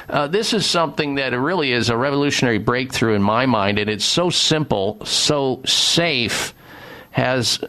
uh, 0.10 0.28
this 0.28 0.54
is 0.54 0.66
something 0.66 1.16
that 1.16 1.38
really 1.38 1.72
is 1.72 1.90
a 1.90 1.98
revolutionary 1.98 2.58
breakthrough 2.58 3.16
in 3.16 3.22
my 3.22 3.46
mind, 3.46 3.80
and 3.80 3.90
it's 3.90 4.06
so 4.06 4.30
simple, 4.30 5.04
so 5.06 5.62
safe, 5.66 6.54
has 7.12 7.64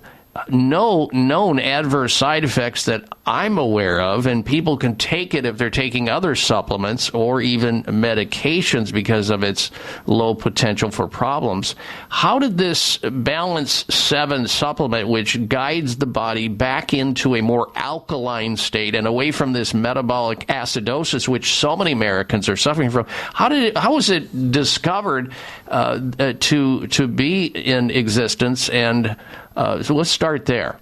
no 0.48 1.08
known 1.12 1.58
adverse 1.58 2.14
side 2.14 2.44
effects 2.44 2.86
that 2.86 3.08
I'm 3.26 3.56
aware 3.56 4.00
of, 4.00 4.26
and 4.26 4.44
people 4.44 4.76
can 4.76 4.96
take 4.96 5.34
it 5.34 5.46
if 5.46 5.56
they're 5.56 5.70
taking 5.70 6.08
other 6.08 6.34
supplements 6.34 7.10
or 7.10 7.40
even 7.40 7.84
medications 7.84 8.92
because 8.92 9.30
of 9.30 9.42
its 9.42 9.70
low 10.06 10.34
potential 10.34 10.90
for 10.90 11.06
problems. 11.06 11.74
How 12.08 12.38
did 12.38 12.58
this 12.58 12.98
Balance 12.98 13.86
7 13.88 14.48
supplement, 14.48 15.08
which 15.08 15.48
guides 15.48 15.96
the 15.96 16.06
body 16.06 16.48
back 16.48 16.92
into 16.92 17.36
a 17.36 17.40
more 17.40 17.70
alkaline 17.76 18.56
state 18.56 18.94
and 18.94 19.06
away 19.06 19.30
from 19.30 19.52
this 19.52 19.72
metabolic 19.72 20.46
acidosis, 20.48 21.28
which 21.28 21.54
so 21.54 21.76
many 21.76 21.92
Americans 21.92 22.48
are 22.48 22.56
suffering 22.56 22.90
from, 22.90 23.06
how 23.08 23.48
did 23.48 23.62
it, 23.62 23.78
how 23.78 23.94
was 23.94 24.10
it 24.10 24.50
discovered 24.50 25.32
uh, 25.68 26.00
uh, 26.18 26.32
to 26.40 26.86
to 26.88 27.06
be 27.06 27.46
in 27.46 27.90
existence? 27.90 28.68
And 28.68 29.16
uh, 29.56 29.82
so 29.82 29.94
let's 29.94 30.10
start 30.10 30.46
there. 30.46 30.78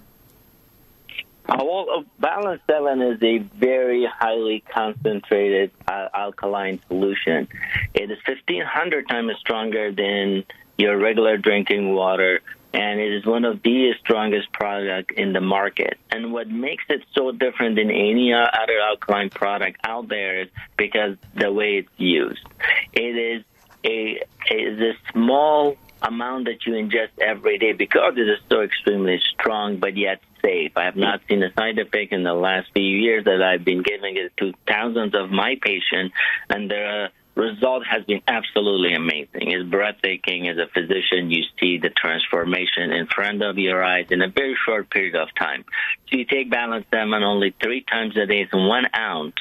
Uh, 1.47 1.57
well, 1.59 1.87
uh, 1.97 2.03
Balance 2.19 2.61
7 2.69 3.01
is 3.01 3.21
a 3.21 3.37
very 3.37 4.05
highly 4.05 4.61
concentrated 4.61 5.71
uh, 5.87 6.07
alkaline 6.13 6.79
solution. 6.87 7.47
It 7.93 8.09
is 8.09 8.17
1,500 8.25 9.09
times 9.09 9.33
stronger 9.39 9.91
than 9.91 10.45
your 10.77 10.97
regular 10.97 11.37
drinking 11.37 11.93
water, 11.93 12.39
and 12.73 12.99
it 12.99 13.13
is 13.13 13.25
one 13.25 13.43
of 13.43 13.61
the 13.61 13.93
strongest 13.99 14.53
product 14.53 15.11
in 15.11 15.33
the 15.33 15.41
market. 15.41 15.97
And 16.11 16.31
what 16.31 16.47
makes 16.47 16.85
it 16.87 17.03
so 17.13 17.31
different 17.31 17.75
than 17.75 17.91
any 17.91 18.33
uh, 18.33 18.37
other 18.37 18.79
alkaline 18.79 19.29
product 19.29 19.81
out 19.83 20.07
there 20.07 20.43
is 20.43 20.47
because 20.77 21.17
the 21.35 21.51
way 21.51 21.77
it's 21.79 21.91
used. 21.97 22.47
It 22.93 23.17
is 23.17 23.43
a, 23.83 24.23
is 24.49 24.79
a 24.79 24.93
small 25.11 25.75
amount 26.03 26.45
that 26.45 26.65
you 26.65 26.73
ingest 26.73 27.09
every 27.19 27.57
day 27.57 27.73
because 27.73 28.13
it 28.17 28.27
is 28.27 28.39
so 28.49 28.61
extremely 28.61 29.19
strong 29.33 29.77
but 29.77 29.95
yet 29.97 30.21
safe. 30.43 30.73
I 30.75 30.83
have 30.85 30.95
not 30.95 31.21
seen 31.29 31.41
a 31.41 31.53
side 31.53 31.79
effect 31.79 32.11
in 32.11 32.23
the 32.23 32.33
last 32.33 32.69
few 32.73 32.83
years 32.83 33.25
that 33.25 33.41
I've 33.41 33.63
been 33.63 33.81
giving 33.81 34.17
it 34.17 34.35
to 34.37 34.53
thousands 34.67 35.15
of 35.15 35.31
my 35.31 35.55
patients, 35.61 36.13
and 36.49 36.69
the 36.69 37.09
result 37.35 37.83
has 37.85 38.03
been 38.05 38.21
absolutely 38.27 38.93
amazing. 38.93 39.51
It's 39.51 39.67
breathtaking. 39.67 40.47
As 40.47 40.57
a 40.57 40.67
physician, 40.67 41.31
you 41.31 41.43
see 41.59 41.79
the 41.79 41.89
transformation 41.89 42.91
in 42.91 43.07
front 43.07 43.41
of 43.41 43.57
your 43.57 43.83
eyes 43.83 44.07
in 44.11 44.21
a 44.21 44.27
very 44.27 44.55
short 44.65 44.89
period 44.89 45.15
of 45.15 45.29
time. 45.35 45.65
So 46.09 46.17
you 46.17 46.25
take 46.25 46.51
Balance 46.51 46.85
7 46.91 47.11
only 47.23 47.55
three 47.61 47.83
times 47.83 48.15
a 48.17 48.25
day, 48.25 48.41
it's 48.41 48.53
one 48.53 48.85
ounce 48.95 49.35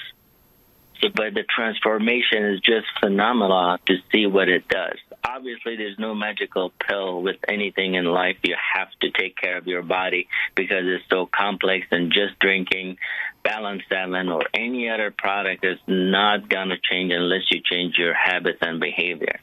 but 1.15 1.35
the 1.35 1.45
transformation 1.55 2.45
is 2.45 2.61
just 2.61 2.87
phenomenal 3.01 3.79
to 3.87 3.97
see 4.13 4.27
what 4.27 4.49
it 4.49 4.69
does. 4.69 4.97
Obviously, 5.25 5.77
there's 5.77 5.99
no 5.99 6.15
magical 6.15 6.73
pill 6.87 7.23
with 7.23 7.37
anything 7.49 7.95
in 7.95 8.05
life. 8.05 8.37
You 8.43 8.55
have 8.75 8.89
to 9.01 9.11
take 9.11 9.37
care 9.37 9.57
of 9.57 9.67
your 9.67 9.83
body 9.83 10.29
because 10.55 10.85
it's 10.85 11.05
so 11.11 11.27
complex, 11.27 11.87
and 11.91 12.13
just 12.13 12.39
drinking 12.39 12.99
Balance 13.43 13.83
7 13.89 14.29
or 14.29 14.43
any 14.55 14.89
other 14.89 15.11
product 15.11 15.65
is 15.65 15.79
not 15.87 16.49
going 16.49 16.69
to 16.69 16.77
change 16.79 17.13
unless 17.13 17.51
you 17.51 17.61
change 17.65 17.97
your 17.99 18.15
habits 18.15 18.59
and 18.61 18.81
behavior. 18.81 19.41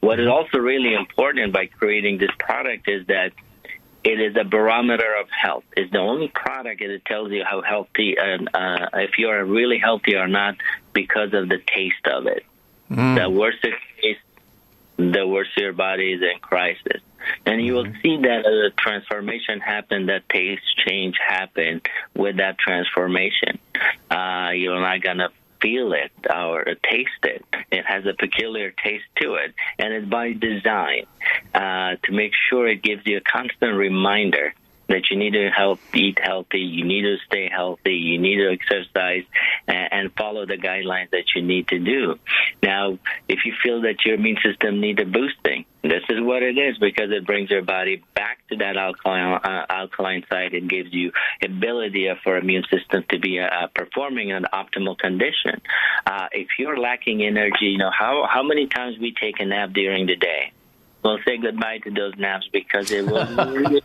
What 0.00 0.20
is 0.20 0.26
mm-hmm. 0.26 0.32
also 0.32 0.58
really 0.58 0.94
important 0.94 1.52
by 1.52 1.66
creating 1.66 2.18
this 2.18 2.30
product 2.38 2.88
is 2.88 3.06
that 3.06 3.32
it 4.04 4.20
is 4.20 4.36
a 4.36 4.44
barometer 4.44 5.14
of 5.18 5.28
health. 5.30 5.64
It's 5.76 5.90
the 5.90 5.98
only 5.98 6.28
product 6.28 6.80
that 6.80 7.04
tells 7.06 7.32
you 7.32 7.42
how 7.42 7.62
healthy 7.62 8.16
and 8.18 8.48
uh, 8.54 8.88
if 8.94 9.18
you 9.18 9.28
are 9.28 9.44
really 9.44 9.78
healthy 9.78 10.14
or 10.14 10.28
not 10.28 10.56
because 10.92 11.32
of 11.32 11.48
the 11.48 11.58
taste 11.66 12.06
of 12.06 12.26
it. 12.26 12.44
Mm. 12.90 13.16
The 13.16 13.30
worse 13.30 13.56
it 13.62 13.74
tastes, 14.00 14.22
the 14.96 15.26
worse 15.26 15.48
your 15.56 15.72
body 15.72 16.12
is 16.12 16.22
in 16.22 16.38
crisis. 16.40 17.00
And 17.46 17.64
you 17.64 17.72
will 17.72 17.90
see 18.02 18.18
that 18.18 18.40
as 18.40 18.70
a 18.70 18.70
transformation 18.76 19.60
happen, 19.60 20.06
that 20.06 20.28
taste 20.28 20.62
change 20.86 21.16
happen 21.26 21.80
with 22.14 22.36
that 22.36 22.58
transformation. 22.58 23.58
Uh, 24.10 24.50
you're 24.54 24.78
not 24.78 25.00
gonna 25.00 25.30
feel 25.64 25.94
it 25.94 26.12
or 26.30 26.64
taste 26.90 27.08
it. 27.22 27.42
It 27.72 27.86
has 27.86 28.04
a 28.04 28.12
peculiar 28.12 28.70
taste 28.70 29.06
to 29.22 29.36
it, 29.36 29.54
and 29.78 29.94
it's 29.94 30.06
by 30.06 30.34
design 30.34 31.06
uh, 31.54 31.96
to 32.04 32.12
make 32.12 32.32
sure 32.50 32.68
it 32.68 32.82
gives 32.82 33.06
you 33.06 33.16
a 33.16 33.20
constant 33.22 33.74
reminder 33.74 34.52
that 34.88 35.10
you 35.10 35.16
need 35.16 35.32
to 35.32 35.50
help 35.50 35.80
eat 35.94 36.18
healthy, 36.22 36.60
you 36.60 36.84
need 36.84 37.02
to 37.02 37.16
stay 37.26 37.48
healthy, 37.50 37.94
you 37.94 38.18
need 38.18 38.36
to 38.36 38.50
exercise, 38.50 39.24
and, 39.66 39.92
and 39.92 40.12
follow 40.16 40.46
the 40.46 40.56
guidelines 40.56 41.10
that 41.10 41.24
you 41.34 41.42
need 41.42 41.68
to 41.68 41.78
do. 41.78 42.18
Now, 42.62 42.98
if 43.28 43.40
you 43.44 43.52
feel 43.62 43.82
that 43.82 44.04
your 44.04 44.14
immune 44.14 44.38
system 44.42 44.80
needs 44.80 45.00
a 45.00 45.04
boosting, 45.04 45.64
this 45.82 46.02
is 46.08 46.20
what 46.20 46.42
it 46.42 46.56
is 46.56 46.78
because 46.78 47.10
it 47.10 47.26
brings 47.26 47.50
your 47.50 47.62
body 47.62 48.02
back 48.14 48.38
to 48.48 48.56
that 48.56 48.78
alkaline, 48.78 49.40
uh, 49.44 49.66
alkaline 49.68 50.24
side 50.30 50.54
and 50.54 50.68
gives 50.68 50.92
you 50.92 51.12
ability 51.42 52.08
for 52.22 52.38
immune 52.38 52.64
system 52.70 53.04
to 53.10 53.18
be 53.18 53.38
uh, 53.38 53.66
performing 53.74 54.30
in 54.30 54.36
an 54.36 54.46
optimal 54.52 54.96
condition. 54.96 55.60
Uh, 56.06 56.28
if 56.32 56.48
you're 56.58 56.78
lacking 56.78 57.22
energy, 57.22 57.66
you 57.66 57.78
know 57.78 57.90
how 57.90 58.26
how 58.30 58.42
many 58.42 58.66
times 58.66 58.96
we 58.98 59.12
take 59.12 59.40
a 59.40 59.44
nap 59.44 59.72
during 59.74 60.06
the 60.06 60.16
day. 60.16 60.52
Well, 61.04 61.18
say 61.26 61.36
goodbye 61.36 61.80
to 61.84 61.90
those 61.90 62.14
naps 62.16 62.48
because 62.50 62.90
it 62.90 63.04
will 63.04 63.26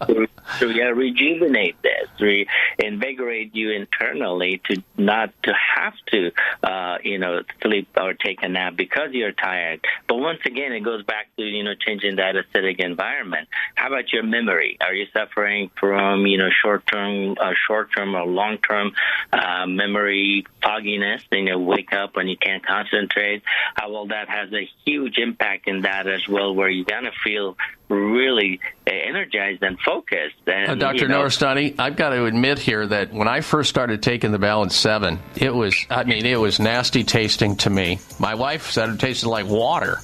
re- 0.62 0.92
rejuvenate 0.94 1.76
this, 1.82 2.08
reinvigorate 2.18 3.54
you 3.54 3.72
internally 3.72 4.62
to 4.70 4.82
not 4.98 5.34
to 5.44 5.54
have 5.76 5.94
to, 6.12 6.32
uh, 6.64 6.98
you 7.04 7.18
know, 7.18 7.42
sleep 7.62 7.90
or 7.98 8.14
take 8.14 8.42
a 8.42 8.48
nap 8.48 8.78
because 8.78 9.12
you're 9.12 9.34
tired. 9.34 9.82
But 10.08 10.16
once 10.16 10.40
again, 10.46 10.72
it 10.72 10.80
goes 10.80 11.04
back 11.04 11.28
to 11.36 11.44
you 11.44 11.66
know 11.66 11.74
changing 11.76 12.16
that 12.16 12.36
acidic 12.36 12.80
environment. 12.80 13.50
How 13.76 13.88
about 13.88 14.14
your 14.14 14.24
memory? 14.24 14.78
Are 14.80 14.94
you 14.94 15.08
suffering 15.12 15.72
from 15.78 16.26
you 16.26 16.38
know 16.38 16.50
short 16.64 16.88
term, 16.88 17.36
uh, 17.38 17.54
short 17.68 17.90
term 17.94 18.16
or 18.16 18.26
long 18.26 18.60
term 18.60 18.94
uh, 19.34 19.66
memory 19.66 20.46
fogginess? 20.64 21.22
You 21.34 21.44
know, 21.44 21.60
wake 21.60 21.92
up 21.92 22.16
and 22.16 22.30
you 22.30 22.38
can't 22.38 22.66
concentrate. 22.66 23.44
How 23.76 23.92
well 23.92 24.08
that 24.08 24.30
has 24.30 24.54
a 24.54 24.70
huge 24.86 25.18
impact 25.18 25.68
in 25.68 25.82
that 25.82 26.08
as 26.08 26.26
well, 26.26 26.56
where 26.56 26.70
you're 26.70 26.86
gonna 26.86 27.09
feel 27.24 27.58
really 27.90 28.60
energized 28.88 29.64
and 29.64 29.80
focused. 29.80 30.36
And 30.48 30.72
Uh, 30.72 30.76
Dr. 30.76 31.04
you 31.04 31.08
know, 31.08 31.24
Nuristani, 31.24 31.76
I've 31.80 31.96
got 31.96 32.10
to 32.10 32.26
admit 32.26 32.60
here 32.60 32.86
that 32.86 33.14
when 33.14 33.28
I 33.28 33.42
first 33.42 33.70
started 33.70 34.02
taking 34.04 34.32
the 34.32 34.40
Balance 34.40 34.76
7, 34.76 35.20
it 35.36 35.54
was, 35.54 35.76
I 35.90 36.04
mean, 36.04 36.26
it 36.26 36.40
was 36.40 36.60
nasty 36.60 37.04
tasting 37.04 37.56
to 37.58 37.70
me. 37.70 38.00
My 38.20 38.36
wife 38.36 38.70
said 38.72 38.90
it 38.90 39.00
tasted 39.00 39.28
like 39.30 39.48
water. 39.48 40.00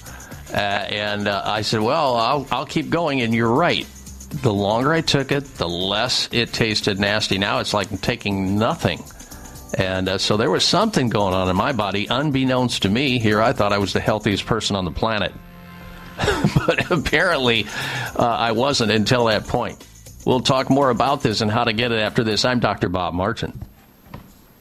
Uh, 0.53 0.57
and 0.57 1.27
uh, 1.27 1.41
I 1.45 1.61
said, 1.61 1.81
well, 1.81 2.15
I'll, 2.15 2.47
I'll 2.51 2.65
keep 2.65 2.89
going. 2.89 3.21
And 3.21 3.33
you're 3.33 3.51
right. 3.53 3.85
The 4.41 4.53
longer 4.53 4.91
I 4.93 5.01
took 5.01 5.31
it, 5.31 5.43
the 5.55 5.67
less 5.69 6.27
it 6.31 6.53
tasted 6.53 6.99
nasty. 6.99 7.37
Now 7.37 7.59
it's 7.59 7.73
like 7.73 8.01
taking 8.01 8.57
nothing. 8.57 9.03
And 9.77 10.07
uh, 10.07 10.17
so 10.17 10.37
there 10.37 10.49
was 10.49 10.63
something 10.63 11.09
going 11.09 11.33
on 11.33 11.49
in 11.49 11.55
my 11.55 11.71
body, 11.73 12.07
unbeknownst 12.09 12.83
to 12.83 12.89
me. 12.89 13.19
Here, 13.19 13.41
I 13.41 13.51
thought 13.53 13.73
I 13.73 13.77
was 13.77 13.93
the 13.93 13.99
healthiest 13.99 14.45
person 14.45 14.75
on 14.75 14.85
the 14.85 14.91
planet. 14.91 15.33
but 16.67 16.91
apparently, 16.91 17.65
uh, 18.15 18.25
I 18.25 18.51
wasn't 18.53 18.91
until 18.91 19.25
that 19.25 19.47
point. 19.47 19.85
We'll 20.25 20.41
talk 20.41 20.69
more 20.69 20.89
about 20.89 21.21
this 21.21 21.41
and 21.41 21.51
how 21.51 21.65
to 21.65 21.73
get 21.73 21.91
it 21.91 21.99
after 21.99 22.23
this. 22.23 22.45
I'm 22.45 22.59
Dr. 22.59 22.89
Bob 22.89 23.13
Martin. 23.13 23.59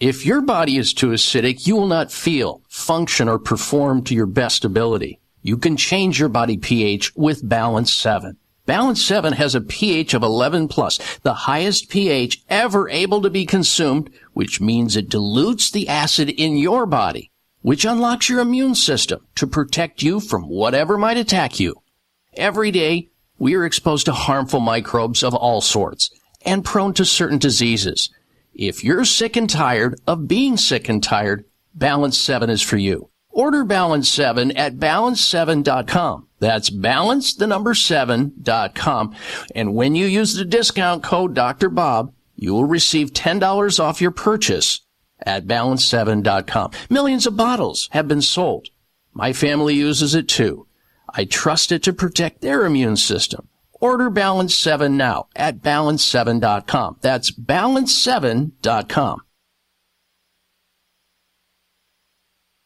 If 0.00 0.24
your 0.24 0.42
body 0.42 0.76
is 0.76 0.94
too 0.94 1.08
acidic, 1.08 1.66
you 1.66 1.74
will 1.74 1.88
not 1.88 2.12
feel, 2.12 2.62
function, 2.68 3.28
or 3.28 3.36
perform 3.36 4.04
to 4.04 4.14
your 4.14 4.26
best 4.26 4.64
ability. 4.64 5.18
You 5.42 5.56
can 5.56 5.76
change 5.76 6.20
your 6.20 6.28
body 6.28 6.56
pH 6.56 7.16
with 7.16 7.48
Balance 7.48 7.92
7. 7.92 8.36
Balance 8.64 9.04
7 9.04 9.32
has 9.32 9.56
a 9.56 9.60
pH 9.60 10.14
of 10.14 10.22
11 10.22 10.68
plus, 10.68 11.00
the 11.22 11.34
highest 11.34 11.88
pH 11.88 12.44
ever 12.48 12.88
able 12.88 13.20
to 13.22 13.30
be 13.30 13.44
consumed, 13.44 14.08
which 14.34 14.60
means 14.60 14.96
it 14.96 15.08
dilutes 15.08 15.68
the 15.68 15.88
acid 15.88 16.30
in 16.30 16.56
your 16.56 16.86
body, 16.86 17.32
which 17.62 17.84
unlocks 17.84 18.28
your 18.28 18.38
immune 18.38 18.76
system 18.76 19.26
to 19.34 19.48
protect 19.48 20.00
you 20.00 20.20
from 20.20 20.48
whatever 20.48 20.96
might 20.96 21.16
attack 21.16 21.58
you. 21.58 21.74
Every 22.34 22.70
day, 22.70 23.08
we 23.36 23.56
are 23.56 23.64
exposed 23.64 24.06
to 24.06 24.12
harmful 24.12 24.60
microbes 24.60 25.24
of 25.24 25.34
all 25.34 25.60
sorts 25.60 26.10
and 26.44 26.64
prone 26.64 26.94
to 26.94 27.04
certain 27.04 27.38
diseases. 27.38 28.10
If 28.58 28.82
you're 28.82 29.04
sick 29.04 29.36
and 29.36 29.48
tired 29.48 30.00
of 30.08 30.26
being 30.26 30.56
sick 30.56 30.88
and 30.88 31.00
tired, 31.00 31.44
Balance 31.74 32.18
7 32.18 32.50
is 32.50 32.60
for 32.60 32.76
you. 32.76 33.08
Order 33.30 33.62
Balance 33.62 34.08
7 34.08 34.50
at 34.56 34.78
balance7.com. 34.78 36.26
That's 36.40 36.68
balance 36.68 37.34
the 37.34 37.46
number 37.46 37.72
7.com. 37.72 39.14
And 39.54 39.74
when 39.76 39.94
you 39.94 40.06
use 40.06 40.34
the 40.34 40.44
discount 40.44 41.04
code 41.04 41.34
Dr. 41.34 41.68
Bob, 41.68 42.12
you 42.34 42.52
will 42.52 42.64
receive 42.64 43.12
$10 43.12 43.78
off 43.78 44.00
your 44.00 44.10
purchase 44.10 44.80
at 45.24 45.46
balance7.com. 45.46 46.72
Millions 46.90 47.28
of 47.28 47.36
bottles 47.36 47.88
have 47.92 48.08
been 48.08 48.22
sold. 48.22 48.70
My 49.12 49.32
family 49.32 49.74
uses 49.74 50.16
it 50.16 50.26
too. 50.26 50.66
I 51.14 51.26
trust 51.26 51.70
it 51.70 51.84
to 51.84 51.92
protect 51.92 52.40
their 52.40 52.66
immune 52.66 52.96
system. 52.96 53.47
Order 53.80 54.10
Balance 54.10 54.54
7 54.54 54.96
now 54.96 55.28
at 55.36 55.60
balance7.com. 55.62 56.98
That's 57.00 57.30
balance7.com. 57.30 59.22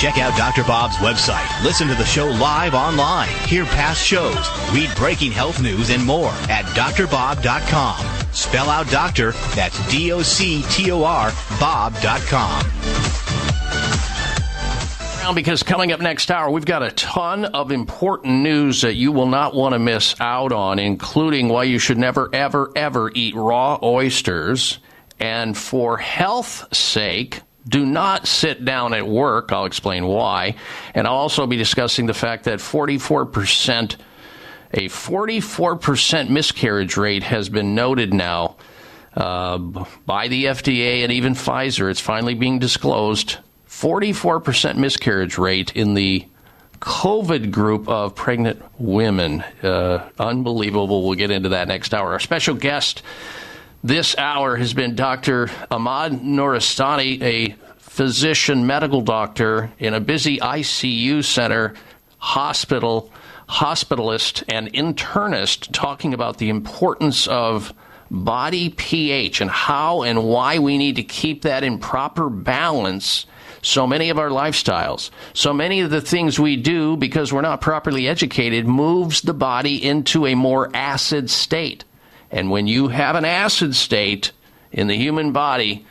Check 0.00 0.16
out 0.16 0.34
Dr. 0.34 0.64
Bob's 0.64 0.96
website. 0.96 1.62
Listen 1.62 1.86
to 1.88 1.94
the 1.94 2.06
show 2.06 2.26
live 2.26 2.72
online. 2.72 3.28
Hear 3.44 3.66
past 3.66 4.02
shows. 4.02 4.48
Read 4.72 4.88
breaking 4.96 5.30
health 5.30 5.60
news 5.60 5.90
and 5.90 6.02
more 6.02 6.30
at 6.48 6.64
drbob.com. 6.74 8.32
Spell 8.32 8.70
out 8.70 8.88
doctor, 8.88 9.32
that's 9.54 9.90
D 9.90 10.10
O 10.12 10.22
C 10.22 10.62
T 10.70 10.90
O 10.90 11.04
R, 11.04 11.30
Bob.com. 11.60 12.64
Because 15.34 15.62
coming 15.62 15.92
up 15.92 16.00
next 16.00 16.30
hour, 16.30 16.50
we've 16.50 16.64
got 16.64 16.82
a 16.82 16.92
ton 16.92 17.44
of 17.44 17.70
important 17.70 18.42
news 18.42 18.80
that 18.80 18.94
you 18.94 19.12
will 19.12 19.26
not 19.26 19.54
want 19.54 19.74
to 19.74 19.78
miss 19.78 20.18
out 20.18 20.50
on, 20.50 20.78
including 20.78 21.48
why 21.50 21.64
you 21.64 21.78
should 21.78 21.98
never, 21.98 22.30
ever, 22.34 22.72
ever 22.74 23.12
eat 23.14 23.34
raw 23.34 23.78
oysters. 23.82 24.78
And 25.18 25.54
for 25.54 25.98
health's 25.98 26.78
sake, 26.78 27.42
do 27.68 27.84
not 27.84 28.26
sit 28.26 28.64
down 28.64 28.94
at 28.94 29.06
work. 29.06 29.52
I'll 29.52 29.64
explain 29.64 30.06
why. 30.06 30.56
And 30.94 31.06
I'll 31.06 31.14
also 31.14 31.46
be 31.46 31.56
discussing 31.56 32.06
the 32.06 32.14
fact 32.14 32.44
that 32.44 32.58
44%, 32.58 33.96
a 34.72 34.88
44% 34.88 36.28
miscarriage 36.30 36.96
rate 36.96 37.22
has 37.22 37.48
been 37.48 37.74
noted 37.74 38.14
now 38.14 38.56
uh, 39.14 39.58
by 40.06 40.28
the 40.28 40.46
FDA 40.46 41.02
and 41.02 41.12
even 41.12 41.34
Pfizer. 41.34 41.90
It's 41.90 42.00
finally 42.00 42.34
being 42.34 42.58
disclosed. 42.58 43.36
44% 43.68 44.76
miscarriage 44.76 45.38
rate 45.38 45.74
in 45.74 45.94
the 45.94 46.26
COVID 46.80 47.50
group 47.50 47.88
of 47.88 48.14
pregnant 48.14 48.62
women. 48.78 49.42
Uh, 49.62 50.08
unbelievable. 50.18 51.04
We'll 51.04 51.16
get 51.16 51.30
into 51.30 51.50
that 51.50 51.68
next 51.68 51.92
hour. 51.92 52.12
Our 52.12 52.20
special 52.20 52.54
guest 52.54 53.02
this 53.82 54.16
hour 54.18 54.56
has 54.56 54.74
been 54.74 54.94
Dr. 54.94 55.48
Ahmad 55.70 56.12
Nuristani, 56.12 57.22
a 57.22 57.54
physician 57.78 58.66
medical 58.66 59.00
doctor 59.00 59.72
in 59.78 59.94
a 59.94 60.00
busy 60.00 60.38
ICU 60.38 61.24
center, 61.24 61.74
hospital, 62.18 63.10
hospitalist, 63.48 64.44
and 64.48 64.72
internist, 64.72 65.72
talking 65.72 66.14
about 66.14 66.38
the 66.38 66.50
importance 66.50 67.26
of 67.26 67.72
body 68.10 68.70
pH 68.70 69.40
and 69.40 69.50
how 69.50 70.02
and 70.02 70.24
why 70.24 70.58
we 70.58 70.76
need 70.76 70.96
to 70.96 71.02
keep 71.02 71.42
that 71.42 71.64
in 71.64 71.78
proper 71.78 72.28
balance. 72.28 73.24
So 73.62 73.86
many 73.86 74.10
of 74.10 74.18
our 74.18 74.30
lifestyles, 74.30 75.10
so 75.32 75.52
many 75.52 75.80
of 75.80 75.90
the 75.90 76.00
things 76.00 76.38
we 76.38 76.56
do 76.56 76.96
because 76.96 77.32
we're 77.32 77.42
not 77.42 77.60
properly 77.60 78.08
educated 78.08 78.66
moves 78.66 79.20
the 79.20 79.34
body 79.34 79.82
into 79.82 80.26
a 80.26 80.34
more 80.34 80.70
acid 80.74 81.30
state. 81.30 81.84
And 82.30 82.50
when 82.50 82.66
you 82.66 82.88
have 82.88 83.16
an 83.16 83.24
acid 83.24 83.74
state 83.74 84.32
in 84.72 84.86
the 84.86 84.96
human 84.96 85.32
body 85.32 85.84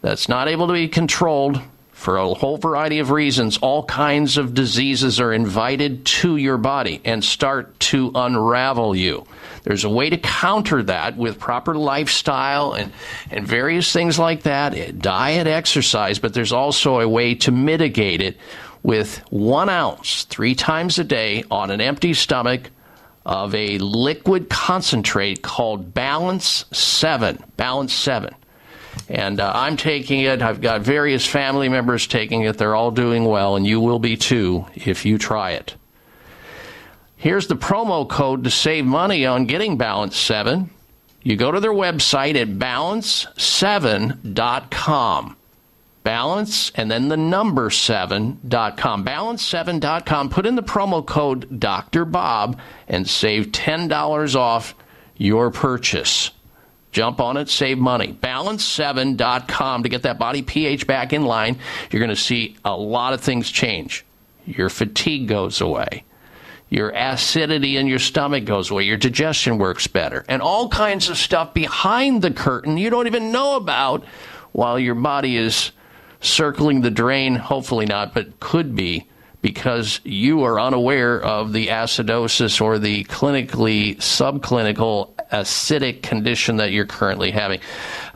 that's 0.00 0.28
not 0.28 0.48
able 0.48 0.66
to 0.66 0.72
be 0.72 0.88
controlled 0.88 1.60
For 2.02 2.16
a 2.16 2.34
whole 2.34 2.56
variety 2.56 2.98
of 2.98 3.12
reasons, 3.12 3.58
all 3.58 3.84
kinds 3.84 4.36
of 4.36 4.54
diseases 4.54 5.20
are 5.20 5.32
invited 5.32 6.04
to 6.04 6.36
your 6.36 6.58
body 6.58 7.00
and 7.04 7.22
start 7.22 7.78
to 7.78 8.10
unravel 8.16 8.96
you. 8.96 9.24
There's 9.62 9.84
a 9.84 9.88
way 9.88 10.10
to 10.10 10.16
counter 10.16 10.82
that 10.82 11.16
with 11.16 11.38
proper 11.38 11.76
lifestyle 11.76 12.72
and, 12.72 12.92
and 13.30 13.46
various 13.46 13.92
things 13.92 14.18
like 14.18 14.42
that, 14.42 14.74
eh, 14.74 14.90
diet, 14.98 15.46
exercise, 15.46 16.18
but 16.18 16.34
there's 16.34 16.52
also 16.52 16.98
a 16.98 17.08
way 17.08 17.36
to 17.36 17.52
mitigate 17.52 18.20
it 18.20 18.36
with 18.82 19.18
one 19.30 19.68
ounce 19.68 20.24
three 20.24 20.56
times 20.56 20.98
a 20.98 21.04
day 21.04 21.44
on 21.52 21.70
an 21.70 21.80
empty 21.80 22.14
stomach 22.14 22.68
of 23.24 23.54
a 23.54 23.78
liquid 23.78 24.48
concentrate 24.48 25.42
called 25.42 25.94
Balance 25.94 26.64
7. 26.72 27.42
Balance 27.56 27.92
7. 27.92 28.34
And 29.08 29.40
uh, 29.40 29.52
I'm 29.54 29.76
taking 29.76 30.20
it. 30.20 30.42
I've 30.42 30.60
got 30.60 30.82
various 30.82 31.26
family 31.26 31.68
members 31.68 32.06
taking 32.06 32.42
it. 32.42 32.58
They're 32.58 32.74
all 32.74 32.90
doing 32.90 33.24
well, 33.24 33.56
and 33.56 33.66
you 33.66 33.80
will 33.80 33.98
be 33.98 34.16
too 34.16 34.66
if 34.74 35.04
you 35.04 35.18
try 35.18 35.52
it. 35.52 35.74
Here's 37.16 37.46
the 37.46 37.56
promo 37.56 38.08
code 38.08 38.44
to 38.44 38.50
save 38.50 38.84
money 38.84 39.26
on 39.26 39.46
getting 39.46 39.76
Balance 39.76 40.16
7. 40.16 40.70
You 41.22 41.36
go 41.36 41.52
to 41.52 41.60
their 41.60 41.72
website 41.72 42.34
at 42.34 42.48
balance7.com. 42.48 45.36
Balance 46.04 46.72
and 46.74 46.90
then 46.90 47.08
the 47.08 47.16
number 47.16 47.70
7.com. 47.70 49.04
Balance7.com. 49.04 50.30
Put 50.30 50.46
in 50.46 50.56
the 50.56 50.62
promo 50.62 51.06
code 51.06 51.60
Dr. 51.60 52.04
Bob 52.04 52.58
and 52.88 53.08
save 53.08 53.48
$10 53.48 54.36
off 54.36 54.74
your 55.16 55.50
purchase. 55.50 56.30
Jump 56.90 57.20
on 57.20 57.36
it, 57.36 57.48
save 57.48 57.78
money. 57.78 58.12
Balance7.com 58.12 59.82
to 59.82 59.88
get 59.88 60.02
that 60.02 60.18
body 60.18 60.42
pH 60.42 60.86
back 60.86 61.12
in 61.12 61.24
line. 61.24 61.58
You're 61.90 62.00
going 62.00 62.10
to 62.10 62.16
see 62.16 62.56
a 62.64 62.76
lot 62.76 63.14
of 63.14 63.20
things 63.20 63.50
change. 63.50 64.04
Your 64.44 64.68
fatigue 64.68 65.28
goes 65.28 65.60
away. 65.60 66.04
Your 66.68 66.90
acidity 66.90 67.76
in 67.76 67.86
your 67.86 67.98
stomach 67.98 68.44
goes 68.44 68.70
away. 68.70 68.84
Your 68.84 68.96
digestion 68.96 69.58
works 69.58 69.86
better. 69.86 70.24
And 70.28 70.42
all 70.42 70.68
kinds 70.68 71.08
of 71.08 71.18
stuff 71.18 71.54
behind 71.54 72.22
the 72.22 72.30
curtain 72.30 72.76
you 72.76 72.90
don't 72.90 73.06
even 73.06 73.30
know 73.30 73.56
about 73.56 74.04
while 74.52 74.78
your 74.78 74.94
body 74.94 75.36
is 75.36 75.70
circling 76.22 76.80
the 76.80 76.90
drain. 76.90 77.34
Hopefully 77.34 77.86
not, 77.86 78.14
but 78.14 78.40
could 78.40 78.74
be 78.74 79.06
because 79.42 80.00
you 80.04 80.44
are 80.44 80.60
unaware 80.60 81.20
of 81.20 81.52
the 81.52 81.66
acidosis 81.66 82.60
or 82.60 82.78
the 82.78 83.04
clinically 83.04 83.96
subclinical 83.96 85.12
acidic 85.32 86.02
condition 86.02 86.56
that 86.56 86.70
you're 86.70 86.86
currently 86.86 87.32
having. 87.32 87.60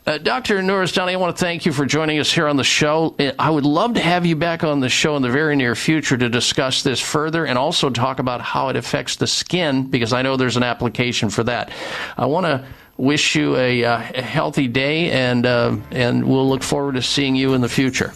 Uh, 0.07 0.19
Dr. 0.19 0.61
Nuristani, 0.61 1.13
I 1.13 1.17
want 1.17 1.37
to 1.37 1.45
thank 1.45 1.67
you 1.67 1.73
for 1.73 1.85
joining 1.85 2.21
us 2.21 2.33
here 2.33 2.47
on 2.47 2.57
the 2.57 2.63
show. 2.63 3.17
I 3.41 3.51
would 3.51 3.65
love 3.65 3.95
to 3.95 4.01
have 4.01 4.25
you 4.25 4.37
back 4.37 4.63
on 4.63 4.79
the 4.79 4.89
show 4.89 5.17
in 5.17 5.23
the 5.23 5.31
very 5.31 5.57
near 5.57 5.75
future 5.75 6.17
to 6.17 6.29
discuss 6.29 6.85
this 6.85 7.01
further 7.01 7.45
and 7.45 7.59
also 7.59 7.91
talk 7.91 8.21
about 8.21 8.41
how 8.41 8.69
it 8.69 8.77
affects 8.77 9.17
the 9.17 9.27
skin 9.27 9.89
because 9.89 10.13
I 10.13 10.23
know 10.23 10.37
there's 10.37 10.57
an 10.57 10.63
application 10.63 11.29
for 11.29 11.43
that. 11.45 11.73
I 12.17 12.27
want 12.27 12.47
to 12.47 12.65
wish 12.97 13.35
you 13.35 13.57
a, 13.57 13.85
uh, 13.85 14.03
a 14.15 14.23
healthy 14.23 14.69
day 14.69 15.11
and 15.11 15.47
uh, 15.47 15.77
and 15.91 16.27
we'll 16.27 16.49
look 16.49 16.63
forward 16.63 16.95
to 16.95 17.03
seeing 17.03 17.37
you 17.37 17.55
in 17.55 17.61
the 17.61 17.69
future. 17.69 18.13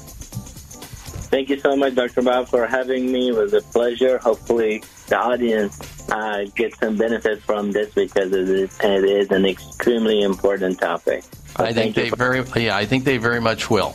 Thank 1.31 1.49
you 1.49 1.61
so 1.61 1.77
much, 1.77 1.95
Dr. 1.95 2.23
Bob, 2.23 2.49
for 2.49 2.67
having 2.67 3.13
me. 3.13 3.29
It 3.29 3.37
was 3.37 3.53
a 3.53 3.61
pleasure. 3.61 4.19
Hopefully, 4.19 4.83
the 5.07 5.17
audience 5.17 6.11
uh, 6.11 6.45
gets 6.57 6.79
some 6.81 6.97
benefit 6.97 7.41
from 7.43 7.71
this 7.71 7.95
because 7.95 8.33
it 8.33 8.49
is, 8.49 8.77
it 8.83 9.05
is 9.05 9.31
an 9.31 9.47
extremely 9.47 10.23
important 10.23 10.81
topic. 10.81 11.23
So 11.57 11.65
I 11.65 11.73
think 11.73 11.95
they 11.95 12.11
for- 12.11 12.17
very 12.17 12.43
yeah, 12.65 12.77
I 12.77 12.85
think 12.85 13.05
they 13.05 13.17
very 13.17 13.41
much 13.41 13.71
will. 13.71 13.95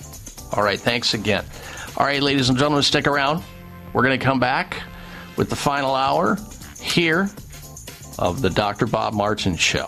All 0.53 0.63
right, 0.63 0.79
thanks 0.79 1.13
again. 1.13 1.43
All 1.97 2.05
right, 2.05 2.21
ladies 2.21 2.47
and 2.47 2.57
gentlemen, 2.57 2.83
stick 2.83 3.07
around. 3.07 3.43
We're 3.91 4.03
going 4.03 4.17
to 4.17 4.25
come 4.25 4.39
back 4.39 4.81
with 5.35 5.49
the 5.49 5.55
final 5.55 5.93
hour 5.93 6.37
here 6.79 7.29
of 8.17 8.41
the 8.41 8.49
Dr. 8.49 8.85
Bob 8.85 9.13
Martin 9.13 9.57
show. 9.57 9.87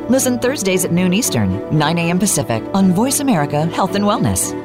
Listen 0.09 0.39
Thursdays 0.39 0.85
at 0.85 0.91
noon 0.91 1.13
Eastern, 1.13 1.77
9 1.77 1.97
a.m. 1.97 2.19
Pacific 2.19 2.63
on 2.73 2.91
Voice 2.91 3.19
America 3.19 3.65
Health 3.67 3.95
and 3.95 4.05
Wellness. 4.05 4.55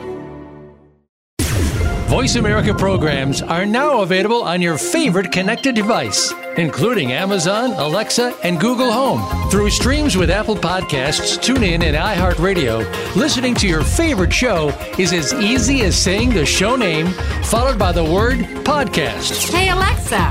Voice 2.08 2.36
America 2.36 2.72
programs 2.72 3.42
are 3.42 3.66
now 3.66 4.00
available 4.00 4.42
on 4.42 4.62
your 4.62 4.78
favorite 4.78 5.32
connected 5.32 5.74
device, 5.74 6.32
including 6.56 7.12
Amazon, 7.12 7.72
Alexa, 7.72 8.32
and 8.44 8.60
Google 8.60 8.90
Home. 8.92 9.50
Through 9.50 9.70
streams 9.70 10.16
with 10.16 10.30
Apple 10.30 10.54
Podcasts, 10.56 11.36
TuneIn, 11.36 11.82
and 11.82 11.96
iHeartRadio, 11.96 13.16
listening 13.16 13.54
to 13.56 13.66
your 13.68 13.82
favorite 13.82 14.32
show 14.32 14.68
is 14.98 15.12
as 15.12 15.34
easy 15.34 15.82
as 15.82 16.00
saying 16.00 16.30
the 16.30 16.46
show 16.46 16.76
name 16.76 17.08
followed 17.42 17.78
by 17.78 17.90
the 17.92 18.04
word 18.04 18.38
podcast. 18.64 19.52
Hey 19.52 19.68
Alexa, 19.68 20.30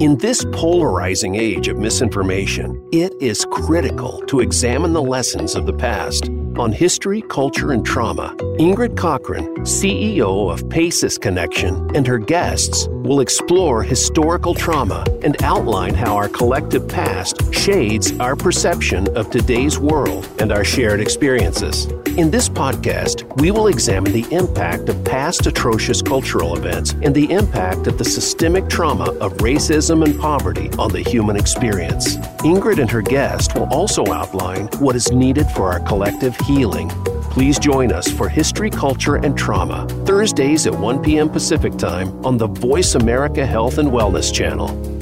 In 0.00 0.16
this 0.16 0.44
polarizing 0.52 1.34
age 1.34 1.66
of 1.66 1.76
misinformation, 1.76 2.80
it 2.92 3.12
is 3.20 3.44
critical 3.44 4.22
to 4.28 4.38
examine 4.38 4.92
the 4.92 5.02
lessons 5.02 5.56
of 5.56 5.66
the 5.66 5.72
past. 5.72 6.28
On 6.56 6.70
history, 6.70 7.22
culture, 7.22 7.72
and 7.72 7.84
trauma, 7.84 8.36
Ingrid 8.60 8.96
Cochran, 8.96 9.46
CEO 9.64 10.52
of 10.52 10.68
PACES 10.70 11.18
Connection, 11.18 11.96
and 11.96 12.06
her 12.06 12.18
guests 12.18 12.86
will 12.90 13.18
explore 13.18 13.82
historical 13.82 14.54
trauma 14.54 15.04
and 15.22 15.40
outline 15.42 15.94
how 15.94 16.14
our 16.14 16.28
collective 16.28 16.86
past 16.86 17.52
shades 17.52 18.12
our 18.20 18.36
perception 18.36 19.08
of 19.16 19.30
today's 19.30 19.80
world 19.80 20.28
and 20.40 20.52
our 20.52 20.64
shared 20.64 21.00
experiences. 21.00 21.86
In 22.18 22.32
this 22.32 22.48
podcast, 22.48 23.22
we 23.40 23.52
will 23.52 23.68
examine 23.68 24.12
the 24.12 24.26
impact 24.34 24.88
of 24.88 25.04
past 25.04 25.46
atrocious 25.46 26.02
cultural 26.02 26.56
events 26.56 26.96
and 27.02 27.14
the 27.14 27.30
impact 27.30 27.86
of 27.86 27.96
the 27.96 28.04
systemic 28.04 28.68
trauma 28.68 29.12
of 29.20 29.34
racism 29.34 29.87
and 29.90 30.20
poverty 30.20 30.68
on 30.78 30.90
the 30.90 31.00
human 31.00 31.36
experience. 31.36 32.16
Ingrid 32.44 32.78
and 32.78 32.90
her 32.90 33.02
guest 33.02 33.54
will 33.54 33.68
also 33.72 34.04
outline 34.12 34.66
what 34.78 34.94
is 34.96 35.10
needed 35.10 35.46
for 35.50 35.72
our 35.72 35.80
collective 35.80 36.36
healing. 36.40 36.88
Please 37.30 37.58
join 37.58 37.92
us 37.92 38.08
for 38.08 38.28
History, 38.28 38.70
Culture, 38.70 39.16
and 39.16 39.36
Trauma, 39.36 39.86
Thursdays 40.04 40.66
at 40.66 40.74
1 40.74 41.02
p.m. 41.02 41.28
Pacific 41.28 41.76
Time 41.76 42.08
on 42.24 42.36
the 42.36 42.48
Voice 42.48 42.94
America 42.94 43.46
Health 43.46 43.78
and 43.78 43.88
Wellness 43.88 44.32
Channel. 44.32 44.97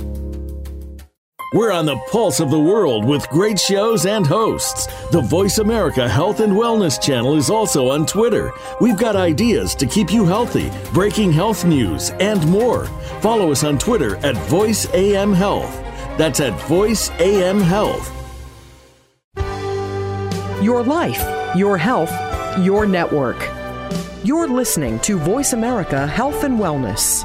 We're 1.57 1.73
on 1.73 1.87
the 1.87 1.97
pulse 2.12 2.41
of 2.41 2.51
the 2.51 2.59
world 2.59 3.07
with 3.07 3.27
great 3.31 3.59
shows 3.59 4.05
and 4.05 4.27
hosts. 4.27 4.89
The 5.11 5.23
Voice 5.23 5.57
America 5.57 6.07
Health 6.07 6.41
and 6.41 6.53
Wellness 6.53 7.01
channel 7.01 7.35
is 7.35 7.49
also 7.49 7.89
on 7.89 8.05
Twitter. 8.05 8.53
We've 8.78 8.99
got 8.99 9.16
ideas 9.16 9.74
to 9.77 9.87
keep 9.87 10.12
you 10.12 10.27
healthy, 10.27 10.70
breaking 10.93 11.33
health 11.33 11.65
news, 11.65 12.11
and 12.20 12.47
more. 12.47 12.85
Follow 13.23 13.53
us 13.53 13.65
on 13.65 13.78
Twitter 13.78 14.16
at 14.16 14.37
Voice 14.49 14.87
AM 14.93 15.33
Health. 15.33 15.73
That's 16.19 16.41
at 16.41 16.61
Voice 16.69 17.11
AM 17.20 17.62
Health. 17.62 18.12
Your 20.62 20.83
life, 20.83 21.57
your 21.57 21.78
health, 21.78 22.12
your 22.59 22.85
network. 22.85 23.39
You're 24.24 24.47
listening 24.47 24.99
to 25.01 25.16
Voice 25.16 25.55
America 25.55 26.07
Health 26.07 26.45
and 26.45 26.59
Wellness. 26.59 27.24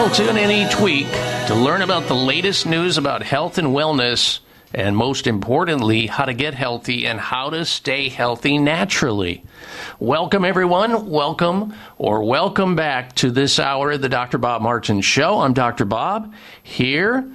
People 0.00 0.14
tune 0.14 0.38
in 0.38 0.50
each 0.50 0.80
week 0.80 1.06
to 1.46 1.54
learn 1.54 1.82
about 1.82 2.08
the 2.08 2.14
latest 2.14 2.64
news 2.64 2.96
about 2.96 3.22
health 3.22 3.58
and 3.58 3.68
wellness, 3.68 4.40
and 4.72 4.96
most 4.96 5.26
importantly, 5.26 6.06
how 6.06 6.24
to 6.24 6.32
get 6.32 6.54
healthy 6.54 7.06
and 7.06 7.20
how 7.20 7.50
to 7.50 7.66
stay 7.66 8.08
healthy 8.08 8.56
naturally. 8.56 9.44
Welcome, 9.98 10.42
everyone. 10.42 11.10
Welcome 11.10 11.74
or 11.98 12.24
welcome 12.24 12.76
back 12.76 13.14
to 13.16 13.30
this 13.30 13.58
hour 13.58 13.90
of 13.90 14.00
the 14.00 14.08
Dr. 14.08 14.38
Bob 14.38 14.62
Martin 14.62 15.02
Show. 15.02 15.40
I'm 15.40 15.52
Dr. 15.52 15.84
Bob 15.84 16.32
here 16.62 17.30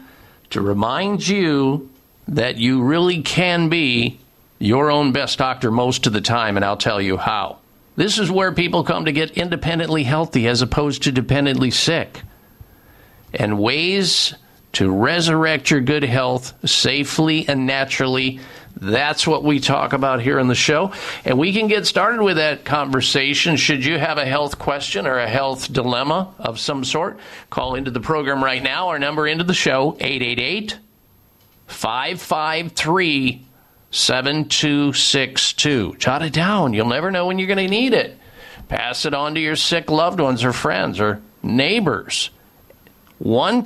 to 0.50 0.60
remind 0.60 1.28
you 1.28 1.92
that 2.28 2.58
you 2.58 2.82
really 2.82 3.22
can 3.22 3.70
be 3.70 4.20
your 4.58 4.90
own 4.90 5.12
best 5.12 5.38
doctor 5.38 5.70
most 5.70 6.08
of 6.08 6.14
the 6.14 6.22
time, 6.22 6.56
and 6.56 6.66
I'll 6.66 6.78
tell 6.78 7.00
you 7.00 7.18
how. 7.18 7.60
This 7.96 8.18
is 8.18 8.32
where 8.32 8.52
people 8.52 8.84
come 8.84 9.06
to 9.06 9.12
get 9.12 9.38
independently 9.38 10.04
healthy 10.04 10.48
as 10.48 10.64
opposed 10.64 11.04
to 11.04 11.12
dependently 11.12 11.70
sick. 11.70 12.24
And 13.36 13.60
ways 13.60 14.36
to 14.74 14.92
resurrect 14.92 15.72
your 15.72 15.82
good 15.82 16.04
health 16.04 16.54
safely 16.70 17.48
and 17.48 17.66
naturally. 17.66 18.40
That's 18.76 19.26
what 19.26 19.44
we 19.44 19.62
talk 19.62 19.94
about 19.94 20.22
here 20.22 20.38
on 20.38 20.50
the 20.50 20.56
show. 20.56 20.92
And 21.24 21.40
we 21.40 21.54
can 21.54 21.68
get 21.68 21.88
started 21.88 22.22
with 22.22 22.36
that 22.36 22.66
conversation. 22.66 23.56
Should 23.56 23.86
you 23.86 23.98
have 23.98 24.18
a 24.18 24.26
health 24.26 24.60
question 24.60 25.08
or 25.08 25.18
a 25.18 25.30
health 25.30 25.72
dilemma 25.72 26.34
of 26.40 26.60
some 26.60 26.84
sort, 26.84 27.18
call 27.50 27.76
into 27.76 27.90
the 27.90 28.02
program 28.02 28.44
right 28.44 28.62
now. 28.62 28.90
Our 28.90 29.00
number 29.00 29.28
into 29.28 29.46
the 29.46 29.54
show, 29.54 29.96
888 30.02 30.78
553 31.68 33.46
7262. 33.92 35.96
Jot 35.98 36.22
it 36.22 36.34
down. 36.34 36.74
You'll 36.74 36.88
never 36.88 37.12
know 37.12 37.28
when 37.28 37.40
you're 37.40 37.48
going 37.48 37.66
to 37.66 37.70
need 37.70 37.94
it. 37.94 38.18
Pass 38.68 39.06
it 39.06 39.14
on 39.14 39.36
to 39.36 39.40
your 39.40 39.56
sick 39.56 39.90
loved 39.90 40.20
ones 40.20 40.44
or 40.44 40.52
friends 40.52 41.00
or 41.00 41.22
neighbors. 41.42 42.30
1 43.20 43.64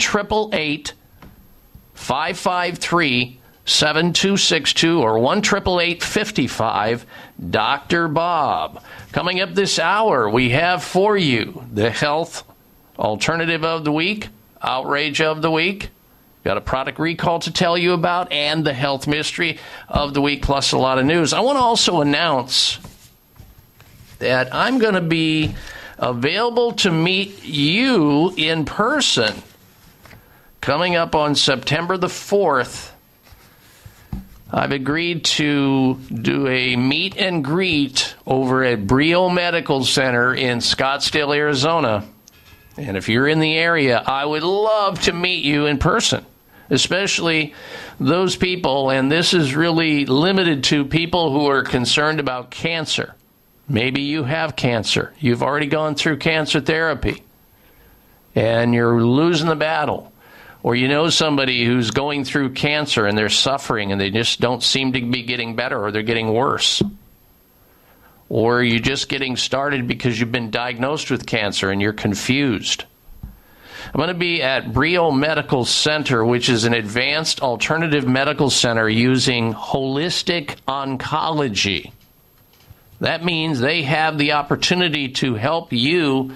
553 1.93 3.39
7262 3.65 5.01
or 5.01 5.19
1 5.19 5.41
55 5.99 7.05
Dr. 7.49 8.07
Bob. 8.07 8.83
Coming 9.11 9.41
up 9.41 9.53
this 9.53 9.77
hour, 9.77 10.29
we 10.29 10.49
have 10.49 10.83
for 10.83 11.15
you 11.17 11.63
the 11.71 11.89
health 11.91 12.43
alternative 12.97 13.63
of 13.63 13.83
the 13.83 13.91
week, 13.91 14.29
outrage 14.61 15.21
of 15.21 15.41
the 15.41 15.51
week, 15.51 15.89
Got 16.43 16.57
a 16.57 16.61
product 16.61 16.99
recall 16.99 17.39
to 17.39 17.51
tell 17.51 17.77
you 17.77 17.91
about 17.91 18.31
and 18.31 18.65
the 18.65 18.73
health 18.73 19.07
mystery 19.07 19.59
of 19.89 20.13
the 20.13 20.21
week, 20.21 20.41
plus 20.41 20.71
a 20.71 20.77
lot 20.77 20.97
of 20.97 21.05
news. 21.05 21.33
I 21.33 21.41
want 21.41 21.57
to 21.57 21.61
also 21.61 21.99
announce 21.99 22.79
that 24.19 24.53
I'm 24.55 24.79
going 24.79 24.93
to 24.93 25.01
be 25.01 25.53
available 25.99 26.71
to 26.71 26.91
meet 26.91 27.43
you 27.43 28.33
in 28.37 28.65
person 28.65 29.35
coming 30.61 30.95
up 30.95 31.13
on 31.13 31.35
September 31.35 31.97
the 31.97 32.07
4th. 32.07 32.91
I've 34.51 34.71
agreed 34.71 35.25
to 35.25 35.95
do 36.11 36.47
a 36.47 36.75
meet 36.75 37.15
and 37.17 37.43
greet 37.43 38.15
over 38.25 38.63
at 38.63 38.87
Brio 38.87 39.29
Medical 39.29 39.83
Center 39.83 40.33
in 40.33 40.57
Scottsdale, 40.57 41.35
Arizona. 41.35 42.07
And 42.75 42.97
if 42.97 43.09
you're 43.09 43.27
in 43.27 43.41
the 43.41 43.55
area, 43.57 43.99
I 43.99 44.25
would 44.25 44.41
love 44.41 45.01
to 45.03 45.13
meet 45.13 45.43
you 45.43 45.65
in 45.65 45.77
person, 45.77 46.25
especially 46.69 47.53
those 47.99 48.37
people, 48.37 48.89
and 48.89 49.11
this 49.11 49.33
is 49.33 49.53
really 49.53 50.05
limited 50.05 50.63
to 50.65 50.85
people 50.85 51.31
who 51.31 51.47
are 51.47 51.61
concerned 51.61 52.19
about 52.19 52.49
cancer. 52.49 53.15
Maybe 53.69 54.01
you 54.01 54.23
have 54.23 54.55
cancer. 54.55 55.13
You've 55.19 55.43
already 55.43 55.67
gone 55.67 55.93
through 55.93 56.17
cancer 56.17 56.59
therapy 56.59 57.23
and 58.33 58.73
you're 58.73 59.01
losing 59.01 59.47
the 59.47 59.55
battle. 59.55 60.11
or 60.61 60.75
you 60.75 60.87
know 60.87 61.09
somebody 61.09 61.63
who's 61.65 61.91
going 61.91 62.25
through 62.25 62.51
cancer 62.51 63.05
and 63.05 63.17
they're 63.17 63.29
suffering 63.29 63.91
and 63.91 64.01
they 64.01 64.09
just 64.09 64.41
don't 64.41 64.61
seem 64.61 64.91
to 64.91 65.01
be 65.01 65.23
getting 65.23 65.55
better 65.55 65.81
or 65.81 65.91
they're 65.91 66.03
getting 66.03 66.33
worse. 66.33 66.81
Or 68.27 68.61
you're 68.61 68.79
just 68.79 69.07
getting 69.07 69.37
started 69.37 69.87
because 69.87 70.19
you've 70.19 70.31
been 70.31 70.51
diagnosed 70.51 71.09
with 71.09 71.25
cancer 71.25 71.71
and 71.71 71.81
you're 71.81 71.93
confused. 71.93 72.83
I'm 73.85 73.97
going 73.97 74.09
to 74.09 74.13
be 74.13 74.43
at 74.43 74.73
Brio 74.73 75.09
Medical 75.11 75.63
Center, 75.65 76.23
which 76.25 76.49
is 76.49 76.65
an 76.65 76.73
advanced 76.73 77.41
alternative 77.41 78.07
medical 78.07 78.49
center 78.49 78.87
using 78.89 79.53
holistic 79.53 80.57
oncology. 80.67 81.91
That 82.99 83.23
means 83.23 83.59
they 83.59 83.83
have 83.83 84.17
the 84.17 84.33
opportunity 84.33 85.09
to 85.09 85.35
help 85.35 85.71
you 85.71 86.33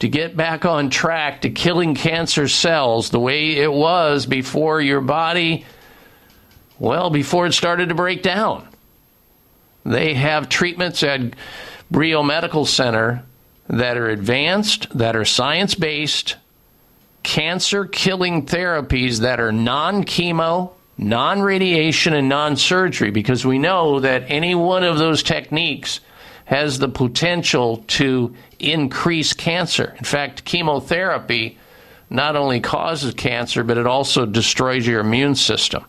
to 0.00 0.08
get 0.08 0.36
back 0.36 0.64
on 0.64 0.90
track 0.90 1.42
to 1.42 1.50
killing 1.50 1.94
cancer 1.94 2.48
cells 2.48 3.10
the 3.10 3.20
way 3.20 3.56
it 3.56 3.72
was 3.72 4.26
before 4.26 4.80
your 4.80 5.00
body, 5.00 5.64
well, 6.78 7.10
before 7.10 7.46
it 7.46 7.52
started 7.52 7.88
to 7.88 7.94
break 7.94 8.22
down. 8.22 8.68
They 9.84 10.14
have 10.14 10.48
treatments 10.48 11.02
at 11.02 11.34
Brio 11.90 12.22
Medical 12.22 12.66
Center 12.66 13.22
that 13.68 13.96
are 13.96 14.08
advanced, 14.08 14.88
that 14.98 15.16
are 15.16 15.24
science 15.24 15.74
based, 15.74 16.36
cancer 17.22 17.86
killing 17.86 18.46
therapies 18.46 19.20
that 19.20 19.40
are 19.40 19.52
non 19.52 20.04
chemo, 20.04 20.72
non 20.96 21.40
radiation, 21.42 22.14
and 22.14 22.28
non 22.28 22.56
surgery 22.56 23.10
because 23.10 23.44
we 23.44 23.58
know 23.58 24.00
that 24.00 24.24
any 24.28 24.54
one 24.54 24.84
of 24.84 24.98
those 24.98 25.22
techniques 25.22 26.00
has 26.46 26.78
the 26.78 26.88
potential 26.88 27.78
to 27.88 28.34
increase 28.58 29.32
cancer. 29.32 29.94
In 29.98 30.04
fact, 30.04 30.44
chemotherapy 30.44 31.58
not 32.10 32.36
only 32.36 32.60
causes 32.60 33.14
cancer, 33.14 33.64
but 33.64 33.78
it 33.78 33.86
also 33.86 34.26
destroys 34.26 34.86
your 34.86 35.00
immune 35.00 35.34
system. 35.34 35.84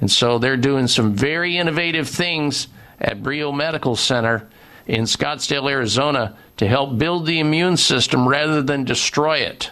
And 0.00 0.10
so 0.10 0.38
they're 0.38 0.56
doing 0.56 0.88
some 0.88 1.14
very 1.14 1.58
innovative 1.58 2.08
things 2.08 2.68
at 3.00 3.22
Brio 3.22 3.52
Medical 3.52 3.94
Center 3.94 4.48
in 4.86 5.04
Scottsdale, 5.04 5.70
Arizona 5.70 6.36
to 6.56 6.66
help 6.66 6.98
build 6.98 7.26
the 7.26 7.38
immune 7.38 7.76
system 7.76 8.26
rather 8.26 8.62
than 8.62 8.84
destroy 8.84 9.38
it. 9.38 9.70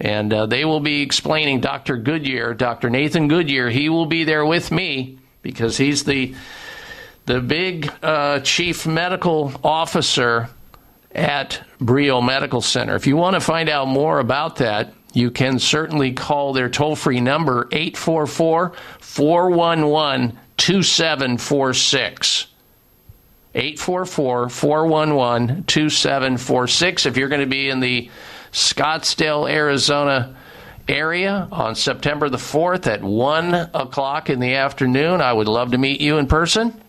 And 0.00 0.32
uh, 0.32 0.46
they 0.46 0.64
will 0.64 0.80
be 0.80 1.02
explaining 1.02 1.60
Dr. 1.60 1.98
Goodyear, 1.98 2.54
Dr. 2.54 2.88
Nathan 2.88 3.28
Goodyear, 3.28 3.68
he 3.68 3.90
will 3.90 4.06
be 4.06 4.24
there 4.24 4.46
with 4.46 4.72
me 4.72 5.18
because 5.42 5.76
he's 5.76 6.04
the 6.04 6.34
the 7.26 7.40
big 7.40 7.92
uh, 8.02 8.40
chief 8.40 8.86
medical 8.86 9.52
officer 9.62 10.48
at 11.14 11.62
Brio 11.80 12.20
Medical 12.20 12.60
Center. 12.60 12.96
If 12.96 13.06
you 13.06 13.16
want 13.16 13.34
to 13.34 13.40
find 13.40 13.68
out 13.68 13.86
more 13.88 14.18
about 14.20 14.56
that, 14.56 14.94
you 15.12 15.30
can 15.30 15.58
certainly 15.58 16.12
call 16.12 16.52
their 16.52 16.68
toll 16.68 16.96
free 16.96 17.20
number 17.20 17.68
844 17.72 18.72
411 19.00 20.38
2746. 20.56 22.46
844 23.54 24.48
411 24.48 25.64
2746. 25.64 27.06
If 27.06 27.16
you're 27.16 27.28
going 27.28 27.40
to 27.40 27.46
be 27.46 27.68
in 27.68 27.80
the 27.80 28.08
Scottsdale, 28.52 29.50
Arizona 29.50 30.36
area 30.88 31.48
on 31.52 31.74
September 31.74 32.28
the 32.28 32.36
4th 32.36 32.86
at 32.86 33.02
1 33.02 33.54
o'clock 33.74 34.28
in 34.28 34.40
the 34.40 34.54
afternoon, 34.54 35.20
I 35.20 35.32
would 35.32 35.48
love 35.48 35.70
to 35.72 35.78
meet 35.78 36.00
you 36.00 36.18
in 36.18 36.26
person 36.26 36.80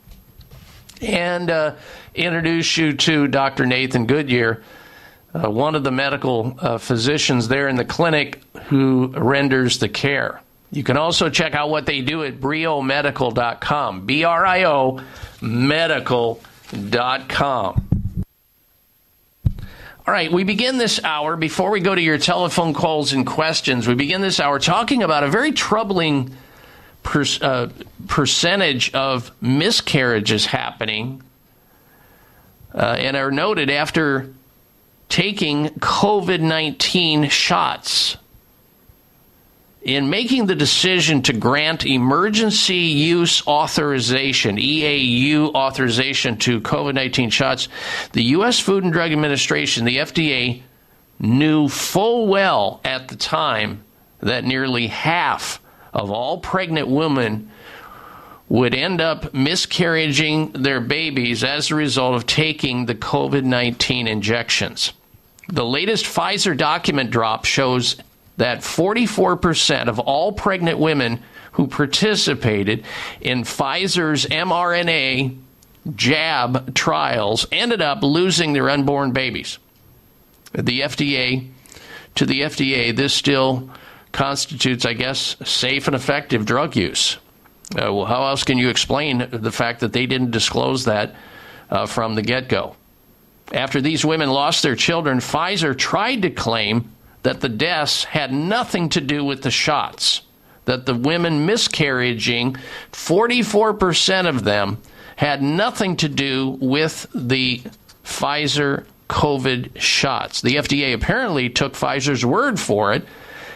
and 1.02 1.50
uh, 1.50 1.76
introduce 2.14 2.78
you 2.78 2.94
to 2.94 3.28
Dr. 3.28 3.66
Nathan 3.66 4.06
Goodyear, 4.06 4.64
uh, 5.34 5.50
one 5.50 5.76
of 5.76 5.84
the 5.84 5.92
medical 5.92 6.56
uh, 6.60 6.78
physicians 6.78 7.48
there 7.48 7.68
in 7.68 7.76
the 7.76 7.86
clinic 7.86 8.42
who 8.68 9.08
renders 9.08 9.80
the 9.80 9.90
care. 9.90 10.42
You 10.72 10.84
can 10.84 10.98
also 10.98 11.30
check 11.30 11.54
out 11.54 11.70
what 11.70 11.86
they 11.86 12.02
do 12.02 12.24
at 12.24 12.40
briomedical.com. 12.40 14.06
B 14.06 14.24
R 14.24 14.46
I 14.46 14.64
O 14.64 15.02
medical.com. 15.42 16.38
All 20.08 20.14
right, 20.16 20.32
we 20.32 20.44
begin 20.44 20.80
this 20.80 21.00
hour, 21.04 21.38
before 21.38 21.70
we 21.70 21.80
go 21.80 21.94
to 21.94 22.02
your 22.02 22.18
telephone 22.18 22.74
calls 22.74 23.14
and 23.14 23.26
questions, 23.26 23.88
we 23.88 23.94
begin 23.94 24.22
this 24.22 24.40
hour 24.40 24.58
talking 24.58 25.04
about 25.04 25.24
a 25.24 25.28
very 25.28 25.52
troubling 25.52 26.36
per, 27.04 27.24
uh, 27.40 27.68
percentage 28.08 28.92
of 28.96 29.32
miscarriages 29.44 30.48
happening 30.48 31.22
uh, 32.74 32.96
and 32.98 33.16
are 33.16 33.30
noted 33.30 33.70
after 33.70 34.34
taking 35.08 35.68
COVID 35.68 36.40
19 36.40 37.30
shots. 37.30 38.18
In 39.82 40.12
making 40.12 40.46
the 40.46 40.56
decision 40.56 41.24
to 41.24 41.34
grant 41.34 41.88
emergency 41.88 42.76
use 42.76 43.46
authorization, 43.48 44.58
EAU 44.58 45.56
authorization 45.56 46.38
to 46.38 46.62
COVID 46.62 46.94
19 46.94 47.32
shots, 47.32 47.68
the 48.14 48.24
U.S. 48.36 48.60
Food 48.60 48.84
and 48.84 48.94
Drug 48.94 49.12
Administration, 49.12 49.86
the 49.86 49.98
FDA, 49.98 50.62
knew 51.20 51.68
full 51.68 52.28
well 52.28 52.80
at 52.86 53.08
the 53.08 53.16
time 53.16 53.84
that 54.20 54.44
nearly 54.44 54.86
half 54.86 55.60
of 55.94 56.12
all 56.12 56.38
pregnant 56.38 56.88
women 56.88 57.50
would 58.50 58.76
end 58.76 59.02
up 59.02 59.34
miscarrying 59.34 60.52
their 60.52 60.80
babies 60.80 61.44
as 61.44 61.72
a 61.72 61.76
result 61.76 62.16
of 62.16 62.28
taking 62.28 62.86
the 62.86 62.94
COVID 62.96 63.46
19 63.46 64.08
injections. 64.08 64.94
The 65.48 65.66
latest 65.66 66.06
Pfizer 66.06 66.56
document 66.56 67.10
drop 67.10 67.46
shows 67.46 67.96
that 68.42 68.62
44% 68.62 69.88
of 69.88 70.00
all 70.00 70.32
pregnant 70.32 70.80
women 70.80 71.22
who 71.54 71.68
participated 71.68 72.84
in 73.20 73.44
Pfizer's 73.44 74.26
mRNA 74.26 75.38
jab 75.96 76.74
trials 76.74 77.46
ended 77.52 77.84
up 77.84 78.02
losing 78.02 78.54
their 78.54 78.68
unborn 78.68 79.12
babies. 79.12 79.60
The 80.54 80.82
FDA, 80.82 81.50
to 82.16 82.26
the 82.26 82.42
FDA, 82.42 82.96
this 82.96 83.14
still 83.14 83.70
constitutes, 84.12 84.86
I 84.86 84.94
guess, 84.94 85.36
safe 85.46 85.86
and 85.86 85.96
effective 85.96 86.44
drug 86.44 86.76
use. 86.76 87.18
Uh, 87.76 87.94
well, 87.94 88.06
how 88.06 88.26
else 88.26 88.44
can 88.44 88.58
you 88.58 88.70
explain 88.70 89.28
the 89.32 89.52
fact 89.52 89.82
that 89.82 89.94
they 89.94 90.08
didn't 90.08 90.32
disclose 90.32 90.86
that 90.86 91.14
uh, 91.70 91.86
from 91.86 92.16
the 92.16 92.24
get 92.24 92.50
go? 92.50 92.76
After 93.54 93.82
these 93.82 94.04
women 94.04 94.32
lost 94.32 94.64
their 94.64 94.76
children, 94.76 95.20
Pfizer 95.20 95.78
tried 95.78 96.24
to 96.24 96.32
claim 96.32 96.90
that 97.24 97.42
the 97.42 97.50
deaths 97.50 98.04
had 98.06 98.34
nothing 98.34 98.90
to 98.90 99.02
do 99.02 99.24
with 99.24 99.44
the 99.44 99.52
shots, 99.52 100.22
that 100.66 100.86
the 100.86 100.96
women 100.96 101.46
miscarrying, 101.46 102.56
44% 102.92 104.28
of 104.28 104.44
them, 104.44 104.78
had 105.16 105.42
nothing 105.42 105.98
to 105.98 106.10
do 106.10 106.58
with 106.60 107.06
the 107.14 107.62
Pfizer 108.04 108.86
COVID 109.10 109.80
shots. 109.80 110.42
The 110.42 110.56
FDA 110.56 110.94
apparently 110.94 111.50
took 111.50 111.74
Pfizer's 111.74 112.26
word 112.26 112.60
for 112.60 112.94
it 112.94 113.06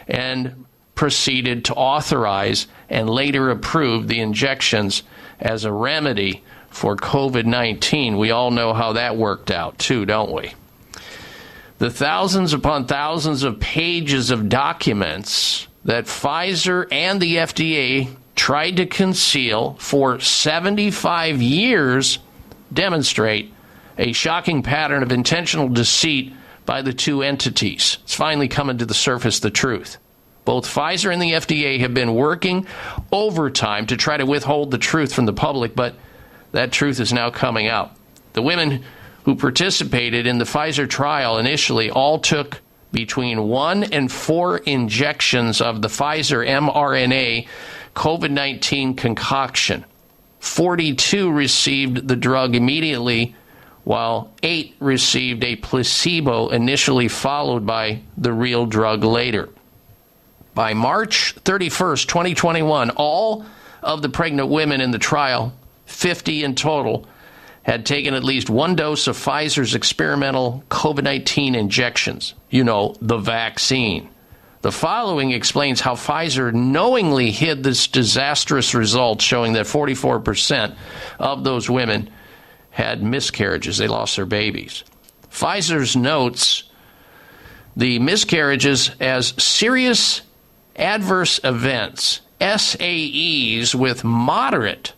and 0.07 0.65
proceeded 0.93 1.65
to 1.65 1.73
authorize 1.73 2.67
and 2.89 3.09
later 3.09 3.49
approve 3.49 4.07
the 4.07 4.19
injections 4.19 5.03
as 5.39 5.65
a 5.65 5.71
remedy 5.71 6.43
for 6.69 6.95
COVID 6.95 7.45
19. 7.45 8.17
We 8.17 8.31
all 8.31 8.51
know 8.51 8.73
how 8.73 8.93
that 8.93 9.15
worked 9.17 9.49
out, 9.49 9.79
too, 9.79 10.05
don't 10.05 10.31
we? 10.31 10.53
The 11.77 11.89
thousands 11.89 12.53
upon 12.53 12.87
thousands 12.87 13.43
of 13.43 13.59
pages 13.59 14.31
of 14.31 14.47
documents 14.47 15.67
that 15.83 16.05
Pfizer 16.05 16.87
and 16.91 17.21
the 17.21 17.35
FDA 17.35 18.15
tried 18.35 18.77
to 18.77 18.85
conceal 18.85 19.73
for 19.73 20.19
75 20.19 21.41
years 21.41 22.19
demonstrate 22.71 23.53
a 23.97 24.13
shocking 24.13 24.63
pattern 24.63 25.03
of 25.03 25.11
intentional 25.11 25.67
deceit 25.67 26.33
by 26.65 26.81
the 26.81 26.93
two 26.93 27.21
entities. 27.21 27.97
It's 28.03 28.15
finally 28.15 28.47
coming 28.47 28.77
to 28.77 28.85
the 28.85 28.93
surface 28.93 29.39
the 29.39 29.51
truth. 29.51 29.97
Both 30.45 30.65
Pfizer 30.65 31.11
and 31.11 31.21
the 31.21 31.33
FDA 31.33 31.79
have 31.79 31.93
been 31.93 32.13
working 32.13 32.67
overtime 33.11 33.87
to 33.87 33.97
try 33.97 34.17
to 34.17 34.25
withhold 34.25 34.71
the 34.71 34.77
truth 34.77 35.13
from 35.13 35.25
the 35.25 35.33
public, 35.33 35.75
but 35.75 35.95
that 36.51 36.71
truth 36.71 36.99
is 36.99 37.11
now 37.11 37.31
coming 37.31 37.67
out. 37.67 37.95
The 38.33 38.41
women 38.41 38.83
who 39.25 39.35
participated 39.35 40.27
in 40.27 40.37
the 40.37 40.45
Pfizer 40.45 40.89
trial 40.89 41.37
initially 41.37 41.89
all 41.89 42.19
took 42.19 42.61
between 42.91 43.47
one 43.47 43.83
and 43.83 44.11
four 44.11 44.59
injections 44.59 45.59
of 45.61 45.81
the 45.81 45.87
Pfizer 45.87 46.47
mRNA 46.47 47.47
COVID 47.95 48.31
19 48.31 48.95
concoction. 48.95 49.83
42 50.39 51.31
received 51.31 52.07
the 52.07 52.15
drug 52.15 52.55
immediately 52.55 53.35
while 53.83 54.31
eight 54.43 54.75
received 54.79 55.43
a 55.43 55.55
placebo 55.55 56.49
initially, 56.49 57.07
followed 57.07 57.65
by 57.65 58.01
the 58.17 58.31
real 58.31 58.65
drug 58.65 59.03
later. 59.03 59.49
By 60.53 60.73
March 60.73 61.35
31st, 61.43 62.07
2021, 62.07 62.91
all 62.91 63.45
of 63.81 64.01
the 64.01 64.09
pregnant 64.09 64.49
women 64.49 64.81
in 64.81 64.91
the 64.91 64.99
trial, 64.99 65.53
50 65.85 66.43
in 66.43 66.55
total, 66.55 67.07
had 67.65 67.83
taken 67.83 68.13
at 68.13 68.23
least 68.23 68.47
one 68.47 68.75
dose 68.75 69.07
of 69.07 69.17
Pfizer's 69.17 69.73
experimental 69.73 70.63
COVID 70.69 71.03
19 71.03 71.55
injections. 71.55 72.35
You 72.51 72.63
know, 72.63 72.95
the 73.01 73.17
vaccine. 73.17 74.09
The 74.61 74.71
following 74.71 75.31
explains 75.31 75.81
how 75.81 75.95
Pfizer 75.95 76.53
knowingly 76.53 77.31
hid 77.31 77.63
this 77.63 77.87
disastrous 77.87 78.75
result, 78.75 79.19
showing 79.19 79.53
that 79.53 79.65
44% 79.65 80.75
of 81.19 81.43
those 81.43 81.67
women 81.67 82.11
had 82.69 83.01
miscarriages. 83.01 83.79
They 83.79 83.87
lost 83.87 84.15
their 84.15 84.25
babies. 84.25 84.83
Pfizer's 85.31 85.95
notes 85.95 86.63
the 87.75 87.97
miscarriages 87.99 88.91
as 88.99 89.33
serious 89.43 90.21
adverse 90.75 91.39
events, 91.43 92.21
SAEs, 92.39 93.73
with 93.73 94.03
moderate 94.03 94.93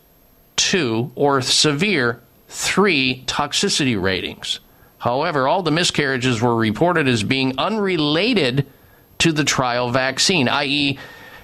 2 0.56 1.12
or 1.14 1.40
severe 1.40 2.20
3 2.48 3.24
toxicity 3.26 4.00
ratings. 4.00 4.60
However, 4.98 5.46
all 5.46 5.62
the 5.62 5.70
miscarriages 5.70 6.42
were 6.42 6.56
reported 6.56 7.06
as 7.06 7.22
being 7.22 7.58
unrelated 7.58 8.66
to 9.18 9.32
the 9.32 9.44
trial 9.44 9.90
vaccine, 9.90 10.48
i.e., 10.48 10.98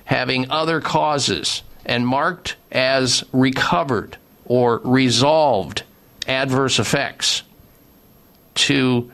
having 0.04 0.50
other 0.50 0.80
causes 0.80 1.62
and 1.86 2.06
marked 2.06 2.56
as 2.72 3.24
recovered 3.32 4.16
or 4.44 4.80
resolved 4.84 5.82
adverse 6.26 6.78
effects 6.78 7.42
to, 8.54 9.10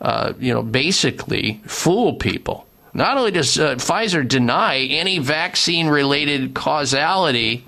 uh, 0.00 0.32
you 0.38 0.52
know, 0.52 0.62
basically 0.62 1.60
fool 1.66 2.14
people. 2.14 2.66
Not 2.92 3.18
only 3.18 3.30
does 3.30 3.58
uh, 3.58 3.74
Pfizer 3.76 4.26
deny 4.26 4.78
any 4.78 5.18
vaccine 5.18 5.88
related 5.88 6.54
causality 6.54 7.66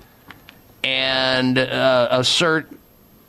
and 0.83 1.57
uh, 1.57 2.07
assert 2.11 2.67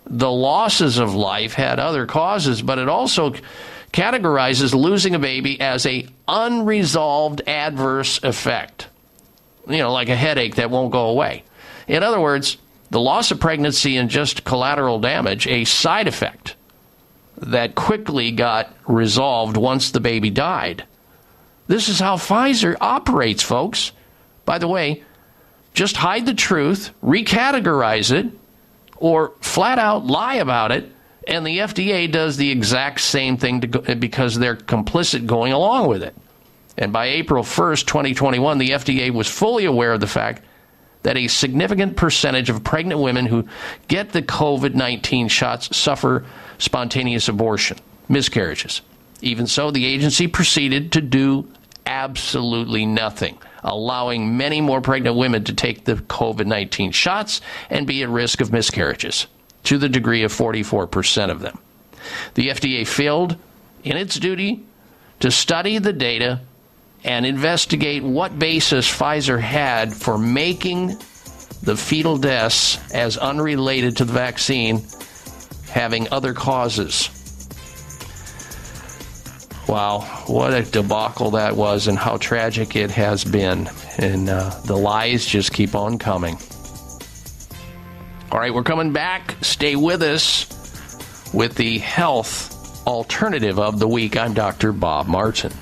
the 0.07 0.31
losses 0.31 0.99
of 0.99 1.15
life 1.15 1.55
had 1.55 1.79
other 1.79 2.07
causes, 2.07 2.63
but 2.63 2.79
it 2.79 2.89
also 2.89 3.35
categorizes 3.93 4.75
losing 4.75 5.15
a 5.15 5.19
baby 5.19 5.61
as 5.61 5.87
a 5.87 6.07
unresolved 6.29 7.43
adverse 7.47 8.23
effect. 8.23 8.89
You 9.69 9.79
know, 9.79 9.93
like 9.93 10.09
a 10.09 10.17
headache 10.17 10.57
that 10.57 10.71
won't 10.71 10.93
go 10.93 11.09
away. 11.09 11.45
In 11.87 12.03
other 12.03 12.21
words, 12.21 12.57
the 12.91 13.01
loss 13.01 13.31
of 13.31 13.41
pregnancy 13.41 13.97
and 13.97 14.11
just 14.11 14.45
collateral 14.45 14.99
damage, 14.99 15.47
a 15.47 15.65
side 15.65 16.09
effect 16.09 16.57
that 17.37 17.75
quickly 17.75 18.31
got 18.31 18.75
resolved 18.87 19.57
once 19.57 19.91
the 19.91 20.01
baby 20.01 20.31
died. 20.31 20.85
This 21.67 21.89
is 21.89 22.01
how 22.01 22.17
Pfizer 22.17 22.77
operates, 22.81 23.43
folks. 23.43 23.93
By 24.45 24.59
the 24.59 24.69
way, 24.69 25.05
just 25.73 25.97
hide 25.97 26.27
the 26.27 26.35
truth, 26.35 26.91
recategorize 27.03 28.11
it, 28.13 28.33
or 29.01 29.33
flat 29.41 29.79
out 29.79 30.07
lie 30.07 30.37
about 30.37 30.71
it, 30.71 30.91
and 31.27 31.47
the 31.47 31.59
FDA 31.59 32.11
does 32.11 32.37
the 32.37 32.51
exact 32.51 33.01
same 33.01 33.37
thing 33.37 33.61
go, 33.61 33.95
because 33.95 34.39
they're 34.39 34.57
complicit 34.57 35.27
going 35.27 35.53
along 35.53 35.89
with 35.89 36.03
it. 36.03 36.15
And 36.79 36.93
by 36.93 37.07
April 37.07 37.45
1st, 37.45 37.87
2021, 37.87 38.59
the 38.59 38.71
FDA 38.71 39.11
was 39.11 39.29
fully 39.29 39.65
aware 39.65 39.93
of 39.93 40.01
the 40.01 40.07
fact 40.07 40.43
that 41.03 41.17
a 41.17 41.29
significant 41.29 41.97
percentage 41.97 42.51
of 42.51 42.63
pregnant 42.63 43.01
women 43.01 43.27
who 43.27 43.47
get 43.89 44.13
the 44.13 44.23
COVID 44.23 44.75
19 44.75 45.29
shots 45.29 45.75
suffer 45.77 46.25
spontaneous 46.59 47.29
abortion, 47.29 47.79
miscarriages. 48.09 48.83
Even 49.23 49.47
so, 49.47 49.71
the 49.71 49.85
agency 49.85 50.27
proceeded 50.27 50.93
to 50.93 51.01
do 51.01 51.47
absolutely 51.87 52.87
nothing, 52.87 53.39
allowing 53.63 54.37
many 54.37 54.61
more 54.61 54.81
pregnant 54.81 55.17
women 55.17 55.45
to 55.45 55.55
take 55.55 55.85
the 55.85 55.95
COVID 55.95 56.47
19 56.47 56.93
shots 56.93 57.41
and 57.69 57.87
be 57.87 58.03
at 58.03 58.09
risk 58.09 58.41
of 58.41 58.53
miscarriages, 58.53 59.27
to 59.65 59.79
the 59.79 59.89
degree 59.89 60.23
of 60.23 60.33
44% 60.33 61.31
of 61.31 61.41
them. 61.41 61.59
The 62.35 62.49
FDA 62.49 62.87
failed 62.87 63.37
in 63.85 63.97
its 63.97 64.19
duty 64.19 64.65
to 65.21 65.31
study 65.31 65.79
the 65.79 65.93
data 65.93 66.41
and 67.05 67.25
investigate 67.25 68.03
what 68.03 68.39
basis 68.39 68.91
Pfizer 68.91 69.41
had 69.41 69.93
for 69.93 70.19
making 70.19 70.99
the 71.63 71.77
fetal 71.77 72.17
deaths 72.17 72.79
as 72.93 73.17
unrelated 73.17 73.99
to 73.99 74.05
the 74.05 74.13
vaccine 74.13 74.83
having 75.71 76.11
other 76.13 76.35
causes. 76.35 77.20
Wow, 79.71 80.01
what 80.27 80.53
a 80.53 80.65
debacle 80.65 81.31
that 81.31 81.55
was, 81.55 81.87
and 81.87 81.97
how 81.97 82.17
tragic 82.17 82.75
it 82.75 82.91
has 82.91 83.23
been. 83.23 83.71
And 83.99 84.29
uh, 84.29 84.51
the 84.65 84.75
lies 84.75 85.25
just 85.25 85.53
keep 85.53 85.77
on 85.77 85.97
coming. 85.97 86.37
All 88.33 88.41
right, 88.41 88.53
we're 88.53 88.65
coming 88.65 88.93
back. 88.93 89.37
Stay 89.43 89.77
with 89.77 90.03
us 90.03 90.49
with 91.33 91.55
the 91.55 91.79
health 91.79 92.85
alternative 92.85 93.61
of 93.61 93.79
the 93.79 93.87
week. 93.87 94.17
I'm 94.17 94.35
Dr. 94.35 94.73
Bob 94.73 95.07
Martin. 95.07 95.53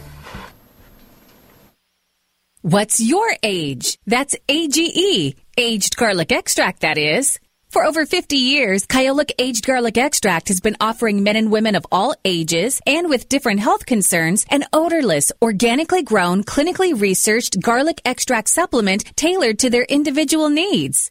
What's 2.63 3.01
your 3.01 3.37
age? 3.43 3.99
That's 4.07 4.35
AGE, 4.49 5.37
aged 5.59 5.97
garlic 5.99 6.33
extract, 6.33 6.81
that 6.81 6.97
is. 6.97 7.39
For 7.71 7.85
over 7.85 8.07
50 8.07 8.35
years, 8.37 8.87
Kyolic 8.87 9.31
Aged 9.39 9.67
Garlic 9.67 9.99
Extract 9.99 10.49
has 10.49 10.59
been 10.59 10.77
offering 10.81 11.23
men 11.23 11.37
and 11.37 11.53
women 11.53 11.75
of 11.75 11.87
all 11.93 12.15
ages 12.25 12.81
and 12.87 13.11
with 13.11 13.29
different 13.29 13.61
health 13.61 13.85
concerns 13.85 14.47
an 14.51 14.65
odorless, 14.73 15.33
organically 15.43 16.03
grown, 16.03 16.45
clinically 16.45 16.99
researched 16.99 17.61
garlic 17.61 18.01
extract 18.07 18.49
supplement 18.49 19.05
tailored 19.17 19.59
to 19.59 19.69
their 19.69 19.85
individual 19.85 20.49
needs. 20.49 21.11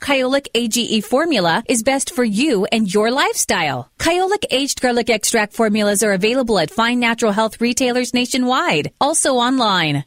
Kyolic 0.00 0.46
AGE 0.54 1.04
formula 1.04 1.62
is 1.68 1.82
best 1.82 2.14
for 2.14 2.24
you 2.24 2.64
and 2.66 2.92
your 2.92 3.10
lifestyle. 3.10 3.90
Kyolic 3.98 4.44
aged 4.50 4.80
garlic 4.80 5.10
extract 5.10 5.52
formulas 5.52 6.02
are 6.02 6.12
available 6.12 6.58
at 6.58 6.70
fine 6.70 7.00
natural 7.00 7.32
health 7.32 7.60
retailers 7.60 8.14
nationwide, 8.14 8.92
also 9.00 9.34
online. 9.34 10.04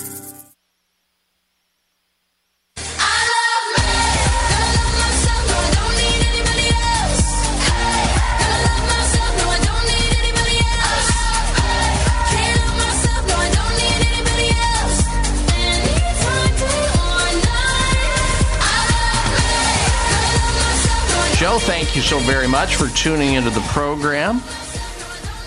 Thank 21.91 22.05
you 22.05 22.09
so 22.09 22.19
very 22.19 22.47
much 22.47 22.77
for 22.77 22.87
tuning 22.95 23.33
into 23.33 23.49
the 23.49 23.59
program. 23.67 24.41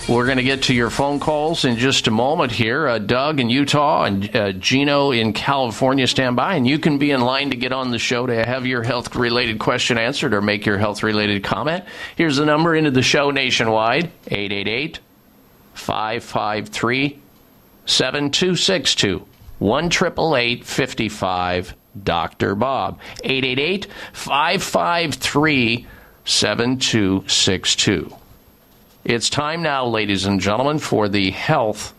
We're 0.07 0.27
going 0.27 0.37
to 0.37 0.43
get 0.43 0.65
to 0.65 0.75
your 0.75 0.91
phone 0.91 1.19
calls 1.19 1.65
in 1.65 1.79
just 1.79 2.07
a 2.07 2.11
moment 2.11 2.53
here. 2.53 2.87
Uh, 2.87 2.99
Doug 2.99 3.41
in 3.41 3.49
Utah 3.49 4.05
and 4.05 4.37
uh, 4.37 4.53
Gino 4.53 5.11
in 5.11 5.33
California 5.33 6.07
stand 6.07 6.37
by, 6.37 6.57
and 6.57 6.66
you 6.66 6.79
can 6.79 6.99
be 6.99 7.12
in 7.12 7.23
line 7.23 7.49
to 7.49 7.57
get 7.57 7.73
on 7.73 7.93
the 7.93 7.99
show 7.99 8.27
to 8.27 8.45
have 8.45 8.66
your 8.66 8.83
health 8.83 9.16
related 9.16 9.59
question 9.59 9.97
answered 9.97 10.35
or 10.35 10.43
make 10.43 10.66
your 10.66 10.77
health 10.77 11.03
related 11.03 11.43
comment. 11.43 11.83
Here's 12.15 12.37
the 12.37 12.45
number 12.45 12.77
into 12.77 12.91
the 12.91 13.01
show 13.01 13.31
nationwide 13.31 14.11
888 14.27 15.01
553 15.73 17.23
7262 17.87 19.27
1 19.61 20.61
55 20.61 21.75
Dr. 22.03 22.55
Bob. 22.55 23.01
888 23.23 23.87
553 24.12 25.87
7262. 26.25 28.15
It's 29.05 29.29
time 29.29 29.63
now, 29.63 29.87
ladies 29.87 30.25
and 30.25 30.41
gentlemen, 30.41 30.79
for 30.79 31.09
the 31.09 31.31
health 31.31 31.95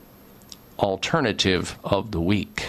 alternative 0.79 1.77
of 1.83 2.11
the 2.11 2.21
week. 2.21 2.67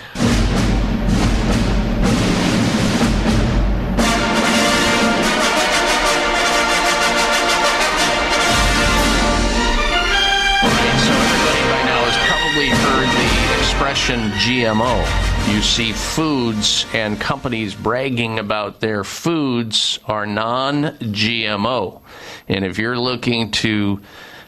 GMO. 14.46 15.35
You 15.48 15.62
see 15.62 15.92
foods 15.92 16.86
and 16.92 17.20
companies 17.20 17.74
bragging 17.74 18.40
about 18.40 18.80
their 18.80 19.04
foods 19.04 20.00
are 20.04 20.26
non 20.26 20.84
GMO. 20.98 22.00
And 22.48 22.64
if 22.64 22.78
you're 22.78 22.98
looking 22.98 23.52
to 23.52 24.00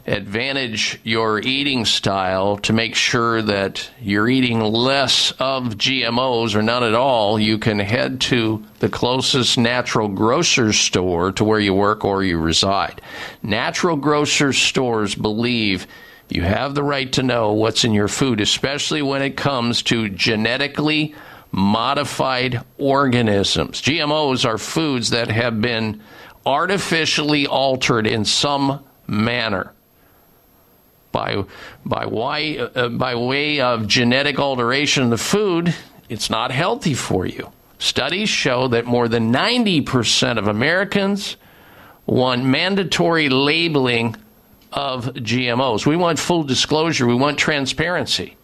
advantage 0.08 0.98
your 1.04 1.38
eating 1.38 1.84
style 1.84 2.56
to 2.58 2.72
make 2.72 2.94
sure 2.94 3.42
that 3.42 3.88
you're 4.00 4.28
eating 4.28 4.60
less 4.60 5.30
of 5.32 5.76
GMOs 5.76 6.56
or 6.56 6.62
none 6.62 6.82
at 6.82 6.94
all, 6.94 7.38
you 7.38 7.58
can 7.58 7.78
head 7.78 8.20
to 8.22 8.64
the 8.80 8.88
closest 8.88 9.56
natural 9.56 10.08
grocer 10.08 10.72
store 10.72 11.30
to 11.32 11.44
where 11.44 11.60
you 11.60 11.74
work 11.74 12.04
or 12.04 12.24
you 12.24 12.38
reside. 12.38 13.00
Natural 13.42 13.96
grocer 13.96 14.52
stores 14.52 15.14
believe 15.14 15.86
you 16.28 16.42
have 16.42 16.74
the 16.74 16.82
right 16.82 17.10
to 17.12 17.22
know 17.22 17.52
what's 17.52 17.84
in 17.84 17.92
your 17.92 18.08
food, 18.08 18.40
especially 18.40 19.02
when 19.02 19.22
it 19.22 19.36
comes 19.36 19.82
to 19.84 20.08
genetically 20.08 21.14
modified 21.50 22.62
organisms. 22.76 23.80
GMOs 23.80 24.44
are 24.44 24.58
foods 24.58 25.10
that 25.10 25.30
have 25.30 25.60
been 25.60 26.02
artificially 26.44 27.46
altered 27.46 28.06
in 28.06 28.24
some 28.24 28.84
manner 29.06 29.72
by 31.12 31.44
by 31.84 32.06
why 32.06 32.56
uh, 32.56 32.88
by 32.88 33.14
way 33.14 33.60
of 33.60 33.86
genetic 33.86 34.38
alteration 34.38 35.04
in 35.04 35.10
the 35.10 35.18
food, 35.18 35.74
it's 36.08 36.30
not 36.30 36.50
healthy 36.50 36.94
for 36.94 37.26
you. 37.26 37.50
Studies 37.78 38.28
show 38.28 38.68
that 38.68 38.86
more 38.86 39.08
than 39.08 39.32
90% 39.32 40.36
of 40.38 40.48
Americans 40.48 41.36
want 42.06 42.44
mandatory 42.44 43.28
labeling 43.28 44.16
of 44.72 45.06
GMOs. 45.06 45.86
We 45.86 45.96
want 45.96 46.18
full 46.18 46.42
disclosure, 46.42 47.06
we 47.06 47.14
want 47.14 47.38
transparency. 47.38 48.36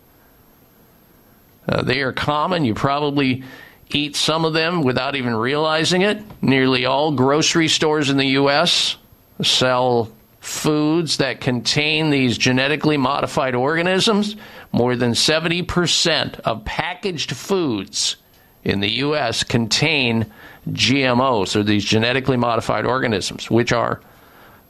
Uh, 1.68 1.82
they 1.82 2.02
are 2.02 2.12
common. 2.12 2.64
You 2.64 2.74
probably 2.74 3.44
eat 3.90 4.16
some 4.16 4.44
of 4.44 4.52
them 4.52 4.82
without 4.82 5.16
even 5.16 5.34
realizing 5.34 6.02
it. 6.02 6.22
Nearly 6.42 6.84
all 6.84 7.12
grocery 7.12 7.68
stores 7.68 8.10
in 8.10 8.16
the 8.16 8.26
U.S. 8.28 8.96
sell 9.42 10.10
foods 10.40 11.16
that 11.18 11.40
contain 11.40 12.10
these 12.10 12.36
genetically 12.36 12.96
modified 12.96 13.54
organisms. 13.54 14.36
More 14.72 14.96
than 14.96 15.12
70% 15.12 16.40
of 16.40 16.64
packaged 16.64 17.34
foods 17.34 18.16
in 18.62 18.80
the 18.80 18.90
U.S. 18.90 19.42
contain 19.42 20.26
GMOs, 20.70 21.56
or 21.56 21.62
these 21.62 21.84
genetically 21.84 22.36
modified 22.36 22.84
organisms, 22.84 23.50
which 23.50 23.72
are, 23.72 24.00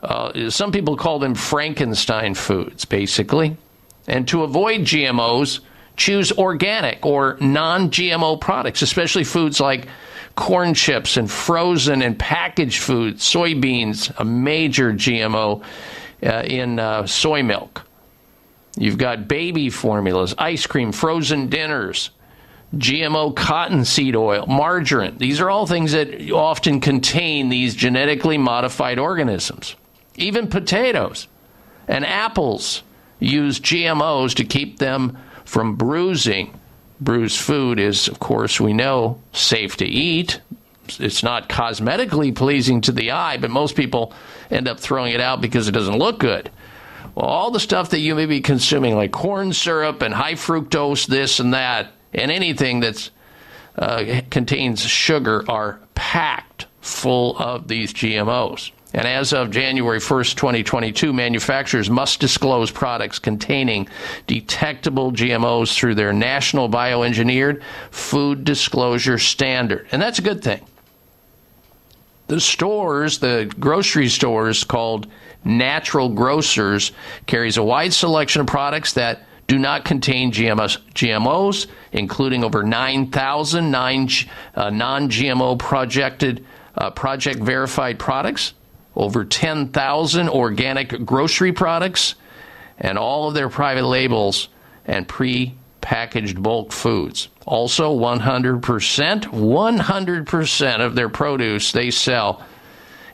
uh, 0.04 0.50
some 0.50 0.72
people 0.72 0.96
call 0.96 1.18
them 1.18 1.34
Frankenstein 1.34 2.34
foods, 2.34 2.84
basically. 2.84 3.56
And 4.06 4.28
to 4.28 4.42
avoid 4.42 4.82
GMOs, 4.82 5.60
choose 5.96 6.32
organic 6.32 7.04
or 7.06 7.36
non 7.40 7.90
GMO 7.90 8.40
products, 8.40 8.82
especially 8.82 9.24
foods 9.24 9.60
like 9.60 9.88
corn 10.36 10.74
chips 10.74 11.16
and 11.16 11.30
frozen 11.30 12.02
and 12.02 12.18
packaged 12.18 12.80
foods, 12.82 13.22
soybeans, 13.24 14.12
a 14.18 14.24
major 14.24 14.92
GMO 14.92 15.62
uh, 16.22 16.42
in 16.44 16.78
uh, 16.78 17.06
soy 17.06 17.42
milk. 17.42 17.82
You've 18.76 18.98
got 18.98 19.28
baby 19.28 19.70
formulas, 19.70 20.34
ice 20.36 20.66
cream, 20.66 20.90
frozen 20.90 21.48
dinners, 21.48 22.10
GMO 22.74 23.34
cottonseed 23.36 24.16
oil, 24.16 24.46
margarine. 24.46 25.16
These 25.18 25.40
are 25.40 25.48
all 25.48 25.66
things 25.66 25.92
that 25.92 26.30
often 26.32 26.80
contain 26.80 27.48
these 27.50 27.76
genetically 27.76 28.36
modified 28.36 28.98
organisms. 28.98 29.76
Even 30.16 30.48
potatoes 30.48 31.28
and 31.88 32.04
apples 32.04 32.82
use 33.18 33.60
GMOs 33.60 34.34
to 34.34 34.44
keep 34.44 34.78
them 34.78 35.18
from 35.44 35.76
bruising. 35.76 36.58
Bruised 37.00 37.40
food 37.40 37.78
is, 37.78 38.08
of 38.08 38.20
course, 38.20 38.60
we 38.60 38.72
know, 38.72 39.20
safe 39.32 39.76
to 39.78 39.84
eat. 39.84 40.40
It's 40.98 41.22
not 41.22 41.48
cosmetically 41.48 42.34
pleasing 42.34 42.80
to 42.82 42.92
the 42.92 43.10
eye, 43.10 43.38
but 43.38 43.50
most 43.50 43.74
people 43.74 44.12
end 44.50 44.68
up 44.68 44.78
throwing 44.78 45.12
it 45.12 45.20
out 45.20 45.40
because 45.40 45.66
it 45.66 45.72
doesn't 45.72 45.98
look 45.98 46.18
good. 46.18 46.50
Well, 47.14 47.26
all 47.26 47.50
the 47.50 47.60
stuff 47.60 47.90
that 47.90 48.00
you 48.00 48.14
may 48.14 48.26
be 48.26 48.40
consuming, 48.40 48.96
like 48.96 49.12
corn 49.12 49.52
syrup 49.52 50.02
and 50.02 50.12
high 50.12 50.34
fructose, 50.34 51.06
this 51.06 51.40
and 51.40 51.54
that, 51.54 51.92
and 52.12 52.30
anything 52.30 52.80
that 52.80 53.10
uh, 53.76 54.20
contains 54.30 54.80
sugar, 54.80 55.44
are 55.48 55.80
packed 55.94 56.66
full 56.80 57.36
of 57.38 57.68
these 57.68 57.92
GMOs. 57.92 58.70
And 58.94 59.08
as 59.08 59.32
of 59.32 59.50
January 59.50 59.98
1st, 59.98 60.36
2022, 60.36 61.12
manufacturers 61.12 61.90
must 61.90 62.20
disclose 62.20 62.70
products 62.70 63.18
containing 63.18 63.88
detectable 64.28 65.10
GMOs 65.10 65.74
through 65.74 65.96
their 65.96 66.12
national 66.12 66.68
bioengineered 66.70 67.60
food 67.90 68.44
disclosure 68.44 69.18
standard. 69.18 69.88
And 69.90 70.00
that's 70.00 70.20
a 70.20 70.22
good 70.22 70.44
thing. 70.44 70.64
The 72.28 72.40
stores, 72.40 73.18
the 73.18 73.52
grocery 73.58 74.08
stores 74.08 74.62
called 74.62 75.08
Natural 75.44 76.08
Grocers, 76.08 76.92
carries 77.26 77.56
a 77.56 77.64
wide 77.64 77.92
selection 77.92 78.42
of 78.42 78.46
products 78.46 78.92
that 78.92 79.26
do 79.48 79.58
not 79.58 79.84
contain 79.84 80.30
GMOs, 80.30 80.78
GMOs 80.94 81.66
including 81.90 82.44
over 82.44 82.62
9,000 82.62 83.70
non 83.70 84.06
GMO 84.06 85.58
projected, 85.58 86.46
uh, 86.76 86.90
project 86.90 87.40
verified 87.40 87.98
products 87.98 88.54
over 88.96 89.24
10,000 89.24 90.28
organic 90.28 91.04
grocery 91.04 91.52
products, 91.52 92.14
and 92.78 92.98
all 92.98 93.28
of 93.28 93.34
their 93.34 93.48
private 93.48 93.84
labels 93.84 94.48
and 94.84 95.06
pre 95.06 95.54
packaged 95.80 96.42
bulk 96.42 96.72
foods. 96.72 97.28
Also, 97.46 97.94
100%, 97.94 98.60
100% 98.60 100.80
of 100.80 100.94
their 100.94 101.10
produce 101.10 101.72
they 101.72 101.90
sell 101.90 102.42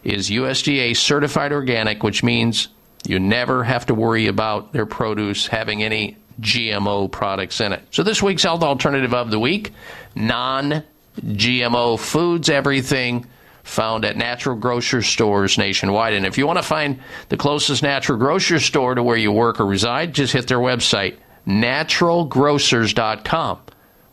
is 0.05 0.31
USDA 0.31 0.97
certified 0.97 1.53
organic, 1.53 2.03
which 2.03 2.23
means 2.23 2.69
you 3.05 3.19
never 3.19 3.65
have 3.65 3.87
to 3.87 3.95
worry 3.95 4.29
about 4.29 4.73
their 4.73 4.87
produce 4.87 5.49
having 5.49 5.83
any 5.83 6.17
GMO 6.41 7.11
products 7.11 7.61
in 7.61 7.73
it. 7.73 7.83
So 7.91 8.03
this 8.03 8.23
week's 8.23 8.45
health 8.45 8.63
alternative 8.63 9.15
of 9.15 9.31
the 9.31 9.39
week, 9.39 9.73
non-GMO 10.15 11.99
foods, 11.99 12.49
everything 12.49 13.27
found 13.71 14.05
at 14.05 14.17
natural 14.17 14.57
grocery 14.57 15.05
stores 15.05 15.57
nationwide. 15.57 16.15
And 16.15 16.27
if 16.27 16.37
you 16.37 16.45
want 16.47 16.59
to 16.59 16.63
find 16.63 16.99
the 17.29 17.37
closest 17.37 17.81
natural 17.83 18.19
grocery 18.19 18.61
store 18.61 18.97
to 18.97 19.03
where 19.03 19.17
you 19.17 19.33
work 19.33 19.61
or 19.61 19.67
reside, 19.67 20.13
just 20.13 20.33
hit 20.33 20.49
their 20.49 20.59
website, 20.59 21.17
naturalgrocers.com. 21.47 23.59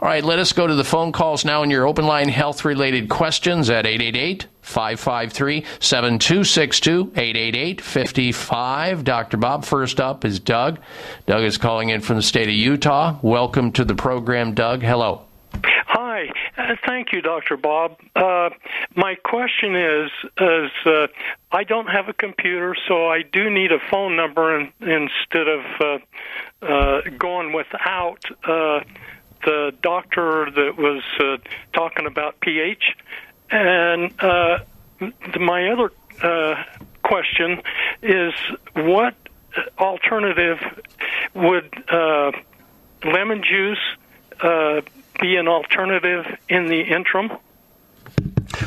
All 0.00 0.08
right, 0.08 0.24
let 0.24 0.38
us 0.40 0.52
go 0.52 0.66
to 0.66 0.74
the 0.74 0.82
phone 0.82 1.12
calls 1.12 1.44
now 1.44 1.62
in 1.62 1.70
your 1.70 1.86
open 1.86 2.06
line 2.06 2.28
health 2.28 2.64
related 2.64 3.08
questions 3.08 3.70
at 3.70 3.86
888 3.86 4.48
553 4.62 5.64
7262 5.80 7.12
888 7.14 7.80
55. 7.80 9.04
Dr. 9.04 9.36
Bob, 9.36 9.64
first 9.64 10.00
up 10.00 10.24
is 10.24 10.40
Doug. 10.40 10.78
Doug 11.26 11.42
is 11.42 11.58
calling 11.58 11.90
in 11.90 12.00
from 12.00 12.16
the 12.16 12.22
state 12.22 12.48
of 12.48 12.54
Utah. 12.54 13.18
Welcome 13.22 13.72
to 13.72 13.84
the 13.84 13.94
program, 13.94 14.54
Doug. 14.54 14.82
Hello. 14.82 15.26
Hi, 15.86 16.28
uh, 16.56 16.76
thank 16.86 17.12
you, 17.12 17.20
Dr. 17.20 17.56
Bob. 17.56 17.96
Uh, 18.16 18.50
my 18.94 19.14
question 19.16 19.76
is, 19.76 20.10
is 20.40 20.70
uh, 20.86 21.06
I 21.50 21.64
don't 21.64 21.88
have 21.88 22.08
a 22.08 22.12
computer, 22.12 22.74
so 22.88 23.08
I 23.08 23.22
do 23.22 23.50
need 23.50 23.72
a 23.72 23.78
phone 23.90 24.16
number 24.16 24.58
in, 24.58 24.72
instead 24.80 25.48
of 25.48 25.64
uh, 25.80 26.66
uh, 26.66 27.00
going 27.18 27.52
without 27.52 28.24
uh, 28.44 28.80
the 29.44 29.72
doctor 29.82 30.50
that 30.50 30.76
was 30.78 31.02
talking 31.72 32.06
about 32.06 32.40
pH. 32.40 32.84
And 33.52 34.12
uh, 34.18 34.60
my 35.38 35.68
other 35.68 35.92
uh, 36.22 36.64
question 37.02 37.62
is, 38.02 38.32
what 38.74 39.14
alternative 39.78 40.58
would 41.34 41.70
uh, 41.90 42.32
lemon 43.04 43.42
juice 43.42 43.78
uh, 44.40 44.80
be 45.20 45.36
an 45.36 45.48
alternative 45.48 46.24
in 46.48 46.66
the 46.68 46.80
interim? 46.80 47.30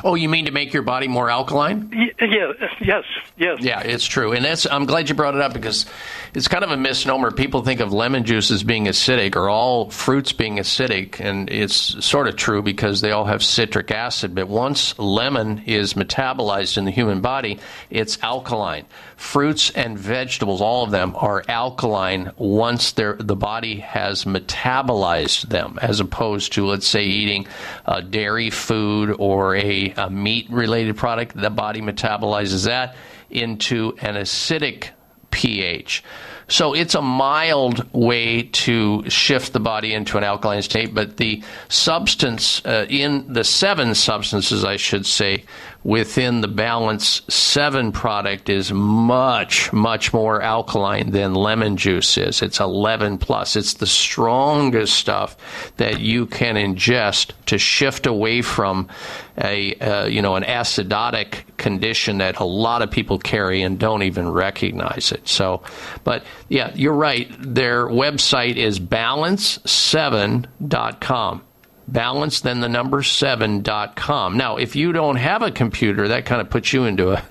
Oh, 0.04 0.16
you 0.16 0.30
mean 0.30 0.46
to 0.46 0.52
make 0.52 0.74
your 0.74 0.84
body 0.84 1.08
more 1.08 1.30
alkaline? 1.30 1.92
Yeah, 2.20 2.52
yes, 2.80 3.04
yes. 3.38 3.58
Yeah, 3.62 3.82
it's 3.82 4.06
true, 4.06 4.32
and 4.32 4.44
that's. 4.44 4.66
I'm 4.66 4.86
glad 4.86 5.10
you 5.10 5.16
brought 5.16 5.36
it 5.36 5.42
up 5.42 5.54
because 5.54 5.86
it's 6.34 6.48
kind 6.48 6.64
of 6.64 6.72
a 6.72 6.78
misnomer. 6.78 7.32
People 7.32 7.64
think 7.64 7.80
of 7.80 7.94
lemon 7.94 8.24
juice 8.24 8.52
as 8.52 8.64
being 8.64 8.86
acidic, 8.86 9.36
or 9.36 9.50
all 9.50 9.90
fruits 9.90 10.32
being 10.32 10.58
acidic, 10.58 11.20
and 11.20 11.50
it's 11.50 12.04
sort 12.06 12.28
of 12.28 12.36
true 12.36 12.62
because 12.62 13.02
they 13.02 13.12
all 13.12 13.26
have 13.26 13.44
citric 13.44 13.92
acid. 13.92 14.36
But 14.36 14.48
once 14.48 14.98
lemon 14.98 15.64
is 15.66 15.94
metabolized 15.94 16.78
in 16.78 16.86
the 16.86 16.92
human 16.92 17.22
body, 17.22 17.60
it's 17.90 18.18
alkaline. 18.24 18.86
Fruits 19.16 19.70
and 19.72 19.98
vegetables, 19.98 20.62
all 20.62 20.84
of 20.84 20.92
them, 20.92 21.16
are 21.16 21.44
alkaline 21.48 22.32
once 22.38 22.92
the 22.92 23.14
body 23.38 23.80
has 23.80 24.26
metabolized 24.26 25.50
them, 25.50 25.80
as 25.82 26.00
opposed 26.00 26.54
to, 26.54 26.66
let's 26.66 26.88
say, 26.88 27.04
eating 27.04 27.48
a 27.86 28.02
dairy 28.02 28.50
food 28.50 29.16
or 29.18 29.56
a, 29.56 29.94
a 29.98 30.10
meat 30.10 30.50
related 30.50 30.98
product. 30.98 31.36
The 31.40 31.50
body 31.50 31.82
metabolizes 31.82 32.66
that 32.66 32.96
into 33.30 33.96
an 34.02 34.16
acidic 34.16 34.90
pH. 35.32 36.04
So 36.48 36.76
it's 36.76 36.94
a 36.94 37.02
mild 37.02 37.92
way 37.92 38.44
to 38.44 39.10
shift 39.10 39.54
the 39.54 39.60
body 39.60 39.94
into 39.94 40.18
an 40.18 40.24
alkaline 40.24 40.62
state, 40.62 40.94
but 40.94 41.18
the 41.18 41.44
substance 41.70 42.64
uh, 42.66 42.86
in 42.88 43.34
the 43.34 43.44
seven 43.44 43.96
substances, 43.96 44.64
I 44.64 44.78
should 44.78 45.06
say, 45.08 45.46
within 45.86 46.42
the 46.42 46.48
Balance 46.48 47.22
7 47.30 47.92
product 47.92 48.50
is 48.50 48.74
much, 48.74 49.72
much 49.72 50.12
more 50.12 50.42
alkaline 50.42 51.12
than 51.12 51.36
lemon 51.36 51.78
juice 51.78 52.18
is. 52.18 52.42
It's 52.42 52.60
11 52.60 53.20
plus. 53.20 53.56
It's 53.56 53.76
the 53.76 53.86
strongest 53.86 54.96
stuff 54.96 55.38
that 55.78 56.00
you 56.00 56.26
can 56.26 56.56
ingest 56.56 57.34
to 57.46 57.60
shift 57.60 58.08
away 58.08 58.42
from 58.42 58.90
a, 59.38 59.76
uh, 59.76 60.08
you 60.08 60.24
know, 60.24 60.36
an 60.36 60.42
acidotic 60.42 61.44
condition 61.58 62.18
that 62.18 62.40
a 62.40 62.46
lot 62.46 62.82
of 62.82 62.90
people 62.90 63.20
carry 63.20 63.62
and 63.62 63.78
don't 63.78 64.02
even 64.02 64.30
recognize 64.30 65.12
it. 65.12 65.28
So, 65.28 65.62
but 66.04 66.24
yeah, 66.50 66.72
you're 66.74 66.94
right. 66.94 67.32
Their 67.40 67.86
website 67.86 68.56
is 68.56 68.80
balance7.com 68.80 71.44
balance 71.88 72.42
then 72.42 72.62
the 72.62 72.70
number 72.70 73.02
7.com 73.02 74.38
now 74.38 74.58
if 74.58 74.76
you 74.76 74.92
don't 74.92 75.18
have 75.18 75.42
a 75.42 75.52
computer 75.52 76.08
that 76.08 76.26
kind 76.26 76.42
of 76.42 76.50
puts 76.50 76.74
you 76.74 76.86
into 76.86 77.12
a 77.12 77.24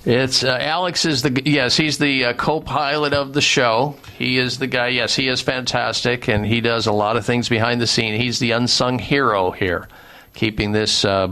it's 0.05 0.43
uh, 0.43 0.57
Alex 0.59 1.05
is 1.05 1.21
the 1.21 1.41
yes 1.45 1.77
he's 1.77 1.97
the 1.97 2.25
uh, 2.25 2.33
co-pilot 2.33 3.13
of 3.13 3.33
the 3.33 3.41
show. 3.41 3.95
He 4.17 4.37
is 4.37 4.57
the 4.57 4.67
guy. 4.67 4.87
Yes, 4.87 5.15
he 5.15 5.27
is 5.27 5.41
fantastic, 5.41 6.27
and 6.27 6.45
he 6.45 6.61
does 6.61 6.87
a 6.87 6.91
lot 6.91 7.17
of 7.17 7.25
things 7.25 7.49
behind 7.49 7.79
the 7.79 7.87
scene. 7.87 8.19
He's 8.19 8.39
the 8.39 8.51
unsung 8.51 8.97
hero 8.97 9.51
here, 9.51 9.87
keeping 10.33 10.71
this 10.71 11.05
uh, 11.05 11.29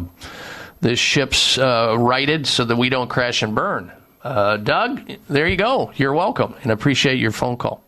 this 0.81 0.99
ship's 0.99 1.57
uh, 1.57 1.95
righted 1.97 2.45
so 2.45 2.63
that 2.65 2.75
we 2.75 2.89
don't 2.89 3.09
crash 3.09 3.41
and 3.41 3.55
burn. 3.55 3.91
Uh, 4.23 4.57
Doug, 4.57 5.01
there 5.27 5.47
you 5.47 5.55
go. 5.55 5.91
You're 5.95 6.13
welcome, 6.13 6.53
and 6.61 6.71
appreciate 6.71 7.17
your 7.17 7.31
phone 7.31 7.57
call. 7.57 7.83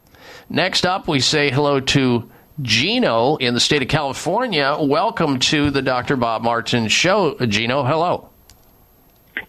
Next 0.49 0.85
up, 0.85 1.07
we 1.07 1.19
say 1.19 1.51
hello 1.51 1.79
to 1.79 2.29
Gino 2.61 3.35
in 3.35 3.53
the 3.53 3.59
state 3.59 3.83
of 3.83 3.87
California. 3.87 4.77
Welcome 4.79 5.39
to 5.39 5.69
the 5.69 5.81
Dr. 5.81 6.15
Bob 6.15 6.41
Martin 6.41 6.87
Show. 6.87 7.35
Gino, 7.35 7.83
hello. 7.83 8.30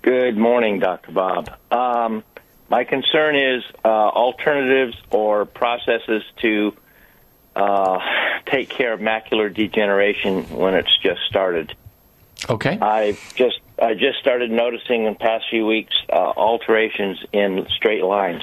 Good 0.00 0.36
morning, 0.36 0.78
Dr. 0.78 1.12
Bob. 1.12 1.50
Um, 1.70 2.24
my 2.70 2.84
concern 2.84 3.36
is 3.36 3.62
uh, 3.84 3.88
alternatives 3.88 4.96
or 5.10 5.44
processes 5.44 6.22
to 6.40 6.74
uh, 7.54 7.98
take 8.46 8.70
care 8.70 8.92
of 8.94 9.00
macular 9.00 9.52
degeneration 9.54 10.44
when 10.56 10.74
it's 10.74 10.96
just 11.02 11.20
started. 11.28 11.76
Okay. 12.48 12.78
I 12.80 13.18
just 13.34 13.60
I 13.80 13.94
just 13.94 14.18
started 14.20 14.50
noticing 14.50 15.04
in 15.04 15.12
the 15.12 15.18
past 15.18 15.44
few 15.50 15.66
weeks 15.66 15.94
uh, 16.08 16.14
alterations 16.16 17.18
in 17.32 17.66
straight 17.76 18.02
lines. 18.02 18.42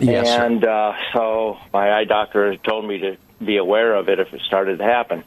Yes, 0.00 0.26
sir. 0.26 0.44
and 0.46 0.64
uh, 0.64 0.94
so 1.12 1.58
my 1.72 1.92
eye 1.92 2.04
doctor 2.04 2.56
told 2.56 2.86
me 2.86 2.98
to 2.98 3.16
be 3.44 3.58
aware 3.58 3.94
of 3.94 4.08
it 4.08 4.18
if 4.18 4.32
it 4.32 4.40
started 4.42 4.78
to 4.78 4.84
happen. 4.84 5.22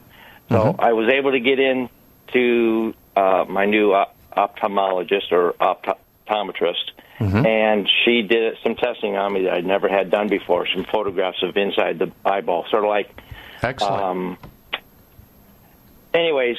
So 0.48 0.56
Mm-hmm. 0.56 0.80
I 0.80 0.92
was 0.94 1.08
able 1.08 1.30
to 1.30 1.40
get 1.40 1.60
in 1.60 1.88
to 2.32 2.94
uh, 3.16 3.44
my 3.48 3.66
new 3.66 3.92
op- 3.94 4.16
ophthalmologist 4.36 5.32
or 5.32 5.52
optometrist, 5.54 6.90
Mm-hmm. 7.20 7.44
and 7.44 7.86
she 8.02 8.22
did 8.22 8.56
some 8.62 8.76
testing 8.76 9.14
on 9.14 9.34
me 9.34 9.42
that 9.42 9.52
I'd 9.52 9.66
never 9.66 9.90
had 9.90 10.10
done 10.10 10.28
before. 10.28 10.66
Some 10.74 10.84
photographs 10.84 11.42
of 11.42 11.54
inside 11.54 11.98
the 11.98 12.10
eyeball, 12.24 12.64
sort 12.70 12.82
of 12.82 12.88
like. 12.88 13.10
Excellent. 13.60 14.02
Um, 14.02 14.38
anyways, 16.14 16.56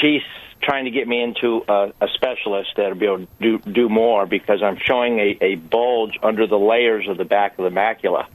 she's 0.00 0.22
trying 0.60 0.86
to 0.86 0.90
get 0.90 1.06
me 1.06 1.22
into 1.22 1.64
a, 1.68 1.92
a 2.00 2.08
specialist 2.14 2.70
that'll 2.76 2.96
be 2.96 3.06
able 3.06 3.18
to 3.18 3.28
do, 3.40 3.58
do 3.58 3.88
more 3.88 4.26
because 4.26 4.64
I'm 4.64 4.78
showing 4.78 5.20
a, 5.20 5.38
a 5.40 5.54
bulge 5.54 6.18
under 6.24 6.48
the 6.48 6.58
layers 6.58 7.08
of 7.08 7.16
the 7.16 7.24
back 7.24 7.56
of 7.56 7.64
the 7.64 7.70
macula. 7.70 8.26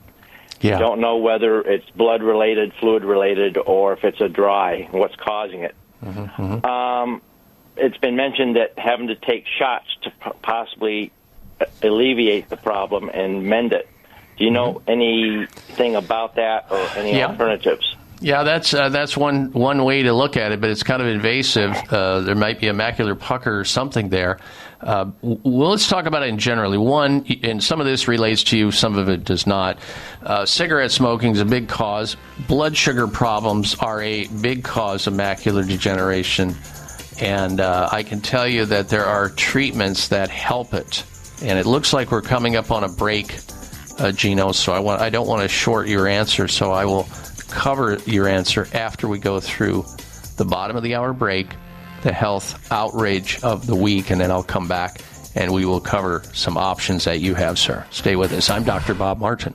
Yeah. 0.62 0.78
Don't 0.78 1.00
know 1.00 1.18
whether 1.18 1.60
it's 1.60 1.88
blood 1.90 2.22
related, 2.22 2.72
fluid 2.80 3.04
related, 3.04 3.58
or 3.58 3.92
if 3.92 4.02
it's 4.02 4.20
a 4.22 4.28
dry. 4.30 4.88
What's 4.90 5.14
causing 5.16 5.60
it? 5.62 5.74
Mm-hmm. 6.02 6.64
Um, 6.64 7.22
it's 7.78 7.96
been 7.98 8.16
mentioned 8.16 8.56
that 8.56 8.78
having 8.78 9.08
to 9.08 9.14
take 9.16 9.44
shots 9.58 9.86
to 10.02 10.10
possibly 10.42 11.12
alleviate 11.82 12.48
the 12.48 12.56
problem 12.56 13.08
and 13.12 13.44
mend 13.44 13.72
it. 13.72 13.88
Do 14.36 14.44
you 14.44 14.50
know 14.50 14.82
anything 14.86 15.96
about 15.96 16.36
that 16.36 16.66
or 16.70 16.78
any 16.96 17.16
Yeah. 17.16 17.28
alternatives? 17.28 17.96
Yeah, 18.20 18.42
that's 18.42 18.74
uh, 18.74 18.88
that's 18.88 19.16
one 19.16 19.52
one 19.52 19.84
way 19.84 20.02
to 20.02 20.12
look 20.12 20.36
at 20.36 20.50
it, 20.50 20.60
but 20.60 20.70
it's 20.70 20.82
kind 20.82 21.00
of 21.00 21.06
invasive. 21.06 21.76
Uh, 21.88 22.20
there 22.20 22.34
might 22.34 22.58
be 22.60 22.66
a 22.66 22.72
macular 22.72 23.16
pucker 23.18 23.60
or 23.60 23.64
something 23.64 24.08
there. 24.08 24.38
Uh, 24.80 25.06
well, 25.22 25.70
let's 25.70 25.88
talk 25.88 26.06
about 26.06 26.24
it 26.24 26.28
in 26.28 26.38
generally. 26.38 26.78
One, 26.78 27.24
and 27.44 27.62
some 27.62 27.80
of 27.80 27.86
this 27.86 28.08
relates 28.08 28.42
to 28.44 28.58
you, 28.58 28.70
some 28.72 28.96
of 28.98 29.08
it 29.08 29.24
does 29.24 29.46
not. 29.46 29.78
Uh, 30.24 30.44
cigarette 30.46 30.90
smoking 30.90 31.32
is 31.32 31.40
a 31.40 31.44
big 31.44 31.68
cause. 31.68 32.16
Blood 32.48 32.76
sugar 32.76 33.06
problems 33.06 33.76
are 33.76 34.02
a 34.02 34.26
big 34.26 34.64
cause 34.64 35.06
of 35.06 35.14
macular 35.14 35.66
degeneration, 35.66 36.56
and 37.20 37.60
uh, 37.60 37.88
I 37.90 38.02
can 38.02 38.20
tell 38.20 38.46
you 38.46 38.66
that 38.66 38.88
there 38.88 39.04
are 39.04 39.28
treatments 39.28 40.08
that 40.08 40.30
help 40.30 40.74
it. 40.74 41.04
And 41.42 41.58
it 41.58 41.66
looks 41.66 41.92
like 41.92 42.10
we're 42.10 42.22
coming 42.22 42.56
up 42.56 42.70
on 42.70 42.84
a 42.84 42.88
break, 42.88 43.38
uh, 43.98 44.12
Gino. 44.12 44.52
So 44.52 44.72
I 44.72 44.80
want 44.80 45.00
I 45.00 45.10
don't 45.10 45.28
want 45.28 45.42
to 45.42 45.48
short 45.48 45.88
your 45.88 46.08
answer, 46.08 46.48
so 46.48 46.72
I 46.72 46.84
will 46.84 47.08
cover 47.48 47.98
your 48.06 48.28
answer 48.28 48.66
after 48.72 49.08
we 49.08 49.18
go 49.18 49.40
through 49.40 49.84
the 50.36 50.44
bottom 50.44 50.76
of 50.76 50.82
the 50.82 50.94
hour 50.94 51.12
break 51.12 51.48
the 52.02 52.12
health 52.12 52.70
outrage 52.70 53.42
of 53.42 53.66
the 53.66 53.74
week, 53.74 54.10
and 54.10 54.20
then 54.20 54.30
I'll 54.30 54.42
come 54.42 54.68
back 54.68 55.00
and 55.34 55.52
we 55.52 55.64
will 55.64 55.80
cover 55.80 56.22
some 56.32 56.56
options 56.56 57.04
that 57.04 57.20
you 57.20 57.34
have, 57.34 57.58
sir. 57.58 57.86
Stay 57.90 58.16
with 58.16 58.32
us. 58.32 58.50
I'm 58.50 58.64
Dr. 58.64 58.94
Bob 58.94 59.18
Martin. 59.18 59.54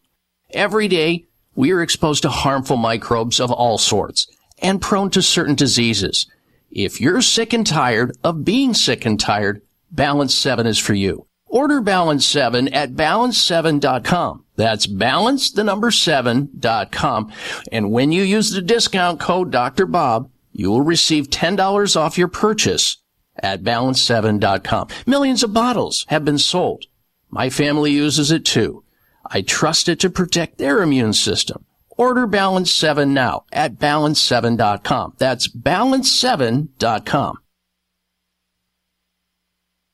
Every 0.51 0.89
day, 0.89 1.27
we 1.55 1.70
are 1.70 1.83
exposed 1.83 2.23
to 2.23 2.31
harmful 2.31 2.77
microbes 2.77 3.39
of 3.39 3.52
all 3.52 3.78
sorts 3.78 4.27
and 4.61 4.83
prone 4.83 5.11
to 5.11 5.23
certain 5.23 5.55
diseases. 5.55 6.27
If 6.70 7.01
you're 7.01 7.23
sick 7.23 7.52
and 7.52 7.67
tired 7.67 8.17
of 8.25 8.44
being 8.44 8.75
sick 8.75 9.07
and 9.07 9.20
tired, 9.20 9.62
Balance 9.91 10.35
7 10.35 10.67
is 10.67 10.78
for 10.78 10.94
you. 10.94 11.27
Order 11.53 11.83
Balance 11.83 12.27
7 12.27 12.73
at 12.73 12.95
balance7.com. 12.95 14.45
That's 14.57 14.87
balance 14.87 15.51
the 15.51 15.63
number 15.63 15.91
7.com. 15.91 17.33
And 17.71 17.93
when 17.93 18.11
you 18.11 18.23
use 18.23 18.51
the 18.51 18.63
discount 18.63 19.21
code 19.21 19.51
Dr. 19.51 19.85
Bob, 19.85 20.31
you 20.53 20.71
will 20.71 20.81
receive 20.81 21.29
$10 21.29 21.95
off 21.95 22.17
your 22.17 22.29
purchase 22.29 22.97
at 23.37 23.63
balance7.com. 23.63 24.89
Millions 25.07 25.43
of 25.43 25.53
bottles 25.53 26.07
have 26.09 26.25
been 26.25 26.39
sold. 26.39 26.87
My 27.29 27.51
family 27.51 27.91
uses 27.93 28.31
it 28.31 28.47
too. 28.47 28.83
I 29.27 29.43
trust 29.43 29.91
it 29.91 30.01
to 30.01 30.09
protect 30.09 30.57
their 30.57 30.81
immune 30.81 31.13
system. 31.13 31.67
Order 31.91 32.27
Balance 32.27 32.73
7 32.73 33.13
now 33.13 33.45
at 33.53 33.75
balance7.com. 33.75 35.17
That's 35.19 35.49
balance7.com. 35.49 37.39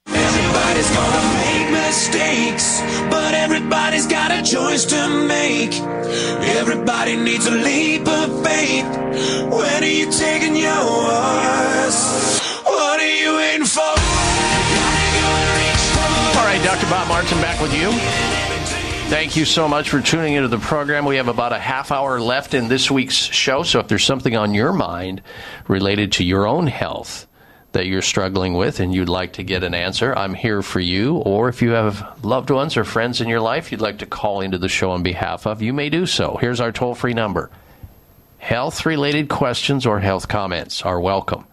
Everybody's 0.07 0.91
gonna 0.91 1.38
mistakes, 1.89 2.83
but 3.09 3.33
everybody's 3.33 4.07
got 4.07 4.31
a 4.31 4.43
choice 4.43 4.85
to 4.85 5.09
make. 5.27 5.73
Everybody 6.61 7.17
needs 7.17 7.47
a 7.47 7.51
leap 7.51 8.07
of 8.07 8.45
faith. 8.45 8.85
When 9.51 9.83
are 9.83 9.95
you 10.01 10.13
taking 10.13 10.55
yours? 10.55 11.97
What 12.65 13.01
are 13.01 13.17
you 13.23 13.37
waiting 13.37 13.65
for? 13.65 13.81
All 16.37 16.45
right, 16.45 16.61
Dr. 16.63 16.91
Bob 16.91 17.09
Martin 17.09 17.41
back 17.41 17.59
with 17.59 17.73
you. 17.73 17.91
Thank 19.09 19.35
you 19.35 19.47
so 19.47 19.67
much 19.67 19.89
for 19.89 20.03
tuning 20.03 20.35
into 20.35 20.49
the 20.49 20.59
program. 20.59 21.07
We 21.07 21.17
have 21.17 21.29
about 21.29 21.55
a 21.55 21.59
half 21.59 21.91
hour 21.91 22.21
left 22.21 22.53
in 22.53 22.69
this 22.69 22.91
week's 22.91 23.15
show, 23.15 23.63
so 23.63 23.81
if 23.81 23.89
there's 23.89 24.05
something 24.05 24.37
on 24.37 24.53
your 24.53 24.75
mind 24.75 25.23
related 25.67 26.13
to 26.13 26.25
your 26.25 26.47
own 26.47 26.67
health 26.67 27.28
that 27.73 27.87
you're 27.87 28.03
struggling 28.03 28.55
with 28.55 28.81
and 28.81 28.95
you'd 28.95 29.09
like 29.09 29.35
to 29.35 29.43
get 29.43 29.63
an 29.63 29.75
answer, 29.75 30.17
I'm 30.17 30.35
here 30.35 30.63
for 30.63 30.81
you. 30.81 31.17
Or 31.17 31.49
if 31.49 31.61
you 31.61 31.71
have 31.71 32.25
loved 32.25 32.51
ones 32.51 32.77
or 32.77 32.85
friends 32.85 33.21
in 33.21 33.29
your 33.29 33.41
life 33.41 33.71
you'd 33.71 33.81
like 33.81 33.99
to 33.99 34.07
call 34.07 34.41
into 34.41 34.59
the 34.59 34.69
show 34.69 34.91
on 34.91 35.03
behalf 35.03 35.47
of, 35.47 35.61
you 35.61 35.73
may 35.73 35.91
do 35.91 36.07
so. 36.07 36.39
Here's 36.41 36.61
our 36.61 36.73
toll 36.73 36.95
free 36.95 37.15
number. 37.15 37.51
Health 38.39 38.87
related 38.87 39.29
questions 39.29 39.85
or 39.85 40.01
health 40.01 40.29
comments 40.29 40.83
are 40.83 41.01
welcome. 41.01 41.47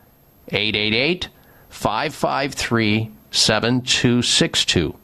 888 0.50 1.30
553 1.70 3.12
7262. 3.32 4.96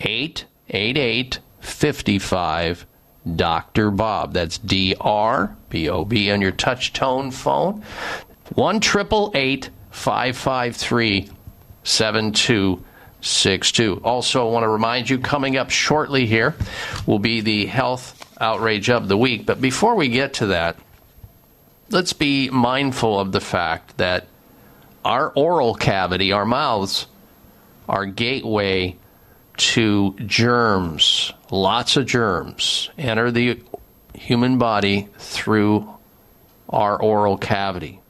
888 0.00 1.38
55 1.60 2.86
Dr. 3.36 3.90
Bob. 3.90 4.32
That's 4.32 4.58
D 4.58 4.94
R 5.00 5.56
B 5.68 5.88
O 5.88 6.04
B 6.04 6.30
on 6.30 6.40
your 6.40 6.52
touch 6.52 6.92
tone 6.92 7.30
phone. 7.30 7.82
1 8.54 8.80
553 9.92 11.30
7262. 11.84 14.00
Also, 14.04 14.46
I 14.46 14.50
want 14.50 14.64
to 14.64 14.68
remind 14.68 15.08
you 15.08 15.18
coming 15.18 15.56
up 15.56 15.70
shortly 15.70 16.26
here 16.26 16.54
will 17.06 17.18
be 17.18 17.40
the 17.40 17.66
health 17.66 18.18
outrage 18.40 18.90
of 18.90 19.08
the 19.08 19.16
week. 19.16 19.46
But 19.46 19.60
before 19.60 19.94
we 19.94 20.08
get 20.08 20.34
to 20.34 20.46
that, 20.46 20.76
let's 21.90 22.12
be 22.12 22.50
mindful 22.50 23.20
of 23.20 23.32
the 23.32 23.40
fact 23.40 23.98
that 23.98 24.26
our 25.04 25.30
oral 25.30 25.74
cavity, 25.74 26.32
our 26.32 26.46
mouths, 26.46 27.06
our 27.88 28.06
gateway 28.06 28.96
to 29.56 30.14
germs. 30.26 31.32
Lots 31.50 31.96
of 31.96 32.06
germs 32.06 32.90
enter 32.96 33.30
the 33.30 33.60
human 34.14 34.58
body 34.58 35.08
through 35.18 35.92
our 36.68 37.00
oral 37.00 37.36
cavity. 37.36 38.01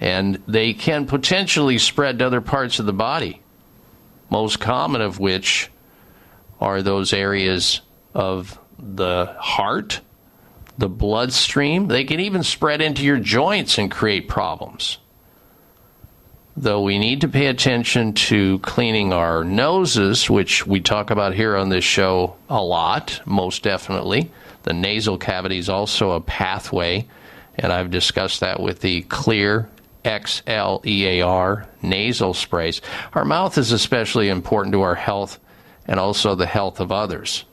And 0.00 0.42
they 0.46 0.74
can 0.74 1.06
potentially 1.06 1.78
spread 1.78 2.18
to 2.18 2.26
other 2.26 2.40
parts 2.40 2.78
of 2.78 2.86
the 2.86 2.92
body, 2.92 3.42
most 4.30 4.60
common 4.60 5.00
of 5.00 5.18
which 5.18 5.70
are 6.60 6.82
those 6.82 7.12
areas 7.12 7.80
of 8.14 8.58
the 8.78 9.34
heart, 9.38 10.00
the 10.76 10.88
bloodstream. 10.88 11.88
They 11.88 12.04
can 12.04 12.20
even 12.20 12.42
spread 12.42 12.80
into 12.80 13.04
your 13.04 13.18
joints 13.18 13.78
and 13.78 13.90
create 13.90 14.28
problems. 14.28 14.98
Though 16.56 16.82
we 16.82 16.98
need 16.98 17.20
to 17.20 17.28
pay 17.28 17.46
attention 17.46 18.14
to 18.14 18.58
cleaning 18.60 19.12
our 19.12 19.44
noses, 19.44 20.28
which 20.28 20.66
we 20.66 20.80
talk 20.80 21.10
about 21.10 21.34
here 21.34 21.56
on 21.56 21.68
this 21.68 21.84
show 21.84 22.36
a 22.48 22.62
lot, 22.62 23.20
most 23.24 23.62
definitely. 23.62 24.30
The 24.64 24.72
nasal 24.72 25.18
cavity 25.18 25.58
is 25.58 25.68
also 25.68 26.12
a 26.12 26.20
pathway, 26.20 27.06
and 27.54 27.72
I've 27.72 27.90
discussed 27.90 28.40
that 28.40 28.60
with 28.60 28.80
the 28.80 29.02
Xlear 29.02 29.68
XLEAR 30.04 31.66
nasal 31.82 32.34
sprays. 32.34 32.80
Our 33.14 33.24
mouth 33.24 33.58
is 33.58 33.72
especially 33.72 34.28
important 34.28 34.72
to 34.72 34.82
our 34.82 34.94
health 34.94 35.38
and 35.86 35.98
also 35.98 36.34
the 36.34 36.46
health 36.46 36.80
of 36.80 36.92
others. 36.92 37.44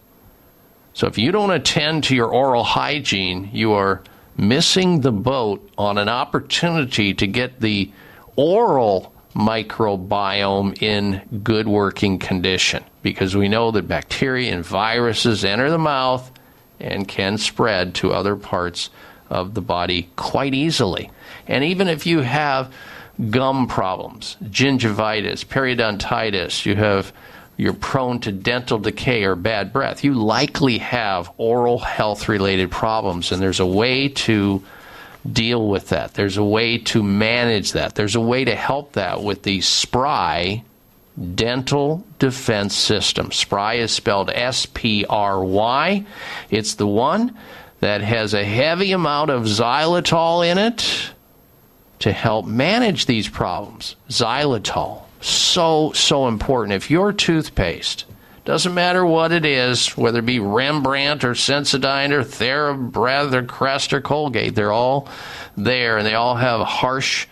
So 0.94 1.08
if 1.08 1.18
you 1.18 1.32
don't 1.32 1.52
attend 1.52 2.06
to 2.06 2.16
your 2.16 2.30
oral 2.30 2.64
hygiene, 2.64 3.50
you 3.52 3.74
are 3.74 4.02
missing 4.38 5.02
the 5.02 5.12
boat 5.12 5.70
on 5.78 5.98
an 5.98 6.10
opportunity 6.10 7.14
to 7.14 7.28
get 7.28 7.60
the 7.60 7.92
oral 8.36 9.14
microbiome 9.34 10.82
in 10.82 11.22
good 11.44 11.68
working 11.68 12.18
condition 12.18 12.84
because 13.02 13.36
we 13.36 13.50
know 13.50 13.72
that 13.72 13.88
bacteria 13.88 14.54
and 14.54 14.66
viruses 14.66 15.44
enter 15.44 15.70
the 15.70 15.78
mouth 15.78 16.32
and 16.80 17.08
can 17.08 17.38
spread 17.38 17.94
to 17.96 18.14
other 18.14 18.36
parts 18.36 18.90
of 19.30 19.54
the 19.54 19.62
body 19.62 20.10
quite 20.16 20.54
easily. 20.54 21.12
And 21.48 21.64
even 21.64 21.88
if 21.88 22.06
you 22.06 22.22
have 22.22 22.74
gum 23.30 23.68
problems, 23.68 24.38
gingivitis, 24.44 25.46
periodontitis, 25.46 26.66
you 26.66 26.76
have 26.76 27.14
you're 27.58 27.74
prone 27.74 28.20
to 28.20 28.34
dental 28.34 28.80
decay 28.80 29.24
or 29.24 29.36
bad 29.36 29.72
breath, 29.72 30.04
you 30.04 30.14
likely 30.14 30.78
have 30.80 31.32
oral 31.38 31.80
health 31.80 32.28
related 32.28 32.70
problems 32.70 33.32
and 33.32 33.42
there's 33.42 33.62
a 33.62 33.66
way 33.66 34.10
to 34.10 34.62
deal 35.32 35.68
with 35.68 35.90
that. 35.90 36.14
There's 36.14 36.38
a 36.38 36.44
way 36.44 36.78
to 36.80 37.02
manage 37.02 37.72
that. 37.72 37.96
There's 37.96 38.16
a 38.16 38.22
way 38.22 38.46
to 38.46 38.56
help 38.56 38.94
that 38.94 39.24
with 39.24 39.44
the 39.44 39.62
SPRY 39.62 40.64
Dental 41.34 42.06
Defense 42.20 42.76
System. 42.76 43.32
SPRY 43.32 43.76
is 43.76 43.92
spelled 43.92 44.30
S 44.30 44.66
P 44.66 45.06
R 45.10 45.44
Y. 45.44 46.06
It's 46.50 46.76
the 46.76 46.88
one 46.88 47.38
that 47.80 48.02
has 48.02 48.34
a 48.34 48.44
heavy 48.44 48.92
amount 48.92 49.30
of 49.30 49.44
xylitol 49.44 50.46
in 50.46 50.58
it 50.58 51.14
to 52.00 52.12
help 52.12 52.46
manage 52.46 53.06
these 53.06 53.28
problems. 53.28 53.96
Xylitol, 54.10 55.04
so, 55.22 55.92
so 55.94 56.28
important. 56.28 56.74
If 56.74 56.92
your 56.92 57.14
toothpaste, 57.14 58.06
doesn't 58.46 58.76
matter 58.76 59.04
what 59.04 59.32
it 59.32 59.44
is, 59.44 59.98
whether 59.98 60.20
it 60.20 60.26
be 60.26 60.40
Rembrandt 60.40 61.24
or 61.24 61.32
Sensodyne 61.32 62.12
or 62.12 62.22
TheraBreath 62.22 63.34
or 63.34 63.44
Crest 63.44 63.92
or 63.92 64.02
Colgate, 64.02 64.54
they're 64.54 64.72
all 64.72 65.10
there 65.58 65.98
and 65.98 66.06
they 66.06 66.14
all 66.14 66.36
have 66.36 66.62
harsh 66.62 67.28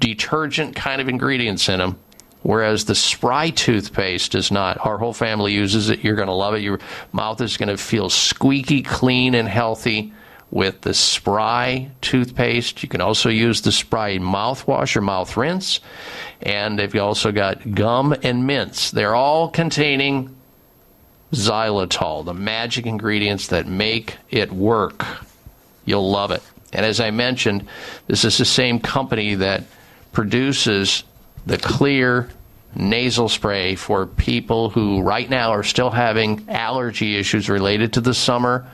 detergent 0.00 0.74
kind 0.74 1.02
of 1.02 1.08
ingredients 1.08 1.68
in 1.68 1.78
them. 1.78 1.98
Whereas 2.42 2.84
the 2.84 2.94
Spry 2.94 3.50
toothpaste 3.50 4.32
does 4.32 4.50
not. 4.50 4.78
Our 4.86 4.98
whole 4.98 5.12
family 5.12 5.52
uses 5.52 5.90
it. 5.90 6.04
You're 6.04 6.16
going 6.16 6.28
to 6.28 6.32
love 6.32 6.54
it. 6.54 6.62
Your 6.62 6.78
mouth 7.12 7.40
is 7.40 7.56
going 7.56 7.68
to 7.68 7.76
feel 7.76 8.08
squeaky 8.08 8.82
clean 8.82 9.34
and 9.34 9.48
healthy 9.48 10.14
with 10.50 10.80
the 10.82 10.94
Spry 10.94 11.90
toothpaste. 12.00 12.82
You 12.82 12.88
can 12.88 13.00
also 13.00 13.28
use 13.28 13.62
the 13.62 13.72
Spry 13.72 14.18
mouthwash 14.18 14.96
or 14.96 15.00
mouth 15.00 15.36
rinse. 15.36 15.80
And 16.40 16.78
they've 16.78 16.94
also 16.96 17.32
got 17.32 17.74
gum 17.74 18.14
and 18.22 18.46
mints. 18.46 18.90
They're 18.90 19.14
all 19.14 19.48
containing 19.48 20.36
xylitol, 21.32 22.24
the 22.24 22.34
magic 22.34 22.86
ingredients 22.86 23.48
that 23.48 23.66
make 23.66 24.16
it 24.30 24.52
work. 24.52 25.04
You'll 25.84 26.10
love 26.10 26.30
it. 26.30 26.42
And 26.72 26.84
as 26.84 27.00
I 27.00 27.10
mentioned, 27.10 27.66
this 28.06 28.24
is 28.24 28.38
the 28.38 28.44
same 28.44 28.80
company 28.80 29.34
that 29.36 29.64
produces 30.12 31.04
the 31.46 31.58
Xlear 31.58 32.30
nasal 32.74 33.28
spray 33.28 33.74
for 33.74 34.06
people 34.06 34.70
who 34.70 35.00
right 35.00 35.28
now 35.30 35.50
are 35.50 35.62
still 35.62 35.90
having 35.90 36.44
allergy 36.48 37.16
issues 37.16 37.48
related 37.48 37.94
to 37.94 38.00
the 38.00 38.14
summer, 38.14 38.66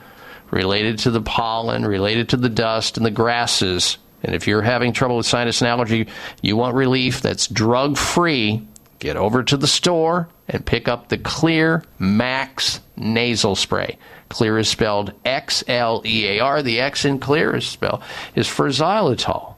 related 0.52 0.98
to 1.00 1.10
the 1.10 1.22
pollen, 1.22 1.84
related 1.84 2.28
to 2.28 2.36
the 2.36 2.48
dust 2.48 2.96
and 2.96 3.04
the 3.04 3.10
grasses. 3.10 3.98
And 4.22 4.34
if 4.34 4.46
you're 4.46 4.62
having 4.62 4.92
trouble 4.92 5.16
with 5.16 5.26
sinus 5.26 5.60
and 5.60 5.68
allergy, 5.68 6.06
you 6.42 6.56
want 6.56 6.76
relief 6.76 7.22
that's 7.22 7.48
drug 7.48 7.96
free, 7.96 8.64
get 9.00 9.16
over 9.16 9.42
to 9.42 9.56
the 9.56 9.66
store 9.66 10.28
and 10.48 10.64
pick 10.64 10.86
up 10.86 11.08
the 11.08 11.18
Xlear 11.18 11.84
Max 11.98 12.80
nasal 12.96 13.56
spray. 13.56 13.98
Xlear 14.30 14.60
is 14.60 14.68
spelled 14.68 15.12
X 15.24 15.64
L 15.66 16.02
E 16.06 16.26
A 16.26 16.40
R. 16.40 16.62
The 16.62 16.80
X 16.80 17.04
in 17.04 17.18
Xlear 17.18 17.56
is 17.56 17.66
spelled 17.66 18.02
is 18.34 18.46
for 18.46 18.68
xylitol. 18.68 19.56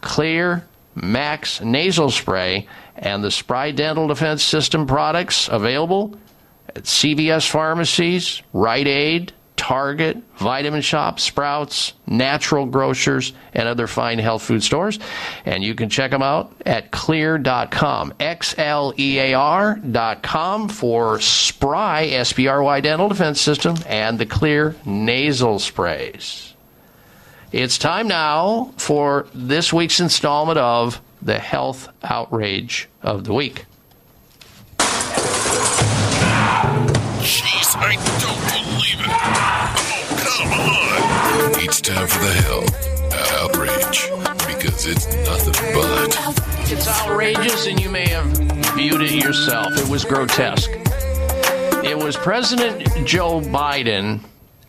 Xlear 0.00 0.64
Max 0.94 1.60
nasal 1.60 2.10
spray 2.10 2.66
and 2.96 3.24
the 3.24 3.30
Spry 3.30 3.70
Dental 3.70 4.08
Defense 4.08 4.42
System 4.42 4.86
products 4.86 5.48
available 5.50 6.14
at 6.68 6.84
CVS 6.84 7.48
pharmacies, 7.48 8.42
Rite 8.52 8.86
Aid, 8.86 9.32
Target, 9.62 10.18
Vitamin 10.38 10.82
Shoppe, 10.82 11.20
Sprouts, 11.20 11.92
Natural 12.04 12.66
Grocers, 12.66 13.32
and 13.54 13.68
other 13.68 13.86
fine 13.86 14.18
health 14.18 14.42
food 14.42 14.64
stores. 14.64 14.98
And 15.44 15.62
you 15.62 15.76
can 15.76 15.88
check 15.88 16.10
them 16.10 16.20
out 16.20 16.52
at 16.66 16.90
xlear.com, 16.90 18.12
X-L-E-A-R.com 18.18 18.58
for 20.68 21.20
Spry, 21.20 22.06
S-P-R-Y 22.06 22.80
Dental 22.80 23.08
Defense 23.08 23.40
System, 23.40 23.76
and 23.86 24.18
the 24.18 24.26
Xlear 24.26 24.84
nasal 24.84 25.60
sprays. 25.60 26.54
It's 27.52 27.78
time 27.78 28.08
now 28.08 28.72
for 28.78 29.28
this 29.32 29.72
week's 29.72 30.00
installment 30.00 30.58
of 30.58 31.00
the 31.22 31.38
Health 31.38 31.88
Outrage 32.02 32.88
of 33.00 33.22
the 33.22 33.32
Week. 33.32 33.66
Jeez, 37.20 37.76
I 37.76 37.94
don't 38.20 38.51
time 41.82 42.06
for 42.06 42.18
the 42.20 42.32
health 42.32 43.12
outrage 43.32 44.08
because 44.46 44.86
it's 44.86 45.06
nothing 45.26 45.74
but. 45.74 46.70
It's 46.70 46.86
outrageous, 46.86 47.66
and 47.66 47.80
you 47.80 47.90
may 47.90 48.08
have 48.08 48.24
viewed 48.76 49.02
it 49.02 49.12
yourself. 49.12 49.76
It 49.76 49.88
was 49.88 50.04
grotesque. 50.04 50.70
It 51.84 51.98
was 51.98 52.16
President 52.16 52.86
Joe 53.04 53.40
Biden 53.40 54.20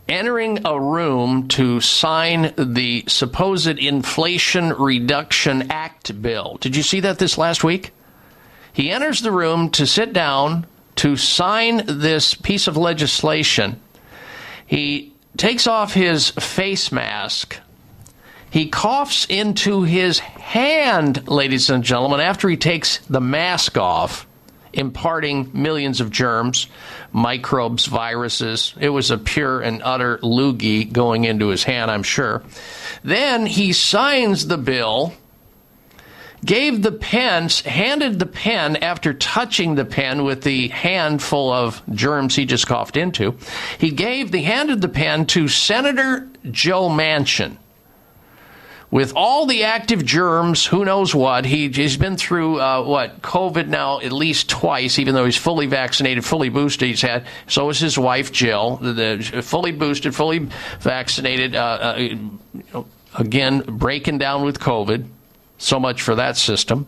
entering 0.08 0.66
a 0.66 0.78
room 0.78 1.46
to 1.48 1.80
sign 1.80 2.52
the 2.58 3.04
supposed 3.06 3.78
Inflation 3.78 4.70
Reduction 4.70 5.70
Act 5.70 6.20
bill. 6.20 6.58
Did 6.60 6.74
you 6.74 6.82
see 6.82 6.98
that 7.00 7.20
this 7.20 7.38
last 7.38 7.62
week? 7.62 7.92
He 8.72 8.90
enters 8.90 9.20
the 9.20 9.30
room 9.30 9.70
to 9.70 9.86
sit 9.86 10.12
down 10.12 10.66
to 10.96 11.16
sign 11.16 11.82
this 11.86 12.34
piece 12.34 12.66
of 12.66 12.76
legislation. 12.76 13.80
He 14.66 15.13
takes 15.36 15.66
off 15.66 15.92
his 15.94 16.30
face 16.30 16.92
mask. 16.92 17.58
He 18.50 18.68
coughs 18.68 19.26
into 19.28 19.82
his 19.82 20.20
hand, 20.20 21.26
ladies 21.26 21.70
and 21.70 21.82
gentlemen, 21.82 22.20
after 22.20 22.48
he 22.48 22.56
takes 22.56 22.98
the 22.98 23.20
mask 23.20 23.76
off, 23.76 24.28
imparting 24.72 25.50
millions 25.52 26.00
of 26.00 26.10
germs, 26.10 26.68
microbes, 27.12 27.86
viruses. 27.86 28.74
It 28.78 28.90
was 28.90 29.10
a 29.10 29.18
pure 29.18 29.60
and 29.60 29.82
utter 29.82 30.18
loogie 30.18 30.92
going 30.92 31.24
into 31.24 31.48
his 31.48 31.64
hand, 31.64 31.90
I'm 31.90 32.04
sure. 32.04 32.44
Then 33.02 33.46
he 33.46 33.72
signs 33.72 34.46
the 34.46 34.58
bill 34.58 35.14
gave 36.44 36.82
the 36.82 36.92
pen, 36.92 37.48
handed 37.64 38.18
the 38.18 38.26
pen 38.26 38.76
after 38.76 39.14
touching 39.14 39.74
the 39.74 39.84
pen 39.84 40.24
with 40.24 40.42
the 40.42 40.68
handful 40.68 41.52
of 41.52 41.82
germs 41.92 42.36
he 42.36 42.44
just 42.44 42.66
coughed 42.66 42.96
into. 42.96 43.36
He 43.78 43.90
gave 43.90 44.32
the 44.32 44.42
handed 44.42 44.80
the 44.80 44.88
pen 44.88 45.26
to 45.26 45.48
Senator 45.48 46.28
Joe 46.50 46.88
Manchin. 46.88 47.56
With 48.90 49.14
all 49.16 49.46
the 49.46 49.64
active 49.64 50.04
germs, 50.04 50.64
who 50.64 50.84
knows 50.84 51.12
what? 51.12 51.44
He, 51.44 51.68
he's 51.68 51.96
been 51.96 52.16
through 52.16 52.60
uh, 52.60 52.84
what 52.84 53.22
COVID 53.22 53.66
now 53.66 53.98
at 53.98 54.12
least 54.12 54.48
twice, 54.48 55.00
even 55.00 55.16
though 55.16 55.24
he's 55.24 55.36
fully 55.36 55.66
vaccinated, 55.66 56.24
fully 56.24 56.48
boosted. 56.48 56.90
He's 56.90 57.02
had 57.02 57.26
so 57.48 57.70
is 57.70 57.80
his 57.80 57.98
wife 57.98 58.30
Jill, 58.30 58.76
the, 58.76 58.92
the 58.92 59.42
fully 59.42 59.72
boosted, 59.72 60.14
fully 60.14 60.48
vaccinated. 60.78 61.56
Uh, 61.56 61.96
uh, 62.72 62.84
again, 63.18 63.62
breaking 63.62 64.18
down 64.18 64.44
with 64.44 64.60
COVID. 64.60 65.08
So 65.58 65.78
much 65.78 66.02
for 66.02 66.14
that 66.14 66.36
system. 66.36 66.86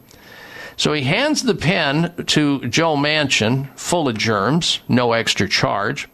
So 0.76 0.92
he 0.92 1.02
hands 1.02 1.42
the 1.42 1.54
pen 1.54 2.12
to 2.26 2.66
Joe 2.68 2.96
Manchin, 2.96 3.74
full 3.78 4.08
of 4.08 4.18
germs, 4.18 4.80
no 4.88 5.12
extra 5.12 5.48
charge. 5.48 6.08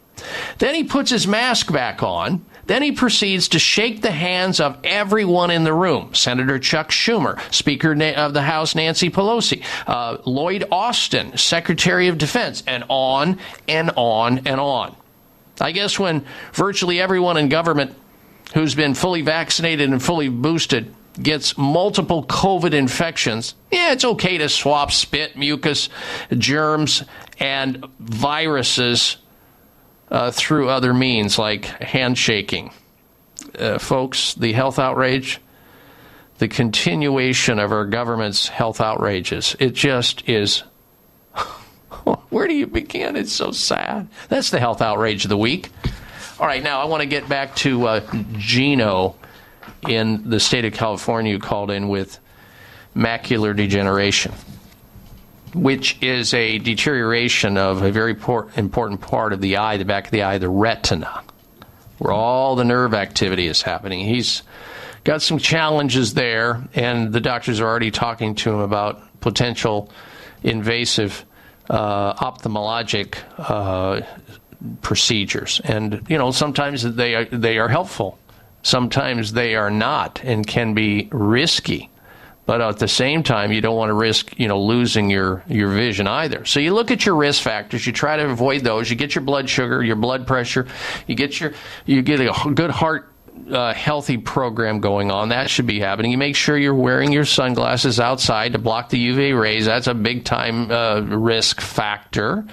Then 0.58 0.74
he 0.74 0.84
puts 0.84 1.10
his 1.10 1.26
mask 1.26 1.72
back 1.72 2.02
on. 2.02 2.44
Then 2.66 2.82
he 2.82 2.92
proceeds 2.92 3.48
to 3.48 3.58
shake 3.58 4.02
the 4.02 4.12
hands 4.12 4.60
of 4.60 4.78
everyone 4.84 5.50
in 5.50 5.64
the 5.64 5.72
room 5.72 6.14
Senator 6.14 6.60
Chuck 6.60 6.90
Schumer, 6.90 7.40
Speaker 7.52 7.92
of 8.14 8.34
the 8.34 8.42
House 8.42 8.76
Nancy 8.76 9.10
Pelosi, 9.10 9.64
uh, 9.88 10.18
Lloyd 10.24 10.64
Austin, 10.70 11.36
Secretary 11.36 12.06
of 12.06 12.18
Defense, 12.18 12.62
and 12.68 12.84
on 12.88 13.38
and 13.66 13.90
on 13.96 14.46
and 14.46 14.60
on. 14.60 14.94
I 15.60 15.72
guess 15.72 15.98
when 15.98 16.24
virtually 16.52 17.00
everyone 17.00 17.36
in 17.36 17.48
government 17.48 17.96
who's 18.54 18.76
been 18.76 18.94
fully 18.94 19.22
vaccinated 19.22 19.90
and 19.90 20.02
fully 20.02 20.28
boosted 20.28 20.94
gets 21.20 21.58
multiple 21.58 22.24
COVID 22.24 22.72
infections, 22.72 23.54
yeah, 23.70 23.92
it's 23.92 24.04
okay 24.04 24.38
to 24.38 24.48
swap 24.48 24.92
spit, 24.92 25.36
mucus, 25.36 25.88
germs, 26.36 27.04
and 27.38 27.84
viruses 27.98 29.16
uh, 30.10 30.30
through 30.30 30.68
other 30.68 30.94
means 30.94 31.38
like 31.38 31.64
handshaking. 31.64 32.72
Uh, 33.58 33.78
folks, 33.78 34.34
the 34.34 34.52
health 34.52 34.78
outrage, 34.78 35.40
the 36.38 36.48
continuation 36.48 37.58
of 37.58 37.72
our 37.72 37.84
government's 37.84 38.48
health 38.48 38.80
outrages, 38.80 39.56
it 39.58 39.74
just 39.74 40.28
is. 40.28 40.62
Where 42.30 42.46
do 42.46 42.54
you 42.54 42.66
begin? 42.66 43.16
It's 43.16 43.32
so 43.32 43.50
sad. 43.50 44.08
That's 44.28 44.50
the 44.50 44.60
health 44.60 44.80
outrage 44.80 45.24
of 45.24 45.28
the 45.28 45.36
week. 45.36 45.70
All 46.40 46.46
right, 46.46 46.62
now 46.62 46.80
I 46.80 46.86
want 46.86 47.02
to 47.02 47.06
get 47.06 47.28
back 47.28 47.54
to 47.56 47.86
uh, 47.86 48.00
Gino 48.32 49.16
in 49.88 50.28
the 50.28 50.40
state 50.40 50.64
of 50.64 50.72
California 50.72 51.38
called 51.38 51.70
in 51.70 51.88
with 51.88 52.18
macular 52.94 53.56
degeneration 53.56 54.32
which 55.54 55.98
is 56.02 56.32
a 56.34 56.58
deterioration 56.58 57.58
of 57.58 57.82
a 57.82 57.92
very 57.92 58.12
important 58.12 59.00
part 59.00 59.32
of 59.32 59.40
the 59.40 59.58
eye, 59.58 59.76
the 59.76 59.84
back 59.84 60.06
of 60.06 60.10
the 60.10 60.22
eye, 60.22 60.38
the 60.38 60.48
retina, 60.48 61.22
where 61.98 62.12
all 62.12 62.56
the 62.56 62.64
nerve 62.64 62.94
activity 62.94 63.46
is 63.46 63.62
happening. 63.62 64.00
He's 64.00 64.42
got 65.04 65.20
some 65.20 65.38
challenges 65.38 66.14
there, 66.14 66.62
and 66.74 67.12
the 67.12 67.20
doctors 67.20 67.60
are 67.60 67.66
already 67.66 67.90
talking 67.90 68.34
to 68.36 68.50
him 68.50 68.60
about 68.60 69.20
potential 69.20 69.90
invasive 70.42 71.24
uh, 71.68 72.14
ophthalmologic 72.14 73.18
uh, 73.38 74.00
procedures. 74.80 75.60
And 75.64 76.04
you 76.08 76.18
know, 76.18 76.30
sometimes 76.30 76.82
they 76.82 77.14
are, 77.14 77.24
they 77.26 77.58
are 77.58 77.68
helpful, 77.68 78.18
sometimes 78.62 79.32
they 79.32 79.54
are 79.54 79.70
not, 79.70 80.22
and 80.24 80.46
can 80.46 80.74
be 80.74 81.08
risky 81.12 81.90
but 82.44 82.60
at 82.60 82.78
the 82.78 82.88
same 82.88 83.22
time 83.22 83.52
you 83.52 83.60
don't 83.60 83.76
want 83.76 83.88
to 83.88 83.94
risk 83.94 84.38
you 84.38 84.48
know 84.48 84.60
losing 84.60 85.10
your 85.10 85.44
your 85.46 85.70
vision 85.70 86.06
either. 86.06 86.44
So 86.44 86.60
you 86.60 86.74
look 86.74 86.90
at 86.90 87.06
your 87.06 87.14
risk 87.14 87.42
factors 87.42 87.86
you 87.86 87.92
try 87.92 88.16
to 88.16 88.28
avoid 88.28 88.62
those 88.62 88.90
you 88.90 88.96
get 88.96 89.14
your 89.14 89.22
blood 89.22 89.48
sugar 89.48 89.82
your 89.82 89.96
blood 89.96 90.26
pressure 90.26 90.66
you 91.06 91.14
get 91.14 91.40
your 91.40 91.52
you 91.86 92.02
get 92.02 92.20
a 92.20 92.52
good 92.52 92.70
heart 92.70 93.11
healthy 93.50 94.18
program 94.18 94.80
going 94.80 95.10
on. 95.10 95.30
That 95.30 95.50
should 95.50 95.66
be 95.66 95.80
happening. 95.80 96.10
You 96.10 96.18
make 96.18 96.36
sure 96.36 96.56
you're 96.56 96.74
wearing 96.74 97.12
your 97.12 97.24
sunglasses 97.24 97.98
outside 97.98 98.52
to 98.52 98.58
block 98.58 98.88
the 98.90 99.08
UV 99.08 99.38
rays. 99.38 99.66
That's 99.66 99.86
a 99.86 99.94
big 99.94 100.24
time 100.24 100.70
uh, 100.70 101.00
risk 101.00 101.60
factor. 101.60 102.44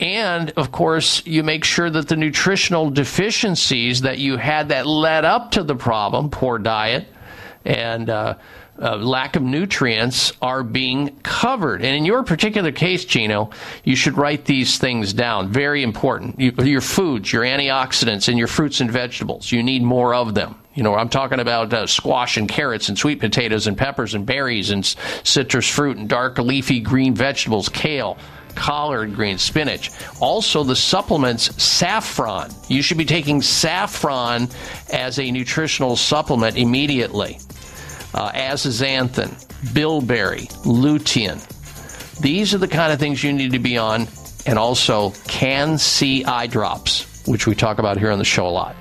And 0.00 0.50
of 0.56 0.72
course 0.72 1.24
you 1.26 1.42
make 1.42 1.64
sure 1.64 1.90
that 1.90 2.08
the 2.08 2.16
nutritional 2.16 2.90
deficiencies 2.90 4.02
that 4.02 4.18
you 4.18 4.36
had 4.36 4.70
that 4.70 4.86
led 4.86 5.24
up 5.24 5.52
to 5.52 5.62
the 5.62 5.76
problem 5.76 6.30
poor 6.30 6.58
diet 6.58 7.06
and 7.64 8.10
uh, 8.10 8.34
uh, 8.80 8.96
lack 8.96 9.36
of 9.36 9.42
nutrients 9.42 10.32
are 10.40 10.62
being 10.62 11.16
covered. 11.22 11.84
And 11.84 11.96
in 11.96 12.04
your 12.04 12.22
particular 12.22 12.72
case, 12.72 13.04
Gino, 13.04 13.50
you 13.84 13.96
should 13.96 14.16
write 14.16 14.44
these 14.44 14.78
things 14.78 15.12
down. 15.12 15.48
Very 15.48 15.82
important. 15.82 16.40
You, 16.40 16.52
your 16.62 16.80
foods, 16.80 17.32
your 17.32 17.42
antioxidants, 17.42 18.28
and 18.28 18.38
your 18.38 18.48
fruits 18.48 18.80
and 18.80 18.90
vegetables. 18.90 19.52
You 19.52 19.62
need 19.62 19.82
more 19.82 20.14
of 20.14 20.34
them. 20.34 20.56
You 20.74 20.82
know, 20.82 20.94
I'm 20.94 21.10
talking 21.10 21.38
about 21.38 21.72
uh, 21.72 21.86
squash 21.86 22.38
and 22.38 22.48
carrots 22.48 22.88
and 22.88 22.98
sweet 22.98 23.20
potatoes 23.20 23.66
and 23.66 23.76
peppers 23.76 24.14
and 24.14 24.24
berries 24.24 24.70
and 24.70 24.84
citrus 25.22 25.68
fruit 25.68 25.98
and 25.98 26.08
dark 26.08 26.38
leafy 26.38 26.80
green 26.80 27.14
vegetables, 27.14 27.68
kale, 27.68 28.16
collard 28.54 29.14
greens, 29.14 29.42
spinach. 29.42 29.90
Also, 30.18 30.64
the 30.64 30.76
supplements 30.76 31.62
saffron. 31.62 32.50
You 32.68 32.80
should 32.80 32.98
be 32.98 33.04
taking 33.04 33.42
saffron 33.42 34.48
as 34.90 35.18
a 35.18 35.30
nutritional 35.30 35.94
supplement 35.96 36.56
immediately 36.56 37.38
uh, 38.14 38.30
azathioprine, 38.32 39.74
bilberry, 39.74 40.46
lutein. 40.64 41.40
These 42.20 42.54
are 42.54 42.58
the 42.58 42.68
kind 42.68 42.92
of 42.92 42.98
things 42.98 43.24
you 43.24 43.32
need 43.32 43.52
to 43.52 43.58
be 43.58 43.78
on, 43.78 44.06
and 44.46 44.58
also 44.58 45.10
Can-C 45.28 46.24
eye 46.24 46.46
drops, 46.46 47.26
which 47.26 47.46
we 47.46 47.54
talk 47.54 47.78
about 47.78 47.98
here 47.98 48.10
on 48.10 48.18
the 48.18 48.24
show 48.24 48.46
a 48.46 48.50
lot. 48.50 48.76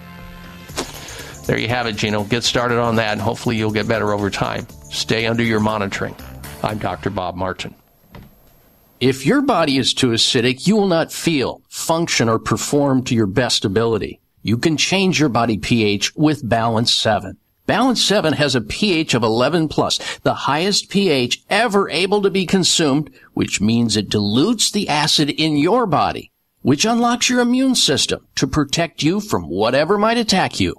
There 1.45 1.57
you 1.57 1.67
have 1.67 1.87
it, 1.87 1.95
Gino. 1.95 2.23
Get 2.23 2.43
started 2.43 2.77
on 2.77 2.95
that, 2.97 3.13
and 3.13 3.21
hopefully 3.21 3.57
you'll 3.57 3.71
get 3.71 3.87
better 3.87 4.13
over 4.13 4.29
time. 4.29 4.67
Stay 4.91 5.25
under 5.25 5.43
your 5.43 5.59
monitoring. 5.59 6.15
I'm 6.63 6.77
Dr. 6.77 7.09
Bob 7.09 7.35
Martin. 7.35 7.73
If 8.99 9.25
your 9.25 9.41
body 9.41 9.77
is 9.77 9.95
too 9.95 10.09
acidic, 10.09 10.67
you 10.67 10.75
will 10.75 10.87
not 10.87 11.11
feel, 11.11 11.63
function, 11.69 12.29
or 12.29 12.37
perform 12.37 13.03
to 13.05 13.15
your 13.15 13.25
best 13.25 13.65
ability. 13.65 14.21
You 14.43 14.59
can 14.59 14.77
change 14.77 15.19
your 15.19 15.29
body 15.29 15.57
pH 15.57 16.15
with 16.15 16.47
Balance 16.47 16.93
7. 16.93 17.37
Balance 17.65 18.03
7 18.03 18.33
has 18.33 18.55
a 18.55 18.61
pH 18.61 19.13
of 19.13 19.23
11 19.23 19.67
plus, 19.67 19.99
the 20.19 20.33
highest 20.33 20.89
pH 20.89 21.43
ever 21.49 21.89
able 21.89 22.21
to 22.21 22.29
be 22.29 22.45
consumed, 22.45 23.09
which 23.33 23.61
means 23.61 23.95
it 23.95 24.09
dilutes 24.09 24.71
the 24.71 24.89
acid 24.89 25.29
in 25.29 25.57
your 25.57 25.85
body, 25.85 26.31
which 26.61 26.85
unlocks 26.85 27.29
your 27.29 27.39
immune 27.39 27.75
system 27.75 28.27
to 28.35 28.47
protect 28.47 29.03
you 29.03 29.19
from 29.19 29.47
whatever 29.47 29.97
might 29.97 30.17
attack 30.17 30.59
you. 30.59 30.75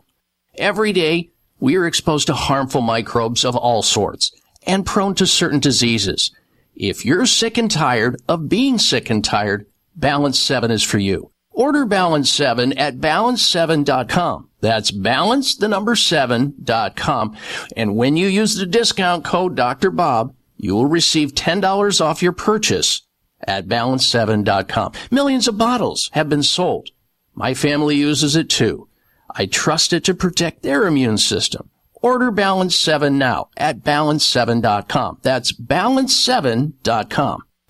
Every 0.57 0.93
day, 0.93 1.31
we 1.61 1.77
are 1.77 1.86
exposed 1.86 2.27
to 2.27 2.35
harmful 2.35 2.83
microbes 2.83 3.44
of 3.44 3.57
all 3.57 3.83
sorts 3.83 4.33
and 4.67 4.86
prone 4.86 5.15
to 5.15 5.27
certain 5.27 5.61
diseases. 5.61 6.31
If 6.75 7.05
you're 7.05 7.27
sick 7.27 7.59
and 7.59 7.70
tired 7.70 8.20
of 8.28 8.49
being 8.49 8.78
sick 8.78 9.11
and 9.11 9.25
tired, 9.25 9.67
Balance 9.94 10.39
7 10.39 10.70
is 10.70 10.83
for 10.83 10.99
you. 10.99 11.32
Order 11.55 11.84
Balance 11.84 12.31
7 12.31 12.72
at 12.78 12.98
balance7.com. 12.98 14.48
That's 14.60 14.90
balance 14.90 15.56
the 15.56 15.68
number 15.68 15.94
7.com. 15.94 17.36
And 17.76 17.97
when 17.97 18.16
you 18.16 18.28
use 18.28 18.55
the 18.55 18.66
discount 18.66 19.24
code 19.24 19.55
Dr. 19.55 19.90
Bob, 19.90 20.34
you 20.56 20.74
will 20.74 20.86
receive 20.86 21.34
$10 21.34 22.00
off 22.00 22.22
your 22.22 22.32
purchase 22.32 23.02
at 23.47 23.66
balance7.com. 23.66 24.92
Millions 25.10 25.48
of 25.48 25.58
bottles 25.58 26.10
have 26.12 26.28
been 26.28 26.42
sold. 26.42 26.90
My 27.34 27.55
family 27.55 27.97
uses 27.97 28.36
it 28.36 28.48
too. 28.48 28.89
I 29.34 29.47
trust 29.47 29.92
it 29.92 30.05
to 30.05 30.14
protect 30.14 30.62
their 30.62 30.86
immune 30.86 31.18
system. 31.18 31.70
Order 31.94 32.31
Balance 32.31 32.76
7 32.76 33.16
now 33.16 33.48
at 33.56 33.81
balance7.com. 33.81 35.18
That's 35.22 35.52
balance7.com. 35.52 37.42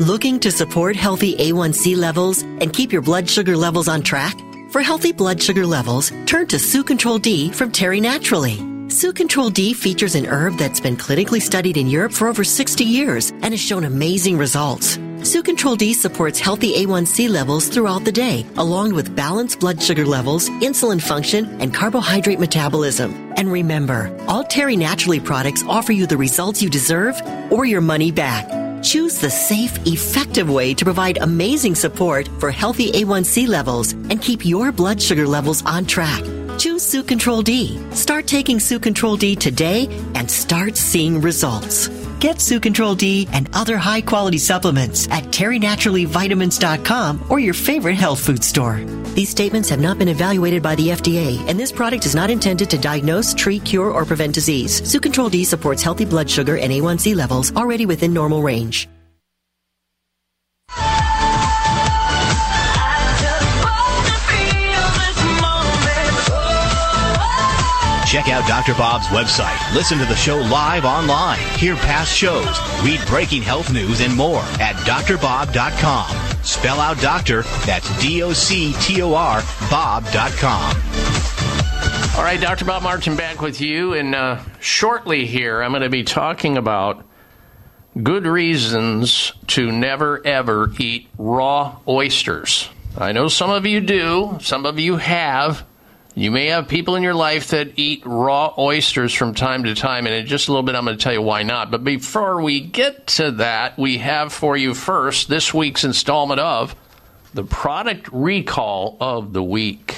Looking 0.00 0.40
to 0.40 0.50
support 0.50 0.96
healthy 0.96 1.36
A1C 1.36 1.94
levels 1.94 2.40
and 2.40 2.72
keep 2.72 2.90
your 2.90 3.02
blood 3.02 3.28
sugar 3.28 3.54
levels 3.54 3.86
on 3.86 4.00
track? 4.00 4.34
For 4.70 4.80
healthy 4.80 5.12
blood 5.12 5.42
sugar 5.42 5.66
levels, 5.66 6.10
turn 6.24 6.46
to 6.46 6.58
Su 6.58 6.82
Control 6.82 7.18
D 7.18 7.52
from 7.52 7.70
Terry 7.70 8.00
Naturally. 8.00 8.56
Su 8.88 9.12
Control 9.12 9.50
D 9.50 9.74
features 9.74 10.14
an 10.14 10.24
herb 10.24 10.56
that's 10.56 10.80
been 10.80 10.96
clinically 10.96 11.42
studied 11.42 11.76
in 11.76 11.86
Europe 11.86 12.12
for 12.12 12.28
over 12.28 12.44
60 12.44 12.82
years 12.82 13.30
and 13.42 13.52
has 13.52 13.60
shown 13.60 13.84
amazing 13.84 14.38
results. 14.38 14.96
Su 15.22 15.42
Control 15.42 15.76
D 15.76 15.92
supports 15.92 16.40
healthy 16.40 16.84
A1C 16.84 17.28
levels 17.28 17.68
throughout 17.68 18.04
the 18.04 18.12
day, 18.12 18.46
along 18.56 18.94
with 18.94 19.14
balanced 19.14 19.60
blood 19.60 19.82
sugar 19.82 20.06
levels, 20.06 20.48
insulin 20.60 21.00
function, 21.00 21.44
and 21.60 21.74
carbohydrate 21.74 22.40
metabolism. 22.40 23.12
And 23.36 23.52
remember, 23.52 24.10
all 24.28 24.44
Terry 24.44 24.76
Naturally 24.76 25.20
products 25.20 25.62
offer 25.68 25.92
you 25.92 26.06
the 26.06 26.16
results 26.16 26.62
you 26.62 26.70
deserve 26.70 27.20
or 27.50 27.66
your 27.66 27.82
money 27.82 28.10
back. 28.10 28.48
Choose 28.82 29.18
the 29.18 29.28
safe, 29.28 29.78
effective 29.86 30.48
way 30.48 30.72
to 30.72 30.84
provide 30.86 31.18
amazing 31.18 31.74
support 31.74 32.26
for 32.38 32.50
healthy 32.50 32.90
A1C 32.92 33.46
levels 33.46 33.92
and 33.92 34.22
keep 34.22 34.46
your 34.46 34.72
blood 34.72 35.02
sugar 35.02 35.26
levels 35.26 35.62
on 35.66 35.84
track. 35.84 36.24
Choose 36.58 36.82
Su 36.82 37.02
Control 37.02 37.42
D. 37.42 37.78
Start 37.92 38.26
taking 38.26 38.58
Su 38.58 38.80
Control 38.80 39.16
D 39.16 39.36
today 39.36 39.86
and 40.14 40.30
start 40.30 40.78
seeing 40.78 41.20
results. 41.20 41.99
Get 42.20 42.38
Su 42.38 42.60
Control 42.60 42.94
D 42.94 43.26
and 43.32 43.48
other 43.54 43.78
high 43.78 44.02
quality 44.02 44.36
supplements 44.36 45.08
at 45.08 45.24
terrynaturallyvitamins.com 45.24 47.24
or 47.30 47.40
your 47.40 47.54
favorite 47.54 47.94
health 47.94 48.20
food 48.20 48.44
store. 48.44 48.84
These 49.14 49.30
statements 49.30 49.70
have 49.70 49.80
not 49.80 49.98
been 49.98 50.08
evaluated 50.08 50.62
by 50.62 50.74
the 50.74 50.88
FDA, 50.88 51.38
and 51.48 51.58
this 51.58 51.72
product 51.72 52.04
is 52.04 52.14
not 52.14 52.28
intended 52.28 52.68
to 52.70 52.78
diagnose, 52.78 53.32
treat, 53.32 53.64
cure, 53.64 53.90
or 53.90 54.04
prevent 54.04 54.34
disease. 54.34 54.86
Su 54.86 55.00
Control 55.00 55.30
D 55.30 55.44
supports 55.44 55.82
healthy 55.82 56.04
blood 56.04 56.28
sugar 56.28 56.58
and 56.58 56.70
A1C 56.70 57.16
levels 57.16 57.56
already 57.56 57.86
within 57.86 58.12
normal 58.12 58.42
range. 58.42 58.86
Check 68.10 68.28
out 68.28 68.44
Dr. 68.48 68.74
Bob's 68.74 69.06
website. 69.06 69.72
Listen 69.72 69.96
to 69.98 70.04
the 70.04 70.16
show 70.16 70.38
live 70.38 70.84
online. 70.84 71.38
Hear 71.56 71.76
past 71.76 72.12
shows. 72.12 72.58
Read 72.82 72.98
breaking 73.06 73.42
health 73.42 73.72
news 73.72 74.00
and 74.00 74.12
more 74.16 74.42
at 74.58 74.74
drbob.com. 74.84 76.42
Spell 76.42 76.80
out 76.80 77.00
doctor, 77.00 77.42
that's 77.66 78.02
D 78.02 78.24
O 78.24 78.32
C 78.32 78.72
T 78.80 79.00
O 79.02 79.14
R, 79.14 79.42
Bob.com. 79.70 80.76
All 82.16 82.24
right, 82.24 82.40
Dr. 82.40 82.64
Bob 82.64 82.82
Martin 82.82 83.14
back 83.14 83.40
with 83.40 83.60
you. 83.60 83.94
And 83.94 84.16
uh, 84.16 84.40
shortly 84.58 85.24
here, 85.24 85.62
I'm 85.62 85.70
going 85.70 85.82
to 85.82 85.88
be 85.88 86.02
talking 86.02 86.56
about 86.56 87.06
good 88.02 88.26
reasons 88.26 89.34
to 89.46 89.70
never 89.70 90.20
ever 90.26 90.72
eat 90.80 91.06
raw 91.16 91.78
oysters. 91.86 92.68
I 92.98 93.12
know 93.12 93.28
some 93.28 93.50
of 93.50 93.66
you 93.66 93.80
do, 93.80 94.38
some 94.40 94.66
of 94.66 94.80
you 94.80 94.96
have. 94.96 95.64
You 96.14 96.32
may 96.32 96.46
have 96.46 96.66
people 96.66 96.96
in 96.96 97.04
your 97.04 97.14
life 97.14 97.48
that 97.48 97.78
eat 97.78 98.02
raw 98.04 98.52
oysters 98.58 99.14
from 99.14 99.32
time 99.32 99.64
to 99.64 99.76
time, 99.76 100.06
and 100.06 100.14
in 100.14 100.26
just 100.26 100.48
a 100.48 100.50
little 100.50 100.64
bit, 100.64 100.74
I'm 100.74 100.84
going 100.84 100.96
to 100.98 101.02
tell 101.02 101.12
you 101.12 101.22
why 101.22 101.44
not. 101.44 101.70
But 101.70 101.84
before 101.84 102.42
we 102.42 102.60
get 102.60 103.06
to 103.08 103.30
that, 103.32 103.78
we 103.78 103.98
have 103.98 104.32
for 104.32 104.56
you 104.56 104.74
first 104.74 105.28
this 105.28 105.54
week's 105.54 105.84
installment 105.84 106.40
of 106.40 106.74
the 107.32 107.44
product 107.44 108.08
recall 108.12 108.96
of 109.00 109.32
the 109.32 109.42
week. 109.42 109.94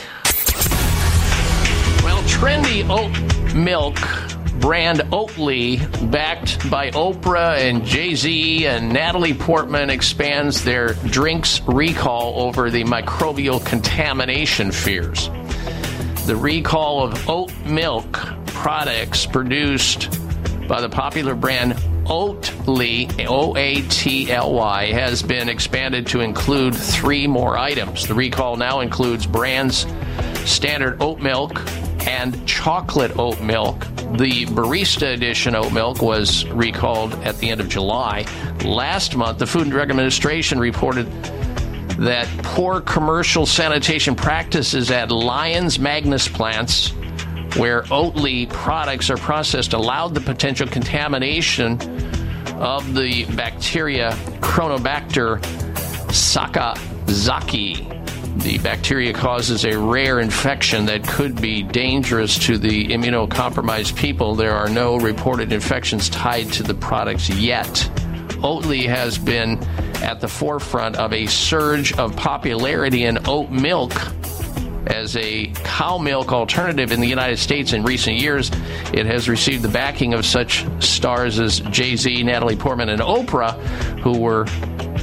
Well, 2.05 2.23
trendy 2.25 2.87
oat 2.91 3.55
milk 3.55 3.97
brand 4.61 5.01
Oatly, 5.11 5.81
backed 6.13 6.71
by 6.71 6.91
Oprah 6.93 7.59
and 7.59 7.85
Jay 7.85 8.15
Z 8.15 8.67
and 8.67 8.93
Natalie 8.93 9.35
Portman, 9.35 9.91
expands 9.91 10.63
their 10.63 10.95
drinks 10.95 11.61
recall 11.63 12.43
over 12.43 12.71
the 12.71 12.85
microbial 12.85 13.65
contamination 13.67 14.71
fears. 14.71 15.31
The 16.27 16.37
recall 16.37 17.03
of 17.03 17.29
oat 17.29 17.53
milk 17.67 18.13
products 18.47 19.27
produced 19.27 20.09
by 20.69 20.81
the 20.81 20.89
popular 20.89 21.35
brand 21.35 21.73
Oatly, 22.05 23.27
O 23.29 23.57
A 23.57 23.83
T 23.89 24.31
L 24.31 24.55
Y, 24.55 24.93
has 24.93 25.21
been 25.23 25.49
expanded 25.49 26.07
to 26.09 26.21
include 26.21 26.75
three 26.77 27.27
more 27.27 27.59
items. 27.59 28.07
The 28.07 28.15
recall 28.15 28.57
now 28.57 28.81
includes 28.81 29.27
brands 29.27 29.87
standard 30.45 31.03
oat 31.03 31.21
milk 31.21 31.61
and 32.07 32.47
chocolate 32.47 33.19
oat 33.19 33.41
milk. 33.41 33.81
The 34.17 34.47
barista 34.47 35.13
edition 35.15 35.57
oat 35.57 35.73
milk 35.73 36.03
was 36.03 36.45
recalled 36.51 37.15
at 37.25 37.37
the 37.39 37.51
end 37.51 37.61
of 37.61 37.69
July. 37.69 38.27
Last 38.65 39.17
month, 39.17 39.39
the 39.39 39.47
Food 39.47 39.63
and 39.63 39.71
Drug 39.73 39.91
Administration 39.91 40.61
reported 40.61 41.07
that 41.99 42.29
poor 42.43 42.81
commercial 42.81 43.47
sanitation 43.47 44.15
practices 44.15 44.91
at 44.91 45.11
Lyons 45.11 45.79
Magnus 45.79 46.29
plants 46.29 46.93
where 47.57 47.83
Oatly 47.83 48.49
products 48.49 49.11
are 49.11 49.17
processed 49.17 49.75
allowed 49.75 50.15
the 50.15 50.21
potential 50.21 50.67
contamination 50.67 51.73
of 52.57 52.95
the 52.95 53.25
bacteria 53.37 54.13
Cronobacter 54.41 55.41
sakazakii. 56.09 57.89
The 58.43 58.59
bacteria 58.59 59.13
causes 59.13 59.67
a 59.67 59.79
rare 59.79 60.21
infection 60.21 60.87
that 60.87 61.07
could 61.07 61.41
be 61.41 61.63
dangerous 61.63 62.39
to 62.47 62.57
the 62.57 62.89
immunocompromised 62.89 63.95
people. 63.97 64.35
There 64.35 64.55
are 64.55 64.71
no 64.71 64.97
reported 64.97 65.53
infections 65.53 66.09
tied 66.09 66.51
to 66.55 66.63
the 66.63 66.73
products 66.75 67.29
yet. 67.29 67.91
Oatly 68.43 68.87
has 68.87 69.19
been 69.19 69.63
at 70.03 70.21
the 70.21 70.29
forefront 70.29 70.97
of 70.97 71.13
a 71.13 71.27
surge 71.27 71.93
of 71.95 72.17
popularity 72.17 73.05
in 73.05 73.19
oat 73.29 73.51
milk 73.51 73.93
as 74.87 75.17
a 75.17 75.47
cow 75.65 75.99
milk 75.99 76.33
alternative 76.33 76.93
in 76.93 77.01
the 77.01 77.07
United 77.07 77.39
States 77.39 77.73
in 77.73 77.83
recent 77.85 78.17
years. 78.17 78.51
It 78.93 79.07
has 79.07 79.29
received 79.29 79.63
the 79.63 79.69
backing 79.69 80.13
of 80.13 80.27
such 80.27 80.67
stars 80.83 81.39
as 81.39 81.61
Jay 81.61 81.97
Z, 81.97 82.23
Natalie 82.25 82.57
Portman, 82.57 82.89
and 82.89 83.01
Oprah, 83.01 83.55
who 84.01 84.19
were 84.19 84.47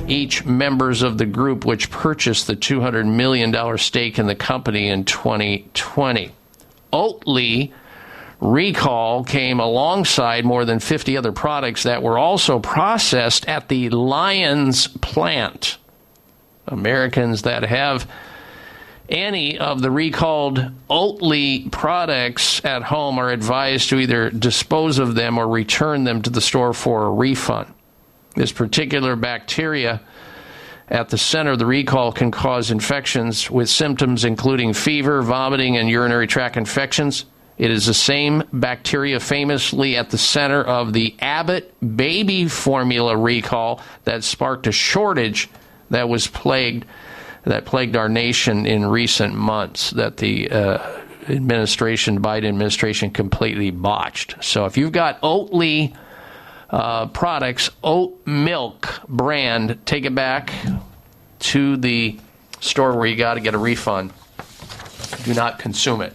each 0.08 0.45
members 0.45 1.01
of 1.01 1.18
the 1.18 1.26
group 1.26 1.66
which 1.66 1.90
purchased 1.90 2.48
the 2.48 2.56
$200 2.56 3.06
million 3.06 3.77
stake 3.77 4.19
in 4.19 4.27
the 4.27 4.35
company 4.35 4.90
in 4.90 5.06
2020. 5.06 6.32
Oatly 6.92 7.72
recall 8.40 9.24
came 9.24 9.59
alongside 9.59 10.45
more 10.45 10.66
than 10.66 10.80
50 10.80 11.18
other 11.18 11.32
products 11.32 11.84
that 11.84 12.01
were 12.01 12.18
also 12.18 12.59
processed 12.59 13.48
at 13.48 13.68
the 13.68 13.90
Lyons 13.90 14.88
plant. 14.88 15.77
Americans 16.68 17.42
that 17.42 17.64
have 17.64 18.09
any 19.09 19.58
of 19.58 19.82
the 19.82 19.92
recalled 19.92 20.72
Oatly 20.90 21.69
products 21.72 22.64
at 22.64 22.84
home 22.84 23.18
are 23.18 23.30
advised 23.30 23.90
to 23.90 23.98
either 23.98 24.30
dispose 24.30 25.00
of 25.00 25.16
them 25.16 25.38
or 25.38 25.48
return 25.48 26.03
them 26.03 26.22
to 26.22 26.30
the 26.30 26.42
store 26.42 26.74
for 26.74 27.06
a 27.06 27.11
refund. 27.11 27.74
This 28.35 28.51
particular 28.51 29.16
bacteria 29.16 30.01
at 30.88 31.09
the 31.09 31.18
center 31.18 31.51
of 31.51 31.59
the 31.59 31.66
recall 31.66 32.11
can 32.11 32.32
cause 32.32 32.72
infections 32.72 33.50
with 33.50 33.69
symptoms 33.69 34.24
including 34.24 34.74
fever, 34.74 35.22
vomiting, 35.22 35.76
and 35.77 35.90
urinary 35.90 36.27
tract 36.27 36.56
infections. 36.56 37.26
It 37.60 37.72
is 37.72 37.86
the 37.86 37.94
same 37.94 38.44
bacteria 38.54 39.20
famously 39.20 39.98
at 39.98 40.10
the 40.12 40.18
center 40.18 40.64
of 40.64 40.94
the 40.94 41.14
Abbott 41.20 41.76
baby 41.98 42.48
formula 42.48 43.18
recall 43.18 43.82
that 44.06 44.24
sparked 44.24 44.66
a 44.66 44.72
shortage 44.72 45.50
that 45.90 46.08
was 46.08 46.26
plagued 46.26 46.86
that 47.44 47.66
plagued 47.66 47.96
our 47.96 48.10
nation 48.10 48.66
in 48.66 48.86
recent 48.86 49.34
months 49.34 49.92
that 49.92 50.18
the 50.18 50.50
uh, 50.50 51.02
administration 51.28 52.22
Biden 52.22 52.48
administration 52.50 53.12
completely 53.12 53.72
botched. 53.72 54.42
So 54.44 54.66
if 54.66 54.78
you've 54.78 54.92
got 54.92 55.22
Oatly 55.22 55.96
uh, 56.70 57.08
products, 57.08 57.70
oat 57.84 58.26
milk 58.26 59.02
brand, 59.08 59.80
take 59.86 60.06
it 60.06 60.16
back 60.16 60.54
to 61.40 61.78
the 61.78 62.20
store 62.60 62.96
where 62.98 63.08
you 63.08 63.16
got 63.16 63.34
to 63.36 63.40
get 63.42 63.54
a 63.54 63.58
refund. 63.58 64.14
Do 65.24 65.34
not 65.34 65.60
consume 65.60 66.02
it. 66.02 66.14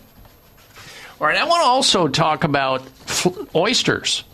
All 1.20 1.28
right, 1.28 1.36
I 1.36 1.44
want 1.44 1.62
to 1.62 1.66
also 1.66 2.08
talk 2.08 2.42
about 2.42 2.82
oysters. 3.54 4.24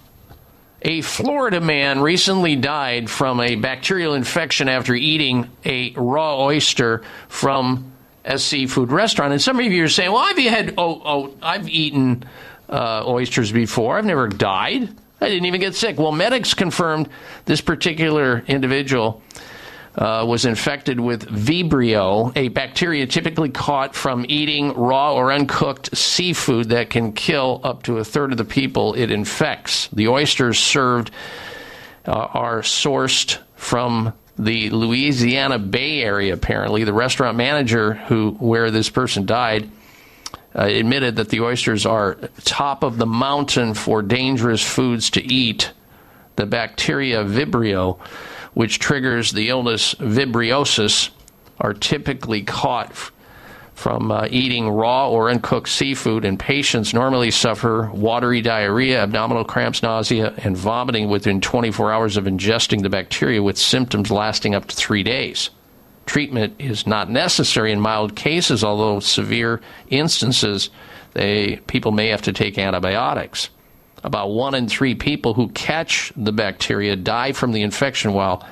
A 0.80 1.02
Florida 1.02 1.60
man 1.60 2.00
recently 2.00 2.56
died 2.56 3.10
from 3.10 3.38
a 3.38 3.56
bacterial 3.56 4.14
infection 4.14 4.66
after 4.66 4.94
eating 4.94 5.50
a 5.62 5.92
raw 5.92 6.42
oyster 6.42 7.02
from 7.28 7.92
a 8.24 8.38
seafood 8.38 8.92
restaurant. 8.92 9.32
And 9.32 9.42
some 9.42 9.60
of 9.60 9.66
you 9.66 9.84
are 9.84 9.88
saying, 9.90 10.10
"Well, 10.10 10.22
I've 10.22 10.38
had 10.38 10.74
oh, 10.78 11.02
oh 11.04 11.34
I've 11.42 11.68
eaten 11.68 12.24
uh, 12.70 13.04
oysters 13.06 13.52
before. 13.52 13.98
I've 13.98 14.06
never 14.06 14.26
died. 14.28 14.88
I 15.20 15.28
didn't 15.28 15.44
even 15.44 15.60
get 15.60 15.74
sick." 15.74 15.98
Well, 15.98 16.12
medics 16.12 16.54
confirmed 16.54 17.10
this 17.44 17.60
particular 17.60 18.42
individual 18.46 19.22
uh, 19.96 20.24
was 20.26 20.44
infected 20.44 21.00
with 21.00 21.26
Vibrio, 21.28 22.32
a 22.36 22.48
bacteria 22.48 23.06
typically 23.06 23.48
caught 23.48 23.94
from 23.94 24.24
eating 24.28 24.72
raw 24.74 25.14
or 25.14 25.32
uncooked 25.32 25.96
seafood 25.96 26.68
that 26.68 26.90
can 26.90 27.12
kill 27.12 27.60
up 27.64 27.82
to 27.82 27.98
a 27.98 28.04
third 28.04 28.32
of 28.32 28.38
the 28.38 28.44
people 28.44 28.94
it 28.94 29.10
infects. 29.10 29.88
The 29.88 30.08
oysters 30.08 30.58
served 30.58 31.10
uh, 32.06 32.12
are 32.12 32.60
sourced 32.60 33.38
from 33.56 34.14
the 34.38 34.70
Louisiana 34.70 35.58
Bay 35.58 36.02
Area. 36.02 36.32
Apparently, 36.32 36.84
the 36.84 36.92
restaurant 36.92 37.36
manager 37.36 37.94
who 37.94 38.30
where 38.38 38.70
this 38.70 38.88
person 38.88 39.26
died 39.26 39.70
uh, 40.54 40.62
admitted 40.62 41.16
that 41.16 41.28
the 41.28 41.40
oysters 41.40 41.84
are 41.84 42.14
top 42.44 42.82
of 42.82 42.96
the 42.96 43.06
mountain 43.06 43.74
for 43.74 44.02
dangerous 44.02 44.62
foods 44.62 45.10
to 45.10 45.22
eat. 45.22 45.72
The 46.36 46.46
bacteria 46.46 47.22
Vibrio, 47.24 47.98
which 48.54 48.78
triggers 48.78 49.32
the 49.32 49.48
illness 49.48 49.94
vibriosis, 49.94 51.10
are 51.60 51.74
typically 51.74 52.42
caught 52.42 52.90
f- 52.90 53.12
from 53.74 54.10
uh, 54.10 54.26
eating 54.30 54.68
raw 54.68 55.08
or 55.08 55.30
uncooked 55.30 55.68
seafood, 55.68 56.24
and 56.24 56.38
patients 56.38 56.92
normally 56.92 57.30
suffer 57.30 57.90
watery 57.92 58.42
diarrhea, 58.42 59.02
abdominal 59.02 59.44
cramps, 59.44 59.82
nausea, 59.82 60.34
and 60.38 60.56
vomiting 60.56 61.08
within 61.08 61.40
24 61.40 61.92
hours 61.92 62.16
of 62.16 62.24
ingesting 62.24 62.82
the 62.82 62.90
bacteria, 62.90 63.42
with 63.42 63.56
symptoms 63.56 64.10
lasting 64.10 64.54
up 64.54 64.66
to 64.66 64.76
three 64.76 65.02
days. 65.02 65.50
Treatment 66.04 66.54
is 66.58 66.86
not 66.86 67.08
necessary 67.08 67.72
in 67.72 67.80
mild 67.80 68.16
cases, 68.16 68.64
although 68.64 69.00
severe 69.00 69.60
instances, 69.88 70.68
they 71.12 71.56
people 71.66 71.92
may 71.92 72.08
have 72.08 72.22
to 72.22 72.32
take 72.32 72.58
antibiotics. 72.58 73.48
About 74.02 74.30
one 74.30 74.54
in 74.54 74.68
three 74.68 74.94
people 74.94 75.34
who 75.34 75.48
catch 75.48 76.12
the 76.16 76.32
bacteria 76.32 76.96
die 76.96 77.32
from 77.32 77.52
the 77.52 77.62
infection, 77.62 78.12
while 78.12 78.46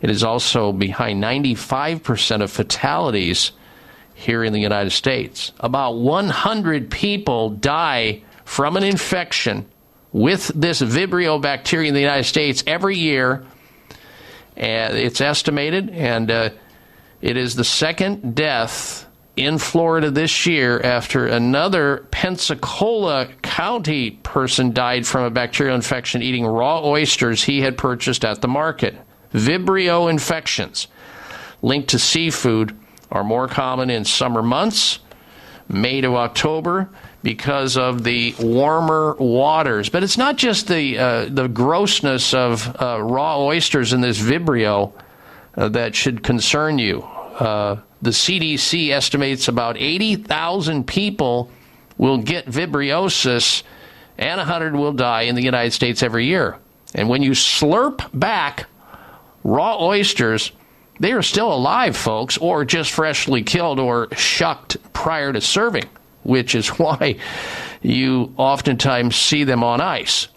it 0.00 0.10
is 0.10 0.22
also 0.22 0.72
behind 0.72 1.22
95% 1.22 2.42
of 2.42 2.50
fatalities 2.50 3.52
here 4.14 4.44
in 4.44 4.52
the 4.52 4.60
United 4.60 4.90
States. 4.90 5.52
About 5.60 5.96
100 5.96 6.90
people 6.90 7.50
die 7.50 8.22
from 8.44 8.76
an 8.76 8.84
infection 8.84 9.66
with 10.12 10.48
this 10.54 10.80
Vibrio 10.80 11.40
bacteria 11.40 11.88
in 11.88 11.94
the 11.94 12.00
United 12.00 12.24
States 12.24 12.62
every 12.66 12.96
year. 12.96 13.44
And 14.56 14.96
it's 14.96 15.20
estimated, 15.20 15.88
and 15.90 16.30
uh, 16.30 16.50
it 17.22 17.36
is 17.36 17.54
the 17.54 17.64
second 17.64 18.34
death 18.34 19.06
in 19.36 19.58
Florida 19.58 20.10
this 20.10 20.46
year 20.46 20.80
after 20.80 21.26
another 21.26 22.06
Pensacola 22.10 23.28
County 23.42 24.10
person 24.10 24.72
died 24.72 25.06
from 25.06 25.24
a 25.24 25.30
bacterial 25.30 25.74
infection 25.74 26.22
eating 26.22 26.46
raw 26.46 26.84
oysters 26.84 27.42
he 27.44 27.62
had 27.62 27.78
purchased 27.78 28.24
at 28.24 28.42
the 28.42 28.48
market. 28.48 28.94
Vibrio 29.32 30.10
infections 30.10 30.88
linked 31.62 31.88
to 31.90 31.98
seafood 31.98 32.76
are 33.10 33.24
more 33.24 33.48
common 33.48 33.88
in 33.90 34.04
summer 34.04 34.42
months, 34.42 34.98
May 35.68 36.00
to 36.02 36.16
October, 36.16 36.90
because 37.22 37.76
of 37.78 38.04
the 38.04 38.34
warmer 38.38 39.14
waters. 39.18 39.88
But 39.88 40.02
it's 40.02 40.18
not 40.18 40.36
just 40.36 40.66
the 40.68 40.98
uh, 40.98 41.24
the 41.30 41.48
grossness 41.48 42.34
of 42.34 42.76
uh, 42.80 43.00
raw 43.02 43.38
oysters 43.40 43.92
in 43.92 44.00
this 44.00 44.18
Vibrio 44.18 44.92
uh, 45.56 45.68
that 45.70 45.94
should 45.94 46.22
concern 46.22 46.78
you. 46.78 47.02
The 48.02 48.10
CDC 48.10 48.90
estimates 48.90 49.46
about 49.46 49.76
80,000 49.76 50.86
people 50.86 51.50
will 51.96 52.18
get 52.18 52.46
vibriosis 52.46 53.62
and 54.18 54.38
100 54.38 54.74
will 54.74 54.92
die 54.92 55.22
in 55.22 55.36
the 55.36 55.42
United 55.42 55.72
States 55.72 56.02
every 56.02 56.26
year. 56.26 56.58
And 56.94 57.08
when 57.08 57.22
you 57.22 57.30
slurp 57.30 58.08
back 58.12 58.66
raw 59.44 59.80
oysters, 59.80 60.52
they 60.98 61.12
are 61.12 61.22
still 61.22 61.52
alive, 61.52 61.96
folks, 61.96 62.36
or 62.38 62.64
just 62.64 62.90
freshly 62.90 63.42
killed 63.42 63.78
or 63.78 64.08
shucked 64.14 64.76
prior 64.92 65.32
to 65.32 65.40
serving, 65.40 65.88
which 66.24 66.54
is 66.54 66.68
why 66.78 67.16
you 67.82 68.34
oftentimes 68.36 69.16
see 69.16 69.44
them 69.44 69.62
on 69.62 69.80
ice. 69.80 70.28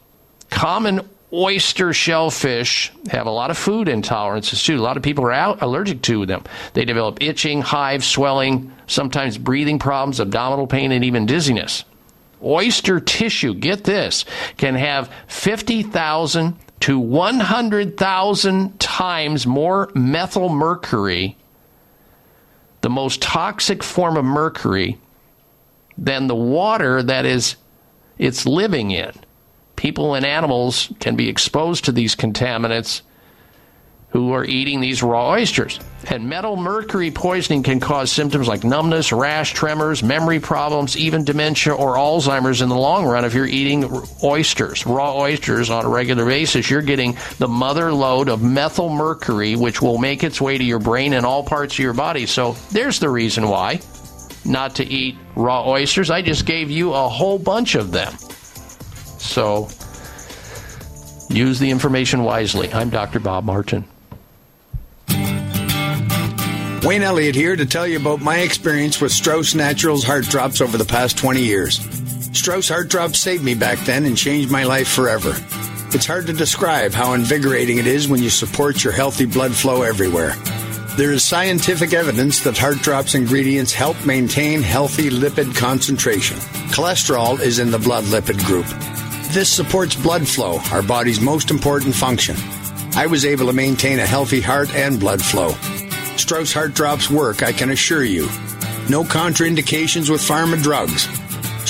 Common 0.49 1.07
oyster 1.35 1.91
shellfish 1.91 2.91
have 3.09 3.27
a 3.27 3.31
lot 3.31 3.51
of 3.51 3.57
food 3.57 3.87
intolerances 3.87 4.63
too. 4.63 4.77
A 4.77 4.81
lot 4.81 4.97
of 4.97 5.03
people 5.03 5.25
are 5.25 5.31
out, 5.31 5.61
allergic 5.61 6.01
to 6.03 6.25
them. 6.25 6.43
They 6.73 6.85
develop 6.85 7.21
itching, 7.21 7.61
hives, 7.61 8.07
swelling, 8.07 8.71
sometimes 8.87 9.37
breathing 9.37 9.79
problems, 9.79 10.19
abdominal 10.19 10.67
pain, 10.67 10.91
and 10.91 11.03
even 11.03 11.25
dizziness. 11.25 11.83
Oyster 12.43 12.99
tissue, 12.99 13.53
get 13.53 13.83
this, 13.83 14.25
can 14.57 14.75
have 14.75 15.11
50,000 15.27 16.57
to 16.81 16.99
100,000 16.99 18.79
times 18.79 19.47
more 19.47 19.91
methyl 19.95 20.49
mercury, 20.49 21.37
the 22.81 22.89
most 22.89 23.21
toxic 23.21 23.81
form 23.81 24.17
of 24.17 24.25
mercury, 24.25 24.99
than 25.97 26.27
the 26.27 26.35
water 26.35 27.01
that 27.01 27.25
is 27.25 27.55
it's 28.17 28.45
living 28.45 28.91
in. 28.91 29.11
People 29.75 30.15
and 30.15 30.25
animals 30.25 30.91
can 30.99 31.15
be 31.15 31.29
exposed 31.29 31.85
to 31.85 31.91
these 31.91 32.15
contaminants 32.15 33.01
who 34.15 34.31
are 34.31 34.45
eating 34.45 34.79
these 34.79 35.03
raw 35.03 35.31
oysters. 35.31 35.77
And 36.07 36.29
methyl 36.29 36.55
mercury 36.55 37.11
poisoning 37.11 37.63
can 37.63 37.81
cause 37.81 38.09
symptoms 38.09 38.47
like 38.47 38.63
numbness, 38.63 39.11
rash, 39.11 39.53
tremors, 39.53 40.01
memory 40.01 40.39
problems, 40.39 40.95
even 40.95 41.25
dementia 41.25 41.73
or 41.73 41.95
Alzheimer's 41.95 42.61
in 42.61 42.69
the 42.69 42.77
long 42.77 43.05
run 43.05 43.25
if 43.25 43.33
you're 43.33 43.45
eating 43.45 43.83
oysters, 44.23 44.85
raw 44.85 45.17
oysters 45.17 45.69
on 45.69 45.83
a 45.83 45.89
regular 45.89 46.25
basis. 46.25 46.69
You're 46.69 46.81
getting 46.81 47.17
the 47.39 47.49
mother 47.49 47.91
load 47.91 48.29
of 48.29 48.41
methyl 48.41 48.87
mercury, 48.87 49.57
which 49.57 49.81
will 49.81 49.97
make 49.97 50.23
its 50.23 50.39
way 50.39 50.57
to 50.57 50.63
your 50.63 50.79
brain 50.79 51.11
and 51.11 51.25
all 51.25 51.43
parts 51.43 51.73
of 51.73 51.79
your 51.79 51.93
body. 51.93 52.25
So 52.25 52.53
there's 52.71 52.99
the 52.99 53.09
reason 53.09 53.49
why 53.49 53.81
not 54.45 54.75
to 54.75 54.85
eat 54.85 55.17
raw 55.35 55.67
oysters. 55.67 56.09
I 56.09 56.21
just 56.21 56.45
gave 56.45 56.71
you 56.71 56.93
a 56.93 57.09
whole 57.09 57.37
bunch 57.37 57.75
of 57.75 57.91
them. 57.91 58.13
So 59.17 59.69
use 61.29 61.59
the 61.59 61.71
information 61.71 62.23
wisely. 62.23 62.71
I'm 62.73 62.89
Dr. 62.89 63.19
Bob 63.19 63.43
Martin. 63.43 63.85
Wayne 66.85 67.01
Elliott 67.01 67.33
here 67.33 67.55
to 67.55 67.65
tell 67.65 67.87
you 67.87 67.97
about 67.97 68.21
my 68.21 68.39
experience 68.39 69.01
with 69.01 69.11
Strauss 69.11 69.55
Naturals 69.55 70.03
Heart 70.03 70.25
Drops 70.25 70.61
over 70.61 70.77
the 70.77 70.85
past 70.85 71.17
20 71.17 71.41
years. 71.41 71.79
Strauss 72.31 72.69
Heart 72.69 72.89
Drops 72.89 73.19
saved 73.19 73.43
me 73.43 73.55
back 73.55 73.79
then 73.85 74.05
and 74.05 74.15
changed 74.15 74.51
my 74.51 74.65
life 74.65 74.87
forever. 74.87 75.33
It's 75.95 76.05
hard 76.05 76.27
to 76.27 76.33
describe 76.33 76.91
how 76.91 77.13
invigorating 77.13 77.79
it 77.79 77.87
is 77.87 78.07
when 78.07 78.21
you 78.21 78.29
support 78.29 78.83
your 78.83 78.93
healthy 78.93 79.25
blood 79.25 79.53
flow 79.53 79.81
everywhere. 79.81 80.35
There 80.95 81.11
is 81.11 81.23
scientific 81.23 81.93
evidence 81.93 82.41
that 82.41 82.57
Heart 82.57 82.77
Drops 82.77 83.15
ingredients 83.15 83.73
help 83.73 84.05
maintain 84.05 84.61
healthy 84.61 85.09
lipid 85.09 85.55
concentration. 85.55 86.37
Cholesterol 86.69 87.39
is 87.39 87.59
in 87.59 87.71
the 87.71 87.79
blood 87.79 88.03
lipid 88.05 88.45
group. 88.45 88.67
This 89.35 89.51
supports 89.51 89.97
blood 89.97 90.25
flow, 90.25 90.59
our 90.71 90.81
body's 90.81 91.19
most 91.19 91.51
important 91.51 91.93
function. 91.93 92.37
I 92.95 93.05
was 93.05 93.25
able 93.25 93.47
to 93.47 93.51
maintain 93.51 93.99
a 93.99 94.05
healthy 94.05 94.39
heart 94.39 94.73
and 94.73 94.97
blood 94.97 95.21
flow. 95.21 95.49
Strauss 96.15 96.53
Heart 96.53 96.73
Drops 96.73 97.11
work, 97.11 97.43
I 97.43 97.51
can 97.51 97.69
assure 97.69 98.05
you. 98.05 98.27
No 98.87 99.03
contraindications 99.03 100.09
with 100.09 100.21
pharma 100.21 100.63
drugs. 100.63 101.09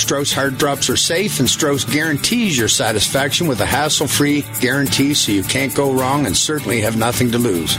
Strauss 0.00 0.32
Heart 0.32 0.58
Drops 0.58 0.88
are 0.88 0.96
safe, 0.96 1.40
and 1.40 1.50
Strauss 1.50 1.82
guarantees 1.82 2.56
your 2.56 2.68
satisfaction 2.68 3.48
with 3.48 3.60
a 3.60 3.66
hassle 3.66 4.06
free 4.06 4.44
guarantee 4.60 5.12
so 5.12 5.32
you 5.32 5.42
can't 5.42 5.74
go 5.74 5.92
wrong 5.92 6.24
and 6.24 6.36
certainly 6.36 6.82
have 6.82 6.96
nothing 6.96 7.32
to 7.32 7.38
lose. 7.38 7.76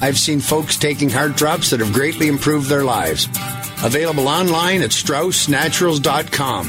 I've 0.00 0.16
seen 0.16 0.38
folks 0.38 0.76
taking 0.76 1.10
heart 1.10 1.34
drops 1.34 1.70
that 1.70 1.80
have 1.80 1.92
greatly 1.92 2.28
improved 2.28 2.68
their 2.68 2.84
lives. 2.84 3.26
Available 3.82 4.28
online 4.28 4.82
at 4.82 4.90
StraussNaturals.com. 4.90 6.66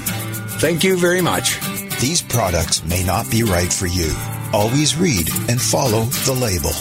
Thank 0.58 0.84
you 0.84 0.98
very 0.98 1.22
much. 1.22 1.60
These 2.02 2.22
products 2.22 2.84
may 2.84 3.04
not 3.06 3.32
be 3.32 3.44
right 3.44 3.72
for 3.72 3.88
you. 3.88 4.14
Always 4.52 4.98
read 4.98 5.30
and 5.50 5.62
follow 5.62 6.04
the 6.04 6.34
label. 6.34 6.72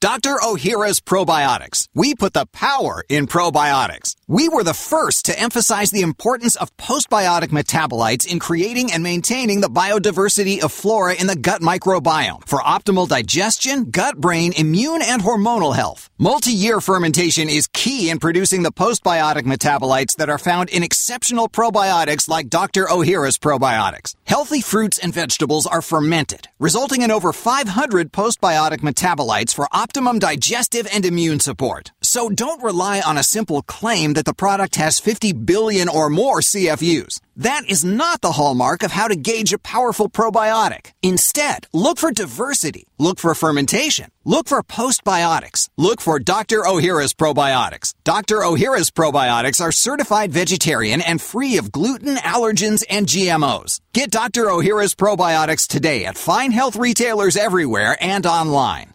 Dr. 0.00 0.36
Ohhira's 0.42 1.00
Probiotics. 1.00 1.86
We 1.94 2.14
put 2.14 2.32
the 2.32 2.46
power 2.46 3.04
in 3.10 3.26
probiotics. 3.26 4.16
We 4.30 4.48
were 4.48 4.62
the 4.62 4.74
first 4.74 5.24
to 5.24 5.36
emphasize 5.36 5.90
the 5.90 6.02
importance 6.02 6.54
of 6.54 6.76
postbiotic 6.76 7.48
metabolites 7.48 8.24
in 8.24 8.38
creating 8.38 8.92
and 8.92 9.02
maintaining 9.02 9.60
the 9.60 9.66
biodiversity 9.68 10.62
of 10.62 10.70
flora 10.70 11.14
in 11.14 11.26
the 11.26 11.34
gut 11.34 11.62
microbiome 11.62 12.46
for 12.46 12.60
optimal 12.60 13.08
digestion, 13.08 13.90
gut 13.90 14.18
brain, 14.18 14.52
immune, 14.56 15.02
and 15.02 15.22
hormonal 15.22 15.74
health. 15.74 16.08
Multi-year 16.16 16.80
fermentation 16.80 17.48
is 17.48 17.66
key 17.72 18.08
in 18.08 18.20
producing 18.20 18.62
the 18.62 18.70
postbiotic 18.70 19.46
metabolites 19.46 20.14
that 20.14 20.30
are 20.30 20.38
found 20.38 20.70
in 20.70 20.84
exceptional 20.84 21.48
probiotics 21.48 22.28
like 22.28 22.48
Dr. 22.48 22.84
Ohhira's 22.84 23.36
Probiotics. 23.36 24.14
Healthy 24.22 24.60
fruits 24.60 24.96
and 24.96 25.12
vegetables 25.12 25.66
are 25.66 25.82
fermented, 25.82 26.46
resulting 26.60 27.02
in 27.02 27.10
over 27.10 27.32
500 27.32 28.12
postbiotic 28.12 28.78
metabolites 28.78 29.52
for 29.52 29.66
optimum 29.72 30.20
digestive 30.20 30.86
and 30.94 31.04
immune 31.04 31.40
support. 31.40 31.90
So 32.10 32.28
don't 32.28 32.60
rely 32.60 33.00
on 33.00 33.16
a 33.16 33.22
simple 33.22 33.62
claim 33.62 34.14
that 34.14 34.24
the 34.24 34.34
product 34.34 34.74
has 34.74 34.98
50 34.98 35.32
billion 35.32 35.88
or 35.88 36.10
more 36.10 36.40
CFUs. 36.40 37.20
That 37.36 37.62
is 37.70 37.84
not 37.84 38.20
the 38.20 38.32
hallmark 38.32 38.82
of 38.82 38.90
how 38.90 39.06
to 39.06 39.14
gauge 39.14 39.52
a 39.52 39.60
powerful 39.60 40.08
probiotic. 40.10 40.90
Instead, 41.04 41.68
look 41.72 41.98
for 41.98 42.10
diversity. 42.10 42.88
Look 42.98 43.20
for 43.20 43.32
fermentation. 43.36 44.10
Look 44.24 44.48
for 44.48 44.60
postbiotics. 44.64 45.68
Look 45.76 46.00
for 46.00 46.18
Dr. 46.18 46.62
Ohhira's 46.62 47.14
probiotics. 47.14 47.94
Dr. 48.02 48.38
Ohhira's 48.38 48.90
probiotics 48.90 49.60
are 49.60 49.70
certified 49.70 50.32
vegetarian 50.32 51.00
and 51.00 51.22
free 51.22 51.58
of 51.58 51.70
gluten, 51.70 52.16
allergens, 52.16 52.82
and 52.90 53.06
GMOs. 53.06 53.80
Get 53.92 54.10
Dr. 54.10 54.46
Ohhira's 54.46 54.96
probiotics 54.96 55.68
today 55.68 56.06
at 56.06 56.18
fine 56.18 56.50
health 56.50 56.74
retailers 56.74 57.36
everywhere 57.36 57.96
and 58.00 58.26
online. 58.26 58.94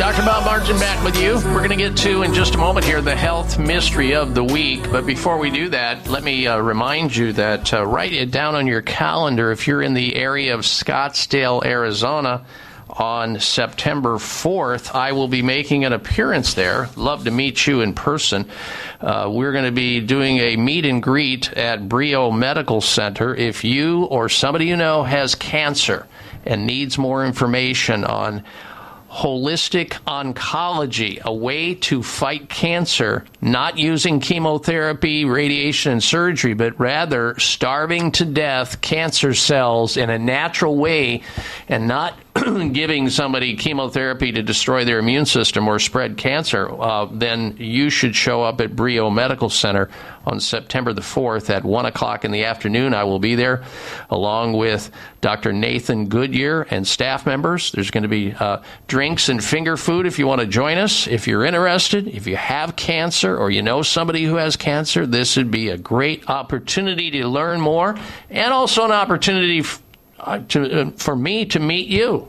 Dr. 0.00 0.22
Bob 0.22 0.44
Martin 0.46 0.78
back 0.78 1.04
with 1.04 1.20
you. 1.20 1.34
We're 1.52 1.58
going 1.58 1.70
to 1.70 1.76
get 1.76 1.96
to, 1.98 2.22
in 2.22 2.32
just 2.32 2.54
a 2.54 2.58
moment 2.58 2.86
here, 2.86 3.02
the 3.02 3.14
health 3.14 3.58
mystery 3.58 4.14
of 4.14 4.34
the 4.34 4.42
week. 4.42 4.90
But 4.90 5.04
before 5.04 5.38
we 5.38 5.50
do 5.50 5.68
that, 5.68 6.08
let 6.08 6.24
me 6.24 6.46
uh, 6.46 6.58
remind 6.58 7.14
you 7.14 7.34
that 7.34 7.72
uh, 7.72 7.86
write 7.86 8.14
it 8.14 8.30
down 8.30 8.54
on 8.54 8.66
your 8.66 8.82
calendar 8.82 9.52
if 9.52 9.66
you're 9.66 9.82
in 9.82 9.92
the 9.92 10.16
area 10.16 10.54
of 10.54 10.62
Scottsdale, 10.62 11.64
Arizona. 11.64 12.44
On 12.98 13.38
September 13.38 14.16
4th, 14.16 14.94
I 14.94 15.12
will 15.12 15.28
be 15.28 15.42
making 15.42 15.84
an 15.84 15.92
appearance 15.92 16.54
there. 16.54 16.88
Love 16.96 17.24
to 17.24 17.30
meet 17.30 17.66
you 17.66 17.82
in 17.82 17.94
person. 17.94 18.48
Uh, 19.00 19.28
we're 19.30 19.52
going 19.52 19.64
to 19.64 19.72
be 19.72 20.00
doing 20.00 20.38
a 20.38 20.56
meet 20.56 20.84
and 20.84 21.02
greet 21.02 21.52
at 21.52 21.88
Brio 21.88 22.30
Medical 22.32 22.80
Center. 22.80 23.34
If 23.34 23.64
you 23.64 24.04
or 24.04 24.28
somebody 24.28 24.66
you 24.66 24.76
know 24.76 25.04
has 25.04 25.34
cancer 25.34 26.06
and 26.44 26.66
needs 26.66 26.98
more 26.98 27.24
information 27.24 28.04
on 28.04 28.44
holistic 29.10 29.90
oncology, 30.06 31.20
a 31.22 31.34
way 31.34 31.74
to 31.74 32.02
fight 32.02 32.48
cancer, 32.48 33.24
not 33.40 33.76
using 33.76 34.20
chemotherapy, 34.20 35.24
radiation, 35.24 35.92
and 35.92 36.02
surgery, 36.02 36.54
but 36.54 36.78
rather 36.78 37.36
starving 37.38 38.12
to 38.12 38.24
death 38.24 38.80
cancer 38.80 39.34
cells 39.34 39.96
in 39.96 40.10
a 40.10 40.18
natural 40.18 40.76
way 40.76 41.22
and 41.68 41.88
not 41.88 42.14
giving 42.72 43.10
somebody 43.10 43.56
chemotherapy 43.56 44.30
to 44.30 44.42
destroy 44.42 44.84
their 44.84 44.98
immune 44.98 45.26
system 45.26 45.66
or 45.66 45.78
spread 45.78 46.16
cancer, 46.16 46.70
uh, 46.80 47.06
then 47.10 47.56
you 47.58 47.90
should 47.90 48.14
show 48.14 48.42
up 48.42 48.60
at 48.60 48.76
Brio 48.76 49.10
Medical 49.10 49.50
Center 49.50 49.90
on 50.24 50.38
September 50.38 50.92
the 50.92 51.00
4th 51.00 51.50
at 51.50 51.64
1 51.64 51.86
o'clock 51.86 52.24
in 52.24 52.30
the 52.30 52.44
afternoon. 52.44 52.94
I 52.94 53.04
will 53.04 53.18
be 53.18 53.34
there 53.34 53.64
along 54.10 54.52
with 54.52 54.90
Dr. 55.20 55.52
Nathan 55.52 56.08
Goodyear 56.08 56.62
and 56.70 56.86
staff 56.86 57.26
members. 57.26 57.72
There's 57.72 57.90
going 57.90 58.02
to 58.02 58.08
be 58.08 58.32
uh, 58.32 58.62
drinks 58.86 59.28
and 59.28 59.42
finger 59.42 59.76
food 59.76 60.06
if 60.06 60.18
you 60.18 60.26
want 60.26 60.40
to 60.40 60.46
join 60.46 60.78
us. 60.78 61.08
If 61.08 61.26
you're 61.26 61.44
interested, 61.44 62.06
if 62.06 62.26
you 62.26 62.36
have 62.36 62.76
cancer 62.76 63.36
or 63.36 63.50
you 63.50 63.62
know 63.62 63.82
somebody 63.82 64.24
who 64.24 64.36
has 64.36 64.56
cancer, 64.56 65.04
this 65.04 65.36
would 65.36 65.50
be 65.50 65.70
a 65.70 65.78
great 65.78 66.28
opportunity 66.30 67.10
to 67.10 67.26
learn 67.26 67.60
more 67.60 67.98
and 68.28 68.52
also 68.52 68.84
an 68.84 68.92
opportunity. 68.92 69.64
To, 70.48 70.80
uh, 70.80 70.90
for 70.92 71.16
me 71.16 71.44
to 71.46 71.58
meet 71.58 71.88
you. 71.88 72.28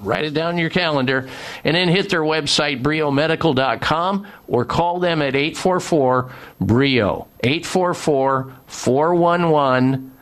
Write 0.00 0.24
it 0.24 0.34
down 0.34 0.52
in 0.52 0.58
your 0.58 0.70
calendar 0.70 1.28
and 1.64 1.76
then 1.76 1.88
hit 1.88 2.08
their 2.08 2.22
website, 2.22 2.82
briomedical.com, 2.82 4.26
or 4.48 4.64
call 4.64 5.00
them 5.00 5.22
at 5.22 5.34
844 5.34 6.30
BRIO, 6.60 7.26
844 7.42 8.52
411 8.66 10.12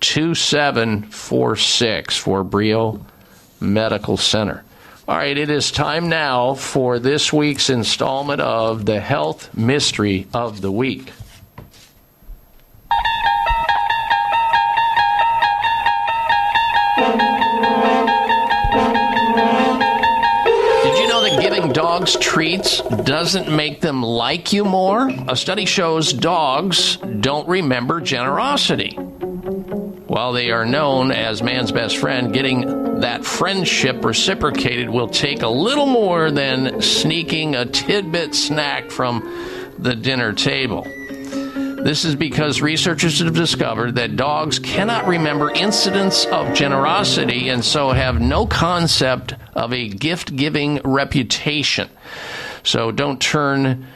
2746 0.00 2.16
for 2.16 2.44
Brio 2.44 3.04
Medical 3.60 4.16
Center. 4.16 4.64
All 5.08 5.16
right, 5.16 5.36
it 5.36 5.50
is 5.50 5.70
time 5.70 6.08
now 6.08 6.54
for 6.54 6.98
this 6.98 7.32
week's 7.32 7.70
installment 7.70 8.40
of 8.40 8.84
the 8.84 9.00
Health 9.00 9.56
Mystery 9.56 10.26
of 10.34 10.60
the 10.60 10.70
Week. 10.70 11.12
Dogs 21.98 22.16
treats 22.20 22.80
doesn't 22.80 23.50
make 23.50 23.80
them 23.80 24.04
like 24.04 24.52
you 24.52 24.64
more? 24.64 25.10
A 25.26 25.34
study 25.34 25.64
shows 25.64 26.12
dogs 26.12 26.96
don't 26.98 27.48
remember 27.48 28.00
generosity. 28.00 28.90
While 30.06 30.32
they 30.32 30.52
are 30.52 30.64
known 30.64 31.10
as 31.10 31.42
man's 31.42 31.72
best 31.72 31.96
friend, 31.96 32.32
getting 32.32 33.00
that 33.00 33.24
friendship 33.24 34.04
reciprocated 34.04 34.88
will 34.88 35.08
take 35.08 35.42
a 35.42 35.48
little 35.48 35.86
more 35.86 36.30
than 36.30 36.80
sneaking 36.82 37.56
a 37.56 37.66
tidbit 37.66 38.32
snack 38.32 38.92
from 38.92 39.74
the 39.76 39.96
dinner 39.96 40.32
table. 40.32 40.86
This 41.80 42.04
is 42.04 42.16
because 42.16 42.60
researchers 42.60 43.20
have 43.20 43.34
discovered 43.34 43.94
that 43.94 44.16
dogs 44.16 44.58
cannot 44.58 45.06
remember 45.06 45.50
incidents 45.50 46.26
of 46.26 46.52
generosity 46.52 47.48
and 47.48 47.64
so 47.64 47.90
have 47.90 48.20
no 48.20 48.46
concept 48.46 49.34
of 49.54 49.72
a 49.72 49.88
gift 49.88 50.34
giving 50.34 50.80
reputation. 50.84 51.88
So 52.64 52.90
don't 52.90 53.20
turn 53.20 53.86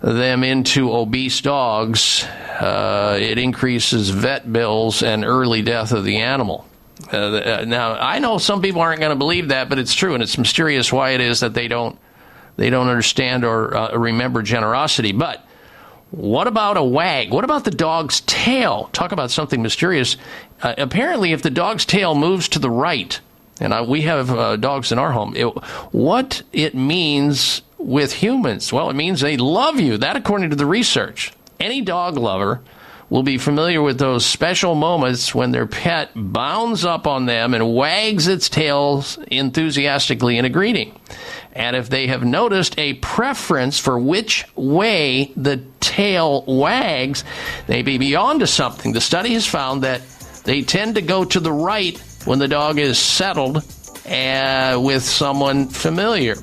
them 0.00 0.44
into 0.44 0.92
obese 0.92 1.40
dogs. 1.40 2.24
Uh, 2.60 3.18
it 3.20 3.38
increases 3.38 4.10
vet 4.10 4.50
bills 4.50 5.02
and 5.02 5.24
early 5.24 5.62
death 5.62 5.92
of 5.92 6.04
the 6.04 6.18
animal. 6.18 6.66
Uh, 7.10 7.64
now, 7.66 7.94
I 7.94 8.20
know 8.20 8.38
some 8.38 8.62
people 8.62 8.80
aren't 8.80 9.00
going 9.00 9.10
to 9.10 9.16
believe 9.16 9.48
that, 9.48 9.68
but 9.68 9.78
it's 9.78 9.94
true, 9.94 10.14
and 10.14 10.22
it's 10.22 10.38
mysterious 10.38 10.92
why 10.92 11.10
it 11.10 11.20
is 11.20 11.40
that 11.40 11.54
they 11.54 11.68
don't 11.68 11.98
they 12.56 12.70
don't 12.70 12.88
understand 12.88 13.44
or 13.44 13.74
uh, 13.76 13.96
remember 13.96 14.42
generosity. 14.42 15.12
But 15.12 15.44
what 16.12 16.46
about 16.46 16.76
a 16.76 16.84
wag? 16.84 17.32
What 17.32 17.42
about 17.42 17.64
the 17.64 17.70
dog's 17.70 18.20
tail? 18.20 18.90
Talk 18.92 19.12
about 19.12 19.30
something 19.30 19.62
mysterious. 19.62 20.18
Uh, 20.62 20.74
apparently, 20.76 21.32
if 21.32 21.40
the 21.40 21.50
dog's 21.50 21.86
tail 21.86 22.14
moves 22.14 22.48
to 22.50 22.58
the 22.58 22.70
right, 22.70 23.18
and 23.60 23.72
uh, 23.72 23.84
we 23.88 24.02
have 24.02 24.30
uh, 24.30 24.56
dogs 24.56 24.92
in 24.92 24.98
our 24.98 25.10
home, 25.10 25.34
it, 25.34 25.46
what 25.92 26.42
it 26.52 26.74
means 26.74 27.62
with 27.78 28.12
humans? 28.12 28.72
Well, 28.72 28.90
it 28.90 28.94
means 28.94 29.20
they 29.20 29.38
love 29.38 29.80
you. 29.80 29.96
That, 29.96 30.16
according 30.16 30.50
to 30.50 30.56
the 30.56 30.66
research. 30.66 31.32
Any 31.58 31.80
dog 31.80 32.18
lover 32.18 32.60
will 33.08 33.22
be 33.22 33.38
familiar 33.38 33.80
with 33.80 33.98
those 33.98 34.24
special 34.24 34.74
moments 34.74 35.34
when 35.34 35.50
their 35.50 35.66
pet 35.66 36.10
bounds 36.14 36.84
up 36.84 37.06
on 37.06 37.26
them 37.26 37.54
and 37.54 37.74
wags 37.74 38.26
its 38.26 38.48
tail 38.48 39.04
enthusiastically 39.28 40.38
in 40.38 40.44
a 40.44 40.48
greeting. 40.48 40.98
And 41.54 41.76
if 41.76 41.90
they 41.90 42.06
have 42.06 42.24
noticed 42.24 42.78
a 42.78 42.94
preference 42.94 43.78
for 43.78 43.98
which 43.98 44.44
way 44.56 45.32
the 45.36 45.62
tail 45.80 46.44
wags, 46.46 47.24
they 47.66 47.82
may 47.82 47.98
be 47.98 48.16
onto 48.16 48.46
something. 48.46 48.92
The 48.92 49.00
study 49.00 49.34
has 49.34 49.46
found 49.46 49.82
that 49.82 50.00
they 50.44 50.62
tend 50.62 50.94
to 50.94 51.02
go 51.02 51.24
to 51.24 51.40
the 51.40 51.52
right 51.52 51.98
when 52.24 52.38
the 52.38 52.48
dog 52.48 52.78
is 52.78 52.98
settled 52.98 53.64
uh, 54.08 54.80
with 54.82 55.02
someone 55.02 55.68
familiar. 55.68 56.36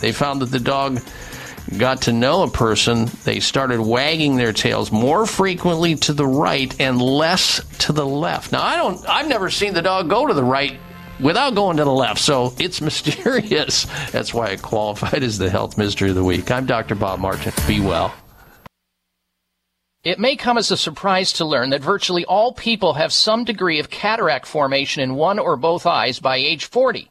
They 0.00 0.12
found 0.12 0.40
that 0.42 0.50
the 0.50 0.60
dog 0.60 1.00
got 1.78 2.02
to 2.02 2.12
know 2.12 2.42
a 2.42 2.50
person, 2.50 3.10
they 3.24 3.40
started 3.40 3.80
wagging 3.80 4.36
their 4.36 4.52
tails 4.52 4.92
more 4.92 5.26
frequently 5.26 5.94
to 5.96 6.12
the 6.12 6.26
right 6.26 6.78
and 6.80 7.00
less 7.00 7.60
to 7.78 7.92
the 7.92 8.06
left. 8.06 8.52
Now, 8.52 8.62
I 8.62 8.76
don't 8.76 9.08
I've 9.08 9.28
never 9.28 9.50
seen 9.50 9.74
the 9.74 9.82
dog 9.82 10.08
go 10.08 10.26
to 10.26 10.34
the 10.34 10.44
right 10.44 10.78
without 11.24 11.56
going 11.56 11.78
to 11.78 11.84
the 11.84 11.90
left. 11.90 12.20
So, 12.20 12.54
it's 12.58 12.80
mysterious. 12.90 13.86
That's 14.12 14.32
why 14.32 14.50
it 14.50 14.62
qualified 14.62 15.24
as 15.24 15.38
the 15.38 15.50
health 15.50 15.76
mystery 15.76 16.10
of 16.10 16.14
the 16.14 16.22
week. 16.22 16.52
I'm 16.52 16.66
Dr. 16.66 16.94
Bob 16.94 17.18
Martin. 17.18 17.52
Be 17.66 17.80
well. 17.80 18.14
It 20.04 20.18
may 20.18 20.36
come 20.36 20.58
as 20.58 20.70
a 20.70 20.76
surprise 20.76 21.32
to 21.34 21.46
learn 21.46 21.70
that 21.70 21.80
virtually 21.80 22.26
all 22.26 22.52
people 22.52 22.92
have 22.92 23.10
some 23.10 23.44
degree 23.44 23.80
of 23.80 23.88
cataract 23.88 24.46
formation 24.46 25.02
in 25.02 25.14
one 25.14 25.38
or 25.38 25.56
both 25.56 25.86
eyes 25.86 26.20
by 26.20 26.36
age 26.36 26.66
40. 26.66 27.10